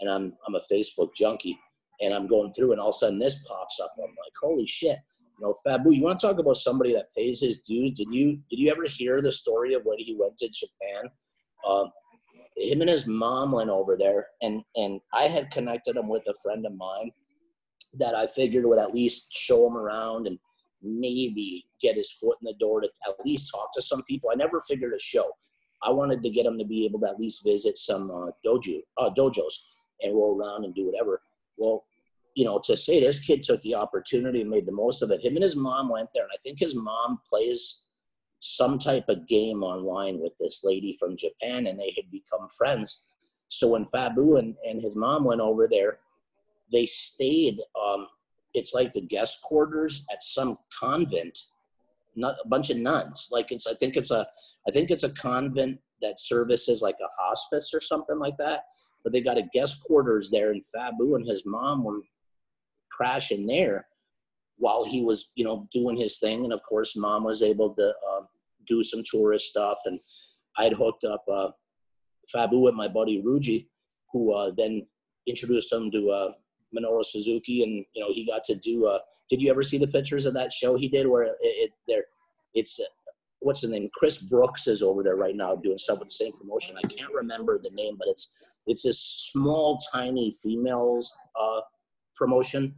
and 0.00 0.10
I'm 0.10 0.34
I'm 0.46 0.54
a 0.54 0.60
Facebook 0.72 1.14
junkie 1.14 1.58
and 2.00 2.14
I'm 2.14 2.26
going 2.26 2.50
through 2.50 2.72
and 2.72 2.80
all 2.80 2.90
of 2.90 2.94
a 2.96 2.98
sudden 2.98 3.18
this 3.18 3.42
pops 3.46 3.80
up. 3.80 3.92
I'm 3.98 4.02
like, 4.04 4.32
holy 4.40 4.66
shit. 4.66 4.98
You 5.38 5.46
know, 5.46 5.54
Fabu, 5.66 5.94
you 5.94 6.02
want 6.02 6.20
to 6.20 6.26
talk 6.28 6.38
about 6.38 6.56
somebody 6.56 6.92
that 6.92 7.12
pays 7.16 7.40
his 7.40 7.58
dues? 7.58 7.90
Did 7.92 8.12
you 8.12 8.38
did 8.50 8.60
you 8.60 8.70
ever 8.70 8.84
hear 8.84 9.20
the 9.20 9.32
story 9.32 9.74
of 9.74 9.82
when 9.84 9.98
he 9.98 10.16
went 10.18 10.38
to 10.38 10.48
Japan? 10.48 11.10
Um, 11.68 11.90
him 12.56 12.80
and 12.80 12.90
his 12.90 13.06
mom 13.06 13.52
went 13.52 13.70
over 13.70 13.96
there 13.96 14.28
and 14.42 14.62
and 14.76 15.00
I 15.12 15.24
had 15.24 15.50
connected 15.50 15.96
him 15.96 16.08
with 16.08 16.24
a 16.28 16.34
friend 16.42 16.64
of 16.66 16.76
mine 16.76 17.10
that 17.98 18.14
I 18.14 18.26
figured 18.26 18.64
would 18.64 18.78
at 18.78 18.94
least 18.94 19.32
show 19.32 19.66
him 19.66 19.76
around 19.76 20.26
and 20.26 20.38
maybe 20.82 21.64
get 21.80 21.96
his 21.96 22.10
foot 22.12 22.36
in 22.42 22.46
the 22.46 22.54
door 22.60 22.80
to 22.80 22.88
at 23.08 23.14
least 23.24 23.50
talk 23.50 23.72
to 23.74 23.82
some 23.82 24.02
people. 24.04 24.30
I 24.30 24.34
never 24.34 24.60
figured 24.60 24.92
a 24.92 24.98
show. 24.98 25.30
I 25.82 25.90
wanted 25.90 26.22
to 26.22 26.30
get 26.30 26.46
him 26.46 26.58
to 26.58 26.64
be 26.64 26.84
able 26.84 27.00
to 27.00 27.08
at 27.08 27.18
least 27.18 27.44
visit 27.44 27.78
some 27.78 28.10
uh, 28.10 28.30
dojo 28.44 28.80
uh, 28.98 29.10
dojos 29.16 29.52
and 30.02 30.14
roll 30.14 30.38
around 30.38 30.64
and 30.64 30.74
do 30.74 30.86
whatever. 30.86 31.22
Well, 31.56 31.84
you 32.34 32.44
know, 32.44 32.60
to 32.64 32.76
say 32.76 33.00
this 33.00 33.20
kid 33.20 33.42
took 33.42 33.62
the 33.62 33.74
opportunity 33.74 34.40
and 34.40 34.50
made 34.50 34.66
the 34.66 34.72
most 34.72 35.02
of 35.02 35.10
it. 35.10 35.24
Him 35.24 35.34
and 35.34 35.42
his 35.42 35.56
mom 35.56 35.88
went 35.88 36.08
there, 36.14 36.24
and 36.24 36.32
I 36.34 36.38
think 36.42 36.58
his 36.58 36.74
mom 36.74 37.20
plays 37.28 37.83
some 38.46 38.78
type 38.78 39.08
of 39.08 39.26
game 39.26 39.62
online 39.62 40.20
with 40.20 40.32
this 40.38 40.64
lady 40.64 40.94
from 41.00 41.16
Japan, 41.16 41.66
and 41.66 41.80
they 41.80 41.94
had 41.96 42.10
become 42.10 42.46
friends. 42.58 43.04
So 43.48 43.68
when 43.68 43.86
Fabu 43.86 44.38
and, 44.38 44.54
and 44.68 44.82
his 44.82 44.96
mom 44.96 45.24
went 45.24 45.40
over 45.40 45.66
there, 45.66 46.00
they 46.70 46.84
stayed. 46.84 47.58
Um, 47.82 48.06
it's 48.52 48.74
like 48.74 48.92
the 48.92 49.00
guest 49.00 49.40
quarters 49.40 50.04
at 50.12 50.22
some 50.22 50.58
convent, 50.78 51.38
not 52.16 52.36
a 52.44 52.48
bunch 52.48 52.68
of 52.68 52.76
nuns. 52.76 53.30
Like 53.32 53.50
it's, 53.50 53.66
I 53.66 53.72
think 53.76 53.96
it's 53.96 54.10
a, 54.10 54.26
I 54.68 54.70
think 54.70 54.90
it's 54.90 55.04
a 55.04 55.10
convent 55.12 55.80
that 56.02 56.20
services 56.20 56.82
like 56.82 56.96
a 57.02 57.22
hospice 57.22 57.72
or 57.72 57.80
something 57.80 58.18
like 58.18 58.36
that. 58.36 58.64
But 59.02 59.14
they 59.14 59.22
got 59.22 59.38
a 59.38 59.48
guest 59.54 59.82
quarters 59.84 60.30
there, 60.30 60.50
and 60.50 60.62
Fabu 60.62 61.16
and 61.16 61.26
his 61.26 61.44
mom 61.46 61.82
were 61.82 62.00
crashing 62.90 63.46
there 63.46 63.86
while 64.58 64.84
he 64.84 65.02
was, 65.02 65.30
you 65.34 65.44
know, 65.44 65.66
doing 65.72 65.96
his 65.96 66.18
thing. 66.18 66.44
And 66.44 66.52
of 66.52 66.62
course, 66.62 66.94
mom 66.94 67.24
was 67.24 67.42
able 67.42 67.70
to 67.74 67.94
um, 68.12 68.28
do 68.66 68.84
some 68.84 69.02
tourist 69.10 69.46
stuff. 69.46 69.78
And 69.84 69.98
I'd 70.58 70.72
hooked 70.72 71.04
up 71.04 71.24
uh, 71.30 71.50
Fabu 72.34 72.62
with 72.62 72.74
my 72.74 72.88
buddy 72.88 73.22
Ruji, 73.22 73.68
who 74.12 74.32
uh, 74.32 74.52
then 74.56 74.86
introduced 75.26 75.72
him 75.72 75.90
to 75.90 76.10
uh, 76.10 76.32
Minoru 76.76 77.04
Suzuki, 77.04 77.62
and 77.62 77.84
you 77.94 78.02
know, 78.02 78.12
he 78.12 78.26
got 78.26 78.44
to 78.44 78.56
do. 78.56 78.86
Uh, 78.86 78.98
did 79.30 79.40
you 79.40 79.50
ever 79.50 79.62
see 79.62 79.78
the 79.78 79.88
pictures 79.88 80.26
of 80.26 80.34
that 80.34 80.52
show 80.52 80.76
he 80.76 80.88
did 80.88 81.06
where 81.06 81.24
it, 81.24 81.36
it 81.40 81.70
there? 81.88 82.04
It's 82.54 82.78
uh, 82.80 82.84
what's 83.40 83.60
the 83.60 83.68
name? 83.68 83.88
Chris 83.94 84.22
Brooks 84.22 84.66
is 84.66 84.82
over 84.82 85.02
there 85.02 85.16
right 85.16 85.36
now 85.36 85.56
doing 85.56 85.78
stuff 85.78 85.98
with 85.98 86.08
the 86.08 86.14
same 86.14 86.32
promotion. 86.32 86.76
I 86.76 86.86
can't 86.88 87.12
remember 87.12 87.58
the 87.58 87.70
name, 87.74 87.96
but 87.98 88.08
it's 88.08 88.32
it's 88.66 88.82
this 88.82 89.00
small, 89.32 89.78
tiny 89.92 90.32
females 90.42 91.16
uh, 91.40 91.60
promotion 92.16 92.74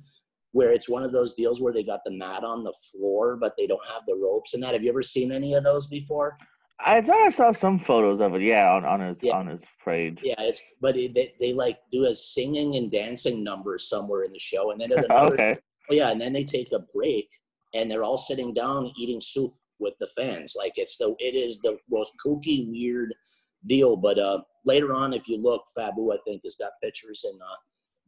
where 0.57 0.73
it's 0.73 0.89
one 0.89 1.05
of 1.05 1.13
those 1.13 1.35
deals 1.35 1.61
where 1.61 1.73
they 1.75 1.85
got 1.85 2.01
the 2.07 2.11
mat 2.11 2.43
on 2.43 2.65
the 2.65 2.73
floor, 2.91 3.37
but 3.37 3.53
they 3.59 3.67
don't 3.67 3.87
have 3.93 4.01
the 4.07 4.19
ropes 4.19 4.55
and 4.55 4.63
that. 4.63 4.73
Have 4.73 4.83
you 4.83 4.89
ever 4.89 5.03
seen 5.03 5.31
any 5.31 5.53
of 5.53 5.63
those 5.65 5.87
before? 5.87 6.39
I 6.81 7.03
thought 7.03 7.27
I 7.27 7.29
saw 7.29 7.53
some 7.53 7.79
photos 7.79 8.23
of 8.23 8.35
it. 8.35 8.41
Yeah, 8.41 8.73
on, 8.73 8.87
on 8.87 9.01
his 9.01 9.17
Yeah. 9.21 9.37
on 9.37 9.49
his 9.49 9.61
page. 9.85 10.19
Yeah, 10.23 10.35
it's 10.39 10.63
but 10.81 10.97
it, 10.97 11.15
they 11.15 11.35
they 11.39 11.53
like 11.53 11.79
do 11.93 12.07
a 12.07 12.17
singing 12.17 12.77
and 12.77 12.91
dancing 12.91 13.45
number 13.45 13.77
somewhere 13.77 14.23
in 14.23 14.33
the 14.33 14.39
show, 14.39 14.71
and 14.71 14.81
then 14.81 14.93
another, 14.93 15.11
okay. 15.35 15.59
oh 15.91 15.95
yeah, 15.95 16.11
and 16.11 16.19
then 16.19 16.33
they 16.33 16.45
take 16.45 16.69
a 16.73 16.79
break, 16.95 17.29
and 17.75 17.91
they're 17.91 18.03
all 18.03 18.17
sitting 18.17 18.55
down 18.55 18.91
eating 18.99 19.21
soup 19.21 19.53
with 19.79 19.93
the 20.01 20.09
fans. 20.17 20.55
Like 20.57 20.73
it's 20.77 20.97
the 20.97 21.15
it 21.19 21.35
is 21.35 21.59
the 21.59 21.77
most 21.91 22.15
kooky, 22.25 22.67
weird 22.71 23.15
deal. 23.67 23.95
But 23.95 24.19
uh, 24.19 24.41
later 24.65 24.95
on, 24.95 25.13
if 25.13 25.29
you 25.29 25.37
look, 25.37 25.65
Fabu 25.77 26.15
I 26.15 26.19
think 26.25 26.41
has 26.45 26.57
got 26.59 26.73
pictures 26.83 27.25
and 27.31 27.39
uh, 27.43 27.57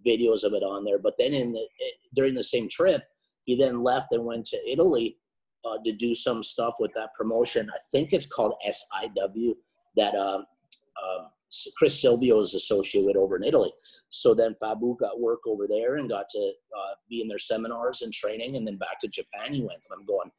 videos 0.06 0.44
of 0.44 0.52
it 0.54 0.62
on 0.62 0.84
there. 0.84 0.98
But 0.98 1.14
then 1.18 1.34
in 1.34 1.52
the 1.52 1.66
during 2.14 2.34
the 2.34 2.44
same 2.44 2.68
trip, 2.68 3.02
he 3.44 3.56
then 3.56 3.82
left 3.82 4.12
and 4.12 4.24
went 4.24 4.46
to 4.46 4.70
Italy 4.70 5.18
uh, 5.64 5.78
to 5.84 5.92
do 5.92 6.14
some 6.14 6.42
stuff 6.42 6.74
with 6.78 6.92
that 6.94 7.14
promotion. 7.14 7.70
I 7.70 7.78
think 7.92 8.12
it's 8.12 8.26
called 8.26 8.54
SIW 8.66 9.54
that 9.96 10.14
um, 10.14 10.44
um, 11.02 11.26
Chris 11.76 12.00
Silvio 12.00 12.40
is 12.40 12.54
associated 12.54 13.16
over 13.16 13.36
in 13.36 13.44
Italy. 13.44 13.72
So 14.10 14.34
then 14.34 14.54
Fabu 14.62 14.98
got 14.98 15.20
work 15.20 15.40
over 15.46 15.66
there 15.66 15.96
and 15.96 16.08
got 16.08 16.28
to 16.30 16.52
uh, 16.78 16.94
be 17.08 17.20
in 17.22 17.28
their 17.28 17.38
seminars 17.38 18.02
and 18.02 18.12
training, 18.12 18.56
and 18.56 18.66
then 18.66 18.76
back 18.76 18.98
to 19.00 19.08
Japan 19.08 19.54
he 19.54 19.60
went. 19.60 19.84
And 19.88 19.98
I'm 19.98 20.06
going, 20.06 20.30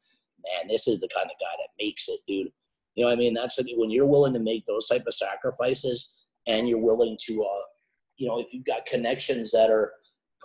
man, 0.44 0.68
this 0.68 0.86
is 0.86 1.00
the 1.00 1.08
kind 1.14 1.26
of 1.26 1.36
guy 1.40 1.54
that 1.58 1.84
makes 1.84 2.08
it, 2.08 2.20
dude. 2.26 2.50
You 2.94 3.04
know 3.04 3.10
what 3.10 3.18
I 3.18 3.20
mean? 3.20 3.34
That's 3.34 3.58
when 3.76 3.90
you're 3.90 4.06
willing 4.06 4.32
to 4.34 4.40
make 4.40 4.64
those 4.64 4.86
type 4.86 5.04
of 5.06 5.14
sacrifices, 5.14 6.12
and 6.46 6.68
you're 6.68 6.78
willing 6.78 7.16
to, 7.26 7.42
uh, 7.42 7.62
you 8.20 8.28
know, 8.28 8.38
if 8.38 8.52
you've 8.52 8.66
got 8.66 8.84
connections 8.86 9.50
that 9.50 9.70
are 9.70 9.92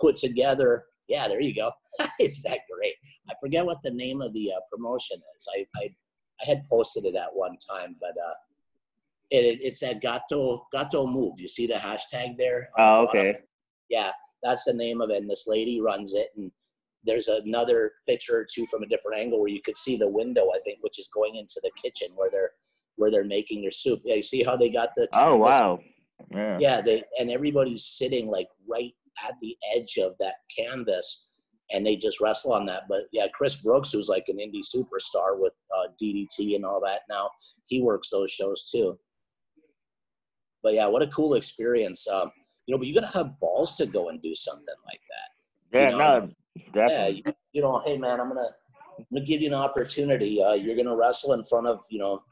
put 0.00 0.16
together. 0.16 0.84
Yeah, 1.08 1.28
there 1.28 1.40
you 1.40 1.54
go. 1.54 1.70
is 2.20 2.42
that 2.42 2.60
great? 2.72 2.94
I 3.30 3.34
forget 3.40 3.64
what 3.64 3.78
the 3.82 3.92
name 3.92 4.20
of 4.20 4.32
the 4.32 4.50
uh, 4.52 4.60
promotion 4.72 5.18
is. 5.36 5.48
I, 5.56 5.66
I 5.76 5.94
I 6.42 6.46
had 6.46 6.68
posted 6.68 7.06
it 7.06 7.14
at 7.14 7.28
one 7.32 7.56
time, 7.70 7.96
but 8.00 8.10
uh, 8.10 8.34
it, 9.30 9.44
it, 9.44 9.58
it's 9.62 9.80
that 9.80 10.02
Gato 10.02 10.66
Gatoh 10.74 11.10
Move. 11.10 11.34
You 11.38 11.48
see 11.48 11.66
the 11.66 11.74
hashtag 11.74 12.36
there? 12.38 12.68
Oh, 12.78 13.06
okay. 13.06 13.38
Yeah, 13.88 14.10
that's 14.42 14.64
the 14.64 14.74
name 14.74 15.00
of 15.00 15.10
it. 15.10 15.18
And 15.18 15.30
this 15.30 15.44
lady 15.46 15.80
runs 15.80 16.14
it, 16.14 16.28
and 16.36 16.50
there's 17.04 17.28
another 17.28 17.92
picture 18.08 18.36
or 18.36 18.46
two 18.52 18.66
from 18.66 18.82
a 18.82 18.88
different 18.88 19.18
angle 19.18 19.40
where 19.40 19.48
you 19.48 19.62
could 19.62 19.76
see 19.76 19.96
the 19.96 20.08
window. 20.08 20.48
I 20.54 20.58
think, 20.64 20.78
which 20.80 20.98
is 20.98 21.08
going 21.14 21.36
into 21.36 21.60
the 21.62 21.70
kitchen 21.82 22.08
where 22.16 22.30
they're 22.30 22.50
where 22.96 23.10
they're 23.10 23.24
making 23.24 23.62
their 23.62 23.70
soup. 23.70 24.00
Yeah, 24.04 24.16
you 24.16 24.22
see 24.22 24.42
how 24.42 24.56
they 24.56 24.70
got 24.70 24.90
the 24.96 25.08
Oh 25.12 25.36
wow. 25.36 25.78
Yeah. 26.32 26.58
Yeah, 26.60 26.80
they 26.80 27.02
and 27.18 27.30
everybody's 27.30 27.84
sitting 27.84 28.28
like 28.28 28.48
right 28.68 28.92
at 29.26 29.34
the 29.40 29.56
edge 29.74 29.98
of 29.98 30.14
that 30.18 30.34
canvas, 30.56 31.28
and 31.72 31.86
they 31.86 31.96
just 31.96 32.20
wrestle 32.20 32.52
on 32.52 32.66
that. 32.66 32.84
But 32.88 33.04
yeah, 33.12 33.26
Chris 33.34 33.56
Brooks, 33.56 33.92
who's 33.92 34.08
like 34.08 34.24
an 34.28 34.38
indie 34.38 34.62
superstar 34.64 35.38
with 35.38 35.52
uh, 35.76 35.88
DDT 36.02 36.56
and 36.56 36.64
all 36.64 36.80
that, 36.84 37.00
now 37.08 37.30
he 37.66 37.82
works 37.82 38.10
those 38.10 38.30
shows 38.30 38.68
too. 38.70 38.98
But 40.62 40.74
yeah, 40.74 40.86
what 40.86 41.02
a 41.02 41.08
cool 41.08 41.34
experience. 41.34 42.06
Um, 42.08 42.30
you 42.66 42.74
know, 42.74 42.78
but 42.78 42.86
you 42.86 42.94
gotta 42.94 43.12
have 43.18 43.38
balls 43.40 43.76
to 43.76 43.86
go 43.86 44.08
and 44.08 44.20
do 44.20 44.34
something 44.34 44.64
like 44.86 45.00
that. 45.10 45.78
Yeah, 45.78 45.90
you 45.90 45.98
know, 45.98 46.18
no, 46.18 46.30
Definitely. 46.72 46.94
Yeah, 46.94 47.08
you, 47.08 47.34
you, 47.52 47.62
know, 47.62 47.82
hey 47.84 47.96
man, 47.98 48.20
I'm 48.20 48.28
gonna 48.28 48.48
I'm 48.98 49.04
gonna 49.12 49.24
give 49.24 49.40
you 49.40 49.48
an 49.48 49.54
opportunity. 49.54 50.42
Uh, 50.42 50.54
you're 50.54 50.76
gonna 50.76 50.96
wrestle 50.96 51.34
in 51.34 51.44
front 51.44 51.66
of 51.66 51.80
you 51.90 51.98
know 51.98 52.22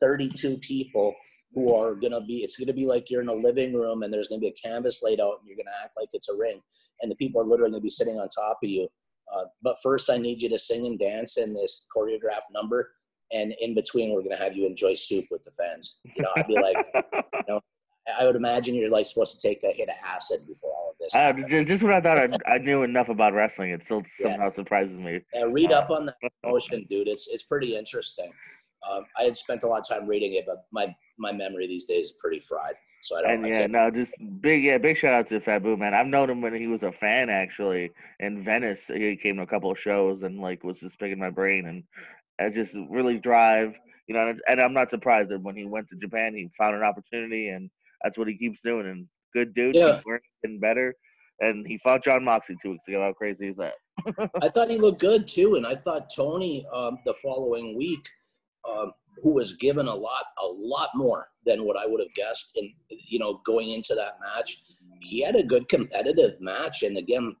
32 0.00 0.58
people 0.58 1.14
who 1.52 1.74
are 1.74 1.94
gonna 1.94 2.20
be. 2.20 2.38
It's 2.38 2.58
gonna 2.58 2.72
be 2.72 2.86
like 2.86 3.10
you're 3.10 3.22
in 3.22 3.28
a 3.28 3.34
living 3.34 3.74
room 3.74 4.02
and 4.02 4.12
there's 4.12 4.28
gonna 4.28 4.40
be 4.40 4.48
a 4.48 4.68
canvas 4.68 5.02
laid 5.02 5.20
out 5.20 5.38
and 5.40 5.48
you're 5.48 5.56
gonna 5.56 5.76
act 5.82 5.94
like 5.98 6.08
it's 6.12 6.28
a 6.28 6.36
ring, 6.36 6.60
and 7.02 7.10
the 7.10 7.16
people 7.16 7.40
are 7.40 7.44
literally 7.44 7.72
gonna 7.72 7.82
be 7.82 7.90
sitting 7.90 8.18
on 8.18 8.28
top 8.28 8.58
of 8.62 8.70
you. 8.70 8.88
Uh, 9.34 9.44
but 9.62 9.76
first, 9.82 10.10
I 10.10 10.16
need 10.16 10.42
you 10.42 10.48
to 10.48 10.58
sing 10.58 10.86
and 10.86 10.98
dance 10.98 11.36
in 11.36 11.54
this 11.54 11.86
choreographed 11.96 12.52
number, 12.52 12.90
and 13.32 13.54
in 13.60 13.74
between, 13.74 14.12
we're 14.12 14.22
gonna 14.22 14.36
have 14.36 14.56
you 14.56 14.66
enjoy 14.66 14.94
soup 14.94 15.26
with 15.30 15.42
the 15.44 15.52
fans. 15.52 16.00
You 16.04 16.22
know, 16.22 16.30
I'd 16.36 16.46
be 16.46 16.54
like, 16.54 16.76
you 17.14 17.42
know, 17.48 17.60
I 18.18 18.24
would 18.24 18.36
imagine 18.36 18.74
you're 18.74 18.90
like 18.90 19.06
supposed 19.06 19.38
to 19.38 19.48
take 19.48 19.62
a 19.64 19.72
hit 19.72 19.88
of 19.88 19.94
acid 20.04 20.46
before 20.46 20.72
all 20.72 20.90
of 20.90 20.96
this. 20.98 21.14
Uh, 21.14 21.32
just, 21.48 21.68
just 21.68 21.82
when 21.82 21.92
I 21.92 22.00
thought 22.00 22.18
I, 22.18 22.54
I, 22.54 22.58
knew 22.58 22.82
enough 22.82 23.08
about 23.08 23.34
wrestling, 23.34 23.70
it 23.70 23.84
still 23.84 24.02
somehow 24.18 24.44
yeah. 24.44 24.52
surprises 24.52 24.96
me. 24.96 25.20
Yeah, 25.34 25.44
read 25.50 25.72
uh, 25.72 25.78
up 25.78 25.90
on 25.90 26.06
the 26.06 26.14
motion, 26.44 26.86
dude. 26.88 27.08
It's 27.08 27.28
it's 27.28 27.42
pretty 27.42 27.76
interesting. 27.76 28.32
Um, 28.88 29.04
I 29.18 29.24
had 29.24 29.36
spent 29.36 29.62
a 29.62 29.66
lot 29.66 29.80
of 29.80 29.88
time 29.88 30.06
reading 30.06 30.34
it, 30.34 30.44
but 30.46 30.64
my 30.72 30.94
my 31.18 31.32
memory 31.32 31.66
these 31.66 31.86
days 31.86 32.06
is 32.06 32.12
pretty 32.12 32.40
fried. 32.40 32.74
So 33.02 33.18
I 33.18 33.22
don't. 33.22 33.44
And 33.44 33.46
yeah, 33.46 33.66
no, 33.66 33.90
just 33.90 34.14
big 34.40 34.62
yeah, 34.64 34.78
big 34.78 34.96
shout 34.96 35.14
out 35.14 35.28
to 35.28 35.40
Fabu 35.40 35.78
man. 35.78 35.94
I've 35.94 36.06
known 36.06 36.30
him 36.30 36.40
when 36.40 36.54
he 36.54 36.66
was 36.66 36.82
a 36.82 36.92
fan 36.92 37.30
actually 37.30 37.90
in 38.18 38.44
Venice. 38.44 38.84
He 38.86 39.16
came 39.16 39.36
to 39.36 39.42
a 39.42 39.46
couple 39.46 39.70
of 39.70 39.78
shows 39.78 40.22
and 40.22 40.40
like 40.40 40.64
was 40.64 40.80
just 40.80 40.98
picking 40.98 41.18
my 41.18 41.30
brain 41.30 41.66
and 41.66 41.84
I 42.38 42.50
just 42.50 42.74
really 42.88 43.18
drive. 43.18 43.74
You 44.06 44.14
know, 44.14 44.28
and, 44.28 44.40
and 44.48 44.60
I'm 44.60 44.72
not 44.72 44.90
surprised 44.90 45.30
that 45.30 45.42
when 45.42 45.56
he 45.56 45.64
went 45.64 45.88
to 45.90 45.96
Japan, 45.96 46.34
he 46.34 46.50
found 46.58 46.74
an 46.74 46.82
opportunity 46.82 47.48
and 47.48 47.70
that's 48.02 48.18
what 48.18 48.28
he 48.28 48.36
keeps 48.36 48.60
doing. 48.62 48.86
And 48.86 49.06
good 49.32 49.54
dude, 49.54 49.76
yeah. 49.76 50.00
he's 50.04 50.20
getting 50.42 50.58
better. 50.58 50.94
And 51.40 51.66
he 51.66 51.78
fought 51.78 52.04
Jon 52.04 52.24
Moxley 52.24 52.56
two 52.60 52.72
weeks 52.72 52.88
ago. 52.88 53.02
How 53.02 53.12
crazy 53.12 53.48
is 53.48 53.56
that? 53.56 53.74
I 54.42 54.48
thought 54.48 54.70
he 54.70 54.78
looked 54.78 55.00
good 55.00 55.26
too, 55.26 55.56
and 55.56 55.66
I 55.66 55.74
thought 55.74 56.10
Tony 56.14 56.66
um, 56.72 56.98
the 57.06 57.14
following 57.14 57.76
week, 57.76 58.06
um, 58.68 58.92
who 59.22 59.34
was 59.34 59.56
given 59.56 59.86
a 59.86 59.94
lot, 59.94 60.24
a 60.42 60.46
lot 60.46 60.88
more 60.94 61.28
than 61.46 61.64
what 61.64 61.76
I 61.76 61.86
would 61.86 62.00
have 62.00 62.14
guessed. 62.14 62.50
And 62.56 62.70
you 62.88 63.18
know, 63.18 63.40
going 63.44 63.70
into 63.70 63.94
that 63.94 64.18
match, 64.20 64.60
he 65.00 65.22
had 65.22 65.36
a 65.36 65.42
good 65.42 65.68
competitive 65.68 66.40
match, 66.40 66.82
and 66.82 66.96
again, 66.96 67.36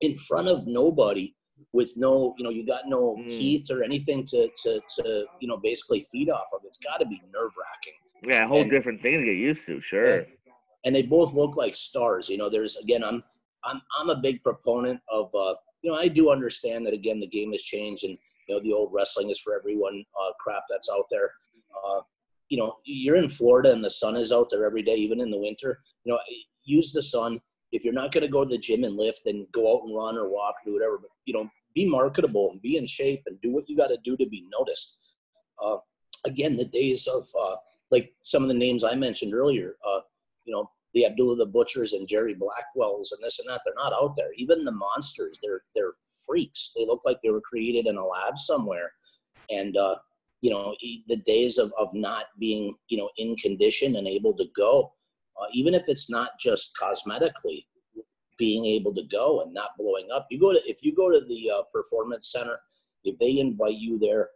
in 0.00 0.16
front 0.16 0.48
of 0.48 0.66
nobody, 0.66 1.34
with 1.72 1.92
no, 1.96 2.34
you 2.38 2.44
know, 2.44 2.50
you 2.50 2.66
got 2.66 2.82
no 2.86 3.16
mm. 3.18 3.28
heat 3.28 3.70
or 3.70 3.82
anything 3.82 4.24
to 4.24 4.48
to 4.62 4.80
to 4.96 5.26
you 5.40 5.48
know 5.48 5.56
basically 5.56 6.06
feed 6.10 6.30
off 6.30 6.46
of. 6.54 6.60
It's 6.64 6.78
got 6.78 6.98
to 6.98 7.06
be 7.06 7.20
nerve 7.32 7.52
wracking. 7.58 7.98
Yeah, 8.26 8.44
a 8.44 8.48
whole 8.48 8.62
and, 8.62 8.70
different 8.70 9.00
thing 9.02 9.20
to 9.20 9.24
get 9.24 9.36
used 9.36 9.66
to, 9.66 9.80
sure. 9.80 10.26
And 10.84 10.94
they 10.94 11.02
both 11.02 11.34
look 11.34 11.56
like 11.56 11.74
stars. 11.74 12.28
You 12.28 12.38
know, 12.38 12.48
there's 12.48 12.76
again, 12.76 13.04
I'm 13.04 13.22
I'm 13.64 13.80
I'm 13.98 14.10
a 14.10 14.20
big 14.20 14.42
proponent 14.42 15.00
of 15.10 15.34
uh, 15.34 15.54
you 15.82 15.90
know, 15.90 15.96
I 15.96 16.08
do 16.08 16.30
understand 16.30 16.86
that 16.86 16.94
again 16.94 17.20
the 17.20 17.26
game 17.26 17.52
has 17.52 17.62
changed 17.62 18.04
and 18.04 18.18
you 18.50 18.56
know 18.56 18.62
the 18.62 18.72
old 18.72 18.90
wrestling 18.92 19.30
is 19.30 19.38
for 19.38 19.54
everyone 19.54 20.04
uh, 20.20 20.32
crap 20.40 20.64
that's 20.68 20.90
out 20.90 21.04
there. 21.08 21.30
Uh, 21.86 22.00
you 22.48 22.58
know, 22.58 22.78
you're 22.84 23.14
in 23.14 23.28
Florida 23.28 23.70
and 23.72 23.84
the 23.84 23.90
sun 23.90 24.16
is 24.16 24.32
out 24.32 24.48
there 24.50 24.64
every 24.64 24.82
day, 24.82 24.96
even 24.96 25.20
in 25.20 25.30
the 25.30 25.38
winter. 25.38 25.80
You 26.02 26.12
know, 26.12 26.18
use 26.64 26.92
the 26.92 27.02
sun. 27.02 27.40
If 27.70 27.84
you're 27.84 27.94
not 27.94 28.10
going 28.10 28.22
to 28.22 28.28
go 28.28 28.44
to 28.44 28.50
the 28.50 28.58
gym 28.58 28.82
and 28.82 28.96
lift, 28.96 29.20
then 29.24 29.46
go 29.52 29.72
out 29.72 29.86
and 29.86 29.96
run 29.96 30.16
or 30.16 30.28
walk, 30.28 30.56
or 30.56 30.66
do 30.66 30.72
whatever. 30.72 30.98
But 30.98 31.10
you 31.26 31.34
know, 31.34 31.48
be 31.76 31.88
marketable 31.88 32.50
and 32.50 32.60
be 32.60 32.76
in 32.76 32.86
shape 32.86 33.22
and 33.26 33.40
do 33.40 33.52
what 33.52 33.68
you 33.68 33.76
got 33.76 33.86
to 33.86 33.98
do 34.04 34.16
to 34.16 34.26
be 34.26 34.44
noticed. 34.50 34.98
Uh, 35.64 35.76
again, 36.26 36.56
the 36.56 36.64
days 36.64 37.06
of 37.06 37.28
uh, 37.40 37.54
like 37.92 38.12
some 38.22 38.42
of 38.42 38.48
the 38.48 38.54
names 38.54 38.82
I 38.82 38.96
mentioned 38.96 39.32
earlier, 39.32 39.76
uh, 39.86 40.00
you 40.44 40.52
know, 40.52 40.68
the 40.94 41.06
Abdullah 41.06 41.36
the 41.36 41.46
Butchers 41.46 41.92
and 41.92 42.08
Jerry 42.08 42.34
Blackwells 42.34 43.12
and 43.12 43.22
this 43.22 43.38
and 43.38 43.48
that, 43.48 43.60
they're 43.64 43.74
not 43.76 43.92
out 43.92 44.14
there. 44.16 44.30
Even 44.36 44.64
the 44.64 44.72
monsters, 44.72 45.38
they're 45.42 45.62
they're 45.74 45.94
freaks. 46.26 46.72
They 46.76 46.84
look 46.84 47.00
like 47.04 47.18
they 47.22 47.30
were 47.30 47.40
created 47.40 47.86
in 47.86 47.96
a 47.96 48.04
lab 48.04 48.38
somewhere. 48.38 48.92
And 49.50 49.76
uh, 49.76 49.96
you 50.40 50.50
know, 50.50 50.74
the 51.08 51.16
days 51.26 51.58
of, 51.58 51.72
of 51.78 51.88
not 51.92 52.26
being, 52.38 52.74
you 52.88 52.96
know, 52.98 53.10
in 53.18 53.36
condition 53.36 53.96
and 53.96 54.08
able 54.08 54.32
to 54.34 54.46
go, 54.56 54.92
uh, 55.40 55.46
even 55.52 55.74
if 55.74 55.84
it's 55.88 56.10
not 56.10 56.30
just 56.38 56.72
cosmetically, 56.80 57.64
being 58.38 58.64
able 58.64 58.94
to 58.94 59.02
go 59.12 59.42
and 59.42 59.52
not 59.52 59.76
blowing 59.78 60.08
up. 60.12 60.26
You 60.30 60.40
go 60.40 60.52
to 60.52 60.60
if 60.64 60.82
you 60.82 60.94
go 60.94 61.10
to 61.10 61.20
the 61.20 61.50
uh, 61.50 61.62
performance 61.72 62.32
center, 62.32 62.58
if 63.04 63.18
they 63.18 63.38
invite 63.38 63.76
you 63.76 63.98
there, 63.98 64.30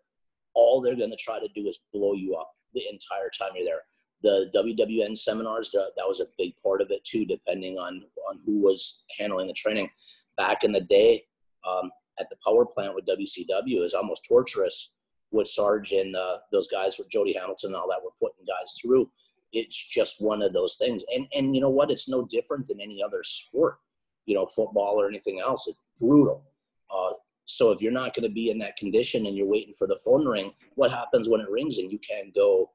all 0.55 0.81
they're 0.81 0.94
going 0.94 1.10
to 1.10 1.16
try 1.16 1.40
to 1.40 1.48
do 1.55 1.66
is 1.66 1.81
blow 1.93 2.12
you 2.12 2.35
up 2.35 2.51
the 2.74 2.82
entire 2.82 3.31
time 3.36 3.52
you're 3.56 3.64
there. 3.64 3.81
The 4.25 4.51
WWN 4.57 5.17
seminars, 5.17 5.75
uh, 5.75 5.87
that 5.97 6.09
was 6.09 6.21
a 6.21 6.27
big 6.37 6.55
part 6.61 6.81
of 6.81 6.91
it 6.91 7.05
too, 7.05 7.25
depending 7.25 7.79
on, 7.79 8.03
on 8.29 8.41
who 8.45 8.61
was 8.61 9.05
handling 9.19 9.47
the 9.47 9.53
training. 9.53 9.89
Back 10.37 10.65
in 10.65 10.73
the 10.73 10.81
day, 10.81 11.23
um, 11.65 11.93
at 12.19 12.29
the 12.31 12.37
power 12.45 12.67
plant 12.67 12.95
with 12.95 13.07
WCW, 13.07 13.85
is 13.85 13.95
almost 13.95 14.25
torturous 14.27 14.95
with 15.31 15.49
Sarge 15.49 15.93
and 15.93 16.17
uh, 16.17 16.39
those 16.53 16.69
guys 16.69 16.99
with 16.99 17.11
Jody 17.11 17.35
Hamilton 17.35 17.71
and 17.71 17.77
all 17.77 17.89
that 17.89 18.03
were 18.03 18.11
putting 18.21 18.45
guys 18.47 18.75
through. 18.81 19.11
It's 19.53 19.89
just 19.89 20.21
one 20.21 20.43
of 20.43 20.53
those 20.53 20.77
things. 20.77 21.05
And, 21.15 21.27
and 21.35 21.55
you 21.55 21.61
know 21.61 21.71
what? 21.71 21.91
It's 21.91 22.09
no 22.09 22.25
different 22.25 22.67
than 22.67 22.81
any 22.81 23.03
other 23.03 23.23
sport, 23.23 23.79
you 24.27 24.35
know, 24.35 24.47
football 24.47 25.01
or 25.01 25.09
anything 25.09 25.41
else. 25.41 25.69
It's 25.69 25.81
brutal. 26.01 26.45
Uh, 26.91 27.13
so 27.45 27.71
if 27.71 27.81
you're 27.81 27.93
not 27.93 28.15
going 28.15 28.27
to 28.29 28.35
be 28.35 28.51
in 28.51 28.59
that 28.59 28.77
condition 28.77 29.27
and 29.27 29.37
you're 29.37 29.47
waiting 29.47 29.75
for 29.75 29.87
the 29.87 29.99
phone 30.05 30.27
ring, 30.27 30.53
what 30.77 30.91
happens 30.91 31.29
when 31.29 31.41
it 31.41 31.51
rings 31.51 31.79
and 31.79 31.93
you 31.93 31.99
can't 31.99 32.35
go 32.35 32.71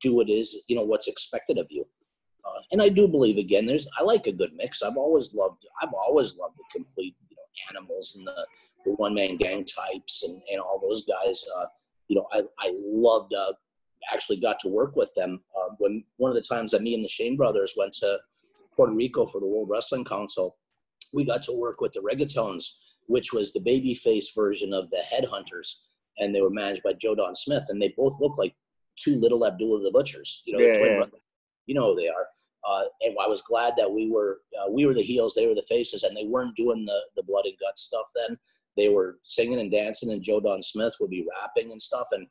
do 0.00 0.14
what 0.14 0.28
is 0.28 0.58
you 0.68 0.76
know 0.76 0.82
what's 0.82 1.08
expected 1.08 1.58
of 1.58 1.66
you? 1.70 1.86
Uh, 2.44 2.60
and 2.72 2.82
I 2.82 2.88
do 2.88 3.08
believe 3.08 3.38
again, 3.38 3.66
there's 3.66 3.88
I 3.98 4.02
like 4.02 4.26
a 4.26 4.32
good 4.32 4.52
mix. 4.54 4.82
I've 4.82 4.96
always 4.96 5.34
loved 5.34 5.64
I've 5.82 5.92
always 5.92 6.36
loved 6.36 6.58
the 6.58 6.64
complete 6.72 7.16
you 7.28 7.36
know 7.36 7.42
animals 7.70 8.16
and 8.16 8.26
the, 8.26 8.46
the 8.84 8.92
one 8.92 9.14
man 9.14 9.36
gang 9.36 9.64
types 9.64 10.24
and, 10.24 10.40
and 10.50 10.60
all 10.60 10.80
those 10.80 11.04
guys. 11.06 11.44
Uh, 11.58 11.66
you 12.08 12.16
know 12.16 12.26
I 12.32 12.42
I 12.60 12.74
loved 12.78 13.34
uh, 13.34 13.52
actually 14.12 14.38
got 14.38 14.60
to 14.60 14.68
work 14.68 14.96
with 14.96 15.12
them 15.14 15.40
uh, 15.56 15.74
when 15.78 16.04
one 16.16 16.30
of 16.30 16.36
the 16.36 16.54
times 16.54 16.70
that 16.72 16.82
me 16.82 16.94
and 16.94 17.04
the 17.04 17.08
Shane 17.08 17.36
brothers 17.36 17.74
went 17.76 17.92
to 17.94 18.18
Puerto 18.74 18.92
Rico 18.92 19.26
for 19.26 19.40
the 19.40 19.46
World 19.46 19.68
Wrestling 19.70 20.04
Council, 20.04 20.56
we 21.12 21.24
got 21.24 21.42
to 21.44 21.52
work 21.52 21.80
with 21.80 21.92
the 21.92 22.00
Reggaetones 22.00 22.72
which 23.06 23.32
was 23.32 23.52
the 23.52 23.60
babyface 23.60 24.34
version 24.34 24.72
of 24.72 24.90
the 24.90 25.02
Headhunters, 25.12 25.80
and 26.18 26.34
they 26.34 26.40
were 26.40 26.50
managed 26.50 26.82
by 26.82 26.92
Joe 26.92 27.14
Don 27.14 27.34
Smith, 27.34 27.64
and 27.68 27.80
they 27.80 27.94
both 27.96 28.20
look 28.20 28.36
like 28.38 28.54
two 28.96 29.16
little 29.16 29.46
Abdullah 29.46 29.82
the 29.82 29.90
Butchers. 29.90 30.42
You 30.46 30.56
know, 30.56 30.64
yeah, 30.64 30.78
yeah. 30.78 31.04
you 31.66 31.74
know 31.74 31.94
who 31.94 32.00
they 32.00 32.08
are. 32.08 32.26
Uh, 32.66 32.84
and 33.02 33.16
I 33.22 33.28
was 33.28 33.42
glad 33.42 33.74
that 33.76 33.90
we 33.90 34.10
were 34.10 34.40
uh, 34.60 34.70
we 34.70 34.86
were 34.86 34.94
the 34.94 35.02
heels, 35.02 35.34
they 35.34 35.46
were 35.46 35.54
the 35.54 35.66
faces, 35.68 36.02
and 36.02 36.16
they 36.16 36.26
weren't 36.26 36.56
doing 36.56 36.84
the 36.84 37.00
the 37.14 37.22
blood 37.22 37.44
and 37.44 37.54
guts 37.60 37.82
stuff. 37.82 38.06
Then 38.14 38.36
they 38.76 38.88
were 38.88 39.18
singing 39.22 39.60
and 39.60 39.70
dancing, 39.70 40.10
and 40.12 40.22
Joe 40.22 40.40
Don 40.40 40.62
Smith 40.62 40.96
would 41.00 41.10
be 41.10 41.26
rapping 41.40 41.70
and 41.70 41.80
stuff, 41.80 42.08
and 42.12 42.26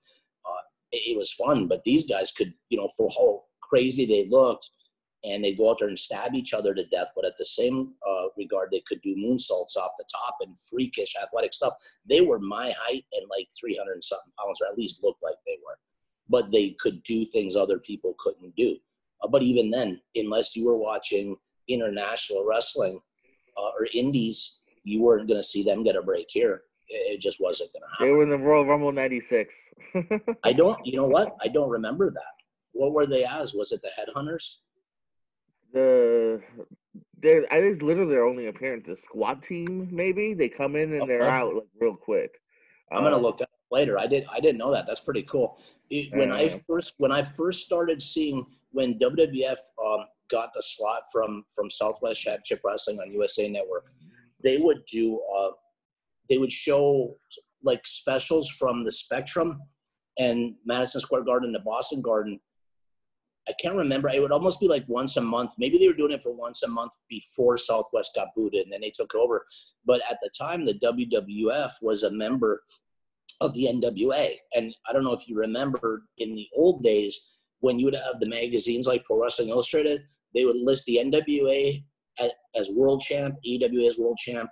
uh, 0.45 0.61
it, 0.91 1.11
it 1.13 1.17
was 1.17 1.31
fun. 1.31 1.67
But 1.67 1.83
these 1.85 2.05
guys 2.05 2.31
could, 2.31 2.53
you 2.69 2.77
know, 2.77 2.89
for 2.97 3.09
how 3.09 3.43
crazy 3.61 4.05
they 4.05 4.27
looked, 4.29 4.69
and 5.23 5.43
they'd 5.43 5.57
go 5.57 5.71
out 5.71 5.77
there 5.79 5.87
and 5.87 5.97
stab 5.97 6.35
each 6.35 6.53
other 6.53 6.73
to 6.73 6.85
death. 6.87 7.09
But 7.15 7.25
at 7.25 7.37
the 7.37 7.45
same 7.45 7.93
uh, 8.07 8.27
regard, 8.37 8.69
they 8.71 8.83
could 8.87 9.01
do 9.01 9.15
moonsaults 9.15 9.77
off 9.77 9.91
the 9.97 10.05
top 10.11 10.37
and 10.41 10.57
freakish 10.59 11.15
athletic 11.21 11.53
stuff. 11.53 11.73
They 12.07 12.21
were 12.21 12.39
my 12.39 12.73
height 12.77 13.05
and 13.13 13.25
like 13.29 13.47
300 13.59 13.93
and 13.93 14.03
something 14.03 14.33
pounds, 14.37 14.59
or 14.61 14.67
at 14.67 14.77
least 14.77 15.03
looked 15.03 15.23
like 15.23 15.35
they 15.45 15.57
were. 15.65 15.77
But 16.29 16.51
they 16.51 16.75
could 16.79 17.03
do 17.03 17.25
things 17.25 17.55
other 17.55 17.79
people 17.79 18.15
couldn't 18.19 18.55
do. 18.55 18.77
Uh, 19.21 19.27
but 19.27 19.41
even 19.41 19.69
then, 19.69 20.01
unless 20.15 20.55
you 20.55 20.65
were 20.65 20.77
watching 20.77 21.35
international 21.67 22.45
wrestling 22.47 22.99
uh, 23.57 23.69
or 23.79 23.87
indies, 23.93 24.61
you 24.83 25.01
weren't 25.01 25.27
going 25.27 25.39
to 25.39 25.43
see 25.43 25.63
them 25.63 25.83
get 25.83 25.95
a 25.95 26.01
break 26.01 26.27
here. 26.29 26.63
It, 26.87 27.19
just 27.19 27.41
wasn't 27.41 27.73
going 27.73 27.81
to 27.81 27.89
happen. 27.89 28.07
They 28.07 28.11
were 28.11 28.23
in 28.23 28.29
the 28.29 28.37
Royal 28.37 28.65
Rumble 28.65 28.91
'96. 28.91 29.53
I 30.43 30.53
don't. 30.53 30.85
You 30.85 30.97
know 30.97 31.07
what? 31.07 31.35
I 31.43 31.47
don't 31.47 31.69
remember 31.69 32.11
that. 32.11 32.21
What 32.73 32.93
were 32.93 33.07
they 33.07 33.25
as? 33.25 33.53
Was 33.53 33.71
it 33.71 33.81
the 33.81 33.89
Headhunters? 33.97 34.57
the 35.75 36.41
they 37.19 37.45
I 37.51 37.59
think 37.59 37.75
it's 37.75 37.83
literally 37.83 38.09
their 38.11 38.25
only 38.25 38.47
appearance. 38.47 38.85
The 38.87 38.97
Squat 38.97 39.43
Team, 39.43 39.89
maybe 39.91 40.33
they 40.33 40.49
come 40.49 40.75
in 40.75 40.93
and 40.93 41.03
okay. 41.03 41.09
they're 41.09 41.29
out 41.29 41.53
like 41.53 41.67
real 41.79 41.95
quick. 41.95 42.39
I'm 42.91 43.03
gonna 43.03 43.17
um, 43.17 43.21
look 43.21 43.37
that 43.39 43.49
later. 43.71 43.97
I 43.97 44.07
did 44.07 44.25
I 44.31 44.39
didn't 44.39 44.57
know 44.57 44.71
that. 44.71 44.85
That's 44.87 44.99
pretty 44.99 45.23
cool. 45.23 45.59
It, 45.89 46.13
when 46.13 46.31
I 46.31 46.49
first 46.67 46.95
when 46.97 47.11
I 47.11 47.23
first 47.23 47.65
started 47.65 48.01
seeing 48.01 48.45
when 48.71 48.99
WWF 48.99 49.57
um, 49.85 50.05
got 50.29 50.51
the 50.53 50.61
slot 50.61 51.03
from 51.11 51.43
from 51.53 51.69
Southwest 51.69 52.21
Championship 52.21 52.61
Wrestling 52.63 52.99
on 52.99 53.11
USA 53.11 53.47
Network, 53.49 53.87
they 54.43 54.57
would 54.57 54.85
do 54.85 55.21
uh, 55.37 55.51
they 56.29 56.37
would 56.37 56.51
show 56.51 57.15
like 57.63 57.85
specials 57.85 58.49
from 58.49 58.83
the 58.83 58.91
Spectrum 58.91 59.61
and 60.17 60.55
Madison 60.65 61.01
Square 61.01 61.23
Garden 61.23 61.53
to 61.53 61.59
Boston 61.59 62.01
Garden 62.01 62.39
I 63.47 63.53
can't 63.61 63.75
remember. 63.75 64.09
It 64.09 64.21
would 64.21 64.31
almost 64.31 64.59
be 64.59 64.67
like 64.67 64.85
once 64.87 65.17
a 65.17 65.21
month. 65.21 65.53
Maybe 65.57 65.77
they 65.77 65.87
were 65.87 65.93
doing 65.93 66.11
it 66.11 66.23
for 66.23 66.33
once 66.33 66.63
a 66.63 66.67
month 66.67 66.93
before 67.09 67.57
Southwest 67.57 68.15
got 68.15 68.29
booted 68.35 68.63
and 68.63 68.73
then 68.73 68.81
they 68.81 68.89
took 68.89 69.13
over. 69.13 69.45
But 69.85 70.01
at 70.09 70.17
the 70.23 70.31
time, 70.37 70.65
the 70.65 70.73
WWF 70.73 71.71
was 71.81 72.03
a 72.03 72.11
member 72.11 72.63
of 73.41 73.53
the 73.53 73.65
NWA. 73.65 74.31
And 74.55 74.73
I 74.87 74.93
don't 74.93 75.03
know 75.03 75.13
if 75.13 75.27
you 75.27 75.37
remember 75.37 76.03
in 76.17 76.35
the 76.35 76.47
old 76.55 76.83
days 76.83 77.31
when 77.59 77.79
you 77.79 77.85
would 77.85 77.95
have 77.95 78.19
the 78.19 78.27
magazines 78.27 78.87
like 78.87 79.03
Pro 79.05 79.21
Wrestling 79.21 79.49
Illustrated, 79.49 80.03
they 80.33 80.45
would 80.45 80.55
list 80.55 80.85
the 80.85 80.99
NWA 81.03 81.83
as 82.55 82.69
world 82.71 83.01
champ, 83.01 83.35
AWA 83.45 83.87
as 83.87 83.97
world 83.97 84.17
champ, 84.17 84.49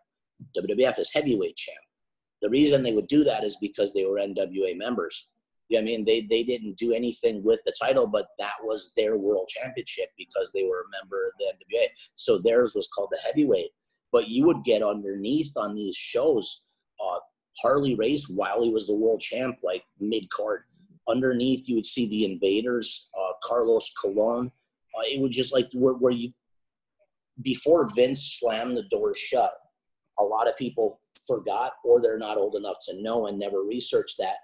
WWF 0.58 1.00
as 1.00 1.12
heavyweight 1.14 1.56
champ. 1.56 1.78
The 2.42 2.50
reason 2.50 2.84
they 2.84 2.94
would 2.94 3.08
do 3.08 3.24
that 3.24 3.44
is 3.44 3.58
because 3.62 3.94
they 3.94 4.04
were 4.06 4.18
NWA 4.18 4.78
members. 4.78 5.30
Yeah, 5.70 5.80
I 5.80 5.84
mean, 5.84 6.04
they, 6.04 6.22
they 6.30 6.44
didn't 6.44 6.78
do 6.78 6.94
anything 6.94 7.42
with 7.44 7.62
the 7.66 7.74
title, 7.82 8.06
but 8.06 8.28
that 8.38 8.56
was 8.64 8.92
their 8.98 9.18
world 9.18 9.48
championship 9.48 10.10
because 10.18 10.52
they 10.54 10.64
were 10.64 10.82
a 10.82 11.02
member 11.02 11.24
of 11.24 11.32
the 11.40 11.46
NWA. 11.46 11.86
So 12.16 12.38
theirs 12.38 12.74
was 12.76 12.90
called 12.94 13.10
the 13.12 13.20
heavyweight. 13.26 13.70
But 14.12 14.28
you 14.28 14.46
would 14.46 14.64
get 14.66 14.84
underneath 14.84 15.54
on 15.56 15.74
these 15.74 15.96
shows. 15.96 16.64
Uh, 17.04 17.20
Harley 17.62 17.96
Race 17.96 18.28
while 18.30 18.64
he 18.64 18.72
was 18.72 18.88
the 18.88 18.96
world 18.96 19.22
champ, 19.22 19.58
like 19.64 19.84
mid 20.00 20.30
card. 20.30 20.64
Underneath, 21.08 21.68
you 21.68 21.76
would 21.76 21.86
see 21.86 22.08
the 22.10 22.26
Invaders, 22.26 23.10
uh, 23.18 23.34
Carlos 23.44 23.94
Colon. 24.02 24.48
Uh, 24.96 25.02
it 25.04 25.20
would 25.20 25.32
just 25.32 25.54
like 25.54 25.68
where, 25.74 25.96
where 25.96 26.14
you 26.14 26.32
before 27.42 27.90
Vince 27.96 28.38
slammed 28.40 28.78
the 28.78 28.84
door 28.84 29.14
shut. 29.16 29.54
A 30.20 30.24
lot 30.24 30.48
of 30.48 30.56
people 30.58 31.00
forgot, 31.28 31.74
or 31.84 32.00
they're 32.00 32.20
not 32.20 32.38
old 32.38 32.56
enough 32.56 32.78
to 32.88 33.02
know 33.02 33.28
and 33.28 33.38
never 33.38 33.62
researched 33.64 34.18
that. 34.20 34.38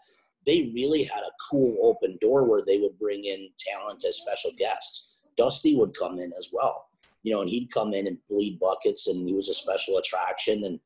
They 0.45 0.71
really 0.73 1.03
had 1.03 1.21
a 1.21 1.31
cool 1.49 1.77
open 1.83 2.17
door 2.19 2.49
where 2.49 2.61
they 2.65 2.79
would 2.79 2.97
bring 2.97 3.25
in 3.25 3.49
talent 3.59 4.03
as 4.05 4.17
special 4.17 4.51
guests. 4.57 5.17
Dusty 5.37 5.75
would 5.75 5.95
come 5.97 6.19
in 6.19 6.33
as 6.37 6.49
well, 6.51 6.87
you 7.23 7.31
know, 7.31 7.41
and 7.41 7.49
he'd 7.49 7.71
come 7.71 7.93
in 7.93 8.07
and 8.07 8.17
bleed 8.27 8.59
buckets, 8.59 9.07
and 9.07 9.27
he 9.27 9.35
was 9.35 9.49
a 9.49 9.53
special 9.53 9.97
attraction 9.97 10.63
and 10.63 10.79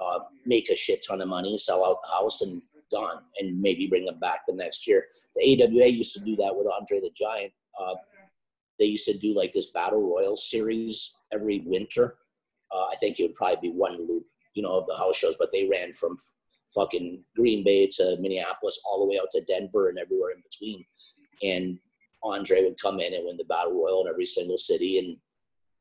uh, 0.00 0.20
make 0.46 0.70
a 0.70 0.76
shit 0.76 1.04
ton 1.06 1.20
of 1.20 1.28
money, 1.28 1.56
sell 1.58 1.84
out 1.84 1.98
the 2.02 2.08
house, 2.08 2.42
and 2.42 2.60
gone, 2.92 3.22
and 3.38 3.60
maybe 3.60 3.86
bring 3.86 4.04
them 4.04 4.18
back 4.20 4.40
the 4.46 4.54
next 4.54 4.86
year. 4.86 5.06
The 5.34 5.62
AWA 5.62 5.86
used 5.86 6.14
to 6.14 6.20
do 6.20 6.36
that 6.36 6.54
with 6.54 6.66
Andre 6.66 7.00
the 7.00 7.10
Giant. 7.14 7.52
Uh, 7.78 7.94
they 8.78 8.86
used 8.86 9.06
to 9.06 9.16
do 9.16 9.34
like 9.34 9.52
this 9.52 9.70
battle 9.70 10.02
royal 10.02 10.36
series 10.36 11.14
every 11.32 11.62
winter. 11.64 12.16
Uh, 12.72 12.86
I 12.90 12.96
think 12.96 13.18
it 13.18 13.24
would 13.24 13.34
probably 13.34 13.70
be 13.70 13.76
one 13.76 14.06
loop, 14.08 14.24
you 14.54 14.62
know, 14.62 14.78
of 14.78 14.86
the 14.86 14.96
house 14.96 15.16
shows, 15.16 15.36
but 15.38 15.50
they 15.52 15.68
ran 15.68 15.92
from 15.92 16.16
fucking 16.74 17.22
Green 17.36 17.62
Bay 17.62 17.88
to 17.96 18.16
Minneapolis, 18.20 18.80
all 18.84 19.00
the 19.00 19.06
way 19.06 19.18
out 19.20 19.30
to 19.32 19.40
Denver 19.42 19.88
and 19.88 19.98
everywhere 19.98 20.32
in 20.32 20.42
between. 20.42 20.84
And 21.42 21.78
Andre 22.22 22.64
would 22.64 22.80
come 22.80 23.00
in 23.00 23.14
and 23.14 23.24
win 23.26 23.36
the 23.36 23.44
battle 23.44 23.72
royal 23.72 24.04
in 24.04 24.10
every 24.10 24.26
single 24.26 24.58
city, 24.58 24.98
and 24.98 25.16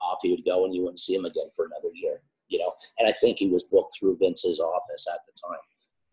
off 0.01 0.19
he 0.21 0.31
would 0.31 0.45
go, 0.45 0.65
and 0.65 0.73
you 0.73 0.81
wouldn't 0.81 0.99
see 0.99 1.15
him 1.15 1.25
again 1.25 1.49
for 1.55 1.65
another 1.65 1.93
year. 1.93 2.21
You 2.53 2.59
know, 2.59 2.73
and 2.99 3.07
I 3.07 3.11
think 3.11 3.39
he 3.39 3.49
was 3.49 3.63
booked 3.63 3.97
through 3.99 4.17
Vince's 4.21 4.59
office 4.59 5.07
at 5.11 5.19
the 5.25 5.33
time. 5.47 5.59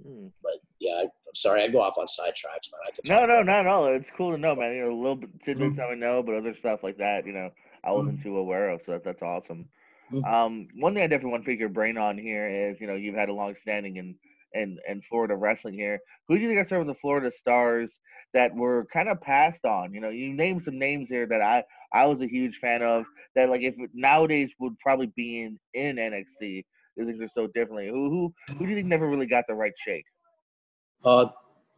Hmm. 0.03 0.27
But 0.43 0.55
yeah, 0.81 0.95
I, 0.95 1.03
am 1.03 1.35
sorry, 1.35 1.63
I 1.63 1.69
go 1.69 1.83
off 1.83 1.99
on 1.99 2.07
sidetracks, 2.07 2.73
man. 2.73 2.81
I 2.87 2.91
could 2.91 3.09
no, 3.09 3.27
no, 3.27 3.43
not 3.43 3.61
at 3.61 3.67
all. 3.67 3.87
It's 3.87 4.11
cool 4.17 4.33
to 4.33 4.39
know, 4.39 4.57
man. 4.57 4.75
You 4.75 4.85
know, 4.87 4.93
a 4.93 4.97
little 4.97 5.17
bit 5.17 5.31
tidbits 5.45 5.77
mm-hmm. 5.77 5.93
I 5.93 5.95
know, 5.95 6.23
but 6.23 6.35
other 6.35 6.55
stuff 6.55 6.83
like 6.83 6.99
that, 6.99 7.27
you 7.27 7.33
know, 7.33 7.51
I 7.85 7.93
wasn't 7.93 8.17
mm-hmm. 8.17 8.23
too 8.23 8.39
aware 8.39 8.71
of. 8.71 8.81
So 8.85 8.93
that, 8.93 9.05
that's 9.05 9.23
awesome. 9.23 9.69
Mm-hmm. 10.13 10.25
Um, 10.25 10.69
one 10.77 10.95
thing 10.95 11.03
I 11.03 11.07
definitely 11.07 11.33
want 11.33 11.45
to 11.45 11.51
pick 11.51 11.61
your 11.61 11.69
brain 11.69 11.97
on 11.97 12.19
here 12.19 12.49
is, 12.49 12.81
you 12.81 12.87
know, 12.87 12.95
you've 12.95 13.15
had 13.15 13.29
a 13.29 13.35
long 13.35 13.55
standing 13.61 13.97
in 13.97 14.17
in, 14.55 14.79
in 14.89 15.03
Florida 15.03 15.37
wrestling 15.37 15.75
here. 15.75 15.99
Who 16.29 16.37
do 16.37 16.43
you 16.43 16.49
think 16.49 16.61
are 16.61 16.69
some 16.69 16.81
of 16.81 16.87
the 16.87 16.95
Florida 16.95 17.31
stars 17.31 17.93
that 18.33 18.55
were 18.55 18.87
kind 18.93 19.09
of 19.09 19.21
passed 19.21 19.65
on? 19.65 19.93
You 19.93 20.01
know, 20.01 20.11
you 20.11 20.33
named 20.33 20.65
some 20.65 20.79
names 20.79 21.09
here 21.09 21.27
that 21.27 21.43
I 21.43 21.65
I 21.93 22.07
was 22.07 22.21
a 22.21 22.29
huge 22.29 22.59
fan 22.59 22.83
of. 22.83 23.07
That 23.35 23.51
like 23.51 23.63
if 23.63 23.75
nowadays 23.95 24.51
would 24.59 24.79
probably 24.79 25.13
be 25.17 25.43
in 25.43 25.59
in 25.75 25.97
NXT 25.97 26.65
These 26.97 27.07
things 27.07 27.21
are 27.21 27.29
so 27.29 27.47
differently. 27.49 27.89
Who 27.89 28.11
who 28.11 28.55
who 28.55 28.65
do 28.65 28.71
you 28.71 28.77
think 28.77 28.89
never 28.89 29.09
really 29.09 29.27
got 29.27 29.47
the 29.47 29.55
right 29.55 29.75
shake? 29.77 30.05
Uh, 31.05 31.27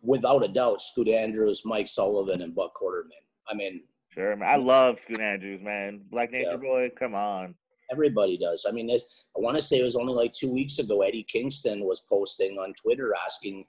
without 0.02 0.44
a 0.44 0.48
doubt, 0.48 0.82
Scoot 0.82 1.08
Andrews, 1.08 1.62
Mike 1.64 1.86
Sullivan, 1.86 2.42
and 2.42 2.54
Buck 2.54 2.72
Quarterman. 2.80 3.22
I 3.48 3.54
mean, 3.54 3.82
sure, 4.10 4.34
man. 4.36 4.48
I 4.48 4.56
love 4.56 5.00
Scoot 5.00 5.20
Andrews, 5.20 5.60
man. 5.62 6.02
Black 6.10 6.32
Nature 6.32 6.50
yeah. 6.52 6.56
boy, 6.56 6.90
come 6.98 7.14
on. 7.14 7.54
Everybody 7.92 8.38
does. 8.38 8.64
I 8.66 8.72
mean, 8.72 8.90
I 8.90 8.98
want 9.36 9.56
to 9.56 9.62
say 9.62 9.78
it 9.78 9.84
was 9.84 9.96
only 9.96 10.14
like 10.14 10.32
two 10.32 10.50
weeks 10.50 10.78
ago. 10.78 11.02
Eddie 11.02 11.26
Kingston 11.30 11.84
was 11.84 12.02
posting 12.10 12.56
on 12.58 12.72
Twitter 12.82 13.12
asking 13.26 13.66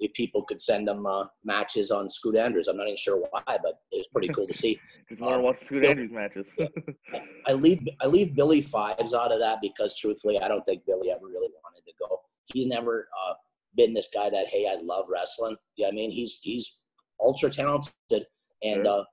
if 0.00 0.12
people 0.14 0.42
could 0.42 0.60
send 0.60 0.88
him 0.88 1.06
uh, 1.06 1.24
matches 1.44 1.90
on 1.90 2.08
Scoot 2.08 2.36
Andrews. 2.36 2.68
I'm 2.68 2.76
not 2.76 2.86
even 2.86 2.96
sure 2.96 3.18
why, 3.30 3.42
but 3.46 3.80
it 3.92 3.98
was 3.98 4.08
pretty 4.12 4.28
cool 4.28 4.46
to 4.46 4.54
see. 4.54 4.78
Just 5.08 5.20
want 5.20 5.34
to 5.34 5.40
watch 5.40 5.56
Scoot 5.64 5.84
Andrews 5.84 6.10
matches. 6.12 6.46
I 7.46 7.52
leave 7.52 7.86
I 8.00 8.06
leave 8.06 8.34
Billy 8.34 8.60
Fives 8.60 9.14
out 9.14 9.32
of 9.32 9.40
that 9.40 9.58
because 9.62 9.96
truthfully, 9.98 10.40
I 10.40 10.48
don't 10.48 10.64
think 10.64 10.84
Billy 10.86 11.10
ever 11.10 11.26
really 11.26 11.50
wanted 11.62 11.84
to 11.86 11.92
go. 12.00 12.20
He's 12.52 12.66
never 12.66 13.08
uh, 13.26 13.34
been 13.76 13.94
this 13.94 14.08
guy 14.12 14.30
that 14.30 14.46
hey, 14.46 14.68
I 14.70 14.76
love 14.82 15.06
wrestling. 15.08 15.56
Yeah, 15.76 15.88
I 15.88 15.92
mean 15.92 16.10
he's 16.10 16.38
he's 16.42 16.78
ultra 17.20 17.50
talented, 17.50 17.92
and 18.62 18.84
sure. 18.84 18.86
uh, 18.86 19.04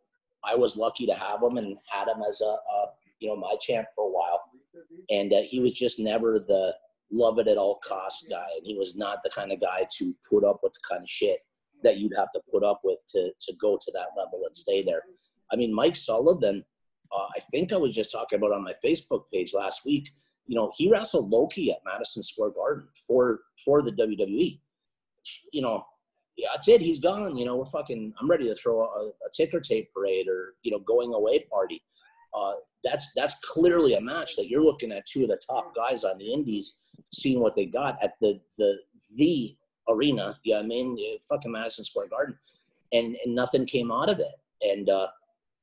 I 0.44 0.56
was 0.56 0.76
lucky 0.78 1.06
to 1.06 1.14
have 1.14 1.42
him 1.42 1.58
and 1.58 1.78
had 1.90 2.08
him 2.08 2.22
as 2.28 2.42
a, 2.42 2.46
a 2.46 2.86
you 3.20 3.30
know 3.30 3.36
my 3.36 3.56
champ 3.62 3.88
for 3.96 4.08
a 4.08 4.12
while, 4.12 4.42
and 5.10 5.34
uh, 5.34 5.42
he 5.42 5.60
was 5.60 5.74
just 5.74 6.00
never 6.00 6.40
the 6.40 6.76
love 7.12 7.40
it 7.40 7.48
at 7.48 7.58
all 7.58 7.80
cost 7.88 8.28
guy, 8.30 8.48
and 8.58 8.66
he 8.66 8.76
was 8.76 8.96
not 8.96 9.20
the 9.24 9.30
kind 9.30 9.52
of 9.52 9.62
guy 9.62 9.86
to 9.98 10.16
put 10.30 10.44
up 10.44 10.60
with 10.64 10.74
the 10.74 10.80
kind 10.90 11.04
of 11.04 11.10
shit 11.10 11.40
that 11.84 11.98
you'd 11.98 12.16
have 12.16 12.32
to 12.32 12.42
put 12.52 12.64
up 12.64 12.82
with 12.84 13.00
to 13.10 13.32
to 13.40 13.54
go 13.62 13.78
to 13.80 13.92
that 13.94 14.08
level 14.18 14.42
and 14.46 14.56
stay 14.56 14.84
there. 14.84 15.04
I 15.52 15.56
mean, 15.56 15.74
Mike 15.74 15.96
Sullivan, 15.96 16.64
uh, 17.12 17.28
I 17.36 17.40
think 17.52 17.72
I 17.72 17.78
was 17.78 17.94
just 17.94 18.12
talking 18.12 18.38
about 18.38 18.54
on 18.54 18.64
my 18.64 18.74
Facebook 18.84 19.24
page 19.32 19.54
last 19.54 19.86
week. 19.86 20.10
You 20.48 20.56
know, 20.56 20.72
he 20.76 20.90
wrestled 20.90 21.30
Loki 21.30 21.72
at 21.72 21.80
Madison 21.86 22.24
Square 22.24 22.52
Garden 22.52 22.88
for 23.08 23.42
for 23.64 23.82
the 23.82 23.92
WWE. 23.92 24.60
You 25.54 25.62
know, 25.62 25.86
yeah, 26.36 26.50
that's 26.54 26.68
it. 26.68 26.82
He's 26.82 27.00
gone. 27.00 27.38
You 27.38 27.46
know, 27.46 27.58
we're 27.58 27.66
fucking. 27.66 28.14
I'm 28.20 28.30
ready 28.30 28.46
to 28.46 28.56
throw 28.56 28.82
a, 28.82 29.08
a 29.08 29.30
ticker 29.34 29.60
tape 29.60 29.90
parade 29.94 30.28
or 30.28 30.56
you 30.64 30.72
know, 30.72 30.80
going 30.80 31.14
away 31.14 31.46
party. 31.52 31.82
Uh, 32.34 32.54
that's 32.84 33.14
that's 33.16 33.40
clearly 33.40 33.96
a 33.96 34.02
match 34.02 34.36
that 34.36 34.50
you're 34.50 34.64
looking 34.64 34.92
at 34.92 35.06
two 35.06 35.24
of 35.24 35.30
the 35.30 35.40
top 35.50 35.76
guys 35.76 36.04
on 36.04 36.18
the 36.18 36.34
indies 36.34 36.78
seeing 37.12 37.40
what 37.40 37.56
they 37.56 37.66
got 37.66 37.98
at 38.04 38.14
the 38.22 38.40
the 38.58 38.80
the 39.18 39.56
arena. 39.90 40.38
Yeah, 40.44 40.60
I 40.60 40.64
mean, 40.64 40.98
fucking 41.28 41.52
Madison 41.52 41.86
Square 41.86 42.08
Garden, 42.10 42.38
and 42.92 43.16
and 43.24 43.36
nothing 43.36 43.66
came 43.66 43.92
out 43.92 44.10
of 44.10 44.20
it. 44.20 44.34
And 44.62 44.90
uh, 44.90 45.08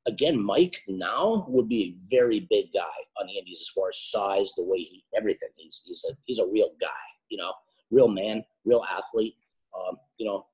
again, 0.07 0.43
Mike 0.43 0.83
now 0.89 1.47
would 1.49 1.69
be 1.69 1.83
a 1.83 2.09
very 2.11 2.47
big 2.51 2.67
guy 2.73 2.81
on 3.21 3.27
the 3.27 3.39
Indies 3.39 3.61
as 3.61 3.69
far 3.69 3.89
as 3.89 3.99
size, 3.99 4.53
the 4.57 4.65
way 4.65 4.79
he 4.79 5.05
everything. 5.17 5.49
He's 5.57 5.83
he's 5.87 6.05
a 6.09 6.15
he's 6.25 6.39
a 6.39 6.47
real 6.47 6.71
guy, 6.81 6.89
you 7.29 7.39
know, 7.39 7.53
real 7.91 8.09
man, 8.09 8.45
real 8.65 8.85
athlete. 8.91 9.35
Um, 9.79 9.97
you 10.19 10.27
know, 10.27 10.47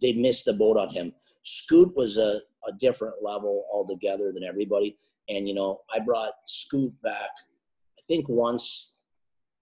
they 0.00 0.12
missed 0.12 0.44
the 0.44 0.52
boat 0.52 0.76
on 0.76 0.90
him. 0.90 1.12
Scoot 1.42 1.94
was 1.96 2.16
a, 2.16 2.40
a 2.68 2.72
different 2.78 3.14
level 3.22 3.64
altogether 3.72 4.32
than 4.32 4.42
everybody. 4.42 4.98
And 5.28 5.48
you 5.48 5.54
know, 5.54 5.80
I 5.94 6.00
brought 6.00 6.32
Scoot 6.46 6.92
back, 7.02 7.30
I 7.98 8.02
think 8.06 8.28
once 8.28 8.90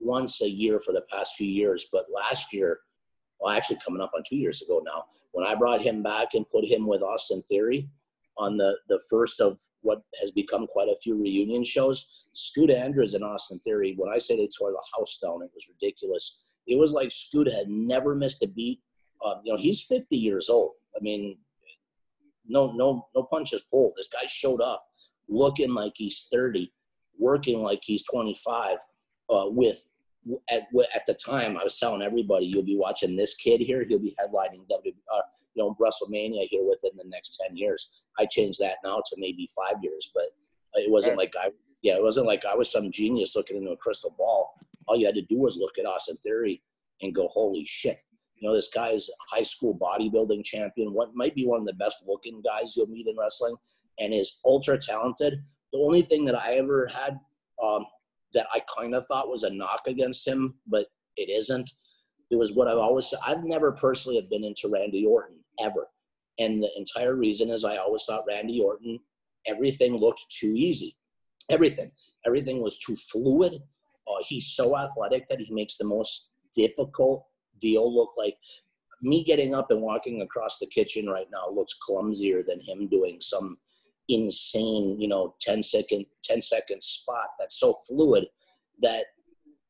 once 0.00 0.42
a 0.42 0.48
year 0.48 0.80
for 0.80 0.92
the 0.92 1.04
past 1.10 1.34
few 1.36 1.46
years. 1.46 1.88
But 1.90 2.06
last 2.14 2.52
year, 2.52 2.80
well, 3.40 3.54
actually 3.54 3.78
coming 3.84 4.02
up 4.02 4.12
on 4.14 4.22
two 4.28 4.36
years 4.36 4.62
ago 4.62 4.82
now, 4.84 5.04
when 5.32 5.46
I 5.46 5.54
brought 5.54 5.82
him 5.82 6.02
back 6.02 6.28
and 6.34 6.48
put 6.50 6.64
him 6.64 6.86
with 6.86 7.02
Austin 7.02 7.42
Theory 7.48 7.88
on 8.36 8.56
the, 8.56 8.76
the 8.88 9.00
first 9.10 9.40
of 9.40 9.60
what 9.82 10.02
has 10.20 10.30
become 10.30 10.66
quite 10.66 10.88
a 10.88 10.96
few 11.02 11.16
reunion 11.16 11.64
shows, 11.64 12.26
Scoot 12.32 12.70
Andrews 12.70 13.14
and 13.14 13.24
Austin 13.24 13.58
Theory, 13.60 13.94
when 13.96 14.12
I 14.12 14.18
say 14.18 14.36
they 14.36 14.48
tore 14.58 14.72
the 14.72 14.82
house 14.96 15.18
down, 15.22 15.42
it 15.42 15.50
was 15.54 15.68
ridiculous. 15.68 16.38
It 16.66 16.78
was 16.78 16.92
like 16.92 17.10
Scoot 17.10 17.50
had 17.50 17.68
never 17.68 18.14
missed 18.14 18.42
a 18.42 18.48
beat. 18.48 18.80
Um, 19.24 19.40
you 19.44 19.52
know, 19.52 19.58
he's 19.58 19.82
50 19.82 20.16
years 20.16 20.48
old. 20.48 20.72
I 20.96 21.00
mean, 21.00 21.38
no, 22.46 22.72
no, 22.72 23.08
no 23.14 23.22
punches 23.24 23.62
pulled. 23.70 23.94
This 23.96 24.08
guy 24.08 24.26
showed 24.26 24.60
up 24.60 24.86
looking 25.28 25.74
like 25.74 25.92
he's 25.96 26.28
30, 26.32 26.72
working 27.18 27.62
like 27.62 27.80
he's 27.82 28.04
25, 28.04 28.78
uh, 29.30 29.46
with 29.48 29.86
at 30.50 30.62
at 30.94 31.06
the 31.06 31.14
time, 31.14 31.56
I 31.56 31.64
was 31.64 31.78
telling 31.78 32.02
everybody, 32.02 32.46
you'll 32.46 32.62
be 32.62 32.78
watching 32.78 33.16
this 33.16 33.36
kid 33.36 33.60
here. 33.60 33.84
He'll 33.86 33.98
be 33.98 34.16
headlining 34.18 34.66
W, 34.68 34.92
uh, 35.14 35.20
you 35.54 35.62
know, 35.62 35.76
WrestleMania 35.80 36.42
here 36.48 36.64
within 36.64 36.96
the 36.96 37.04
next 37.08 37.40
ten 37.42 37.56
years. 37.56 37.92
I 38.18 38.26
changed 38.26 38.58
that 38.60 38.78
now 38.84 38.96
to 38.96 39.16
maybe 39.18 39.48
five 39.54 39.76
years, 39.82 40.10
but 40.14 40.28
it 40.74 40.90
wasn't 40.90 41.18
like 41.18 41.34
I, 41.38 41.50
yeah, 41.82 41.96
it 41.96 42.02
wasn't 42.02 42.26
like 42.26 42.44
I 42.44 42.54
was 42.54 42.72
some 42.72 42.90
genius 42.90 43.36
looking 43.36 43.56
into 43.56 43.72
a 43.72 43.76
crystal 43.76 44.14
ball. 44.16 44.54
All 44.86 44.96
you 44.96 45.06
had 45.06 45.14
to 45.16 45.22
do 45.22 45.38
was 45.38 45.56
look 45.56 45.78
at 45.78 45.86
Austin 45.86 46.16
Theory 46.22 46.62
and 47.02 47.14
go, 47.14 47.28
holy 47.28 47.64
shit. 47.64 47.98
You 48.36 48.48
know, 48.48 48.54
this 48.54 48.70
guy's 48.74 49.08
high 49.30 49.42
school 49.42 49.78
bodybuilding 49.78 50.44
champion. 50.44 50.92
What 50.92 51.14
might 51.14 51.34
be 51.34 51.46
one 51.46 51.60
of 51.60 51.66
the 51.66 51.74
best 51.74 52.02
looking 52.06 52.42
guys 52.42 52.76
you'll 52.76 52.88
meet 52.88 53.06
in 53.06 53.16
wrestling, 53.18 53.56
and 53.98 54.12
is 54.12 54.40
ultra 54.44 54.78
talented. 54.78 55.42
The 55.72 55.78
only 55.78 56.02
thing 56.02 56.24
that 56.26 56.36
I 56.36 56.54
ever 56.54 56.86
had 56.86 57.18
um, 57.62 57.86
that 58.32 58.46
I 58.52 58.60
kind 58.78 58.94
of 58.94 59.06
thought 59.06 59.28
was 59.28 59.42
a 59.42 59.50
knock 59.50 59.82
against 59.86 60.26
him, 60.26 60.54
but 60.66 60.86
it 61.16 61.30
isn't. 61.30 61.70
It 62.30 62.36
was 62.36 62.52
what 62.52 62.68
I've 62.68 62.78
always 62.78 63.08
said. 63.10 63.20
I've 63.24 63.44
never 63.44 63.72
personally 63.72 64.16
have 64.16 64.30
been 64.30 64.44
into 64.44 64.68
Randy 64.68 65.04
Orton 65.06 65.38
ever. 65.60 65.88
And 66.38 66.62
the 66.62 66.70
entire 66.76 67.14
reason 67.14 67.50
is 67.50 67.64
I 67.64 67.76
always 67.76 68.04
thought 68.04 68.24
Randy 68.26 68.60
Orton, 68.60 68.98
everything 69.46 69.94
looked 69.94 70.24
too 70.30 70.52
easy. 70.56 70.96
Everything. 71.50 71.92
Everything 72.26 72.60
was 72.60 72.78
too 72.78 72.96
fluid. 72.96 73.54
Uh, 73.54 74.22
he's 74.26 74.48
so 74.48 74.76
athletic 74.76 75.28
that 75.28 75.40
he 75.40 75.52
makes 75.52 75.76
the 75.76 75.84
most 75.84 76.30
difficult 76.54 77.26
deal 77.60 77.94
look 77.94 78.12
like 78.16 78.36
me 79.02 79.22
getting 79.22 79.54
up 79.54 79.70
and 79.70 79.82
walking 79.82 80.22
across 80.22 80.58
the 80.58 80.66
kitchen 80.66 81.08
right 81.08 81.28
now 81.30 81.48
looks 81.54 81.74
clumsier 81.82 82.42
than 82.42 82.60
him 82.60 82.88
doing 82.88 83.18
some 83.20 83.58
insane, 84.08 85.00
you 85.00 85.08
know, 85.08 85.34
10 85.40 85.62
second, 85.62 86.06
10 86.24 86.42
second 86.42 86.82
spot 86.82 87.28
that's 87.38 87.58
so 87.58 87.76
fluid 87.86 88.26
that 88.80 89.06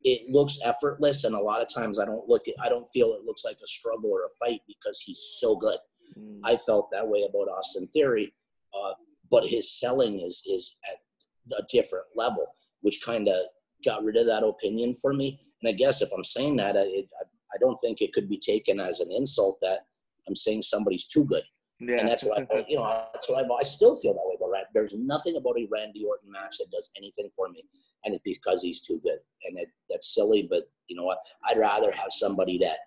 it 0.02 0.30
looks 0.30 0.58
effortless, 0.62 1.24
and 1.24 1.34
a 1.34 1.40
lot 1.40 1.62
of 1.62 1.72
times 1.72 1.98
I 1.98 2.04
don't 2.04 2.28
look 2.28 2.46
at, 2.46 2.54
I 2.62 2.68
don't 2.68 2.86
feel 2.88 3.14
it 3.14 3.24
looks 3.24 3.44
like 3.44 3.56
a 3.62 3.66
struggle 3.66 4.10
or 4.10 4.24
a 4.24 4.46
fight 4.46 4.60
because 4.68 5.00
he's 5.00 5.36
so 5.40 5.56
good. 5.56 5.78
Mm. 6.18 6.40
I 6.44 6.56
felt 6.56 6.90
that 6.90 7.08
way 7.08 7.26
about 7.28 7.48
Austin 7.48 7.88
Theory, 7.88 8.32
uh, 8.74 8.92
but 9.30 9.46
his 9.46 9.78
selling 9.78 10.20
is 10.20 10.42
is 10.46 10.76
at 10.90 11.58
a 11.58 11.62
different 11.70 12.04
level, 12.14 12.46
which 12.82 13.00
kind 13.04 13.28
of 13.28 13.36
got 13.84 14.04
rid 14.04 14.16
of 14.16 14.26
that 14.26 14.44
opinion 14.44 14.94
for 14.94 15.14
me. 15.14 15.40
And 15.62 15.70
I 15.70 15.72
guess 15.72 16.02
if 16.02 16.10
I'm 16.14 16.24
saying 16.24 16.56
that, 16.56 16.76
it, 16.76 17.08
I, 17.20 17.24
I 17.54 17.58
don't 17.60 17.76
think 17.76 18.00
it 18.00 18.12
could 18.12 18.28
be 18.28 18.38
taken 18.38 18.80
as 18.80 19.00
an 19.00 19.10
insult 19.10 19.58
that 19.62 19.86
I'm 20.28 20.36
saying 20.36 20.62
somebody's 20.62 21.06
too 21.06 21.24
good. 21.24 21.42
Yeah. 21.80 21.96
And 21.98 22.08
that's 22.08 22.22
what 22.22 22.38
I, 22.38 22.64
you 22.68 22.76
know 22.76 23.06
that's 23.12 23.28
why 23.28 23.40
I, 23.40 23.60
I 23.60 23.62
still 23.64 23.96
feel 23.96 24.14
that 24.14 24.22
way 24.24 24.36
about 24.36 24.50
Randy. 24.50 24.68
There's 24.74 24.94
nothing 24.96 25.36
about 25.36 25.58
a 25.58 25.66
Randy 25.70 26.04
Orton 26.04 26.30
match 26.30 26.58
that 26.58 26.70
does 26.70 26.92
anything 26.96 27.30
for 27.36 27.48
me, 27.48 27.62
and 28.04 28.14
it's 28.14 28.22
because 28.24 28.62
he's 28.62 28.80
too 28.80 29.00
good. 29.02 29.18
And 29.46 29.58
it, 29.58 29.68
that's 29.90 30.14
silly, 30.14 30.46
but 30.48 30.70
you 30.88 30.96
know 30.96 31.04
what? 31.04 31.18
I'd 31.48 31.58
rather 31.58 31.90
have 31.92 32.10
somebody 32.10 32.58
that 32.58 32.78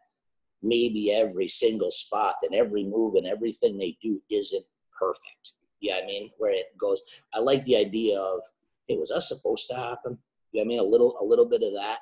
maybe 0.64 1.12
every 1.14 1.48
single 1.48 1.92
spot 1.92 2.36
and 2.44 2.56
every 2.56 2.84
move 2.84 3.16
and 3.16 3.28
everything 3.28 3.78
they 3.78 3.98
do 4.02 4.22
isn't 4.32 4.66
perfect. 4.98 5.54
Yeah, 5.82 6.00
I 6.02 6.06
mean 6.06 6.32
where 6.38 6.54
it 6.54 6.78
goes. 6.80 7.02
I 7.34 7.40
like 7.40 7.66
the 7.66 7.76
idea 7.76 8.20
of, 8.20 8.40
hey, 8.88 8.98
was 8.98 9.10
that 9.10 9.22
supposed 9.22 9.68
to 9.70 9.76
happen? 9.76 10.18
Yeah, 10.54 10.64
I 10.64 10.66
mean 10.66 10.80
a 10.80 10.84
little 10.84 11.18
a 11.22 11.26
little 11.26 11.46
bit 11.46 11.62
of 11.62 11.74
that. 11.74 12.00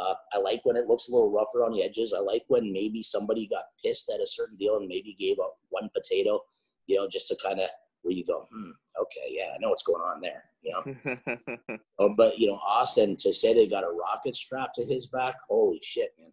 Uh, 0.00 0.14
I 0.32 0.38
like 0.38 0.60
when 0.64 0.76
it 0.76 0.86
looks 0.86 1.08
a 1.08 1.12
little 1.12 1.30
rougher 1.30 1.64
on 1.64 1.72
the 1.72 1.82
edges. 1.82 2.14
I 2.16 2.20
like 2.20 2.44
when 2.48 2.72
maybe 2.72 3.02
somebody 3.02 3.46
got 3.46 3.64
pissed 3.84 4.10
at 4.12 4.20
a 4.20 4.26
certain 4.26 4.56
deal 4.56 4.76
and 4.76 4.88
maybe 4.88 5.16
gave 5.18 5.38
up 5.38 5.58
one 5.68 5.90
potato, 5.94 6.40
you 6.86 6.96
know, 6.96 7.08
just 7.08 7.28
to 7.28 7.36
kind 7.44 7.60
of 7.60 7.68
where 8.02 8.14
you 8.14 8.24
go, 8.24 8.48
hmm, 8.52 8.70
okay, 9.00 9.28
yeah, 9.28 9.52
I 9.54 9.58
know 9.58 9.68
what's 9.68 9.82
going 9.82 10.00
on 10.00 10.20
there, 10.20 10.44
you 10.62 10.72
know. 10.72 11.76
oh, 11.98 12.14
but 12.16 12.38
you 12.38 12.48
know, 12.48 12.60
Austin 12.66 13.16
to 13.18 13.32
say 13.32 13.52
they 13.52 13.68
got 13.68 13.84
a 13.84 13.90
rocket 13.90 14.34
strapped 14.34 14.76
to 14.76 14.84
his 14.84 15.06
back, 15.06 15.34
holy 15.48 15.80
shit, 15.82 16.14
man. 16.18 16.32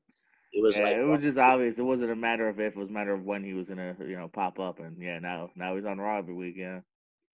It 0.54 0.64
was 0.64 0.78
yeah, 0.78 0.84
like 0.84 0.98
it 0.98 1.04
was 1.04 1.20
just 1.20 1.38
obvious. 1.38 1.78
It 1.78 1.84
wasn't 1.84 2.12
a 2.12 2.16
matter 2.16 2.48
of 2.48 2.60
if; 2.60 2.74
it 2.74 2.80
was 2.80 2.90
a 2.90 2.94
matter 2.94 3.14
of 3.14 3.24
when 3.24 3.44
he 3.44 3.54
was 3.54 3.68
gonna, 3.68 3.96
you 4.00 4.16
know, 4.16 4.30
pop 4.30 4.60
up. 4.60 4.80
And 4.80 4.96
yeah, 4.98 5.20
now 5.20 5.50
now 5.56 5.76
he's 5.76 5.86
on 5.86 6.00
Raw 6.00 6.18
every 6.18 6.34
week. 6.34 6.56
Yeah, 6.58 6.80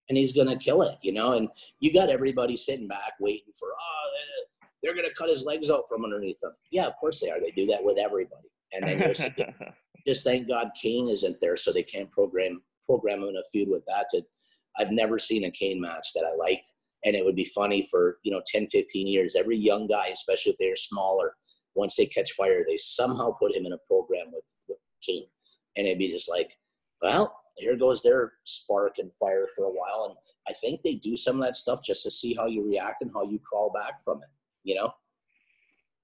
and 0.10 0.18
he's 0.18 0.36
gonna 0.36 0.58
kill 0.58 0.82
it, 0.82 0.98
you 1.02 1.14
know. 1.14 1.34
And 1.34 1.48
you 1.80 1.94
got 1.94 2.10
everybody 2.10 2.58
sitting 2.58 2.88
back 2.88 3.14
waiting 3.20 3.54
for, 3.58 3.70
oh, 3.70 4.10
they're 4.84 4.94
going 4.94 5.08
to 5.08 5.16
cut 5.16 5.30
his 5.30 5.46
legs 5.46 5.70
out 5.70 5.88
from 5.88 6.04
underneath 6.04 6.44
him. 6.44 6.52
Yeah, 6.72 6.86
of 6.86 6.96
course 6.98 7.22
they 7.22 7.32
are. 7.32 7.40
They 7.40 7.52
do 7.52 7.66
that 7.68 7.84
with 7.84 7.98
everybody. 7.98 8.50
And 8.74 8.88
then 8.88 9.00
just, 9.00 9.32
just 10.08 10.24
thank 10.24 10.48
God 10.48 10.72
Kane 10.80 11.10
isn't 11.10 11.38
there, 11.42 11.56
so 11.56 11.72
they 11.72 11.84
can't 11.84 12.12
program 12.12 12.62
program 12.88 13.24
him 13.24 13.30
in 13.30 13.38
a 13.38 13.44
feud 13.52 13.70
with 13.70 13.84
that. 13.88 14.08
To, 14.12 14.22
I've 14.78 14.92
never 14.92 15.18
seen 15.18 15.46
a 15.46 15.52
Kane 15.52 15.80
match 15.80 16.10
that 16.14 16.26
I 16.26 16.36
liked, 16.36 16.74
and 17.06 17.16
it 17.16 17.24
would 17.24 17.36
be 17.36 17.46
funny 17.46 17.88
for 17.90 18.18
you 18.24 18.32
know 18.32 18.42
10, 18.46 18.68
15 18.68 19.08
years. 19.08 19.36
Every 19.36 19.58
young 19.58 19.88
guy, 19.88 20.08
especially 20.08 20.52
if 20.52 20.58
they're 20.60 20.76
smaller, 20.76 21.36
once 21.76 21.96
they 21.96 22.06
catch 22.08 22.34
fire, 22.34 22.66
they 22.68 22.78
somehow 22.78 23.32
put 23.40 23.56
him 23.56 23.66
in 23.66 23.74
a 23.74 23.78
program 23.88 24.28
with, 24.34 24.44
with 24.68 24.80
Kane, 25.08 25.28
and 25.78 25.88
it'd 25.88 26.00
be 26.00 26.10
just 26.10 26.30
like, 26.30 26.52
well, 27.02 27.38
here 27.56 27.78
goes 27.78 28.02
their 28.02 28.34
spark 28.44 28.96
and 28.98 29.12
fire 29.18 29.48
for 29.56 29.66
a 29.66 29.72
while. 29.72 30.08
And 30.10 30.16
I 30.50 30.54
think 30.60 30.82
they 30.82 30.96
do 30.96 31.16
some 31.16 31.38
of 31.38 31.44
that 31.44 31.56
stuff 31.56 31.82
just 31.86 32.04
to 32.04 32.12
see 32.12 32.34
how 32.34 32.48
you 32.48 32.66
react 32.66 33.02
and 33.02 33.12
how 33.14 33.24
you 33.24 33.40
crawl 33.40 33.72
back 33.72 34.04
from 34.04 34.18
it 34.18 34.30
you 34.64 34.76
know. 34.76 34.94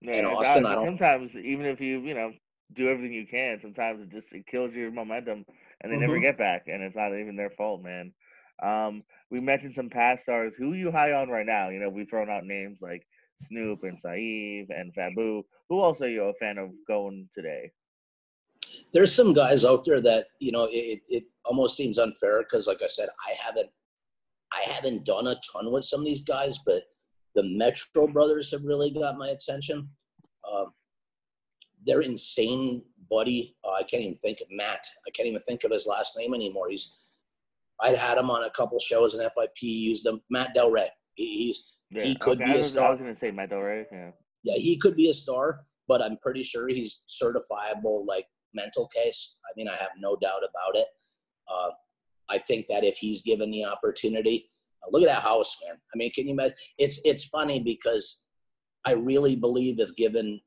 Yeah, 0.01 0.13
and 0.15 0.27
Austin, 0.27 0.65
I 0.65 0.75
don't. 0.75 0.85
Sometimes, 0.85 1.35
even 1.35 1.65
if 1.65 1.81
you, 1.81 1.99
you 1.99 2.13
know, 2.13 2.31
do 2.73 2.87
everything 2.87 3.13
you 3.13 3.27
can, 3.27 3.59
sometimes 3.61 4.01
it 4.01 4.11
just 4.11 4.31
it 4.31 4.47
kills 4.47 4.73
your 4.73 4.91
momentum, 4.91 5.45
and 5.81 5.91
they 5.91 5.95
mm-hmm. 5.95 6.01
never 6.01 6.19
get 6.19 6.37
back, 6.37 6.63
and 6.67 6.81
it's 6.81 6.95
not 6.95 7.13
even 7.13 7.35
their 7.35 7.49
fault, 7.51 7.83
man. 7.83 8.13
Um, 8.61 9.03
we 9.31 9.39
mentioned 9.39 9.75
some 9.75 9.89
past 9.89 10.23
stars. 10.23 10.53
Who 10.57 10.73
are 10.73 10.77
you 10.77 10.91
high 10.91 11.13
on 11.13 11.29
right 11.29 11.45
now? 11.45 11.69
You 11.69 11.79
know, 11.79 11.89
we've 11.89 12.09
thrown 12.09 12.29
out 12.29 12.45
names 12.45 12.79
like 12.81 13.05
Snoop 13.43 13.83
and 13.83 13.99
Saeed 13.99 14.67
and 14.69 14.93
Fabu. 14.93 15.43
Who 15.69 15.81
else 15.81 16.01
are 16.01 16.09
you 16.09 16.23
a 16.23 16.33
fan 16.33 16.57
of 16.57 16.69
going 16.87 17.29
today? 17.35 17.71
There's 18.93 19.13
some 19.13 19.33
guys 19.33 19.65
out 19.65 19.85
there 19.85 20.01
that 20.01 20.27
you 20.39 20.51
know 20.51 20.67
it, 20.71 21.01
it 21.07 21.23
almost 21.45 21.75
seems 21.75 21.97
unfair 21.97 22.39
because, 22.39 22.67
like 22.67 22.81
I 22.81 22.87
said, 22.87 23.09
I 23.27 23.33
haven't 23.43 23.69
I 24.53 24.61
haven't 24.71 25.05
done 25.05 25.27
a 25.27 25.35
ton 25.51 25.71
with 25.71 25.85
some 25.85 26.01
of 26.01 26.05
these 26.05 26.23
guys, 26.23 26.59
but 26.65 26.83
the 27.39 27.57
Metro 27.57 28.07
brothers 28.07 28.51
have 28.51 28.63
really 28.63 28.91
got 28.91 29.17
my 29.17 29.29
attention. 29.29 29.87
Um, 30.51 30.73
they're 31.85 32.01
insane, 32.01 32.83
buddy. 33.09 33.55
Uh, 33.63 33.73
I 33.73 33.83
can't 33.83 34.03
even 34.03 34.15
think 34.15 34.41
of 34.41 34.47
Matt. 34.51 34.85
I 35.07 35.11
can't 35.11 35.27
even 35.27 35.41
think 35.41 35.63
of 35.63 35.71
his 35.71 35.87
last 35.87 36.17
name 36.17 36.33
anymore. 36.33 36.69
He's 36.69 36.97
I'd 37.81 37.95
had 37.95 38.17
him 38.17 38.29
on 38.29 38.43
a 38.43 38.49
couple 38.49 38.77
shows 38.81 39.15
in 39.15 39.21
FIP 39.21 39.61
used 39.61 40.05
him. 40.05 40.21
Matt 40.29 40.53
Del 40.53 40.69
Rey. 40.69 40.89
He, 41.13 41.45
he's 41.45 41.77
yeah, 41.91 42.03
he 42.03 42.15
could 42.15 42.41
okay. 42.41 42.53
be 42.53 42.59
a 42.59 42.63
star. 42.63 42.87
I 42.87 42.91
was 42.91 42.99
going 42.99 43.13
to 43.13 43.19
say 43.19 43.31
Matt 43.31 43.51
Del 43.51 43.59
Rey. 43.59 43.85
Yeah. 43.89 44.11
Yeah, 44.43 44.55
he 44.55 44.77
could 44.77 44.95
be 44.95 45.09
a 45.09 45.13
star, 45.13 45.61
but 45.87 46.01
I'm 46.01 46.17
pretty 46.17 46.43
sure 46.43 46.67
he's 46.67 47.01
certifiable 47.09 48.05
like 48.05 48.25
mental 48.53 48.87
case. 48.87 49.35
I 49.45 49.51
mean, 49.55 49.69
I 49.69 49.75
have 49.75 49.91
no 49.97 50.17
doubt 50.17 50.39
about 50.39 50.75
it. 50.75 50.87
Uh, 51.47 51.69
I 52.29 52.37
think 52.37 52.67
that 52.67 52.83
if 52.83 52.97
he's 52.97 53.21
given 53.21 53.49
the 53.49 53.63
opportunity, 53.65 54.51
Look 54.91 55.03
at 55.03 55.09
that 55.09 55.23
house, 55.23 55.57
man. 55.65 55.77
I 55.77 55.97
mean, 55.97 56.11
can 56.11 56.27
you 56.27 56.33
imagine? 56.33 56.55
It's 56.77 57.01
it's 57.03 57.25
funny 57.25 57.61
because 57.61 58.23
I 58.85 58.93
really 58.93 59.35
believe 59.35 59.79
if 59.79 59.95
given 59.95 60.39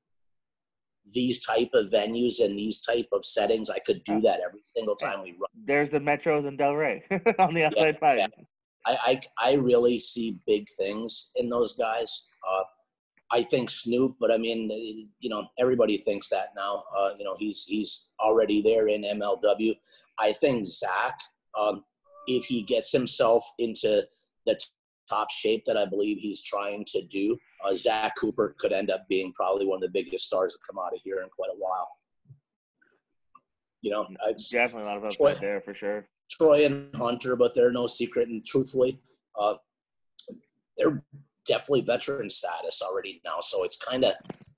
these 1.15 1.45
type 1.45 1.71
of 1.75 1.87
venues 1.87 2.41
and 2.41 2.57
these 2.57 2.81
type 2.81 3.09
of 3.13 3.25
settings, 3.25 3.71
I 3.71 3.79
could 3.81 4.03
do 4.05 4.21
that 4.21 4.41
every 4.47 4.63
single 4.75 4.97
time 4.97 5.23
we 5.23 5.33
run. 5.33 5.49
There's 5.65 5.91
the 5.91 5.99
Metros 5.99 6.47
and 6.47 6.57
Del 6.57 6.75
Rey 6.75 7.03
on 7.39 7.55
the 7.55 7.65
outside 7.65 7.99
yeah, 8.03 8.15
Yeah. 8.15 8.27
I, 8.85 9.21
I, 9.41 9.51
I 9.51 9.55
really 9.55 9.99
see 9.99 10.41
big 10.47 10.67
things 10.77 11.31
in 11.37 11.49
those 11.49 11.75
guys. 11.75 12.29
Uh, 12.49 12.63
I 13.31 13.43
think 13.43 13.71
Snoop, 13.71 14.17
but 14.21 14.31
I 14.31 14.37
mean, 14.37 15.09
you 15.21 15.31
know, 15.31 15.47
everybody 15.59 15.97
thinks 15.97 16.29
that 16.29 16.49
now. 16.55 16.85
Uh, 16.97 17.11
you 17.19 17.25
know, 17.25 17.35
he's 17.39 17.65
he's 17.65 18.09
already 18.21 18.61
there 18.61 18.89
in 18.89 19.03
MLW. 19.03 19.75
I 20.19 20.33
think 20.33 20.67
Zach, 20.67 21.19
um, 21.59 21.85
if 22.27 22.45
he 22.45 22.63
gets 22.63 22.93
himself 22.93 23.45
into 23.59 24.07
the 24.47 24.59
top 25.09 25.31
shape 25.31 25.65
that 25.67 25.77
I 25.77 25.85
believe 25.85 26.19
he's 26.19 26.43
trying 26.43 26.85
to 26.87 27.03
do, 27.03 27.37
uh, 27.65 27.75
Zach 27.75 28.15
Cooper 28.19 28.55
could 28.59 28.73
end 28.73 28.91
up 28.91 29.07
being 29.09 29.33
probably 29.33 29.67
one 29.67 29.77
of 29.77 29.83
the 29.83 29.89
biggest 29.89 30.27
stars 30.27 30.55
to 30.55 30.59
come 30.69 30.83
out 30.83 30.95
of 30.95 31.01
here 31.03 31.21
in 31.23 31.29
quite 31.29 31.51
a 31.51 31.59
while. 31.59 31.89
You 33.83 33.91
know, 33.91 34.07
it's 34.29 34.49
definitely 34.49 34.83
a 34.83 34.87
lot 34.87 34.97
of 34.99 35.05
upside 35.05 35.39
there 35.39 35.61
for 35.61 35.75
sure. 35.75 36.07
Troy 36.31 36.65
and 36.65 36.95
Hunter, 36.95 37.37
but 37.37 37.55
they're 37.55 37.73
no 37.73 37.87
secret. 37.87 38.29
And 38.29 38.45
truthfully, 38.47 39.01
uh, 39.39 39.55
they're 40.79 41.03
definitely 41.47 41.83
veteran 41.83 42.31
status 42.31 42.81
already 42.81 43.21
now. 43.25 43.41
So 43.41 43.65
it's 43.65 43.77
kind 43.77 44.05
of 44.05 44.15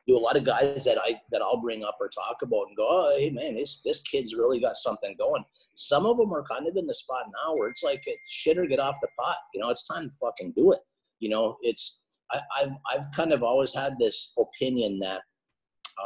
do 0.07 0.17
a 0.17 0.19
lot 0.19 0.37
of 0.37 0.45
guys 0.45 0.85
that 0.85 0.99
I 1.03 1.21
that 1.31 1.41
I'll 1.41 1.61
bring 1.61 1.83
up 1.83 1.97
or 2.01 2.09
talk 2.09 2.43
about 2.43 2.67
and 2.69 2.77
go, 2.77 2.87
oh, 2.89 3.15
hey 3.19 3.31
man, 3.31 3.55
this 3.55 3.81
this 3.85 4.03
kid's 4.03 4.35
really 4.35 4.61
got 4.61 4.77
something 4.77 5.15
going. 5.19 5.45
Some 5.75 6.05
of 6.07 6.19
them 6.19 6.33
are 6.33 6.45
kind 6.45 6.69
of 6.69 6.77
in 6.77 6.87
the 6.87 6.95
spot 6.95 7.25
now 7.27 7.55
where 7.55 7.71
it's 7.71 7.83
like 7.83 8.05
shit 8.29 8.59
or 8.59 8.67
get 8.67 8.81
off 8.81 8.97
the 9.01 9.09
pot. 9.19 9.37
You 9.55 9.61
know, 9.61 9.71
it's 9.71 9.87
time 9.87 10.09
to 10.09 10.15
fucking 10.17 10.53
do 10.57 10.73
it. 10.73 10.81
You 11.21 11.31
know, 11.31 11.57
it's 11.63 12.01
I, 12.31 12.41
I've 12.61 12.73
I've 12.93 13.13
kind 13.13 13.33
of 13.33 13.43
always 13.43 13.75
had 13.75 13.95
this 13.99 14.33
opinion 14.39 14.99
that 14.99 15.23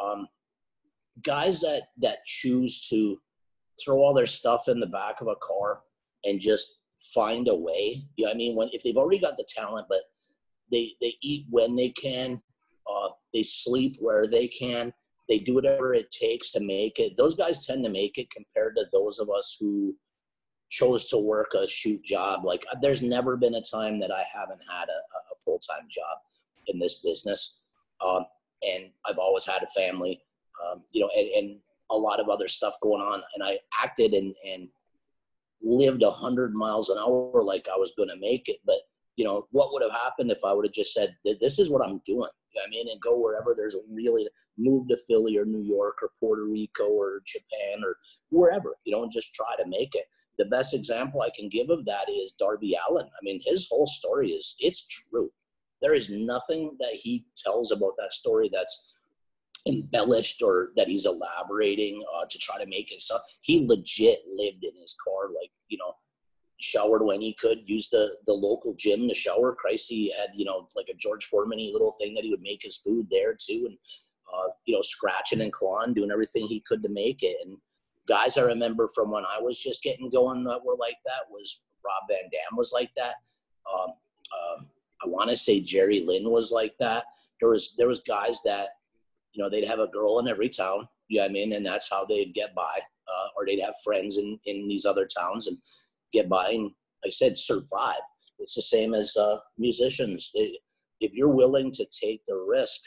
um, 0.00 0.28
guys 1.22 1.60
that 1.60 1.82
that 1.98 2.24
choose 2.24 2.88
to 2.90 3.18
throw 3.84 3.98
all 3.98 4.14
their 4.14 4.26
stuff 4.26 4.68
in 4.68 4.80
the 4.80 4.86
back 4.86 5.20
of 5.20 5.28
a 5.28 5.36
car 5.36 5.80
and 6.24 6.40
just 6.40 6.78
find 7.14 7.48
a 7.48 7.54
way. 7.54 8.02
You 8.16 8.26
know, 8.26 8.32
I 8.32 8.34
mean, 8.34 8.56
when 8.56 8.68
if 8.72 8.82
they've 8.82 8.96
already 8.96 9.18
got 9.18 9.36
the 9.36 9.46
talent, 9.48 9.86
but 9.88 10.02
they 10.70 10.92
they 11.00 11.14
eat 11.22 11.46
when 11.50 11.74
they 11.74 11.90
can 11.90 12.40
uh, 12.89 13.09
they 13.32 13.43
sleep 13.43 13.97
where 14.01 14.27
they 14.27 14.48
can. 14.48 14.93
They 15.28 15.39
do 15.39 15.55
whatever 15.55 15.93
it 15.93 16.10
takes 16.10 16.52
to 16.52 16.60
make 16.60 16.98
it. 16.98 17.16
Those 17.16 17.35
guys 17.35 17.66
tend 17.66 17.85
to 17.85 17.90
make 17.90 18.16
it 18.16 18.31
compared 18.31 18.77
to 18.77 18.86
those 18.93 19.19
of 19.19 19.28
us 19.28 19.56
who 19.60 19.94
chose 20.70 21.09
to 21.09 21.19
work 21.19 21.52
a 21.55 21.69
shoot 21.69 22.02
job. 22.02 22.44
Like 22.44 22.65
there's 22.81 23.02
never 23.02 23.36
been 23.36 23.55
a 23.55 23.62
time 23.62 24.01
that 24.01 24.10
I 24.10 24.24
haven't 24.32 24.60
had 24.70 24.89
a, 24.89 24.93
a 24.93 25.36
full 25.44 25.59
time 25.59 25.86
job 25.90 26.19
in 26.66 26.78
this 26.78 27.01
business, 27.01 27.60
um, 28.06 28.24
and 28.62 28.90
I've 29.06 29.19
always 29.19 29.47
had 29.47 29.62
a 29.62 29.69
family, 29.69 30.20
um, 30.66 30.82
you 30.93 31.01
know, 31.01 31.10
and, 31.16 31.28
and, 31.28 31.59
a 31.90 31.97
lot 31.97 32.20
of 32.20 32.28
other 32.28 32.48
stuff 32.48 32.74
going 32.82 33.01
on. 33.01 33.23
And 33.35 33.43
I 33.43 33.59
acted 33.82 34.12
and 34.12 34.35
and 34.47 34.69
lived 35.62 36.02
a 36.02 36.10
hundred 36.10 36.55
miles 36.55 36.90
an 36.90 36.98
hour 36.98 37.43
like 37.43 37.66
I 37.66 37.78
was 37.78 37.94
going 37.97 38.10
to 38.10 38.16
make 38.20 38.51
it, 38.51 38.59
but 38.66 38.77
you 39.16 39.24
know 39.24 39.47
what 39.52 39.73
would 39.73 39.82
have 39.82 39.93
happened 39.93 40.31
if 40.31 40.44
I 40.44 40.52
would 40.52 40.66
have 40.66 40.74
just 40.74 40.93
said, 40.93 41.16
"This 41.24 41.59
is 41.59 41.70
what 41.70 41.82
I'm 41.82 42.02
doing." 42.05 42.28
I 42.64 42.68
mean, 42.68 42.88
and 42.90 43.00
go 43.00 43.18
wherever 43.18 43.54
there's 43.56 43.74
a 43.74 43.80
really 43.90 44.28
move 44.56 44.88
to 44.88 44.96
Philly 45.06 45.38
or 45.38 45.44
New 45.44 45.62
York 45.62 45.98
or 46.02 46.10
Puerto 46.18 46.44
Rico 46.44 46.88
or 46.88 47.22
Japan 47.26 47.82
or 47.84 47.96
wherever, 48.30 48.76
you 48.84 48.92
know, 48.92 49.02
and 49.02 49.12
just 49.12 49.34
try 49.34 49.54
to 49.58 49.68
make 49.68 49.94
it. 49.94 50.06
The 50.38 50.46
best 50.46 50.74
example 50.74 51.22
I 51.22 51.30
can 51.34 51.48
give 51.48 51.70
of 51.70 51.84
that 51.86 52.08
is 52.08 52.32
Darby 52.32 52.76
Allin. 52.88 53.06
I 53.06 53.20
mean, 53.22 53.40
his 53.44 53.68
whole 53.68 53.86
story 53.86 54.30
is 54.30 54.54
it's 54.58 54.86
true. 54.86 55.30
There 55.80 55.94
is 55.94 56.10
nothing 56.10 56.76
that 56.80 56.92
he 56.92 57.26
tells 57.36 57.70
about 57.70 57.94
that 57.98 58.12
story 58.12 58.50
that's 58.52 58.94
embellished 59.66 60.42
or 60.42 60.70
that 60.76 60.88
he's 60.88 61.06
elaborating 61.06 62.02
uh, 62.16 62.26
to 62.28 62.38
try 62.38 62.58
to 62.58 62.66
make 62.66 62.92
it 62.92 63.00
stuff. 63.00 63.22
He 63.40 63.66
legit 63.66 64.20
lived 64.36 64.64
in 64.64 64.72
his 64.80 64.96
car, 65.04 65.28
like 65.40 65.50
you 65.68 65.78
know, 65.78 65.94
showered 66.60 67.05
when 67.05 67.20
he 67.20 67.35
could, 67.35 67.68
use 67.68 67.89
the 67.89 68.16
the 68.26 68.32
local 68.32 68.74
gym 68.74 69.09
to 69.09 69.14
shower. 69.14 69.55
Christ, 69.55 69.86
he 69.89 70.12
had 70.18 70.30
you 70.35 70.44
know 70.44 70.68
like 70.76 70.89
a 70.90 70.97
George 70.97 71.24
Foreman 71.24 71.59
little 71.59 71.93
thing 72.01 72.14
that 72.14 72.24
he 72.24 72.30
would 72.30 72.43
make 72.43 72.62
his 72.62 72.76
food 72.76 73.06
there 73.10 73.35
too, 73.35 73.66
and 73.68 73.78
uh, 74.35 74.48
you 74.66 74.74
know 74.74 74.82
scratching 74.82 75.40
and 75.40 75.52
clawing, 75.52 75.94
doing 75.94 76.10
everything 76.10 76.47
he 76.47 76.62
could 76.66 76.82
to 76.82 76.89
make 76.89 77.22
it. 77.22 77.36
And 77.44 77.56
guys, 78.06 78.36
I 78.36 78.43
remember 78.43 78.89
from 78.89 79.10
when 79.10 79.24
I 79.24 79.40
was 79.40 79.59
just 79.59 79.82
getting 79.82 80.10
going 80.10 80.44
that 80.44 80.64
were 80.64 80.76
like 80.78 80.97
that 81.06 81.30
was 81.30 81.62
Rob 81.85 82.09
Van 82.09 82.28
Dam 82.30 82.56
was 82.56 82.72
like 82.72 82.90
that. 82.97 83.14
Um, 83.72 83.90
um, 83.90 84.66
I 85.02 85.06
want 85.06 85.30
to 85.30 85.36
say 85.36 85.60
Jerry 85.60 86.01
Lynn 86.01 86.30
was 86.30 86.51
like 86.52 86.74
that. 86.80 87.05
There 87.40 87.51
was 87.51 87.74
there 87.76 87.89
was 87.89 88.01
guys 88.01 88.40
that 88.44 88.70
you 89.32 89.43
know 89.43 89.48
they'd 89.48 89.66
have 89.66 89.78
a 89.78 89.86
girl 89.86 90.18
in 90.18 90.28
every 90.28 90.48
town. 90.48 90.89
You 91.06 91.18
know 91.18 91.24
what 91.24 91.30
I 91.30 91.32
mean? 91.32 91.52
And 91.55 91.64
that's 91.64 91.89
how 91.90 92.05
they'd 92.05 92.35
get 92.35 92.55
by. 92.55 92.80
Uh, 93.09 93.28
or 93.35 93.47
they'd 93.47 93.60
have 93.60 93.74
friends 93.82 94.18
in, 94.18 94.39
in 94.44 94.68
these 94.68 94.85
other 94.85 95.06
towns 95.06 95.47
and 95.47 95.56
get 96.12 96.28
by 96.28 96.48
and, 96.51 96.64
like 96.64 97.06
I 97.06 97.10
said, 97.10 97.36
survive. 97.36 98.01
It's 98.39 98.55
the 98.55 98.62
same 98.62 98.94
as 98.94 99.16
uh, 99.16 99.39
musicians. 99.56 100.30
if 100.35 101.12
you're 101.12 101.28
willing 101.28 101.72
to 101.72 101.86
take 101.86 102.22
the 102.26 102.36
risk, 102.36 102.80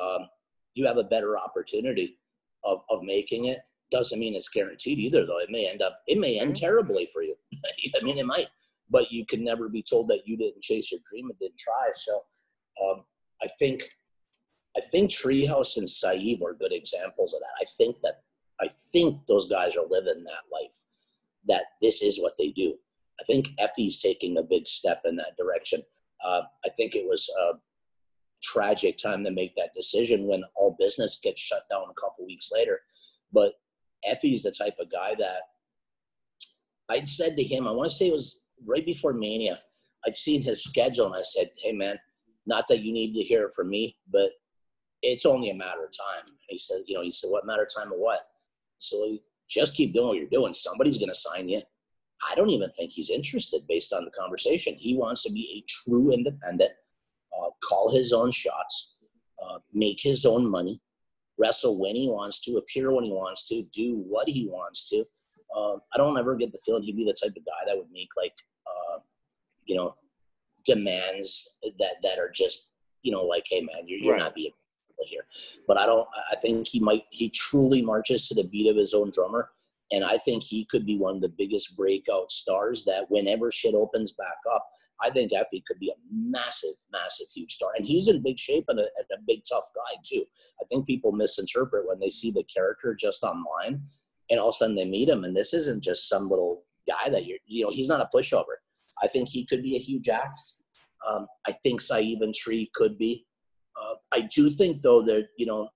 um, 0.00 0.28
you 0.74 0.86
have 0.86 0.98
a 0.98 1.04
better 1.04 1.38
opportunity 1.38 2.18
of, 2.64 2.80
of 2.90 3.02
making 3.02 3.46
it. 3.46 3.60
Doesn't 3.92 4.18
mean 4.18 4.34
it's 4.34 4.48
guaranteed 4.48 4.98
either, 4.98 5.24
though. 5.24 5.38
It 5.38 5.50
may 5.50 5.68
end 5.68 5.82
up, 5.82 6.00
it 6.06 6.18
may 6.18 6.40
end 6.40 6.56
terribly 6.56 7.08
for 7.12 7.22
you. 7.22 7.36
I 8.00 8.02
mean, 8.02 8.18
it 8.18 8.26
might, 8.26 8.48
but 8.90 9.10
you 9.12 9.24
can 9.24 9.44
never 9.44 9.68
be 9.68 9.82
told 9.82 10.08
that 10.08 10.26
you 10.26 10.36
didn't 10.36 10.62
chase 10.62 10.90
your 10.90 11.00
dream 11.08 11.30
and 11.30 11.38
didn't 11.38 11.58
try. 11.58 11.90
So 11.94 12.22
um, 12.84 13.04
I 13.42 13.48
think, 13.58 13.82
I 14.76 14.80
think 14.80 15.10
Treehouse 15.10 15.76
and 15.76 15.88
Saeed 15.88 16.42
are 16.42 16.54
good 16.54 16.72
examples 16.72 17.32
of 17.32 17.40
that. 17.40 17.64
I 17.64 17.66
think 17.78 17.96
that, 18.02 18.22
I 18.60 18.68
think 18.92 19.20
those 19.28 19.48
guys 19.48 19.76
are 19.76 19.86
living 19.88 20.24
that 20.24 20.50
life 20.52 20.76
that 21.48 21.64
this 21.80 22.02
is 22.02 22.20
what 22.20 22.34
they 22.38 22.50
do. 22.50 22.74
I 23.20 23.24
think 23.24 23.48
Effy's 23.58 24.00
taking 24.00 24.38
a 24.38 24.42
big 24.42 24.66
step 24.66 25.02
in 25.04 25.16
that 25.16 25.36
direction. 25.38 25.82
Uh, 26.24 26.42
I 26.64 26.68
think 26.76 26.94
it 26.94 27.06
was 27.06 27.28
a 27.42 27.52
tragic 28.42 28.96
time 28.98 29.24
to 29.24 29.30
make 29.30 29.54
that 29.54 29.74
decision 29.74 30.26
when 30.26 30.44
all 30.54 30.76
business 30.78 31.18
gets 31.22 31.40
shut 31.40 31.62
down 31.70 31.84
a 31.90 32.00
couple 32.00 32.26
weeks 32.26 32.50
later. 32.52 32.80
But 33.32 33.54
Effy's 34.04 34.42
the 34.42 34.52
type 34.52 34.76
of 34.80 34.90
guy 34.90 35.14
that 35.18 35.40
I'd 36.88 37.08
said 37.08 37.36
to 37.36 37.42
him, 37.42 37.66
I 37.66 37.72
want 37.72 37.90
to 37.90 37.96
say 37.96 38.08
it 38.08 38.12
was 38.12 38.42
right 38.64 38.84
before 38.84 39.12
Mania. 39.12 39.58
I'd 40.06 40.16
seen 40.16 40.42
his 40.42 40.62
schedule 40.62 41.06
and 41.06 41.16
I 41.16 41.22
said, 41.22 41.50
Hey 41.56 41.72
man, 41.72 41.98
not 42.46 42.68
that 42.68 42.80
you 42.80 42.92
need 42.92 43.14
to 43.14 43.20
hear 43.20 43.46
it 43.46 43.54
from 43.54 43.70
me, 43.70 43.96
but 44.10 44.30
it's 45.02 45.26
only 45.26 45.50
a 45.50 45.54
matter 45.54 45.84
of 45.84 45.90
time. 45.90 46.26
And 46.26 46.36
he 46.48 46.58
said, 46.58 46.78
you 46.86 46.94
know, 46.94 47.02
he 47.02 47.12
said, 47.12 47.28
what 47.28 47.46
matter 47.46 47.62
of 47.62 47.68
time 47.74 47.92
of 47.92 47.98
what? 47.98 48.20
So 48.78 49.18
just 49.48 49.74
keep 49.74 49.94
doing 49.94 50.08
what 50.08 50.16
you're 50.18 50.28
doing. 50.28 50.54
Somebody's 50.54 50.98
going 50.98 51.08
to 51.08 51.14
sign 51.14 51.48
you. 51.48 51.62
I 52.28 52.34
don't 52.34 52.50
even 52.50 52.70
think 52.70 52.92
he's 52.92 53.10
interested 53.10 53.66
based 53.68 53.92
on 53.92 54.04
the 54.04 54.10
conversation. 54.10 54.74
He 54.78 54.96
wants 54.96 55.22
to 55.24 55.32
be 55.32 55.62
a 55.62 55.64
true 55.68 56.10
independent, 56.12 56.72
uh, 57.36 57.50
call 57.62 57.92
his 57.92 58.12
own 58.12 58.30
shots, 58.30 58.96
uh, 59.42 59.58
make 59.72 60.00
his 60.00 60.24
own 60.24 60.48
money, 60.48 60.80
wrestle 61.38 61.78
when 61.78 61.94
he 61.94 62.08
wants 62.08 62.40
to, 62.44 62.56
appear 62.56 62.92
when 62.92 63.04
he 63.04 63.12
wants 63.12 63.46
to, 63.48 63.62
do 63.72 64.02
what 64.08 64.28
he 64.28 64.46
wants 64.46 64.88
to. 64.88 65.04
Uh, 65.54 65.76
I 65.94 65.98
don't 65.98 66.18
ever 66.18 66.34
get 66.34 66.52
the 66.52 66.60
feeling 66.64 66.82
he'd 66.82 66.96
be 66.96 67.04
the 67.04 67.12
type 67.12 67.36
of 67.36 67.44
guy 67.44 67.66
that 67.66 67.76
would 67.76 67.90
make 67.92 68.08
like, 68.16 68.34
uh, 68.66 69.00
you 69.64 69.76
know, 69.76 69.94
demands 70.64 71.56
that 71.78 71.96
that 72.02 72.18
are 72.18 72.30
just, 72.30 72.68
you 73.02 73.12
know, 73.12 73.22
like, 73.22 73.44
hey 73.48 73.60
man, 73.60 73.86
you're, 73.86 74.00
you're 74.00 74.12
right. 74.14 74.22
not 74.22 74.34
being 74.34 74.50
here. 75.04 75.26
But 75.66 75.78
I 75.78 75.86
don't. 75.86 76.06
I 76.30 76.36
think 76.36 76.68
he 76.68 76.80
might. 76.80 77.04
He 77.10 77.30
truly 77.30 77.82
marches 77.82 78.28
to 78.28 78.34
the 78.34 78.44
beat 78.44 78.70
of 78.70 78.76
his 78.76 78.94
own 78.94 79.10
drummer, 79.10 79.50
and 79.92 80.04
I 80.04 80.18
think 80.18 80.42
he 80.42 80.66
could 80.70 80.86
be 80.86 80.98
one 80.98 81.16
of 81.16 81.22
the 81.22 81.34
biggest 81.36 81.76
breakout 81.76 82.30
stars. 82.30 82.84
That 82.84 83.10
whenever 83.10 83.50
shit 83.50 83.74
opens 83.74 84.12
back 84.12 84.38
up, 84.52 84.66
I 85.00 85.10
think 85.10 85.32
Effy 85.32 85.62
could 85.66 85.78
be 85.78 85.90
a 85.90 86.00
massive, 86.10 86.74
massive, 86.92 87.26
huge 87.34 87.52
star. 87.52 87.70
And 87.76 87.86
he's 87.86 88.08
in 88.08 88.22
big 88.22 88.38
shape 88.38 88.64
and 88.68 88.80
a, 88.80 88.82
and 88.82 89.06
a 89.18 89.22
big, 89.26 89.42
tough 89.48 89.68
guy 89.74 90.00
too. 90.04 90.24
I 90.62 90.64
think 90.68 90.86
people 90.86 91.12
misinterpret 91.12 91.86
when 91.86 92.00
they 92.00 92.08
see 92.08 92.30
the 92.30 92.44
character 92.44 92.94
just 92.98 93.22
online, 93.22 93.82
and 94.30 94.40
all 94.40 94.48
of 94.48 94.54
a 94.54 94.56
sudden 94.56 94.76
they 94.76 94.86
meet 94.86 95.08
him, 95.08 95.24
and 95.24 95.36
this 95.36 95.52
isn't 95.52 95.82
just 95.82 96.08
some 96.08 96.28
little 96.28 96.64
guy 96.88 97.10
that 97.10 97.26
you're. 97.26 97.38
You 97.46 97.64
know, 97.64 97.70
he's 97.70 97.88
not 97.88 98.00
a 98.00 98.16
pushover. 98.16 98.56
I 99.02 99.08
think 99.08 99.28
he 99.28 99.44
could 99.44 99.62
be 99.62 99.76
a 99.76 99.80
huge 99.80 100.08
act. 100.08 100.38
Um, 101.06 101.26
I 101.46 101.52
think 101.52 101.80
Saeed 101.80 102.20
Tree 102.34 102.70
could 102.74 102.96
be. 102.98 103.25
Uh, 103.80 103.94
I 104.12 104.28
do 104.34 104.50
think 104.50 104.82
though 104.82 105.02
that 105.02 105.28
you 105.36 105.46
know 105.46 105.68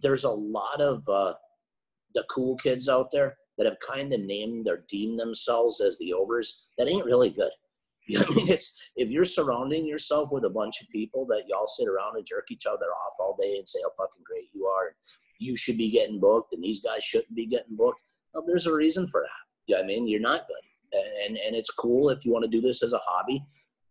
there's 0.00 0.24
a 0.24 0.30
lot 0.30 0.80
of 0.80 1.06
uh, 1.08 1.34
the 2.14 2.24
cool 2.30 2.56
kids 2.56 2.88
out 2.88 3.10
there 3.12 3.36
that 3.58 3.66
have 3.66 3.76
kind 3.86 4.12
of 4.12 4.20
named 4.20 4.68
or 4.68 4.84
deemed 4.88 5.20
themselves 5.20 5.80
as 5.80 5.98
the 5.98 6.12
overs. 6.12 6.68
That 6.78 6.88
ain't 6.88 7.04
really 7.04 7.30
good. 7.30 7.50
You 8.08 8.18
know 8.18 8.24
I 8.28 8.34
mean? 8.34 8.48
It's 8.48 8.74
if 8.96 9.08
you're 9.10 9.26
surrounding 9.26 9.86
yourself 9.86 10.30
with 10.32 10.44
a 10.44 10.50
bunch 10.50 10.80
of 10.80 10.88
people 10.88 11.26
that 11.26 11.44
y'all 11.46 11.68
sit 11.68 11.86
around 11.86 12.16
and 12.16 12.26
jerk 12.26 12.46
each 12.50 12.66
other 12.66 12.86
off 12.86 13.12
all 13.20 13.36
day 13.38 13.56
and 13.56 13.68
say 13.68 13.78
how 13.84 13.90
fucking 13.90 14.24
great 14.24 14.48
you 14.52 14.66
are, 14.66 14.96
you 15.38 15.56
should 15.56 15.76
be 15.76 15.92
getting 15.92 16.18
booked, 16.18 16.52
and 16.52 16.64
these 16.64 16.80
guys 16.80 17.04
shouldn't 17.04 17.36
be 17.36 17.46
getting 17.46 17.76
booked. 17.76 18.00
Well, 18.34 18.42
there's 18.44 18.66
a 18.66 18.74
reason 18.74 19.06
for 19.06 19.20
that. 19.20 19.28
You 19.66 19.76
know 19.76 19.84
I 19.84 19.86
mean? 19.86 20.08
You're 20.08 20.18
not 20.18 20.48
good, 20.48 21.00
and 21.24 21.36
and 21.36 21.54
it's 21.54 21.70
cool 21.70 22.08
if 22.08 22.24
you 22.24 22.32
want 22.32 22.42
to 22.42 22.50
do 22.50 22.60
this 22.60 22.82
as 22.82 22.94
a 22.94 23.00
hobby. 23.04 23.44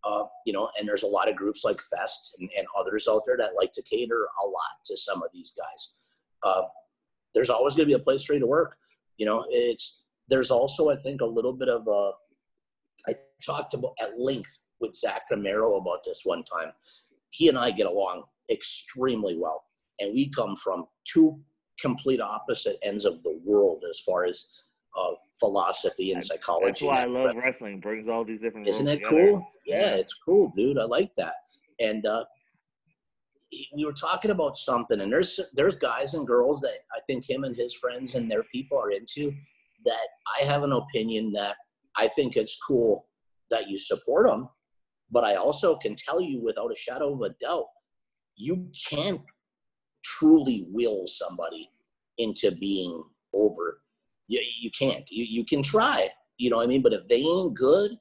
Uh, 0.04 0.24
you 0.46 0.54
know, 0.54 0.70
and 0.80 0.88
there's 0.88 1.04
a 1.04 1.08
lot 1.08 1.30
of 1.30 1.36
groups 1.36 1.64
like 1.66 1.82
Fest 1.82 2.36
and, 2.40 2.50
and, 2.58 2.66
others 2.78 3.08
out 3.10 3.24
there 3.26 3.36
that 3.36 3.56
like 3.60 3.72
to 3.74 3.84
cater 3.84 4.28
a 4.42 4.48
lot 4.48 4.72
to 4.86 4.96
some 4.96 5.22
of 5.22 5.30
these 5.34 5.54
guys. 5.58 5.96
Uh, 6.42 6.62
there's 7.36 7.50
always 7.50 7.76
going 7.76 7.88
to 7.88 7.94
be 7.94 8.02
a 8.02 8.04
place 8.04 8.24
for 8.24 8.34
you 8.34 8.40
to 8.40 8.48
work. 8.48 8.78
You 9.18 9.26
know, 9.26 9.46
it's 9.50 10.04
there's 10.30 10.52
also 10.52 10.90
I 10.90 10.96
think 10.96 11.22
a 11.22 11.26
little 11.26 11.54
bit 11.54 11.68
of 11.68 11.86
a. 11.88 12.12
I 13.10 13.16
talked 13.46 13.74
about 13.74 13.94
at 14.02 14.20
length 14.20 14.64
with 14.80 14.96
Zach 14.96 15.24
Romero 15.30 15.76
about 15.76 16.04
this 16.06 16.22
one 16.24 16.44
time. 16.44 16.72
He 17.32 17.50
and 17.50 17.58
I 17.58 17.72
get 17.72 17.86
along 17.86 18.24
extremely 18.50 19.38
well, 19.38 19.66
and 20.00 20.14
we 20.14 20.30
come 20.30 20.56
from 20.56 20.86
two 21.12 21.42
complete 21.80 22.22
opposite 22.22 22.78
ends 22.84 23.06
of 23.06 23.24
the 23.24 23.40
world 23.44 23.84
as 23.90 24.00
far 24.00 24.26
as 24.26 24.46
of 24.96 25.16
philosophy 25.40 26.12
and 26.14 26.24
psychology. 26.24 26.68
That's 26.68 26.82
why 26.82 27.04
I 27.04 27.06
love 27.06 27.36
wrestling. 27.36 27.80
Brings 27.80 28.08
all 28.08 28.26
these 28.26 28.42
different. 28.42 28.68
Isn't 28.68 28.88
it 28.88 28.98
together. 28.98 29.32
cool? 29.32 29.48
Yeah, 29.66 29.96
it's 29.96 30.14
cool, 30.26 30.52
dude. 30.56 30.78
I 30.78 30.86
like 30.86 31.12
that. 31.18 31.34
And 31.80 32.06
uh, 32.06 32.26
we 33.76 33.86
were 33.86 33.94
talking 33.94 34.32
about 34.32 34.58
something, 34.58 35.02
and 35.02 35.12
there's 35.12 35.40
there's 35.54 35.76
guys 35.76 36.14
and 36.14 36.28
girls 36.28 36.62
that 36.62 36.80
I 36.96 37.00
think 37.08 37.30
him 37.30 37.44
and 37.44 37.56
his 37.56 37.74
friends 37.76 38.16
and 38.16 38.30
their 38.30 38.44
people 38.52 38.80
are 38.80 38.92
into. 38.92 39.34
That 39.86 40.08
I 40.40 40.44
have 40.44 40.64
an 40.64 40.74
opinion 40.74 41.32
that 41.34 41.56
I 41.96 42.08
think 42.10 42.36
it's 42.36 42.58
cool 42.68 43.08
that 43.50 43.68
you 43.68 43.80
support 43.80 44.28
them, 44.28 44.50
but 45.10 45.24
I 45.24 45.36
also 45.36 45.76
can 45.78 45.96
tell 45.96 46.22
you 46.22 46.42
without 46.42 46.72
a 46.72 46.76
shadow 46.76 47.14
of 47.14 47.22
a 47.22 47.34
doubt, 47.42 47.66
you 48.36 48.70
can't 48.90 49.22
truly 50.04 50.68
will 50.70 51.08
somebody 51.08 51.70
into 52.18 52.52
being 52.52 53.04
over 53.34 53.82
you, 54.30 54.42
you 54.62 54.72
can't. 54.72 55.10
You, 55.10 55.26
you 55.28 55.44
can 55.44 55.62
try, 55.62 56.08
you 56.38 56.50
know 56.50 56.58
what 56.58 56.66
I 56.66 56.68
mean? 56.68 56.82
But 56.82 56.94
if 56.94 57.08
they 57.08 57.18
ain't 57.18 57.56
good 57.56 57.92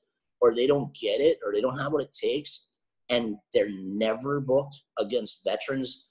or 0.41 0.55
they 0.55 0.67
don't 0.67 0.95
get 0.95 1.21
it 1.21 1.39
or 1.45 1.53
they 1.53 1.61
don't 1.61 1.79
have 1.79 1.93
what 1.93 2.03
it 2.03 2.13
takes 2.13 2.69
and 3.09 3.37
they're 3.55 3.71
never 3.71 4.39
booked 4.41 4.77
against 4.99 5.43
veterans 5.45 6.09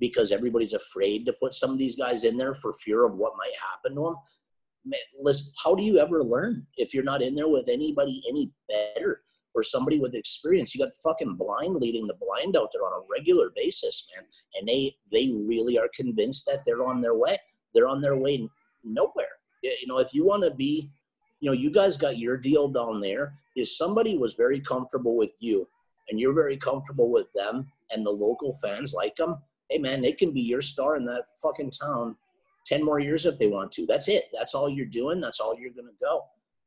because 0.00 0.32
everybody's 0.32 0.72
afraid 0.72 1.24
to 1.26 1.32
put 1.34 1.54
some 1.54 1.70
of 1.70 1.78
these 1.78 1.96
guys 1.96 2.24
in 2.24 2.36
there 2.36 2.54
for 2.54 2.72
fear 2.84 3.04
of 3.04 3.14
what 3.14 3.36
might 3.38 3.52
happen 3.70 3.96
to 3.96 4.02
them. 4.02 4.16
Man, 4.84 5.00
listen, 5.20 5.52
how 5.62 5.74
do 5.74 5.82
you 5.82 5.98
ever 5.98 6.24
learn 6.24 6.66
if 6.76 6.92
you're 6.92 7.04
not 7.04 7.22
in 7.22 7.34
there 7.34 7.48
with 7.48 7.68
anybody 7.68 8.22
any 8.28 8.50
better 8.68 9.22
or 9.54 9.62
somebody 9.62 10.00
with 10.00 10.14
experience? 10.14 10.74
You 10.74 10.84
got 10.84 10.94
fucking 11.04 11.36
blind 11.36 11.76
leading 11.76 12.06
the 12.06 12.16
blind 12.18 12.56
out 12.56 12.70
there 12.72 12.86
on 12.86 13.00
a 13.00 13.06
regular 13.08 13.50
basis, 13.54 14.08
man. 14.16 14.24
And 14.58 14.66
they 14.66 14.96
they 15.12 15.32
really 15.46 15.78
are 15.78 15.90
convinced 15.94 16.46
that 16.46 16.62
they're 16.64 16.86
on 16.86 17.02
their 17.02 17.14
way. 17.14 17.36
They're 17.74 17.88
on 17.88 18.00
their 18.00 18.16
way 18.16 18.48
nowhere 18.82 19.39
you 19.62 19.86
know, 19.86 19.98
if 19.98 20.14
you 20.14 20.24
want 20.24 20.44
to 20.44 20.50
be, 20.50 20.90
you 21.40 21.50
know, 21.50 21.54
you 21.54 21.70
guys 21.70 21.96
got 21.96 22.18
your 22.18 22.36
deal 22.36 22.68
down 22.68 23.00
there. 23.00 23.34
If 23.56 23.68
somebody 23.68 24.16
was 24.16 24.34
very 24.34 24.60
comfortable 24.60 25.16
with 25.16 25.34
you 25.40 25.66
and 26.08 26.20
you're 26.20 26.34
very 26.34 26.56
comfortable 26.56 27.10
with 27.10 27.32
them 27.32 27.70
and 27.92 28.04
the 28.04 28.10
local 28.10 28.52
fans 28.54 28.94
like 28.94 29.16
them, 29.16 29.36
hey 29.68 29.78
man, 29.78 30.00
they 30.00 30.12
can 30.12 30.32
be 30.32 30.40
your 30.40 30.62
star 30.62 30.96
in 30.96 31.04
that 31.06 31.24
fucking 31.36 31.70
town 31.70 32.16
10 32.66 32.84
more 32.84 33.00
years 33.00 33.26
if 33.26 33.38
they 33.38 33.46
want 33.46 33.72
to. 33.72 33.86
That's 33.86 34.08
it. 34.08 34.28
That's 34.32 34.54
all 34.54 34.68
you're 34.68 34.86
doing. 34.86 35.20
That's 35.20 35.40
all 35.40 35.58
you're 35.58 35.72
going 35.72 35.86
to 35.86 36.04
go. 36.04 36.24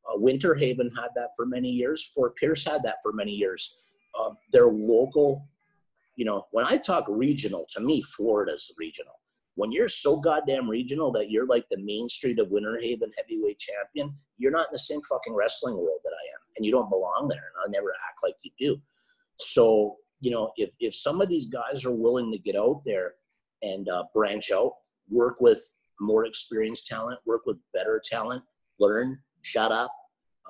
Uh, 0.10 0.18
Winter 0.18 0.56
Haven 0.56 0.92
had 0.96 1.10
that 1.16 1.30
for 1.36 1.46
many 1.46 1.70
years. 1.70 2.04
Fort 2.04 2.36
Pierce 2.36 2.66
had 2.66 2.84
that 2.84 2.98
for 3.02 3.14
many 3.14 3.32
years. 3.32 3.78
Um, 4.20 4.38
they're 4.52 4.68
local. 4.68 5.48
You 6.16 6.26
know, 6.26 6.46
when 6.52 6.66
I 6.66 6.78
talk 6.78 7.06
regional, 7.08 7.66
to 7.70 7.80
me, 7.80 8.02
Florida's 8.02 8.72
regional 8.78 9.14
when 9.56 9.72
you're 9.72 9.90
so 9.90 10.18
goddamn 10.18 10.70
regional 10.70 11.12
that 11.12 11.30
you're 11.30 11.48
like 11.48 11.66
the 11.70 11.82
main 11.82 12.10
street 12.10 12.40
of 12.40 12.50
Winter 12.50 12.80
Haven 12.82 13.12
heavyweight 13.18 13.60
champion, 13.60 14.16
you're 14.38 14.52
not 14.52 14.68
in 14.68 14.74
the 14.74 14.80
same 14.80 15.02
fucking 15.02 15.34
wrestling 15.34 15.76
world 15.76 16.00
that 16.04 16.12
I 16.12 16.26
am, 16.36 16.42
and 16.58 16.66
you 16.66 16.72
don't 16.72 16.90
belong 16.90 17.28
there. 17.30 17.38
And 17.38 17.56
I'll 17.64 17.72
never 17.72 17.94
act 18.10 18.20
like 18.24 18.36
you 18.44 18.52
do. 18.60 18.82
So 19.38 19.98
you 20.22 20.32
know, 20.32 20.52
if 20.56 20.76
if 20.80 20.96
some 20.96 21.22
of 21.22 21.30
these 21.30 21.48
guys 21.48 21.86
are 21.86 21.92
willing 21.92 22.32
to 22.32 22.38
get 22.38 22.56
out 22.56 22.82
there 22.86 23.16
and 23.62 23.88
uh, 23.90 24.06
branch 24.14 24.52
out, 24.52 24.74
work 25.10 25.38
with 25.40 25.62
more 26.00 26.26
experienced 26.26 26.88
talent, 26.88 27.20
work 27.26 27.46
with 27.46 27.58
better 27.74 28.02
talent, 28.04 28.44
learn, 28.80 29.20
shut 29.42 29.72
up, 29.72 29.92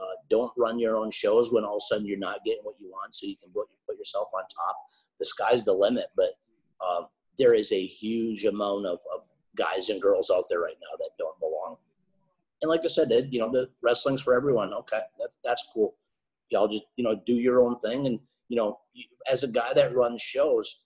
Uh, 0.02 0.16
don't 0.30 0.52
run 0.58 0.80
your 0.80 0.96
own 0.98 1.12
shows 1.12 1.52
when 1.52 1.64
all 1.64 1.78
of 1.78 1.84
a 1.84 1.88
sudden 1.88 2.08
you're 2.08 2.18
not 2.18 2.44
getting 2.46 2.64
what 2.64 2.76
you 2.80 2.90
want, 2.90 3.14
so 3.14 3.28
you 3.28 3.38
can 3.38 3.52
put, 3.52 3.68
put 3.88 3.98
yourself 3.98 4.28
on 4.34 4.44
top. 4.44 4.76
The 5.20 5.26
sky's 5.26 5.64
the 5.66 5.74
limit, 5.74 6.08
but 6.16 6.32
um, 6.88 7.08
there 7.38 7.54
is 7.54 7.72
a 7.72 7.86
huge 7.86 8.46
amount 8.46 8.86
of, 8.86 9.00
of 9.14 9.30
guys 9.56 9.90
and 9.90 10.02
girls 10.02 10.32
out 10.34 10.46
there 10.50 10.62
right 10.62 10.78
now 10.82 10.98
that 11.00 11.12
don't 11.18 11.40
belong. 11.40 11.78
And 12.62 12.70
like 12.70 12.82
I 12.84 12.88
said, 12.88 13.12
you 13.32 13.40
know, 13.40 13.52
the 13.52 13.70
wrestling's 13.82 14.22
for 14.22 14.34
everyone. 14.34 14.74
Okay, 14.74 15.02
that's 15.20 15.38
that's 15.44 15.68
cool. 15.74 15.96
Y'all 16.50 16.68
just 16.68 16.86
you 16.96 17.04
know 17.04 17.20
do 17.26 17.34
your 17.34 17.62
own 17.62 17.80
thing, 17.80 18.08
and 18.08 18.20
you 18.48 18.58
know, 18.58 18.80
as 19.30 19.44
a 19.44 19.48
guy 19.48 19.74
that 19.74 19.96
runs 19.96 20.22
shows, 20.22 20.84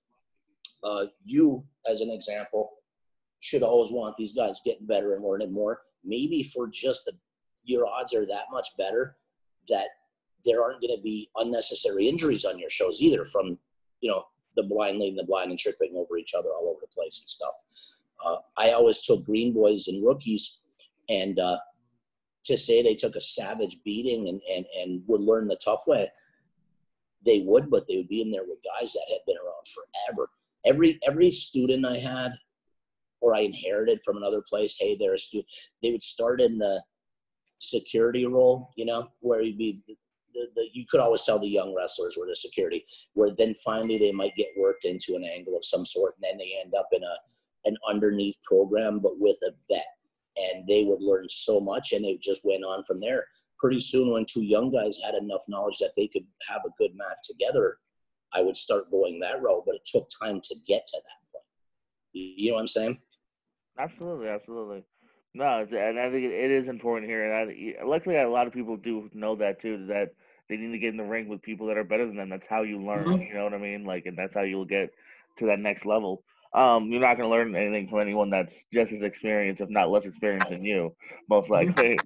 uh, 0.84 1.06
you 1.24 1.64
as 1.90 2.02
an 2.02 2.10
example 2.10 2.72
should 3.40 3.62
always 3.62 3.92
want 3.92 4.16
these 4.16 4.34
guys 4.34 4.60
getting 4.66 4.88
better 4.88 5.14
and 5.16 5.24
learning 5.24 5.54
more. 5.54 5.82
Maybe 6.04 6.44
for 6.44 6.68
just 6.68 7.06
the 7.06 7.14
your 7.64 7.86
odds 7.86 8.14
are 8.16 8.26
that 8.26 8.46
much 8.52 8.70
better 8.78 9.18
that 9.70 9.88
there 10.46 10.64
aren't 10.64 10.82
going 10.82 10.96
to 10.96 11.02
be 11.02 11.30
unnecessary 11.36 12.08
injuries 12.08 12.46
on 12.46 12.58
your 12.58 12.70
shows 12.70 13.02
either 13.02 13.26
from 13.26 13.58
you 14.02 14.10
know 14.10 14.24
the 14.58 14.64
blind 14.64 15.00
leading 15.00 15.16
the 15.16 15.24
blind 15.24 15.50
and 15.52 15.60
tripping 15.60 15.94
over 15.96 16.18
each 16.18 16.34
other 16.38 16.50
all 16.50 16.68
over 16.68 16.80
the 16.82 16.94
place 16.94 17.22
and 17.22 17.30
stuff. 17.30 17.54
Uh, 18.26 18.38
I 18.58 18.72
always 18.72 19.02
took 19.04 19.24
green 19.24 19.54
boys 19.54 19.88
and 19.88 20.06
rookies, 20.06 20.60
and 21.08 21.40
uh, 21.40 21.60
to 22.44 22.58
say 22.58 22.82
they 22.82 22.96
took 22.96 23.16
a 23.16 23.22
savage 23.22 23.78
beating 23.86 24.28
and, 24.28 24.42
and, 24.54 24.66
and 24.80 25.02
would 25.08 25.22
learn 25.22 25.48
the 25.48 25.58
tough 25.64 25.84
way, 25.88 26.12
they 27.26 27.44
would, 27.46 27.70
but 27.70 27.88
they 27.88 27.98
would 27.98 28.08
be 28.08 28.22
in 28.22 28.32
there 28.32 28.44
with 28.44 28.60
guys 28.80 28.94
that 28.94 29.06
had 29.10 29.20
been 29.28 29.38
around 29.38 29.66
forever. 29.68 30.30
Every 30.66 31.00
every 31.08 31.32
student 31.32 31.86
I 31.86 31.98
had, 31.98 32.32
or 33.22 33.36
I 33.36 33.42
inherited 33.42 34.02
from 34.04 34.18
another 34.18 34.42
place, 34.42 34.76
hey, 34.80 34.96
they're 34.96 35.14
a 35.14 35.20
student. 35.20 35.48
They 35.82 35.92
would 35.92 36.04
start 36.04 36.42
in 36.42 36.58
the 36.58 36.82
security 37.60 38.26
role, 38.26 38.72
you 38.76 38.86
know, 38.86 39.10
where 39.20 39.42
you'd 39.42 39.58
be 39.58 39.84
the, 40.38 40.48
the, 40.56 40.70
you 40.74 40.86
could 40.90 41.00
always 41.00 41.24
tell 41.24 41.40
the 41.40 41.48
young 41.48 41.76
wrestlers 41.76 42.16
were 42.18 42.28
the 42.28 42.36
security, 42.36 42.86
where 43.14 43.32
then 43.36 43.54
finally 43.56 43.98
they 43.98 44.12
might 44.12 44.36
get 44.36 44.48
worked 44.58 44.86
into 44.86 45.16
an 45.16 45.24
angle 45.24 45.58
of 45.58 45.66
some 45.66 45.86
sort, 45.86 46.16
and 46.16 46.24
then 46.30 46.38
they 46.38 46.60
end 46.64 46.74
up 46.78 46.88
in 46.92 47.04
a 47.04 47.16
an 47.66 47.76
underneath 47.88 48.36
program, 48.44 49.00
but 49.00 49.20
with 49.20 49.38
a 49.44 49.52
vet, 49.70 49.86
and 50.38 50.68
they 50.68 50.84
would 50.86 51.02
learn 51.02 51.28
so 51.30 51.60
much, 51.60 51.92
and 51.92 52.06
it 52.06 52.22
just 52.22 52.46
went 52.46 52.64
on 52.64 52.84
from 52.84 53.00
there. 53.00 53.26
Pretty 53.60 53.80
soon, 53.80 54.12
when 54.12 54.26
two 54.26 54.44
young 54.44 54.72
guys 54.72 54.98
had 55.04 55.16
enough 55.16 55.42
knowledge 55.48 55.78
that 55.80 55.92
they 55.98 56.08
could 56.08 56.26
have 56.48 56.62
a 56.66 56.72
good 56.78 56.92
match 56.96 57.18
together, 57.24 57.78
I 58.34 58.42
would 58.42 58.56
start 58.56 58.92
going 58.92 59.20
that 59.20 59.42
route. 59.42 59.64
But 59.66 59.76
it 59.76 59.82
took 59.86 60.08
time 60.22 60.40
to 60.42 60.56
get 60.68 60.86
to 60.86 60.98
that 60.98 61.32
point. 61.34 61.46
You 62.14 62.50
know 62.50 62.56
what 62.56 62.62
I'm 62.62 62.68
saying? 62.68 63.00
Absolutely, 63.80 64.30
absolutely. 64.30 64.84
No, 65.34 65.68
and 65.72 66.00
I 66.00 66.10
think 66.10 66.26
it 66.26 66.52
is 66.52 66.68
important 66.68 67.10
here, 67.10 67.32
and 67.32 67.52
I, 67.52 67.86
luckily 67.86 68.16
a 68.16 68.30
lot 68.30 68.48
of 68.48 68.54
people 68.54 68.78
do 68.78 69.10
know 69.14 69.36
that 69.36 69.62
too. 69.62 69.86
That 69.88 70.14
they 70.50 70.58
need 70.58 70.72
to 70.72 70.80
get 70.80 70.92
in 70.92 70.98
the 70.98 71.04
ring 71.04 71.28
with 71.28 71.42
people 71.42 71.68
that 71.68 71.78
are 71.78 71.84
better 71.84 72.06
than 72.06 72.16
them. 72.16 72.30
That's 72.30 72.48
how 72.48 72.64
you 72.64 72.82
learn. 72.82 73.06
Mm-hmm. 73.06 73.22
You 73.22 73.34
know 73.34 73.44
what 73.44 73.54
I 73.54 73.58
mean? 73.58 73.86
Like, 73.86 74.06
and 74.06 74.18
that's 74.18 74.34
how 74.34 74.42
you'll 74.42 74.66
get 74.66 74.92
to 75.38 75.46
that 75.48 75.60
next 75.60 75.86
level. 75.86 76.24
Um, 76.54 76.92
you're 76.92 77.02
not 77.02 77.18
going 77.18 77.30
to 77.30 77.36
learn 77.36 77.56
anything 77.56 77.90
from 77.90 78.00
anyone 78.00 78.30
that's 78.30 78.66
just 78.74 78.94
as 78.94 79.02
experienced, 79.02 79.62
if 79.62 79.70
not 79.70 79.90
less 79.90 80.06
experienced 80.06 80.50
than 80.50 80.64
you, 80.64 80.96
most 81.30 81.50
mm-hmm. 81.50 81.54
likely. 81.54 82.00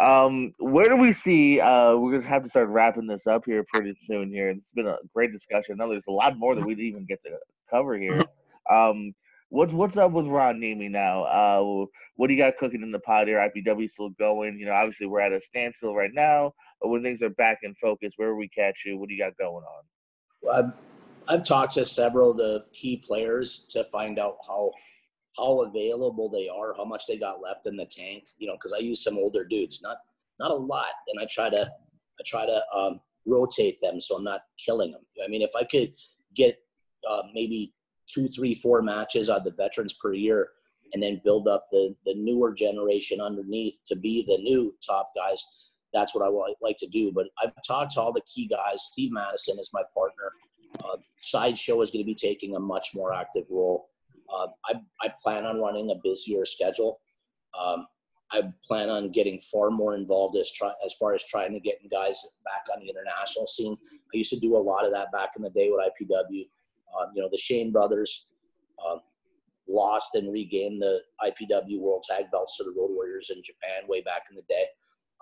um, 0.00 0.54
where 0.58 0.88
do 0.88 0.96
we 0.96 1.12
see? 1.12 1.60
Uh, 1.60 1.96
we're 1.96 2.12
going 2.12 2.22
to 2.22 2.28
have 2.28 2.42
to 2.42 2.50
start 2.50 2.68
wrapping 2.68 3.06
this 3.06 3.26
up 3.26 3.44
here 3.44 3.64
pretty 3.72 3.94
soon. 4.06 4.30
Here, 4.30 4.48
it's 4.48 4.72
been 4.72 4.86
a 4.86 4.96
great 5.14 5.32
discussion. 5.32 5.74
I 5.74 5.84
know 5.84 5.90
there's 5.90 6.02
a 6.08 6.12
lot 6.12 6.38
more 6.38 6.54
that 6.54 6.64
we 6.64 6.74
didn't 6.74 6.88
even 6.88 7.06
get 7.06 7.22
to 7.24 7.30
cover 7.70 7.98
here. 7.98 8.18
Mm-hmm. 8.18 8.74
Um, 8.74 9.14
what's 9.50 9.72
what's 9.72 9.96
up 9.96 10.12
with 10.12 10.26
Ron 10.26 10.60
Niemi 10.60 10.90
now? 10.90 11.24
Uh, 11.24 11.86
what 12.16 12.28
do 12.28 12.34
you 12.34 12.38
got 12.38 12.56
cooking 12.56 12.82
in 12.82 12.90
the 12.90 12.98
pot 12.98 13.28
here? 13.28 13.38
IPW 13.38 13.90
still 13.90 14.10
going? 14.10 14.58
You 14.58 14.66
know, 14.66 14.72
obviously 14.72 15.06
we're 15.06 15.20
at 15.20 15.32
a 15.32 15.40
standstill 15.40 15.94
right 15.94 16.12
now, 16.12 16.54
when 16.88 17.02
things 17.02 17.22
are 17.22 17.30
back 17.30 17.58
in 17.62 17.74
focus, 17.74 18.14
where 18.16 18.34
we 18.34 18.48
catch 18.48 18.82
you? 18.86 18.98
What 18.98 19.08
do 19.08 19.14
you 19.14 19.22
got 19.22 19.36
going 19.36 19.64
on? 19.64 19.84
Well, 20.42 20.56
I've, 20.56 20.72
I've 21.28 21.44
talked 21.44 21.74
to 21.74 21.84
several 21.84 22.32
of 22.32 22.38
the 22.38 22.64
key 22.72 23.02
players 23.06 23.66
to 23.70 23.84
find 23.84 24.18
out 24.18 24.36
how 24.46 24.72
how 25.38 25.62
available 25.62 26.28
they 26.28 26.48
are, 26.48 26.74
how 26.76 26.84
much 26.84 27.04
they 27.06 27.16
got 27.16 27.40
left 27.40 27.66
in 27.66 27.76
the 27.76 27.86
tank. 27.86 28.24
You 28.38 28.48
know, 28.48 28.54
because 28.54 28.72
I 28.72 28.78
use 28.78 29.02
some 29.02 29.16
older 29.16 29.44
dudes, 29.44 29.80
not 29.82 29.98
not 30.38 30.50
a 30.50 30.54
lot, 30.54 30.86
and 31.08 31.20
I 31.20 31.26
try 31.30 31.50
to 31.50 31.62
I 31.62 32.22
try 32.26 32.46
to 32.46 32.62
um, 32.76 33.00
rotate 33.26 33.80
them 33.80 34.00
so 34.00 34.16
I'm 34.16 34.24
not 34.24 34.42
killing 34.64 34.92
them. 34.92 35.02
I 35.24 35.28
mean, 35.28 35.42
if 35.42 35.50
I 35.56 35.64
could 35.64 35.92
get 36.34 36.58
uh, 37.08 37.22
maybe 37.34 37.74
two, 38.12 38.28
three, 38.28 38.54
four 38.54 38.82
matches 38.82 39.28
on 39.28 39.44
the 39.44 39.52
veterans 39.52 39.94
per 39.94 40.12
year, 40.12 40.48
and 40.92 41.02
then 41.02 41.20
build 41.24 41.46
up 41.46 41.66
the 41.70 41.94
the 42.06 42.14
newer 42.14 42.52
generation 42.52 43.20
underneath 43.20 43.78
to 43.86 43.96
be 43.96 44.24
the 44.26 44.38
new 44.38 44.74
top 44.86 45.12
guys. 45.14 45.44
That's 45.92 46.14
what 46.14 46.24
I 46.24 46.30
like 46.60 46.76
to 46.78 46.88
do. 46.88 47.12
But 47.12 47.26
I've 47.42 47.52
talked 47.66 47.92
to 47.92 48.00
all 48.00 48.12
the 48.12 48.22
key 48.22 48.46
guys. 48.46 48.84
Steve 48.84 49.12
Madison 49.12 49.58
is 49.58 49.70
my 49.72 49.82
partner. 49.94 50.32
Uh, 50.84 50.96
Sideshow 51.20 51.80
is 51.82 51.90
going 51.90 52.04
to 52.04 52.06
be 52.06 52.14
taking 52.14 52.56
a 52.56 52.60
much 52.60 52.90
more 52.94 53.12
active 53.12 53.44
role. 53.50 53.88
Uh, 54.32 54.46
I, 54.66 54.80
I 55.02 55.12
plan 55.22 55.44
on 55.44 55.60
running 55.60 55.90
a 55.90 55.94
busier 56.02 56.44
schedule. 56.46 57.00
Um, 57.60 57.86
I 58.32 58.42
plan 58.66 58.88
on 58.88 59.10
getting 59.10 59.40
far 59.40 59.70
more 59.70 59.96
involved 59.96 60.36
as 60.36 60.52
try, 60.52 60.72
as 60.86 60.94
far 60.94 61.14
as 61.14 61.24
trying 61.24 61.52
to 61.52 61.60
get 61.60 61.78
guys 61.90 62.24
back 62.44 62.62
on 62.72 62.80
the 62.80 62.88
international 62.88 63.46
scene. 63.46 63.76
I 63.92 64.18
used 64.18 64.32
to 64.32 64.38
do 64.38 64.56
a 64.56 64.58
lot 64.58 64.84
of 64.84 64.92
that 64.92 65.10
back 65.10 65.30
in 65.36 65.42
the 65.42 65.50
day 65.50 65.70
with 65.70 65.84
IPW. 65.84 66.46
Um, 67.00 67.10
you 67.14 67.22
know, 67.22 67.28
the 67.30 67.38
Shane 67.38 67.72
brothers 67.72 68.28
um, 68.88 69.00
lost 69.68 70.14
and 70.14 70.32
regained 70.32 70.80
the 70.80 71.00
IPW 71.22 71.80
World 71.80 72.04
Tag 72.08 72.26
Belts 72.30 72.56
to 72.58 72.64
the 72.64 72.70
Road 72.70 72.90
Warriors 72.90 73.30
in 73.34 73.42
Japan 73.42 73.88
way 73.88 74.00
back 74.00 74.22
in 74.30 74.36
the 74.36 74.42
day. 74.48 74.64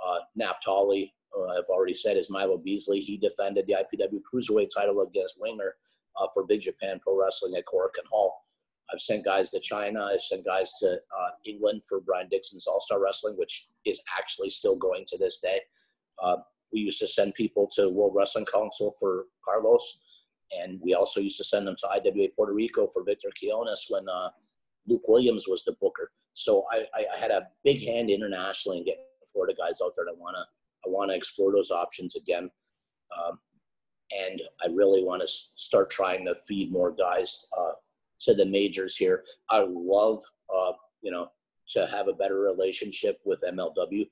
Uh, 0.07 0.19
Naphtali, 0.37 1.15
uh, 1.37 1.59
I've 1.59 1.69
already 1.69 1.95
said, 1.95 2.17
is 2.17 2.31
Milo 2.31 2.59
Beasley. 2.59 3.01
He 3.01 3.17
defended 3.17 3.67
the 3.67 3.75
IPW 3.75 4.21
Cruiserweight 4.23 4.69
title 4.75 5.01
against 5.03 5.41
Winger 5.41 5.75
uh, 6.21 6.27
for 6.33 6.47
Big 6.47 6.63
Japan 6.63 7.01
Pro 7.03 7.19
Wrestling 7.19 7.55
at 7.57 7.65
Korakuen 7.67 8.07
Hall. 8.11 8.45
I've 8.93 9.01
sent 9.01 9.25
guys 9.25 9.51
to 9.51 9.61
China. 9.61 10.05
I've 10.05 10.23
sent 10.23 10.47
guys 10.47 10.73
to 10.81 10.87
uh, 10.89 11.31
England 11.45 11.83
for 11.87 12.01
Brian 12.01 12.29
Dixon's 12.31 12.67
All 12.67 12.81
Star 12.81 13.03
Wrestling, 13.03 13.37
which 13.37 13.69
is 13.85 14.03
actually 14.17 14.51
still 14.51 14.77
going 14.77 15.05
to 15.09 15.19
this 15.19 15.41
day. 15.41 15.61
Uh, 16.23 16.37
we 16.73 16.81
used 16.81 17.01
to 17.01 17.09
send 17.09 17.35
people 17.35 17.69
to 17.75 17.91
World 17.91 18.13
Wrestling 18.15 18.47
Council 18.47 18.95
for 18.99 19.25
Carlos 19.45 20.01
and 20.57 20.81
we 20.83 20.95
also 20.95 21.21
used 21.21 21.39
to 21.39 21.45
send 21.45 21.67
them 21.67 21.77
to 21.79 21.89
IWA 21.89 22.29
Puerto 22.35 22.53
Rico 22.53 22.89
for 22.89 23.05
Victor 23.05 23.29
Quiñones 23.31 23.81
when 23.89 24.09
uh, 24.09 24.31
Luke 24.87 25.07
Williams 25.09 25.47
was 25.49 25.65
the 25.65 25.77
booker. 25.81 26.11
So 26.33 26.65
I, 26.73 26.85
I, 26.95 27.19
had 27.19 27.31
a 27.31 27.49
big 27.65 27.85
hand 27.85 28.11
internationally 28.11 28.79
in 28.79 28.85
getting 28.85 29.05
Florida 29.33 29.55
guys 29.59 29.81
out 29.83 29.93
there. 29.97 30.07
I 30.09 30.15
wanna 30.17 30.47
I 30.87 30.89
wanna 30.89 31.15
explore 31.15 31.53
those 31.53 31.71
options 31.71 32.17
again, 32.17 32.51
um, 33.17 33.39
and 34.17 34.41
I 34.63 34.69
really 34.69 35.05
want 35.05 35.23
to 35.23 35.29
start 35.29 35.91
trying 35.91 36.25
to 36.27 36.35
feed 36.35 36.73
more 36.73 36.93
guys 36.93 37.47
uh, 37.59 37.73
to 38.21 38.35
the 38.35 38.47
majors 38.47 38.97
here. 38.97 39.25
I 39.51 39.65
love 39.69 40.21
uh, 40.55 40.73
you 41.03 41.11
know 41.11 41.31
to 41.69 41.87
have 41.87 42.09
a 42.09 42.15
better 42.15 42.41
relationship 42.41 43.21
with 43.25 43.45
MLW. 43.47 44.09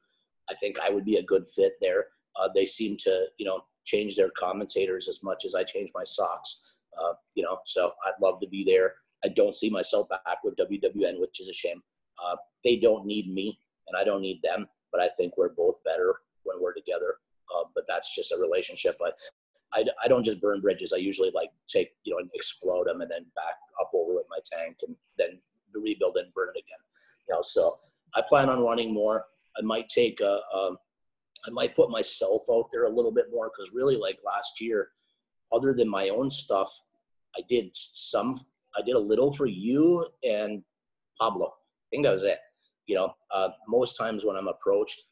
I 0.51 0.55
think 0.55 0.77
I 0.81 0.91
would 0.91 1.05
be 1.05 1.17
a 1.17 1.23
good 1.23 1.49
fit 1.49 1.75
there. 1.81 2.09
Uh, 2.41 2.49
they 2.55 2.67
seem 2.67 2.97
to 2.99 3.27
you 3.39 3.47
know 3.47 3.63
change 3.85 4.17
their 4.17 4.31
commentators 4.31 5.09
as 5.09 5.23
much 5.23 5.45
as 5.45 5.55
I 5.55 5.63
change 5.63 5.91
my 5.95 6.05
socks. 6.05 6.77
Uh, 7.01 7.13
you 7.35 7.43
know, 7.43 7.59
so 7.65 7.93
I'd 8.07 8.21
love 8.23 8.41
to 8.41 8.49
be 8.49 8.65
there. 8.65 8.95
I 9.25 9.29
don't 9.29 9.55
see 9.55 9.71
myself 9.71 10.09
back 10.09 10.21
with 10.45 10.57
WWN, 10.57 11.21
which 11.21 11.41
is 11.41 11.49
a 11.49 11.53
shame. 11.53 11.83
Uh, 12.23 12.37
they 12.65 12.77
don't 12.77 13.07
need 13.07 13.33
me, 13.33 13.59
and 13.89 13.97
I 13.97 14.05
don't 14.05 14.23
need 14.23 14.41
them. 14.43 14.67
But 14.97 15.05
I 15.05 15.09
think 15.17 15.37
we're 15.37 15.51
both 15.51 15.83
better 15.85 16.15
when 16.45 16.61
we're 16.61 16.73
together. 16.73 17.17
Uh, 17.55 17.65
but 17.75 17.85
that's 17.87 18.15
just 18.15 18.33
a 18.33 18.39
relationship. 18.39 18.97
But 18.99 19.15
I, 19.75 19.85
I 20.03 20.09
don't 20.09 20.25
just 20.25 20.41
burn 20.41 20.61
bridges. 20.61 20.93
I 20.95 20.99
usually 20.99 21.31
like 21.35 21.51
take 21.69 21.93
you 22.05 22.15
know 22.15 22.19
and 22.21 22.31
explode 22.35 22.87
them 22.87 23.03
and 23.03 23.11
then 23.11 23.27
back 23.35 23.57
up 23.81 23.91
over 23.95 24.15
with 24.15 24.27
my 24.31 24.39
tank 24.51 24.79
and 24.87 24.97
then 25.19 25.39
rebuild 25.75 26.17
and 26.17 26.33
burn 26.33 26.49
it 26.55 26.59
again. 26.59 26.79
You 27.29 27.35
know, 27.35 27.43
so 27.43 27.79
I 28.15 28.23
plan 28.27 28.49
on 28.49 28.61
running 28.63 28.95
more. 28.95 29.27
I 29.59 29.63
might 29.63 29.89
take 29.89 30.21
a, 30.21 30.41
a 30.55 30.77
I 31.47 31.51
might 31.51 31.77
put 31.77 31.91
myself 31.91 32.43
out 32.51 32.69
there 32.73 32.85
a 32.85 32.91
little 32.91 33.13
bit 33.13 33.27
more 33.31 33.51
because 33.51 33.73
really, 33.75 33.97
like 33.97 34.19
last 34.25 34.61
year, 34.61 34.89
other 35.53 35.75
than 35.75 35.89
my 35.89 36.09
own 36.09 36.31
stuff, 36.31 36.81
I 37.37 37.43
did 37.49 37.71
some. 37.73 38.41
I 38.77 38.83
did 38.83 38.97
a 38.97 39.01
little 39.01 39.33
for 39.33 39.47
you 39.47 40.07
and 40.23 40.63
Pablo. 41.21 41.47
I 41.47 41.87
think 41.91 42.05
that 42.05 42.15
was 42.15 42.23
it. 42.23 42.39
You 42.87 42.97
know, 42.97 43.15
uh, 43.35 43.51
most 43.69 43.97
times 43.97 44.25
when 44.25 44.37
I'm 44.37 44.49
approached, 44.49 45.03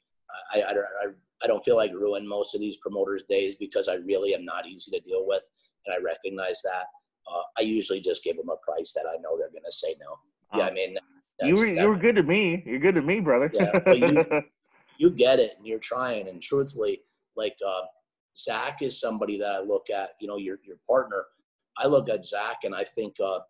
I, 0.52 0.60
I, 0.60 0.72
I, 0.72 1.06
I 1.42 1.46
don't 1.46 1.64
feel 1.64 1.76
like 1.76 1.92
ruin 1.92 2.26
most 2.26 2.54
of 2.54 2.60
these 2.60 2.76
promoters' 2.78 3.24
days 3.28 3.56
because 3.56 3.88
I 3.88 3.94
really 3.94 4.34
am 4.34 4.44
not 4.44 4.66
easy 4.66 4.90
to 4.92 5.00
deal 5.00 5.26
with, 5.26 5.42
and 5.86 5.94
I 5.94 6.02
recognize 6.02 6.62
that. 6.62 6.84
Uh, 7.30 7.42
I 7.58 7.62
usually 7.62 8.00
just 8.00 8.22
give 8.22 8.36
them 8.36 8.48
a 8.50 8.56
price 8.56 8.92
that 8.92 9.06
I 9.08 9.16
know 9.20 9.38
they're 9.38 9.50
going 9.50 9.62
to 9.64 9.72
say 9.72 9.96
no. 10.00 10.18
Yeah, 10.58 10.66
I 10.66 10.70
mean, 10.72 10.96
you 11.42 11.54
were 11.54 11.66
you 11.66 11.88
were 11.88 11.96
good 11.96 12.16
to 12.16 12.22
me. 12.22 12.62
You're 12.64 12.78
good 12.78 12.94
to 12.94 13.02
me, 13.02 13.20
brother. 13.20 13.50
yeah, 13.52 13.78
but 13.84 13.98
you, 13.98 14.24
you 14.98 15.10
get 15.10 15.40
it 15.40 15.54
and 15.58 15.66
you're 15.66 15.78
trying. 15.78 16.28
And 16.28 16.40
truthfully, 16.40 17.02
like 17.36 17.56
uh, 17.66 17.82
Zach 18.36 18.82
is 18.82 19.00
somebody 19.00 19.38
that 19.38 19.52
I 19.52 19.60
look 19.60 19.90
at. 19.90 20.10
You 20.20 20.28
know, 20.28 20.36
your 20.36 20.58
your 20.64 20.76
partner. 20.88 21.24
I 21.76 21.88
look 21.88 22.08
at 22.08 22.24
Zach 22.24 22.58
and 22.62 22.74
I 22.74 22.84
think 22.84 23.16
uh, 23.18 23.40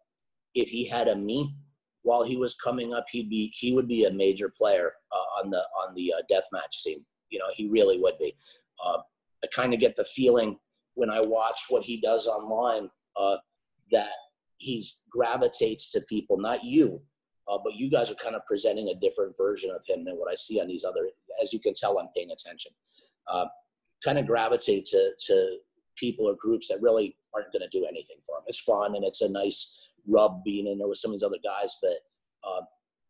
if 0.54 0.68
he 0.68 0.88
had 0.88 1.08
a 1.08 1.16
me 1.16 1.54
while 2.04 2.22
he 2.22 2.36
was 2.36 2.54
coming 2.54 2.92
up, 2.92 3.06
he'd 3.10 3.28
be 3.28 3.52
he 3.56 3.72
would 3.72 3.88
be 3.88 4.04
a 4.04 4.12
major 4.12 4.48
player 4.48 4.92
uh, 5.10 5.42
on 5.42 5.50
the 5.50 5.62
on 5.82 5.94
the 5.96 6.12
uh, 6.16 6.22
death 6.28 6.46
match 6.52 6.76
scene. 6.76 7.04
You 7.30 7.38
know, 7.38 7.46
he 7.56 7.68
really 7.68 7.98
would 7.98 8.18
be. 8.20 8.32
Uh, 8.84 8.98
I 9.42 9.48
kind 9.54 9.74
of 9.74 9.80
get 9.80 9.96
the 9.96 10.04
feeling 10.04 10.58
when 10.94 11.10
I 11.10 11.20
watch 11.20 11.62
what 11.70 11.82
he 11.82 12.00
does 12.00 12.26
online 12.26 12.90
uh, 13.16 13.36
that 13.90 14.10
he's 14.58 15.02
gravitates 15.10 15.90
to 15.92 16.02
people, 16.02 16.38
not 16.38 16.62
you, 16.62 17.00
uh, 17.48 17.58
but 17.64 17.74
you 17.74 17.90
guys 17.90 18.10
are 18.10 18.16
kind 18.22 18.36
of 18.36 18.44
presenting 18.46 18.88
a 18.88 19.00
different 19.00 19.34
version 19.36 19.70
of 19.70 19.80
him 19.88 20.04
than 20.04 20.16
what 20.16 20.30
I 20.30 20.36
see 20.36 20.60
on 20.60 20.68
these 20.68 20.84
other. 20.84 21.08
As 21.42 21.52
you 21.52 21.58
can 21.58 21.74
tell, 21.74 21.98
I'm 21.98 22.08
paying 22.14 22.30
attention. 22.30 22.72
Uh, 23.32 23.46
kind 24.04 24.18
of 24.18 24.26
gravitate 24.26 24.84
to 24.86 25.12
to 25.26 25.56
people 25.96 26.28
or 26.28 26.36
groups 26.38 26.68
that 26.68 26.82
really 26.82 27.16
aren't 27.34 27.52
going 27.52 27.62
to 27.62 27.78
do 27.78 27.86
anything 27.86 28.18
for 28.26 28.36
him. 28.36 28.44
It's 28.46 28.58
fun 28.58 28.94
and 28.94 29.04
it's 29.04 29.22
a 29.22 29.28
nice 29.28 29.88
rub 30.06 30.44
being 30.44 30.66
in 30.66 30.78
there 30.78 30.88
with 30.88 30.98
some 30.98 31.10
of 31.10 31.14
these 31.14 31.22
other 31.22 31.38
guys. 31.42 31.78
But 31.80 31.98
uh, 32.44 32.62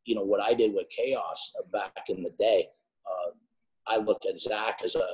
you 0.04 0.14
know 0.14 0.24
what 0.24 0.40
I 0.40 0.54
did 0.54 0.74
with 0.74 0.88
Chaos 0.90 1.54
back 1.72 2.04
in 2.08 2.22
the 2.22 2.32
day, 2.38 2.66
uh, 3.06 3.30
I 3.86 3.98
look 3.98 4.22
at 4.28 4.38
Zach 4.38 4.80
as 4.84 4.94
a 4.94 5.06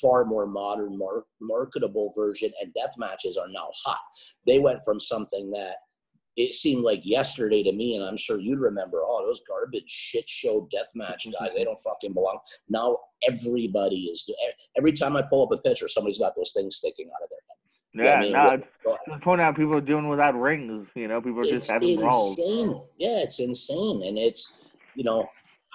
far 0.00 0.24
more 0.24 0.46
modern, 0.46 0.98
more 0.98 1.24
marketable 1.40 2.12
version, 2.16 2.52
and 2.60 2.74
death 2.74 2.94
matches 2.98 3.36
are 3.36 3.48
now 3.48 3.68
hot. 3.84 4.00
They 4.46 4.58
went 4.58 4.84
from 4.84 4.98
something 4.98 5.50
that 5.52 5.76
it 6.36 6.54
seemed 6.54 6.84
like 6.84 7.00
yesterday 7.04 7.64
to 7.64 7.72
me, 7.72 7.96
and 7.96 8.04
I'm 8.04 8.16
sure 8.16 8.38
you'd 8.38 8.60
remember, 8.60 9.02
oh, 9.04 9.24
those 9.26 9.42
garbage 9.46 9.88
shit 9.88 10.28
show 10.28 10.68
deathmatch 10.72 11.26
guys, 11.38 11.50
they 11.56 11.64
don't 11.64 11.80
fucking 11.80 12.12
belong. 12.12 12.38
Now 12.68 12.98
everybody 13.28 13.96
is. 13.96 14.28
Every 14.76 14.92
time 14.92 15.16
I 15.16 15.22
pull 15.22 15.42
up 15.42 15.58
a 15.58 15.60
picture, 15.60 15.88
somebody's 15.88 16.18
got 16.18 16.36
those 16.36 16.52
things 16.54 16.76
sticking 16.76 17.08
out 17.08 17.24
of 17.24 17.28
their 17.28 17.38
head. 17.48 17.56
Yeah, 17.98 18.22
you 18.22 18.32
know 18.32 18.38
I 18.38 18.56
mean? 18.56 19.20
point 19.20 19.40
out 19.40 19.56
people 19.56 19.76
are 19.76 19.80
doing 19.80 20.08
without 20.08 20.38
rings. 20.38 20.88
You 20.94 21.08
know, 21.08 21.20
people 21.20 21.40
are 21.40 21.44
just 21.44 21.70
having 21.70 21.90
insane. 21.90 22.04
brawls. 22.04 22.36
Yeah, 22.98 23.20
it's 23.20 23.40
insane, 23.40 24.02
and 24.04 24.18
it's 24.18 24.72
you 24.94 25.04
know, 25.04 25.28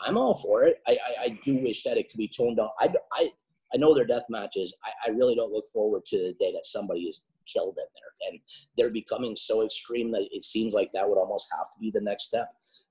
I'm 0.05 0.17
all 0.17 0.35
for 0.35 0.63
it. 0.63 0.81
I, 0.87 0.91
I, 0.91 1.23
I 1.23 1.39
do 1.43 1.59
wish 1.59 1.83
that 1.83 1.97
it 1.97 2.09
could 2.09 2.17
be 2.17 2.27
toned 2.27 2.57
down. 2.57 2.69
I, 2.79 2.93
I, 3.13 3.31
I 3.73 3.77
know 3.77 3.93
their 3.93 4.05
death 4.05 4.25
matches. 4.29 4.73
I, 4.83 5.09
I 5.09 5.11
really 5.13 5.35
don't 5.35 5.53
look 5.53 5.67
forward 5.69 6.03
to 6.07 6.17
the 6.17 6.35
day 6.39 6.51
that 6.51 6.65
somebody 6.65 7.01
is 7.01 7.25
killed 7.51 7.77
in 7.77 7.85
there, 7.95 8.29
and 8.29 8.39
they're 8.77 8.91
becoming 8.91 9.35
so 9.35 9.63
extreme 9.63 10.11
that 10.11 10.27
it 10.31 10.43
seems 10.43 10.73
like 10.73 10.91
that 10.93 11.07
would 11.07 11.17
almost 11.17 11.47
have 11.57 11.71
to 11.73 11.79
be 11.79 11.91
the 11.91 12.01
next 12.01 12.25
step. 12.25 12.49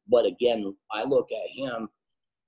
But 0.09 0.26
again, 0.26 0.74
I 0.92 1.04
look 1.04 1.28
at 1.30 1.50
him, 1.50 1.88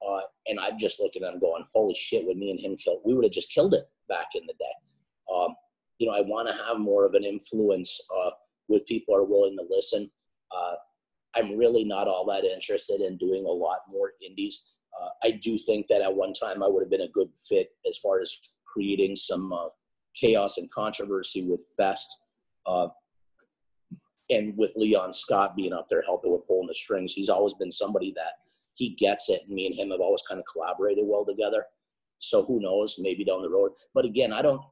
uh, 0.07 0.21
and 0.47 0.59
I'm 0.59 0.79
just 0.79 1.01
looking 1.01 1.23
at 1.23 1.35
him 1.35 1.41
going, 1.41 1.65
"Holy 1.75 1.95
shit!" 1.95 2.27
When 2.27 2.39
me 2.39 2.51
and 2.51 2.61
him 2.61 2.77
killed, 2.77 3.03
we 3.05 3.15
would 3.15 3.25
have 3.25 3.33
just 3.33 3.53
killed 3.53 3.75
it 3.75 3.85
back 4.09 4.29
in 4.35 4.47
the 4.47 4.55
day. 4.55 5.35
Um, 5.35 5.55
you 5.99 6.07
know, 6.07 6.17
I 6.17 6.21
want 6.21 6.49
to 6.49 6.55
have 6.65 6.79
more 6.79 7.07
of 7.07 7.15
an 7.15 7.25
influence 7.25 8.01
uh, 8.17 8.31
with 8.69 8.87
people 8.87 9.15
are 9.15 9.25
willing 9.25 9.57
to 9.57 9.65
listen. 9.69 10.11
Uh, 10.55 10.75
I'm 11.37 11.57
really 11.57 11.85
not 11.85 12.09
all 12.09 12.25
that 12.27 12.45
interested 12.45 13.01
in 13.01 13.17
doing 13.17 13.45
a 13.45 13.51
lot 13.51 13.79
more 13.91 14.13
indies. 14.25 14.73
Uh, 15.01 15.09
I 15.25 15.33
do 15.33 15.59
think 15.59 15.87
that 15.89 16.03
at 16.03 16.15
one 16.15 16.33
time 16.33 16.63
I 16.63 16.69
would 16.69 16.83
have 16.83 16.91
been 16.91 17.01
a 17.03 17.09
good 17.09 17.29
fit 17.49 17.71
as 17.89 17.99
far 17.99 18.21
as 18.21 18.37
creating 18.65 19.17
some 19.17 19.53
uh, 19.53 19.69
chaos 20.15 20.59
and 20.59 20.71
controversy 20.71 21.43
with 21.43 21.65
Fest. 21.77 22.23
Uh, 22.67 22.89
and 24.31 24.57
with 24.57 24.73
Leon 24.77 25.13
Scott 25.13 25.55
being 25.55 25.73
up 25.73 25.89
there 25.91 26.03
helping 26.03 26.33
with 26.33 26.47
pulling 26.47 26.67
the 26.67 26.75
strings, 26.75 27.13
he's 27.13 27.29
always 27.29 27.55
been 27.55 27.71
somebody 27.71 28.13
that 28.17 28.35
he 28.75 28.95
gets 28.95 29.29
it. 29.29 29.49
Me 29.49 29.67
and 29.67 29.75
him 29.75 29.91
have 29.91 30.01
always 30.01 30.23
kind 30.29 30.41
of 30.41 30.47
collaborated 30.51 31.05
well 31.07 31.25
together. 31.25 31.65
So 32.19 32.45
who 32.45 32.61
knows, 32.61 32.97
maybe 32.99 33.25
down 33.25 33.43
the 33.43 33.51
road. 33.51 33.73
But 33.93 34.05
again, 34.05 34.33
I 34.33 34.41
don't, 34.41 34.63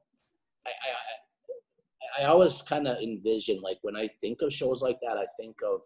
I, 0.67 0.71
I, 0.71 2.23
I 2.23 2.27
always 2.27 2.63
kind 2.63 2.87
of 2.87 2.99
envision 2.99 3.61
like 3.61 3.79
when 3.83 3.97
I 3.97 4.07
think 4.21 4.43
of 4.43 4.53
shows 4.53 4.83
like 4.83 4.99
that, 5.01 5.17
I 5.17 5.27
think 5.39 5.57
of 5.65 5.81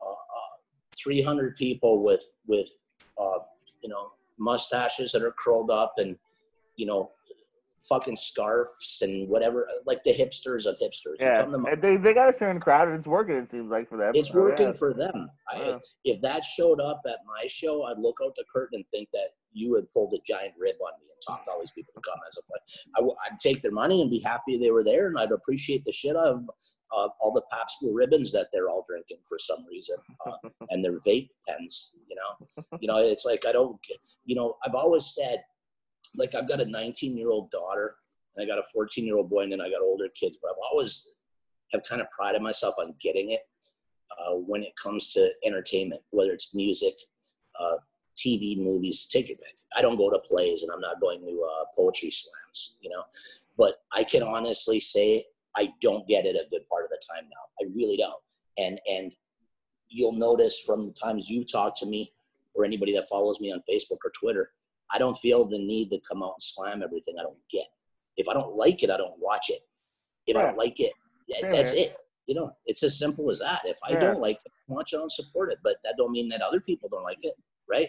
uh, 0.00 0.10
uh, 0.10 0.56
300 0.96 1.56
people 1.56 2.02
with 2.02 2.24
with 2.46 2.68
uh, 3.18 3.38
you 3.82 3.88
know 3.88 4.12
mustaches 4.38 5.12
that 5.12 5.22
are 5.22 5.34
curled 5.38 5.70
up 5.70 5.94
and 5.98 6.16
you 6.76 6.86
know 6.86 7.10
fucking 7.88 8.16
scarves 8.16 8.98
and 9.02 9.28
whatever, 9.28 9.68
like 9.86 10.02
the 10.04 10.12
hipsters 10.12 10.66
of 10.66 10.76
hipsters. 10.78 11.16
Yeah, 11.20 11.46
they 11.80 11.96
they 11.96 12.14
got 12.14 12.34
a 12.34 12.36
certain 12.36 12.60
crowd 12.60 12.88
and 12.88 12.98
it's 12.98 13.06
working. 13.06 13.36
It 13.36 13.50
seems 13.50 13.70
like 13.70 13.88
for 13.88 13.98
them. 13.98 14.12
It's 14.14 14.34
working 14.34 14.68
yeah. 14.68 14.72
for 14.72 14.94
them. 14.94 15.28
Yeah. 15.54 15.74
I, 15.74 15.78
if 16.04 16.20
that 16.22 16.44
showed 16.44 16.80
up 16.80 17.00
at 17.06 17.18
my 17.26 17.46
show, 17.46 17.84
I'd 17.84 17.98
look 17.98 18.18
out 18.24 18.34
the 18.36 18.44
curtain 18.52 18.76
and 18.76 18.84
think 18.92 19.08
that 19.12 19.30
you 19.52 19.74
had 19.74 19.90
pulled 19.92 20.14
a 20.14 20.18
giant 20.26 20.54
rib 20.58 20.76
on 20.80 20.92
me 21.00 21.08
and 21.10 21.20
talked 21.26 21.48
all 21.48 21.60
these 21.60 21.72
people 21.72 21.92
to 21.94 22.00
come 22.00 22.18
as 22.26 22.36
a 22.38 22.42
fight. 22.42 22.96
I, 22.98 23.02
would 23.02 23.14
take 23.38 23.62
their 23.62 23.72
money 23.72 24.00
and 24.00 24.10
be 24.10 24.20
happy 24.20 24.56
they 24.56 24.70
were 24.70 24.84
there, 24.84 25.08
and 25.08 25.18
I'd 25.18 25.32
appreciate 25.32 25.84
the 25.84 25.92
shit 25.92 26.16
of 26.16 26.44
uh, 26.92 27.08
all 27.20 27.32
the 27.32 27.42
Blue 27.80 27.94
ribbons 27.94 28.32
that 28.32 28.48
they're 28.52 28.68
all 28.68 28.84
drinking 28.88 29.18
for 29.28 29.38
some 29.38 29.64
reason, 29.68 29.96
uh, 30.26 30.48
and 30.70 30.84
their 30.84 30.98
vape 31.00 31.30
pens. 31.48 31.92
You 32.08 32.16
know, 32.16 32.76
you 32.80 32.88
know, 32.88 32.98
it's 32.98 33.24
like 33.24 33.44
I 33.46 33.52
don't. 33.52 33.78
You 34.24 34.36
know, 34.36 34.56
I've 34.64 34.74
always 34.74 35.14
said 35.14 35.42
like 36.16 36.34
I've 36.34 36.48
got 36.48 36.60
a 36.60 36.64
19 36.64 37.16
year 37.16 37.30
old 37.30 37.50
daughter 37.50 37.96
and 38.36 38.44
I 38.44 38.46
got 38.46 38.58
a 38.58 38.68
14 38.72 39.04
year 39.04 39.16
old 39.16 39.30
boy 39.30 39.42
and 39.42 39.52
then 39.52 39.60
I 39.60 39.70
got 39.70 39.82
older 39.82 40.08
kids, 40.14 40.38
but 40.40 40.50
I've 40.50 40.70
always 40.70 41.08
have 41.72 41.82
kind 41.88 42.00
of 42.00 42.10
prided 42.10 42.42
myself 42.42 42.74
on 42.78 42.94
getting 43.02 43.30
it 43.30 43.40
uh, 44.10 44.34
when 44.34 44.62
it 44.62 44.72
comes 44.82 45.12
to 45.14 45.30
entertainment, 45.44 46.02
whether 46.10 46.32
it's 46.32 46.54
music, 46.54 46.94
uh, 47.58 47.76
TV, 48.16 48.58
movies, 48.58 49.06
take 49.10 49.28
your 49.28 49.38
pick. 49.38 49.54
I 49.76 49.82
don't 49.82 49.96
go 49.96 50.10
to 50.10 50.18
plays 50.28 50.62
and 50.62 50.70
I'm 50.70 50.80
not 50.80 51.00
going 51.00 51.20
to 51.20 51.26
uh, 51.26 51.64
poetry 51.76 52.10
slams, 52.10 52.76
you 52.80 52.90
know, 52.90 53.02
but 53.56 53.76
I 53.92 54.04
can 54.04 54.22
honestly 54.22 54.80
say 54.80 55.24
I 55.56 55.72
don't 55.80 56.06
get 56.06 56.26
it 56.26 56.36
a 56.36 56.48
good 56.50 56.68
part 56.68 56.84
of 56.84 56.90
the 56.90 57.00
time 57.08 57.24
now. 57.24 57.64
I 57.66 57.70
really 57.74 57.96
don't. 57.96 58.22
And, 58.58 58.80
and 58.90 59.12
you'll 59.88 60.12
notice 60.12 60.60
from 60.60 60.86
the 60.86 60.92
times 60.92 61.28
you 61.28 61.44
talk 61.44 61.78
to 61.80 61.86
me 61.86 62.12
or 62.54 62.64
anybody 62.64 62.92
that 62.94 63.08
follows 63.08 63.40
me 63.40 63.52
on 63.52 63.62
Facebook 63.70 63.98
or 64.04 64.12
Twitter, 64.18 64.52
I 64.92 64.98
don't 64.98 65.16
feel 65.16 65.44
the 65.44 65.58
need 65.58 65.90
to 65.90 66.00
come 66.08 66.22
out 66.22 66.34
and 66.36 66.42
slam 66.42 66.82
everything 66.82 67.14
I 67.18 67.22
don't 67.22 67.36
get. 67.50 67.66
If 68.16 68.28
I 68.28 68.34
don't 68.34 68.56
like 68.56 68.82
it, 68.82 68.90
I 68.90 68.96
don't 68.96 69.18
watch 69.18 69.48
it. 69.48 69.60
If 70.26 70.34
yeah. 70.36 70.42
I 70.42 70.46
don't 70.46 70.58
like 70.58 70.78
it, 70.78 70.92
that's 71.50 71.72
it. 71.72 71.96
You 72.26 72.34
know, 72.34 72.52
it's 72.66 72.82
as 72.82 72.98
simple 72.98 73.30
as 73.30 73.40
that. 73.40 73.62
If 73.64 73.78
I 73.88 73.92
yeah. 73.92 74.00
don't 74.00 74.20
like 74.20 74.38
it, 74.44 74.52
watch 74.68 74.92
it 74.92 75.00
and 75.00 75.10
support 75.10 75.50
it. 75.50 75.58
But 75.64 75.76
that 75.84 75.94
don't 75.96 76.12
mean 76.12 76.28
that 76.28 76.42
other 76.42 76.60
people 76.60 76.88
don't 76.88 77.02
like 77.02 77.18
it, 77.22 77.34
right? 77.68 77.88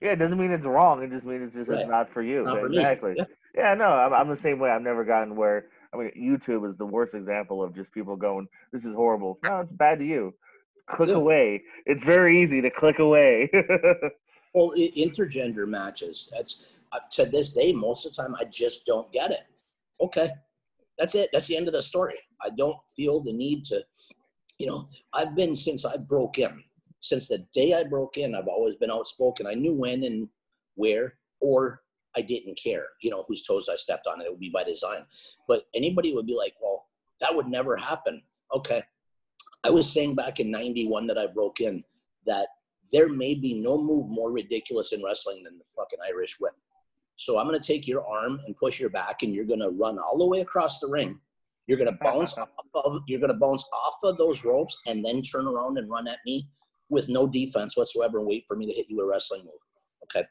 Yeah, 0.00 0.12
it 0.12 0.16
doesn't 0.16 0.38
mean 0.38 0.50
it's 0.50 0.66
wrong. 0.66 1.02
It 1.02 1.10
just 1.10 1.24
means 1.24 1.54
it's 1.54 1.54
just 1.54 1.70
right. 1.70 1.88
not 1.88 2.10
for 2.10 2.22
you. 2.22 2.44
Not 2.44 2.60
for 2.60 2.66
exactly. 2.66 3.12
Me. 3.12 3.24
Yeah. 3.54 3.74
no, 3.74 3.86
I'm, 3.86 4.12
I'm 4.12 4.28
the 4.28 4.36
same 4.36 4.58
way. 4.58 4.70
I've 4.70 4.82
never 4.82 5.04
gotten 5.04 5.36
where 5.36 5.66
I 5.92 5.96
mean, 5.96 6.10
YouTube 6.16 6.68
is 6.70 6.76
the 6.76 6.86
worst 6.86 7.14
example 7.14 7.62
of 7.62 7.74
just 7.74 7.90
people 7.92 8.16
going, 8.16 8.48
"This 8.72 8.84
is 8.84 8.94
horrible." 8.94 9.38
No, 9.44 9.60
it's 9.60 9.72
bad 9.72 9.98
to 9.98 10.04
you. 10.04 10.34
Click 10.88 11.10
away. 11.10 11.62
It's 11.86 12.04
very 12.04 12.42
easy 12.42 12.60
to 12.62 12.70
click 12.70 12.98
away. 12.98 13.50
Well, 14.54 14.72
intergender 14.76 15.66
matches. 15.66 16.28
That's 16.32 16.76
to 17.12 17.24
this 17.24 17.52
day, 17.52 17.72
most 17.72 18.04
of 18.06 18.14
the 18.14 18.22
time, 18.22 18.34
I 18.40 18.44
just 18.44 18.84
don't 18.84 19.10
get 19.12 19.30
it. 19.30 19.44
Okay, 20.00 20.30
that's 20.98 21.14
it. 21.14 21.30
That's 21.32 21.46
the 21.46 21.56
end 21.56 21.68
of 21.68 21.74
the 21.74 21.82
story. 21.82 22.18
I 22.44 22.50
don't 22.50 22.78
feel 22.94 23.20
the 23.20 23.32
need 23.32 23.64
to, 23.66 23.84
you 24.58 24.66
know, 24.66 24.88
I've 25.12 25.34
been 25.36 25.54
since 25.54 25.84
I 25.84 25.96
broke 25.96 26.38
in. 26.38 26.62
Since 27.00 27.28
the 27.28 27.46
day 27.52 27.74
I 27.74 27.84
broke 27.84 28.18
in, 28.18 28.34
I've 28.34 28.48
always 28.48 28.74
been 28.74 28.90
outspoken. 28.90 29.46
I 29.46 29.54
knew 29.54 29.72
when 29.72 30.04
and 30.04 30.28
where, 30.74 31.14
or 31.40 31.82
I 32.16 32.22
didn't 32.22 32.58
care, 32.62 32.86
you 33.02 33.10
know, 33.10 33.24
whose 33.28 33.44
toes 33.44 33.68
I 33.72 33.76
stepped 33.76 34.06
on. 34.06 34.20
It 34.20 34.30
would 34.30 34.40
be 34.40 34.50
by 34.50 34.64
design. 34.64 35.06
But 35.48 35.66
anybody 35.74 36.14
would 36.14 36.26
be 36.26 36.36
like, 36.36 36.54
well, 36.60 36.86
that 37.20 37.34
would 37.34 37.46
never 37.46 37.76
happen. 37.76 38.22
Okay. 38.54 38.82
I 39.62 39.70
was 39.70 39.90
saying 39.90 40.14
back 40.14 40.40
in 40.40 40.50
91 40.50 41.06
that 41.06 41.18
I 41.18 41.26
broke 41.26 41.60
in 41.60 41.84
that 42.26 42.48
there 42.92 43.08
may 43.08 43.34
be 43.34 43.60
no 43.60 43.78
move 43.78 44.08
more 44.08 44.32
ridiculous 44.32 44.92
in 44.92 45.02
wrestling 45.02 45.42
than 45.44 45.58
the 45.58 45.64
fucking 45.76 45.98
Irish 46.06 46.38
whip. 46.40 46.54
So 47.16 47.38
I'm 47.38 47.46
going 47.46 47.60
to 47.60 47.66
take 47.66 47.86
your 47.86 48.06
arm 48.06 48.40
and 48.46 48.56
push 48.56 48.80
your 48.80 48.90
back, 48.90 49.22
and 49.22 49.34
you're 49.34 49.44
going 49.44 49.60
to 49.60 49.70
run 49.70 49.98
all 49.98 50.18
the 50.18 50.26
way 50.26 50.40
across 50.40 50.80
the 50.80 50.88
ring. 50.88 51.20
You're 51.66 51.78
going 51.78 51.92
to 51.92 51.98
bounce 52.02 52.36
off 52.38 52.48
of 52.74 53.02
you're 53.06 53.20
going 53.20 53.32
to 53.32 53.38
bounce 53.38 53.68
off 53.72 53.98
of 54.04 54.16
those 54.16 54.44
ropes, 54.44 54.80
and 54.86 55.04
then 55.04 55.22
turn 55.22 55.46
around 55.46 55.78
and 55.78 55.90
run 55.90 56.08
at 56.08 56.18
me 56.24 56.48
with 56.88 57.08
no 57.08 57.26
defense 57.26 57.76
whatsoever, 57.76 58.18
and 58.18 58.26
wait 58.26 58.44
for 58.48 58.56
me 58.56 58.66
to 58.66 58.72
hit 58.72 58.86
you 58.88 58.96
with 58.96 59.04
a 59.04 59.08
wrestling 59.08 59.42
move. 59.44 59.52
Okay, 60.04 60.26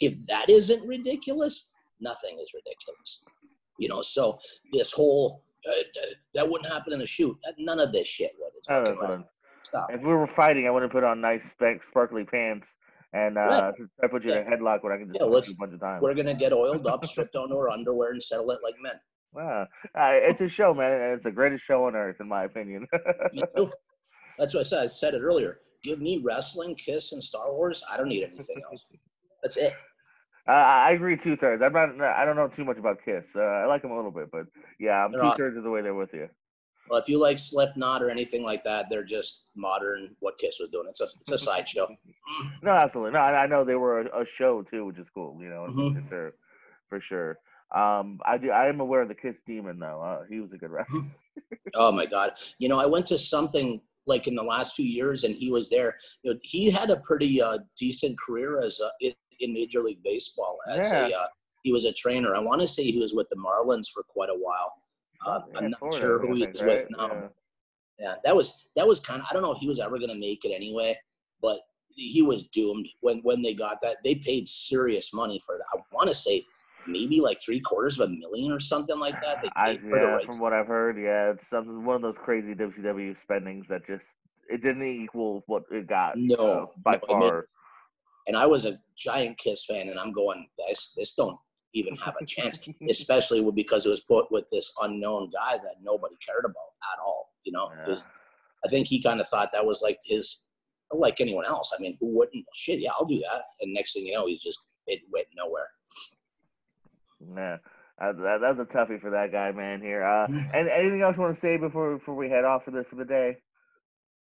if 0.00 0.14
that 0.26 0.50
isn't 0.50 0.86
ridiculous, 0.86 1.70
nothing 2.00 2.36
is 2.40 2.52
ridiculous. 2.52 3.24
You 3.78 3.88
know, 3.88 4.02
so 4.02 4.38
this 4.72 4.92
whole 4.92 5.44
uh, 5.68 5.82
that 6.34 6.48
wouldn't 6.48 6.70
happen 6.70 6.92
in 6.92 7.02
a 7.02 7.06
shoot. 7.06 7.36
None 7.58 7.78
of 7.78 7.92
this 7.92 8.08
shit 8.08 8.32
would. 8.38 8.52
It's 8.56 8.68
oh, 8.68 9.24
Stop. 9.64 9.88
If 9.92 10.00
we 10.00 10.08
were 10.08 10.26
fighting, 10.26 10.66
I 10.66 10.70
wouldn't 10.70 10.92
put 10.92 11.04
on 11.04 11.20
nice 11.20 11.42
sparkly 11.88 12.24
pants 12.24 12.68
and 13.12 13.36
uh, 13.36 13.72
I 14.02 14.06
put 14.06 14.24
you 14.24 14.30
yeah. 14.30 14.40
in 14.40 14.52
a 14.52 14.56
headlock 14.56 14.82
where 14.82 14.92
I 14.92 14.98
can 14.98 15.08
just 15.08 15.20
yeah, 15.20 15.26
let's, 15.26 15.50
a 15.50 15.56
bunch 15.56 15.74
of 15.74 15.80
times. 15.80 16.02
We're 16.02 16.14
gonna 16.14 16.34
get 16.34 16.52
oiled 16.52 16.86
up, 16.86 17.04
stripped 17.04 17.32
to 17.32 17.40
our 17.40 17.70
underwear, 17.70 18.12
and 18.12 18.22
settle 18.22 18.50
it 18.50 18.60
like 18.62 18.74
men. 18.80 18.94
Wow, 19.32 19.66
uh, 19.94 20.10
it's 20.12 20.40
a 20.40 20.48
show, 20.48 20.74
man, 20.74 20.92
and 20.92 21.14
it's 21.14 21.24
the 21.24 21.30
greatest 21.30 21.64
show 21.64 21.86
on 21.86 21.94
earth, 21.94 22.16
in 22.20 22.28
my 22.28 22.44
opinion. 22.44 22.86
That's 24.38 24.54
what 24.54 24.60
I 24.60 24.62
said. 24.62 24.82
I 24.82 24.86
said 24.86 25.14
it 25.14 25.20
earlier. 25.20 25.60
Give 25.82 26.00
me 26.00 26.22
wrestling, 26.24 26.74
Kiss, 26.76 27.12
and 27.12 27.22
Star 27.22 27.52
Wars. 27.52 27.82
I 27.90 27.96
don't 27.96 28.08
need 28.08 28.24
anything 28.24 28.62
else. 28.70 28.90
That's 29.42 29.56
it. 29.56 29.74
Uh, 30.48 30.52
I 30.52 30.92
agree 30.92 31.16
two 31.16 31.36
thirds. 31.36 31.62
I'm 31.62 31.72
not. 31.72 32.00
I 32.00 32.24
don't 32.24 32.36
know 32.36 32.48
too 32.48 32.64
much 32.64 32.78
about 32.78 33.04
Kiss. 33.04 33.24
Uh, 33.36 33.40
I 33.40 33.66
like 33.66 33.82
them 33.82 33.90
a 33.90 33.96
little 33.96 34.10
bit, 34.10 34.30
but 34.32 34.46
yeah, 34.80 35.04
I'm 35.04 35.12
two 35.12 35.32
thirds 35.36 35.56
of 35.56 35.64
the 35.64 35.70
way 35.70 35.82
there 35.82 35.94
with 35.94 36.12
you. 36.14 36.28
Well, 36.88 37.00
if 37.00 37.08
you 37.08 37.18
like 37.18 37.38
Slipknot 37.38 38.02
or 38.02 38.10
anything 38.10 38.42
like 38.42 38.62
that, 38.64 38.86
they're 38.90 39.04
just 39.04 39.44
modern 39.54 40.14
what 40.20 40.38
Kiss 40.38 40.58
was 40.60 40.70
doing. 40.70 40.86
It's 40.88 41.00
a 41.00 41.06
it's 41.20 41.30
a 41.30 41.38
sideshow. 41.50 41.88
no, 42.62 42.70
absolutely. 42.72 43.12
No, 43.12 43.20
I, 43.20 43.44
I 43.44 43.46
know 43.46 43.64
they 43.64 43.76
were 43.76 44.00
a, 44.00 44.22
a, 44.22 44.26
show 44.26 44.62
too, 44.62 44.86
which 44.86 44.98
is 44.98 45.06
cool. 45.14 45.38
You 45.40 45.48
know, 45.48 45.66
mm-hmm. 45.70 46.08
they're 46.10 46.34
for 46.88 47.00
sure. 47.00 47.38
Um, 47.74 48.20
I 48.26 48.36
do. 48.36 48.50
I 48.50 48.68
am 48.68 48.80
aware 48.80 49.02
of 49.02 49.08
the 49.08 49.14
Kiss 49.14 49.40
Demon 49.46 49.78
though. 49.78 50.02
Uh, 50.02 50.24
he 50.28 50.40
was 50.40 50.52
a 50.52 50.58
good 50.58 50.70
wrestler. 50.70 51.04
oh 51.74 51.92
my 51.92 52.06
god! 52.06 52.32
You 52.58 52.68
know, 52.68 52.78
I 52.78 52.86
went 52.86 53.06
to 53.06 53.18
something 53.18 53.80
like 54.06 54.26
in 54.26 54.34
the 54.34 54.42
last 54.42 54.74
few 54.74 54.84
years, 54.84 55.24
and 55.24 55.34
he 55.34 55.50
was 55.50 55.70
there. 55.70 55.96
You 56.22 56.34
know, 56.34 56.40
he 56.42 56.70
had 56.70 56.90
a 56.90 56.96
pretty 56.96 57.40
uh, 57.40 57.58
decent 57.78 58.18
career 58.20 58.60
as 58.60 58.80
a, 58.80 58.90
in, 59.00 59.12
in 59.40 59.52
Major 59.52 59.82
League 59.82 60.02
Baseball 60.02 60.58
as 60.68 60.92
yeah. 60.92 61.08
a. 61.08 61.20
Uh, 61.20 61.26
he 61.62 61.72
was 61.72 61.84
a 61.84 61.92
trainer. 61.92 62.34
I 62.34 62.40
want 62.40 62.60
to 62.60 62.66
say 62.66 62.82
he 62.82 62.98
was 62.98 63.14
with 63.14 63.28
the 63.30 63.36
Marlins 63.36 63.86
for 63.92 64.02
quite 64.02 64.30
a 64.30 64.34
while. 64.34 64.72
Uh, 65.26 65.40
yeah, 65.52 65.58
I'm 65.58 65.70
not 65.70 65.94
sure 65.94 66.18
who 66.18 66.34
he's 66.34 66.62
right? 66.62 66.66
with 66.66 66.86
now. 66.90 67.08
Yeah. 67.08 67.28
yeah, 67.98 68.14
that 68.24 68.34
was 68.34 68.68
that 68.76 68.86
was 68.86 69.00
kind 69.00 69.20
of. 69.20 69.26
I 69.30 69.34
don't 69.34 69.42
know 69.42 69.52
if 69.52 69.58
he 69.58 69.68
was 69.68 69.80
ever 69.80 69.98
going 69.98 70.10
to 70.10 70.18
make 70.18 70.44
it 70.44 70.52
anyway, 70.54 70.98
but 71.40 71.60
he 71.94 72.22
was 72.22 72.46
doomed 72.46 72.88
when 73.00 73.18
when 73.20 73.42
they 73.42 73.54
got 73.54 73.80
that. 73.82 73.98
They 74.04 74.16
paid 74.16 74.48
serious 74.48 75.12
money 75.12 75.40
for 75.44 75.58
that. 75.58 75.78
I 75.78 75.82
want 75.92 76.08
to 76.08 76.14
say 76.14 76.44
maybe 76.86 77.20
like 77.20 77.40
three 77.40 77.60
quarters 77.60 77.98
of 78.00 78.08
a 78.08 78.12
million 78.12 78.52
or 78.52 78.60
something 78.60 78.98
like 78.98 79.20
that. 79.22 79.44
I, 79.56 79.78
yeah, 79.84 80.18
from 80.26 80.40
what 80.40 80.52
I've 80.52 80.66
heard, 80.66 80.98
yeah, 80.98 81.32
it's 81.32 81.50
one 81.52 81.96
of 81.96 82.02
those 82.02 82.16
crazy 82.22 82.54
WCW 82.54 83.16
spendings 83.20 83.66
that 83.68 83.86
just 83.86 84.04
it 84.50 84.62
didn't 84.62 84.82
equal 84.82 85.42
what 85.46 85.64
it 85.70 85.86
got. 85.86 86.16
No, 86.16 86.34
uh, 86.36 86.66
by 86.82 87.00
no, 87.08 87.20
far. 87.20 87.46
and 88.26 88.36
I 88.36 88.46
was 88.46 88.64
a 88.64 88.78
giant 88.96 89.38
Kiss 89.38 89.64
fan, 89.64 89.88
and 89.88 89.98
I'm 89.98 90.12
going, 90.12 90.46
this 90.68 90.92
this 90.96 91.14
don't 91.14 91.38
even 91.74 91.96
have 91.96 92.14
a 92.20 92.26
chance, 92.26 92.68
especially 92.88 93.48
because 93.54 93.86
it 93.86 93.90
was 93.90 94.00
put 94.00 94.30
with 94.30 94.48
this 94.50 94.72
unknown 94.82 95.30
guy 95.30 95.56
that 95.58 95.76
nobody 95.82 96.16
cared 96.26 96.44
about 96.44 96.72
at 96.92 97.00
all. 97.04 97.30
You 97.44 97.52
know, 97.52 97.70
yeah. 97.86 97.96
I 98.64 98.68
think 98.68 98.86
he 98.86 99.02
kind 99.02 99.20
of 99.20 99.28
thought 99.28 99.50
that 99.52 99.66
was 99.66 99.82
like 99.82 99.98
his, 100.04 100.42
like 100.92 101.20
anyone 101.20 101.44
else. 101.46 101.72
I 101.76 101.80
mean, 101.80 101.96
who 102.00 102.16
wouldn't? 102.16 102.44
Shit, 102.54 102.80
yeah, 102.80 102.90
I'll 102.98 103.06
do 103.06 103.18
that. 103.18 103.42
And 103.60 103.72
next 103.72 103.94
thing 103.94 104.06
you 104.06 104.12
know, 104.12 104.26
he's 104.26 104.42
just 104.42 104.62
it 104.86 105.00
went 105.12 105.26
nowhere. 105.36 105.68
Man, 107.20 107.60
Uh, 108.00 108.12
that, 108.12 108.40
that 108.40 108.56
was 108.56 108.58
a 108.58 108.64
toughie 108.64 109.00
for 109.00 109.10
that 109.10 109.30
guy, 109.32 109.52
man. 109.52 109.80
Here, 109.80 110.02
uh, 110.02 110.26
and 110.28 110.68
anything 110.68 111.02
else 111.02 111.16
you 111.16 111.22
want 111.22 111.34
to 111.34 111.40
say 111.40 111.56
before 111.56 111.98
before 111.98 112.14
we 112.14 112.28
head 112.28 112.44
off 112.44 112.64
for 112.64 112.70
the 112.70 112.84
for 112.84 112.96
the 112.96 113.04
day? 113.04 113.38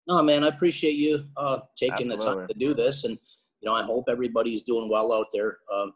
No, 0.07 0.21
man, 0.21 0.43
I 0.43 0.47
appreciate 0.47 0.95
you 0.95 1.25
uh, 1.37 1.59
taking 1.77 2.11
Absolutely. 2.11 2.17
the 2.17 2.25
time 2.25 2.47
to 2.47 2.53
do 2.53 2.73
this, 2.73 3.05
and 3.05 3.17
you 3.61 3.69
know, 3.69 3.75
I 3.75 3.83
hope 3.83 4.05
everybody's 4.09 4.63
doing 4.63 4.89
well 4.89 5.13
out 5.13 5.27
there. 5.33 5.59
Um, 5.73 5.93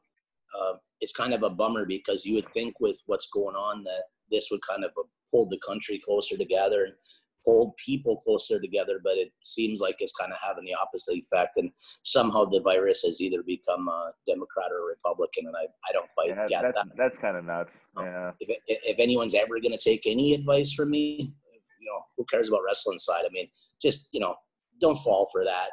uh, 0.59 0.73
it's 1.05 1.13
kind 1.13 1.35
of 1.35 1.43
a 1.43 1.51
bummer 1.51 1.85
because 1.85 2.25
you 2.25 2.33
would 2.33 2.51
think 2.51 2.79
with 2.79 2.97
what's 3.05 3.29
going 3.29 3.55
on 3.55 3.83
that 3.83 4.05
this 4.31 4.47
would 4.49 4.61
kind 4.67 4.83
of 4.83 4.89
pull 5.29 5.47
the 5.47 5.59
country 5.59 6.01
closer 6.03 6.35
together 6.35 6.85
and 6.85 6.93
hold 7.45 7.75
people 7.77 8.17
closer 8.21 8.59
together, 8.59 8.99
but 9.03 9.17
it 9.17 9.31
seems 9.43 9.79
like 9.79 9.97
it's 9.99 10.15
kind 10.19 10.31
of 10.31 10.39
having 10.43 10.65
the 10.65 10.73
opposite 10.73 11.13
effect. 11.13 11.57
And 11.57 11.69
somehow 12.01 12.45
the 12.45 12.59
virus 12.61 13.03
has 13.03 13.21
either 13.21 13.43
become 13.43 13.87
a 13.87 14.13
Democrat 14.25 14.71
or 14.71 14.79
a 14.79 14.85
Republican, 14.87 15.45
and 15.45 15.55
I, 15.55 15.65
I 15.87 15.93
don't 15.93 16.09
quite 16.17 16.29
yeah, 16.29 16.47
get 16.47 16.63
that's, 16.63 16.75
that. 16.75 16.97
That's 16.97 17.17
kind 17.19 17.37
of 17.37 17.45
nuts. 17.45 17.73
Um, 17.97 18.05
yeah. 18.05 18.31
If, 18.39 18.57
if 18.65 18.97
anyone's 18.97 19.35
ever 19.35 19.59
going 19.61 19.77
to 19.77 19.77
take 19.77 20.07
any 20.07 20.33
advice 20.33 20.73
from 20.73 20.89
me, 20.89 21.31
you 21.79 21.85
know, 21.85 22.01
who 22.17 22.25
cares 22.33 22.49
about 22.49 22.61
wrestling 22.65 22.97
side? 22.97 23.25
I 23.27 23.29
mean, 23.31 23.47
just, 23.79 24.07
you 24.11 24.19
know, 24.19 24.33
don't 24.81 24.97
fall 24.97 25.29
for 25.31 25.43
that. 25.43 25.67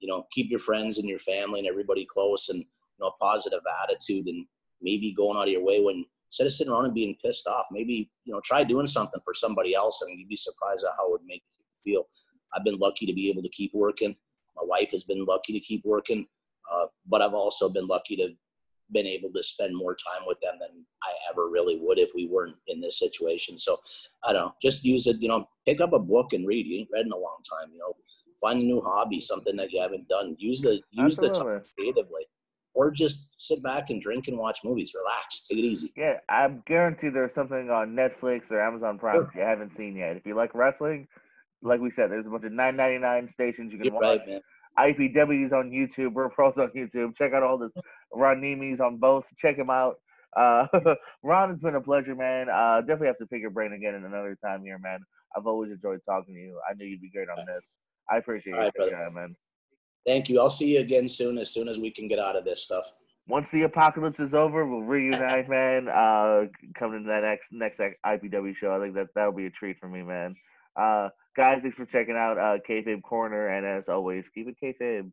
You 0.00 0.08
know, 0.08 0.26
keep 0.32 0.50
your 0.50 0.58
friends 0.58 0.98
and 0.98 1.08
your 1.08 1.20
family 1.20 1.60
and 1.60 1.68
everybody 1.68 2.08
close 2.12 2.48
and, 2.48 2.58
you 2.58 2.98
know, 2.98 3.06
a 3.06 3.24
positive 3.24 3.60
attitude 3.84 4.26
and 4.26 4.44
maybe 4.84 5.12
going 5.12 5.36
out 5.36 5.48
of 5.48 5.52
your 5.52 5.64
way 5.64 5.82
when 5.82 6.04
instead 6.28 6.46
of 6.46 6.52
sitting 6.52 6.72
around 6.72 6.86
and 6.86 6.94
being 6.94 7.16
pissed 7.24 7.46
off, 7.46 7.66
maybe 7.72 8.10
you 8.24 8.32
know 8.32 8.40
try 8.44 8.62
doing 8.62 8.86
something 8.86 9.20
for 9.24 9.34
somebody 9.34 9.74
else, 9.74 10.02
and 10.02 10.18
you'd 10.18 10.28
be 10.28 10.36
surprised 10.36 10.84
at 10.84 10.92
how 10.98 11.08
it 11.08 11.12
would 11.12 11.26
make 11.26 11.42
you 11.58 11.92
feel. 11.92 12.08
I've 12.54 12.64
been 12.64 12.78
lucky 12.78 13.06
to 13.06 13.14
be 13.14 13.30
able 13.30 13.42
to 13.42 13.48
keep 13.48 13.72
working. 13.74 14.14
My 14.56 14.62
wife 14.64 14.90
has 14.92 15.04
been 15.04 15.24
lucky 15.24 15.52
to 15.52 15.60
keep 15.60 15.84
working, 15.84 16.26
uh, 16.72 16.86
but 17.08 17.22
I've 17.22 17.34
also 17.34 17.68
been 17.68 17.86
lucky 17.86 18.16
to 18.16 18.28
been 18.92 19.06
able 19.06 19.30
to 19.32 19.42
spend 19.42 19.74
more 19.74 19.96
time 19.96 20.26
with 20.26 20.38
them 20.40 20.56
than 20.60 20.84
I 21.02 21.12
ever 21.30 21.48
really 21.48 21.78
would 21.80 21.98
if 21.98 22.10
we 22.14 22.26
weren't 22.26 22.56
in 22.68 22.80
this 22.80 22.98
situation. 22.98 23.56
So 23.56 23.78
I 24.24 24.32
don't 24.32 24.42
know, 24.42 24.54
just 24.60 24.84
use 24.84 25.06
it. 25.06 25.16
You 25.20 25.28
know, 25.28 25.48
pick 25.66 25.80
up 25.80 25.92
a 25.92 25.98
book 25.98 26.32
and 26.32 26.46
read. 26.46 26.66
You 26.66 26.80
ain't 26.80 26.90
read 26.92 27.06
in 27.06 27.12
a 27.12 27.16
long 27.16 27.38
time. 27.48 27.72
You 27.72 27.78
know, 27.78 27.94
find 28.40 28.60
a 28.60 28.64
new 28.64 28.80
hobby, 28.80 29.20
something 29.20 29.56
that 29.56 29.72
you 29.72 29.80
haven't 29.80 30.08
done. 30.08 30.36
Use 30.38 30.60
the 30.60 30.80
use 30.90 31.18
Absolutely. 31.18 31.28
the 31.28 31.44
time 31.44 31.62
creatively 31.76 32.26
or 32.74 32.90
just 32.90 33.28
sit 33.38 33.62
back 33.62 33.90
and 33.90 34.00
drink 34.00 34.28
and 34.28 34.36
watch 34.36 34.60
movies. 34.64 34.92
Relax, 34.94 35.46
take 35.46 35.58
it 35.58 35.62
easy. 35.62 35.92
Yeah, 35.96 36.18
I'm 36.28 36.62
guaranteed 36.66 37.14
there's 37.14 37.34
something 37.34 37.70
on 37.70 37.94
Netflix 37.94 38.50
or 38.50 38.60
Amazon 38.60 38.98
Prime 38.98 39.14
sure. 39.14 39.32
you 39.34 39.40
haven't 39.40 39.76
seen 39.76 39.96
yet. 39.96 40.16
If 40.16 40.26
you 40.26 40.34
like 40.34 40.54
wrestling, 40.54 41.08
like 41.62 41.80
we 41.80 41.90
said, 41.90 42.10
there's 42.10 42.26
a 42.26 42.30
bunch 42.30 42.44
of 42.44 42.52
9.99 42.52 43.30
stations 43.30 43.72
you 43.72 43.78
can 43.78 43.92
You're 43.92 44.00
watch. 44.00 44.20
Right. 44.26 44.42
IPW's 44.78 45.52
on 45.52 45.70
YouTube. 45.70 46.12
We're 46.12 46.28
pros 46.28 46.54
on 46.58 46.70
YouTube. 46.70 47.16
Check 47.16 47.32
out 47.32 47.42
all 47.42 47.58
this 47.58 47.70
Ron 48.12 48.40
Niemi's 48.40 48.80
on 48.80 48.96
both. 48.98 49.24
Check 49.36 49.56
him 49.56 49.70
out. 49.70 49.96
Uh, 50.36 50.66
Ron, 51.22 51.52
it's 51.52 51.62
been 51.62 51.76
a 51.76 51.80
pleasure, 51.80 52.14
man. 52.14 52.48
Uh, 52.48 52.80
definitely 52.80 53.06
have 53.06 53.18
to 53.18 53.26
pick 53.26 53.40
your 53.40 53.50
brain 53.50 53.72
again 53.72 53.94
in 53.94 54.04
another 54.04 54.36
time 54.44 54.62
here, 54.62 54.78
man. 54.78 54.98
I've 55.36 55.46
always 55.46 55.70
enjoyed 55.70 56.00
talking 56.08 56.34
to 56.34 56.40
you. 56.40 56.60
I 56.68 56.74
knew 56.74 56.86
you'd 56.86 57.00
be 57.00 57.10
great 57.10 57.28
on 57.28 57.44
this. 57.46 57.64
I 58.10 58.18
appreciate 58.18 58.54
it, 58.54 58.72
right, 58.78 59.14
man. 59.14 59.36
Thank 60.06 60.28
you. 60.28 60.40
I'll 60.40 60.50
see 60.50 60.74
you 60.74 60.80
again 60.80 61.08
soon, 61.08 61.38
as 61.38 61.50
soon 61.50 61.68
as 61.68 61.78
we 61.78 61.90
can 61.90 62.08
get 62.08 62.18
out 62.18 62.36
of 62.36 62.44
this 62.44 62.62
stuff. 62.62 62.84
Once 63.26 63.48
the 63.50 63.62
apocalypse 63.62 64.20
is 64.20 64.34
over, 64.34 64.66
we'll 64.66 64.82
reunite, 64.82 65.48
man. 65.48 65.88
Uh, 65.88 66.44
coming 66.74 67.04
to 67.04 67.08
that 67.08 67.22
next 67.22 67.52
next 67.52 67.78
IPW 68.04 68.54
show, 68.54 68.76
I 68.76 68.80
think 68.80 68.94
that 68.96 69.08
that'll 69.14 69.32
be 69.32 69.46
a 69.46 69.50
treat 69.50 69.78
for 69.80 69.88
me, 69.88 70.02
man. 70.02 70.36
Uh, 70.76 71.08
guys, 71.34 71.62
thanks 71.62 71.76
for 71.76 71.86
checking 71.86 72.16
out 72.16 72.36
uh, 72.36 72.58
Kayfabe 72.68 73.02
Corner, 73.02 73.48
and 73.48 73.64
as 73.64 73.88
always, 73.88 74.28
keep 74.28 74.46
it 74.48 74.56
kayfabe. 74.62 75.10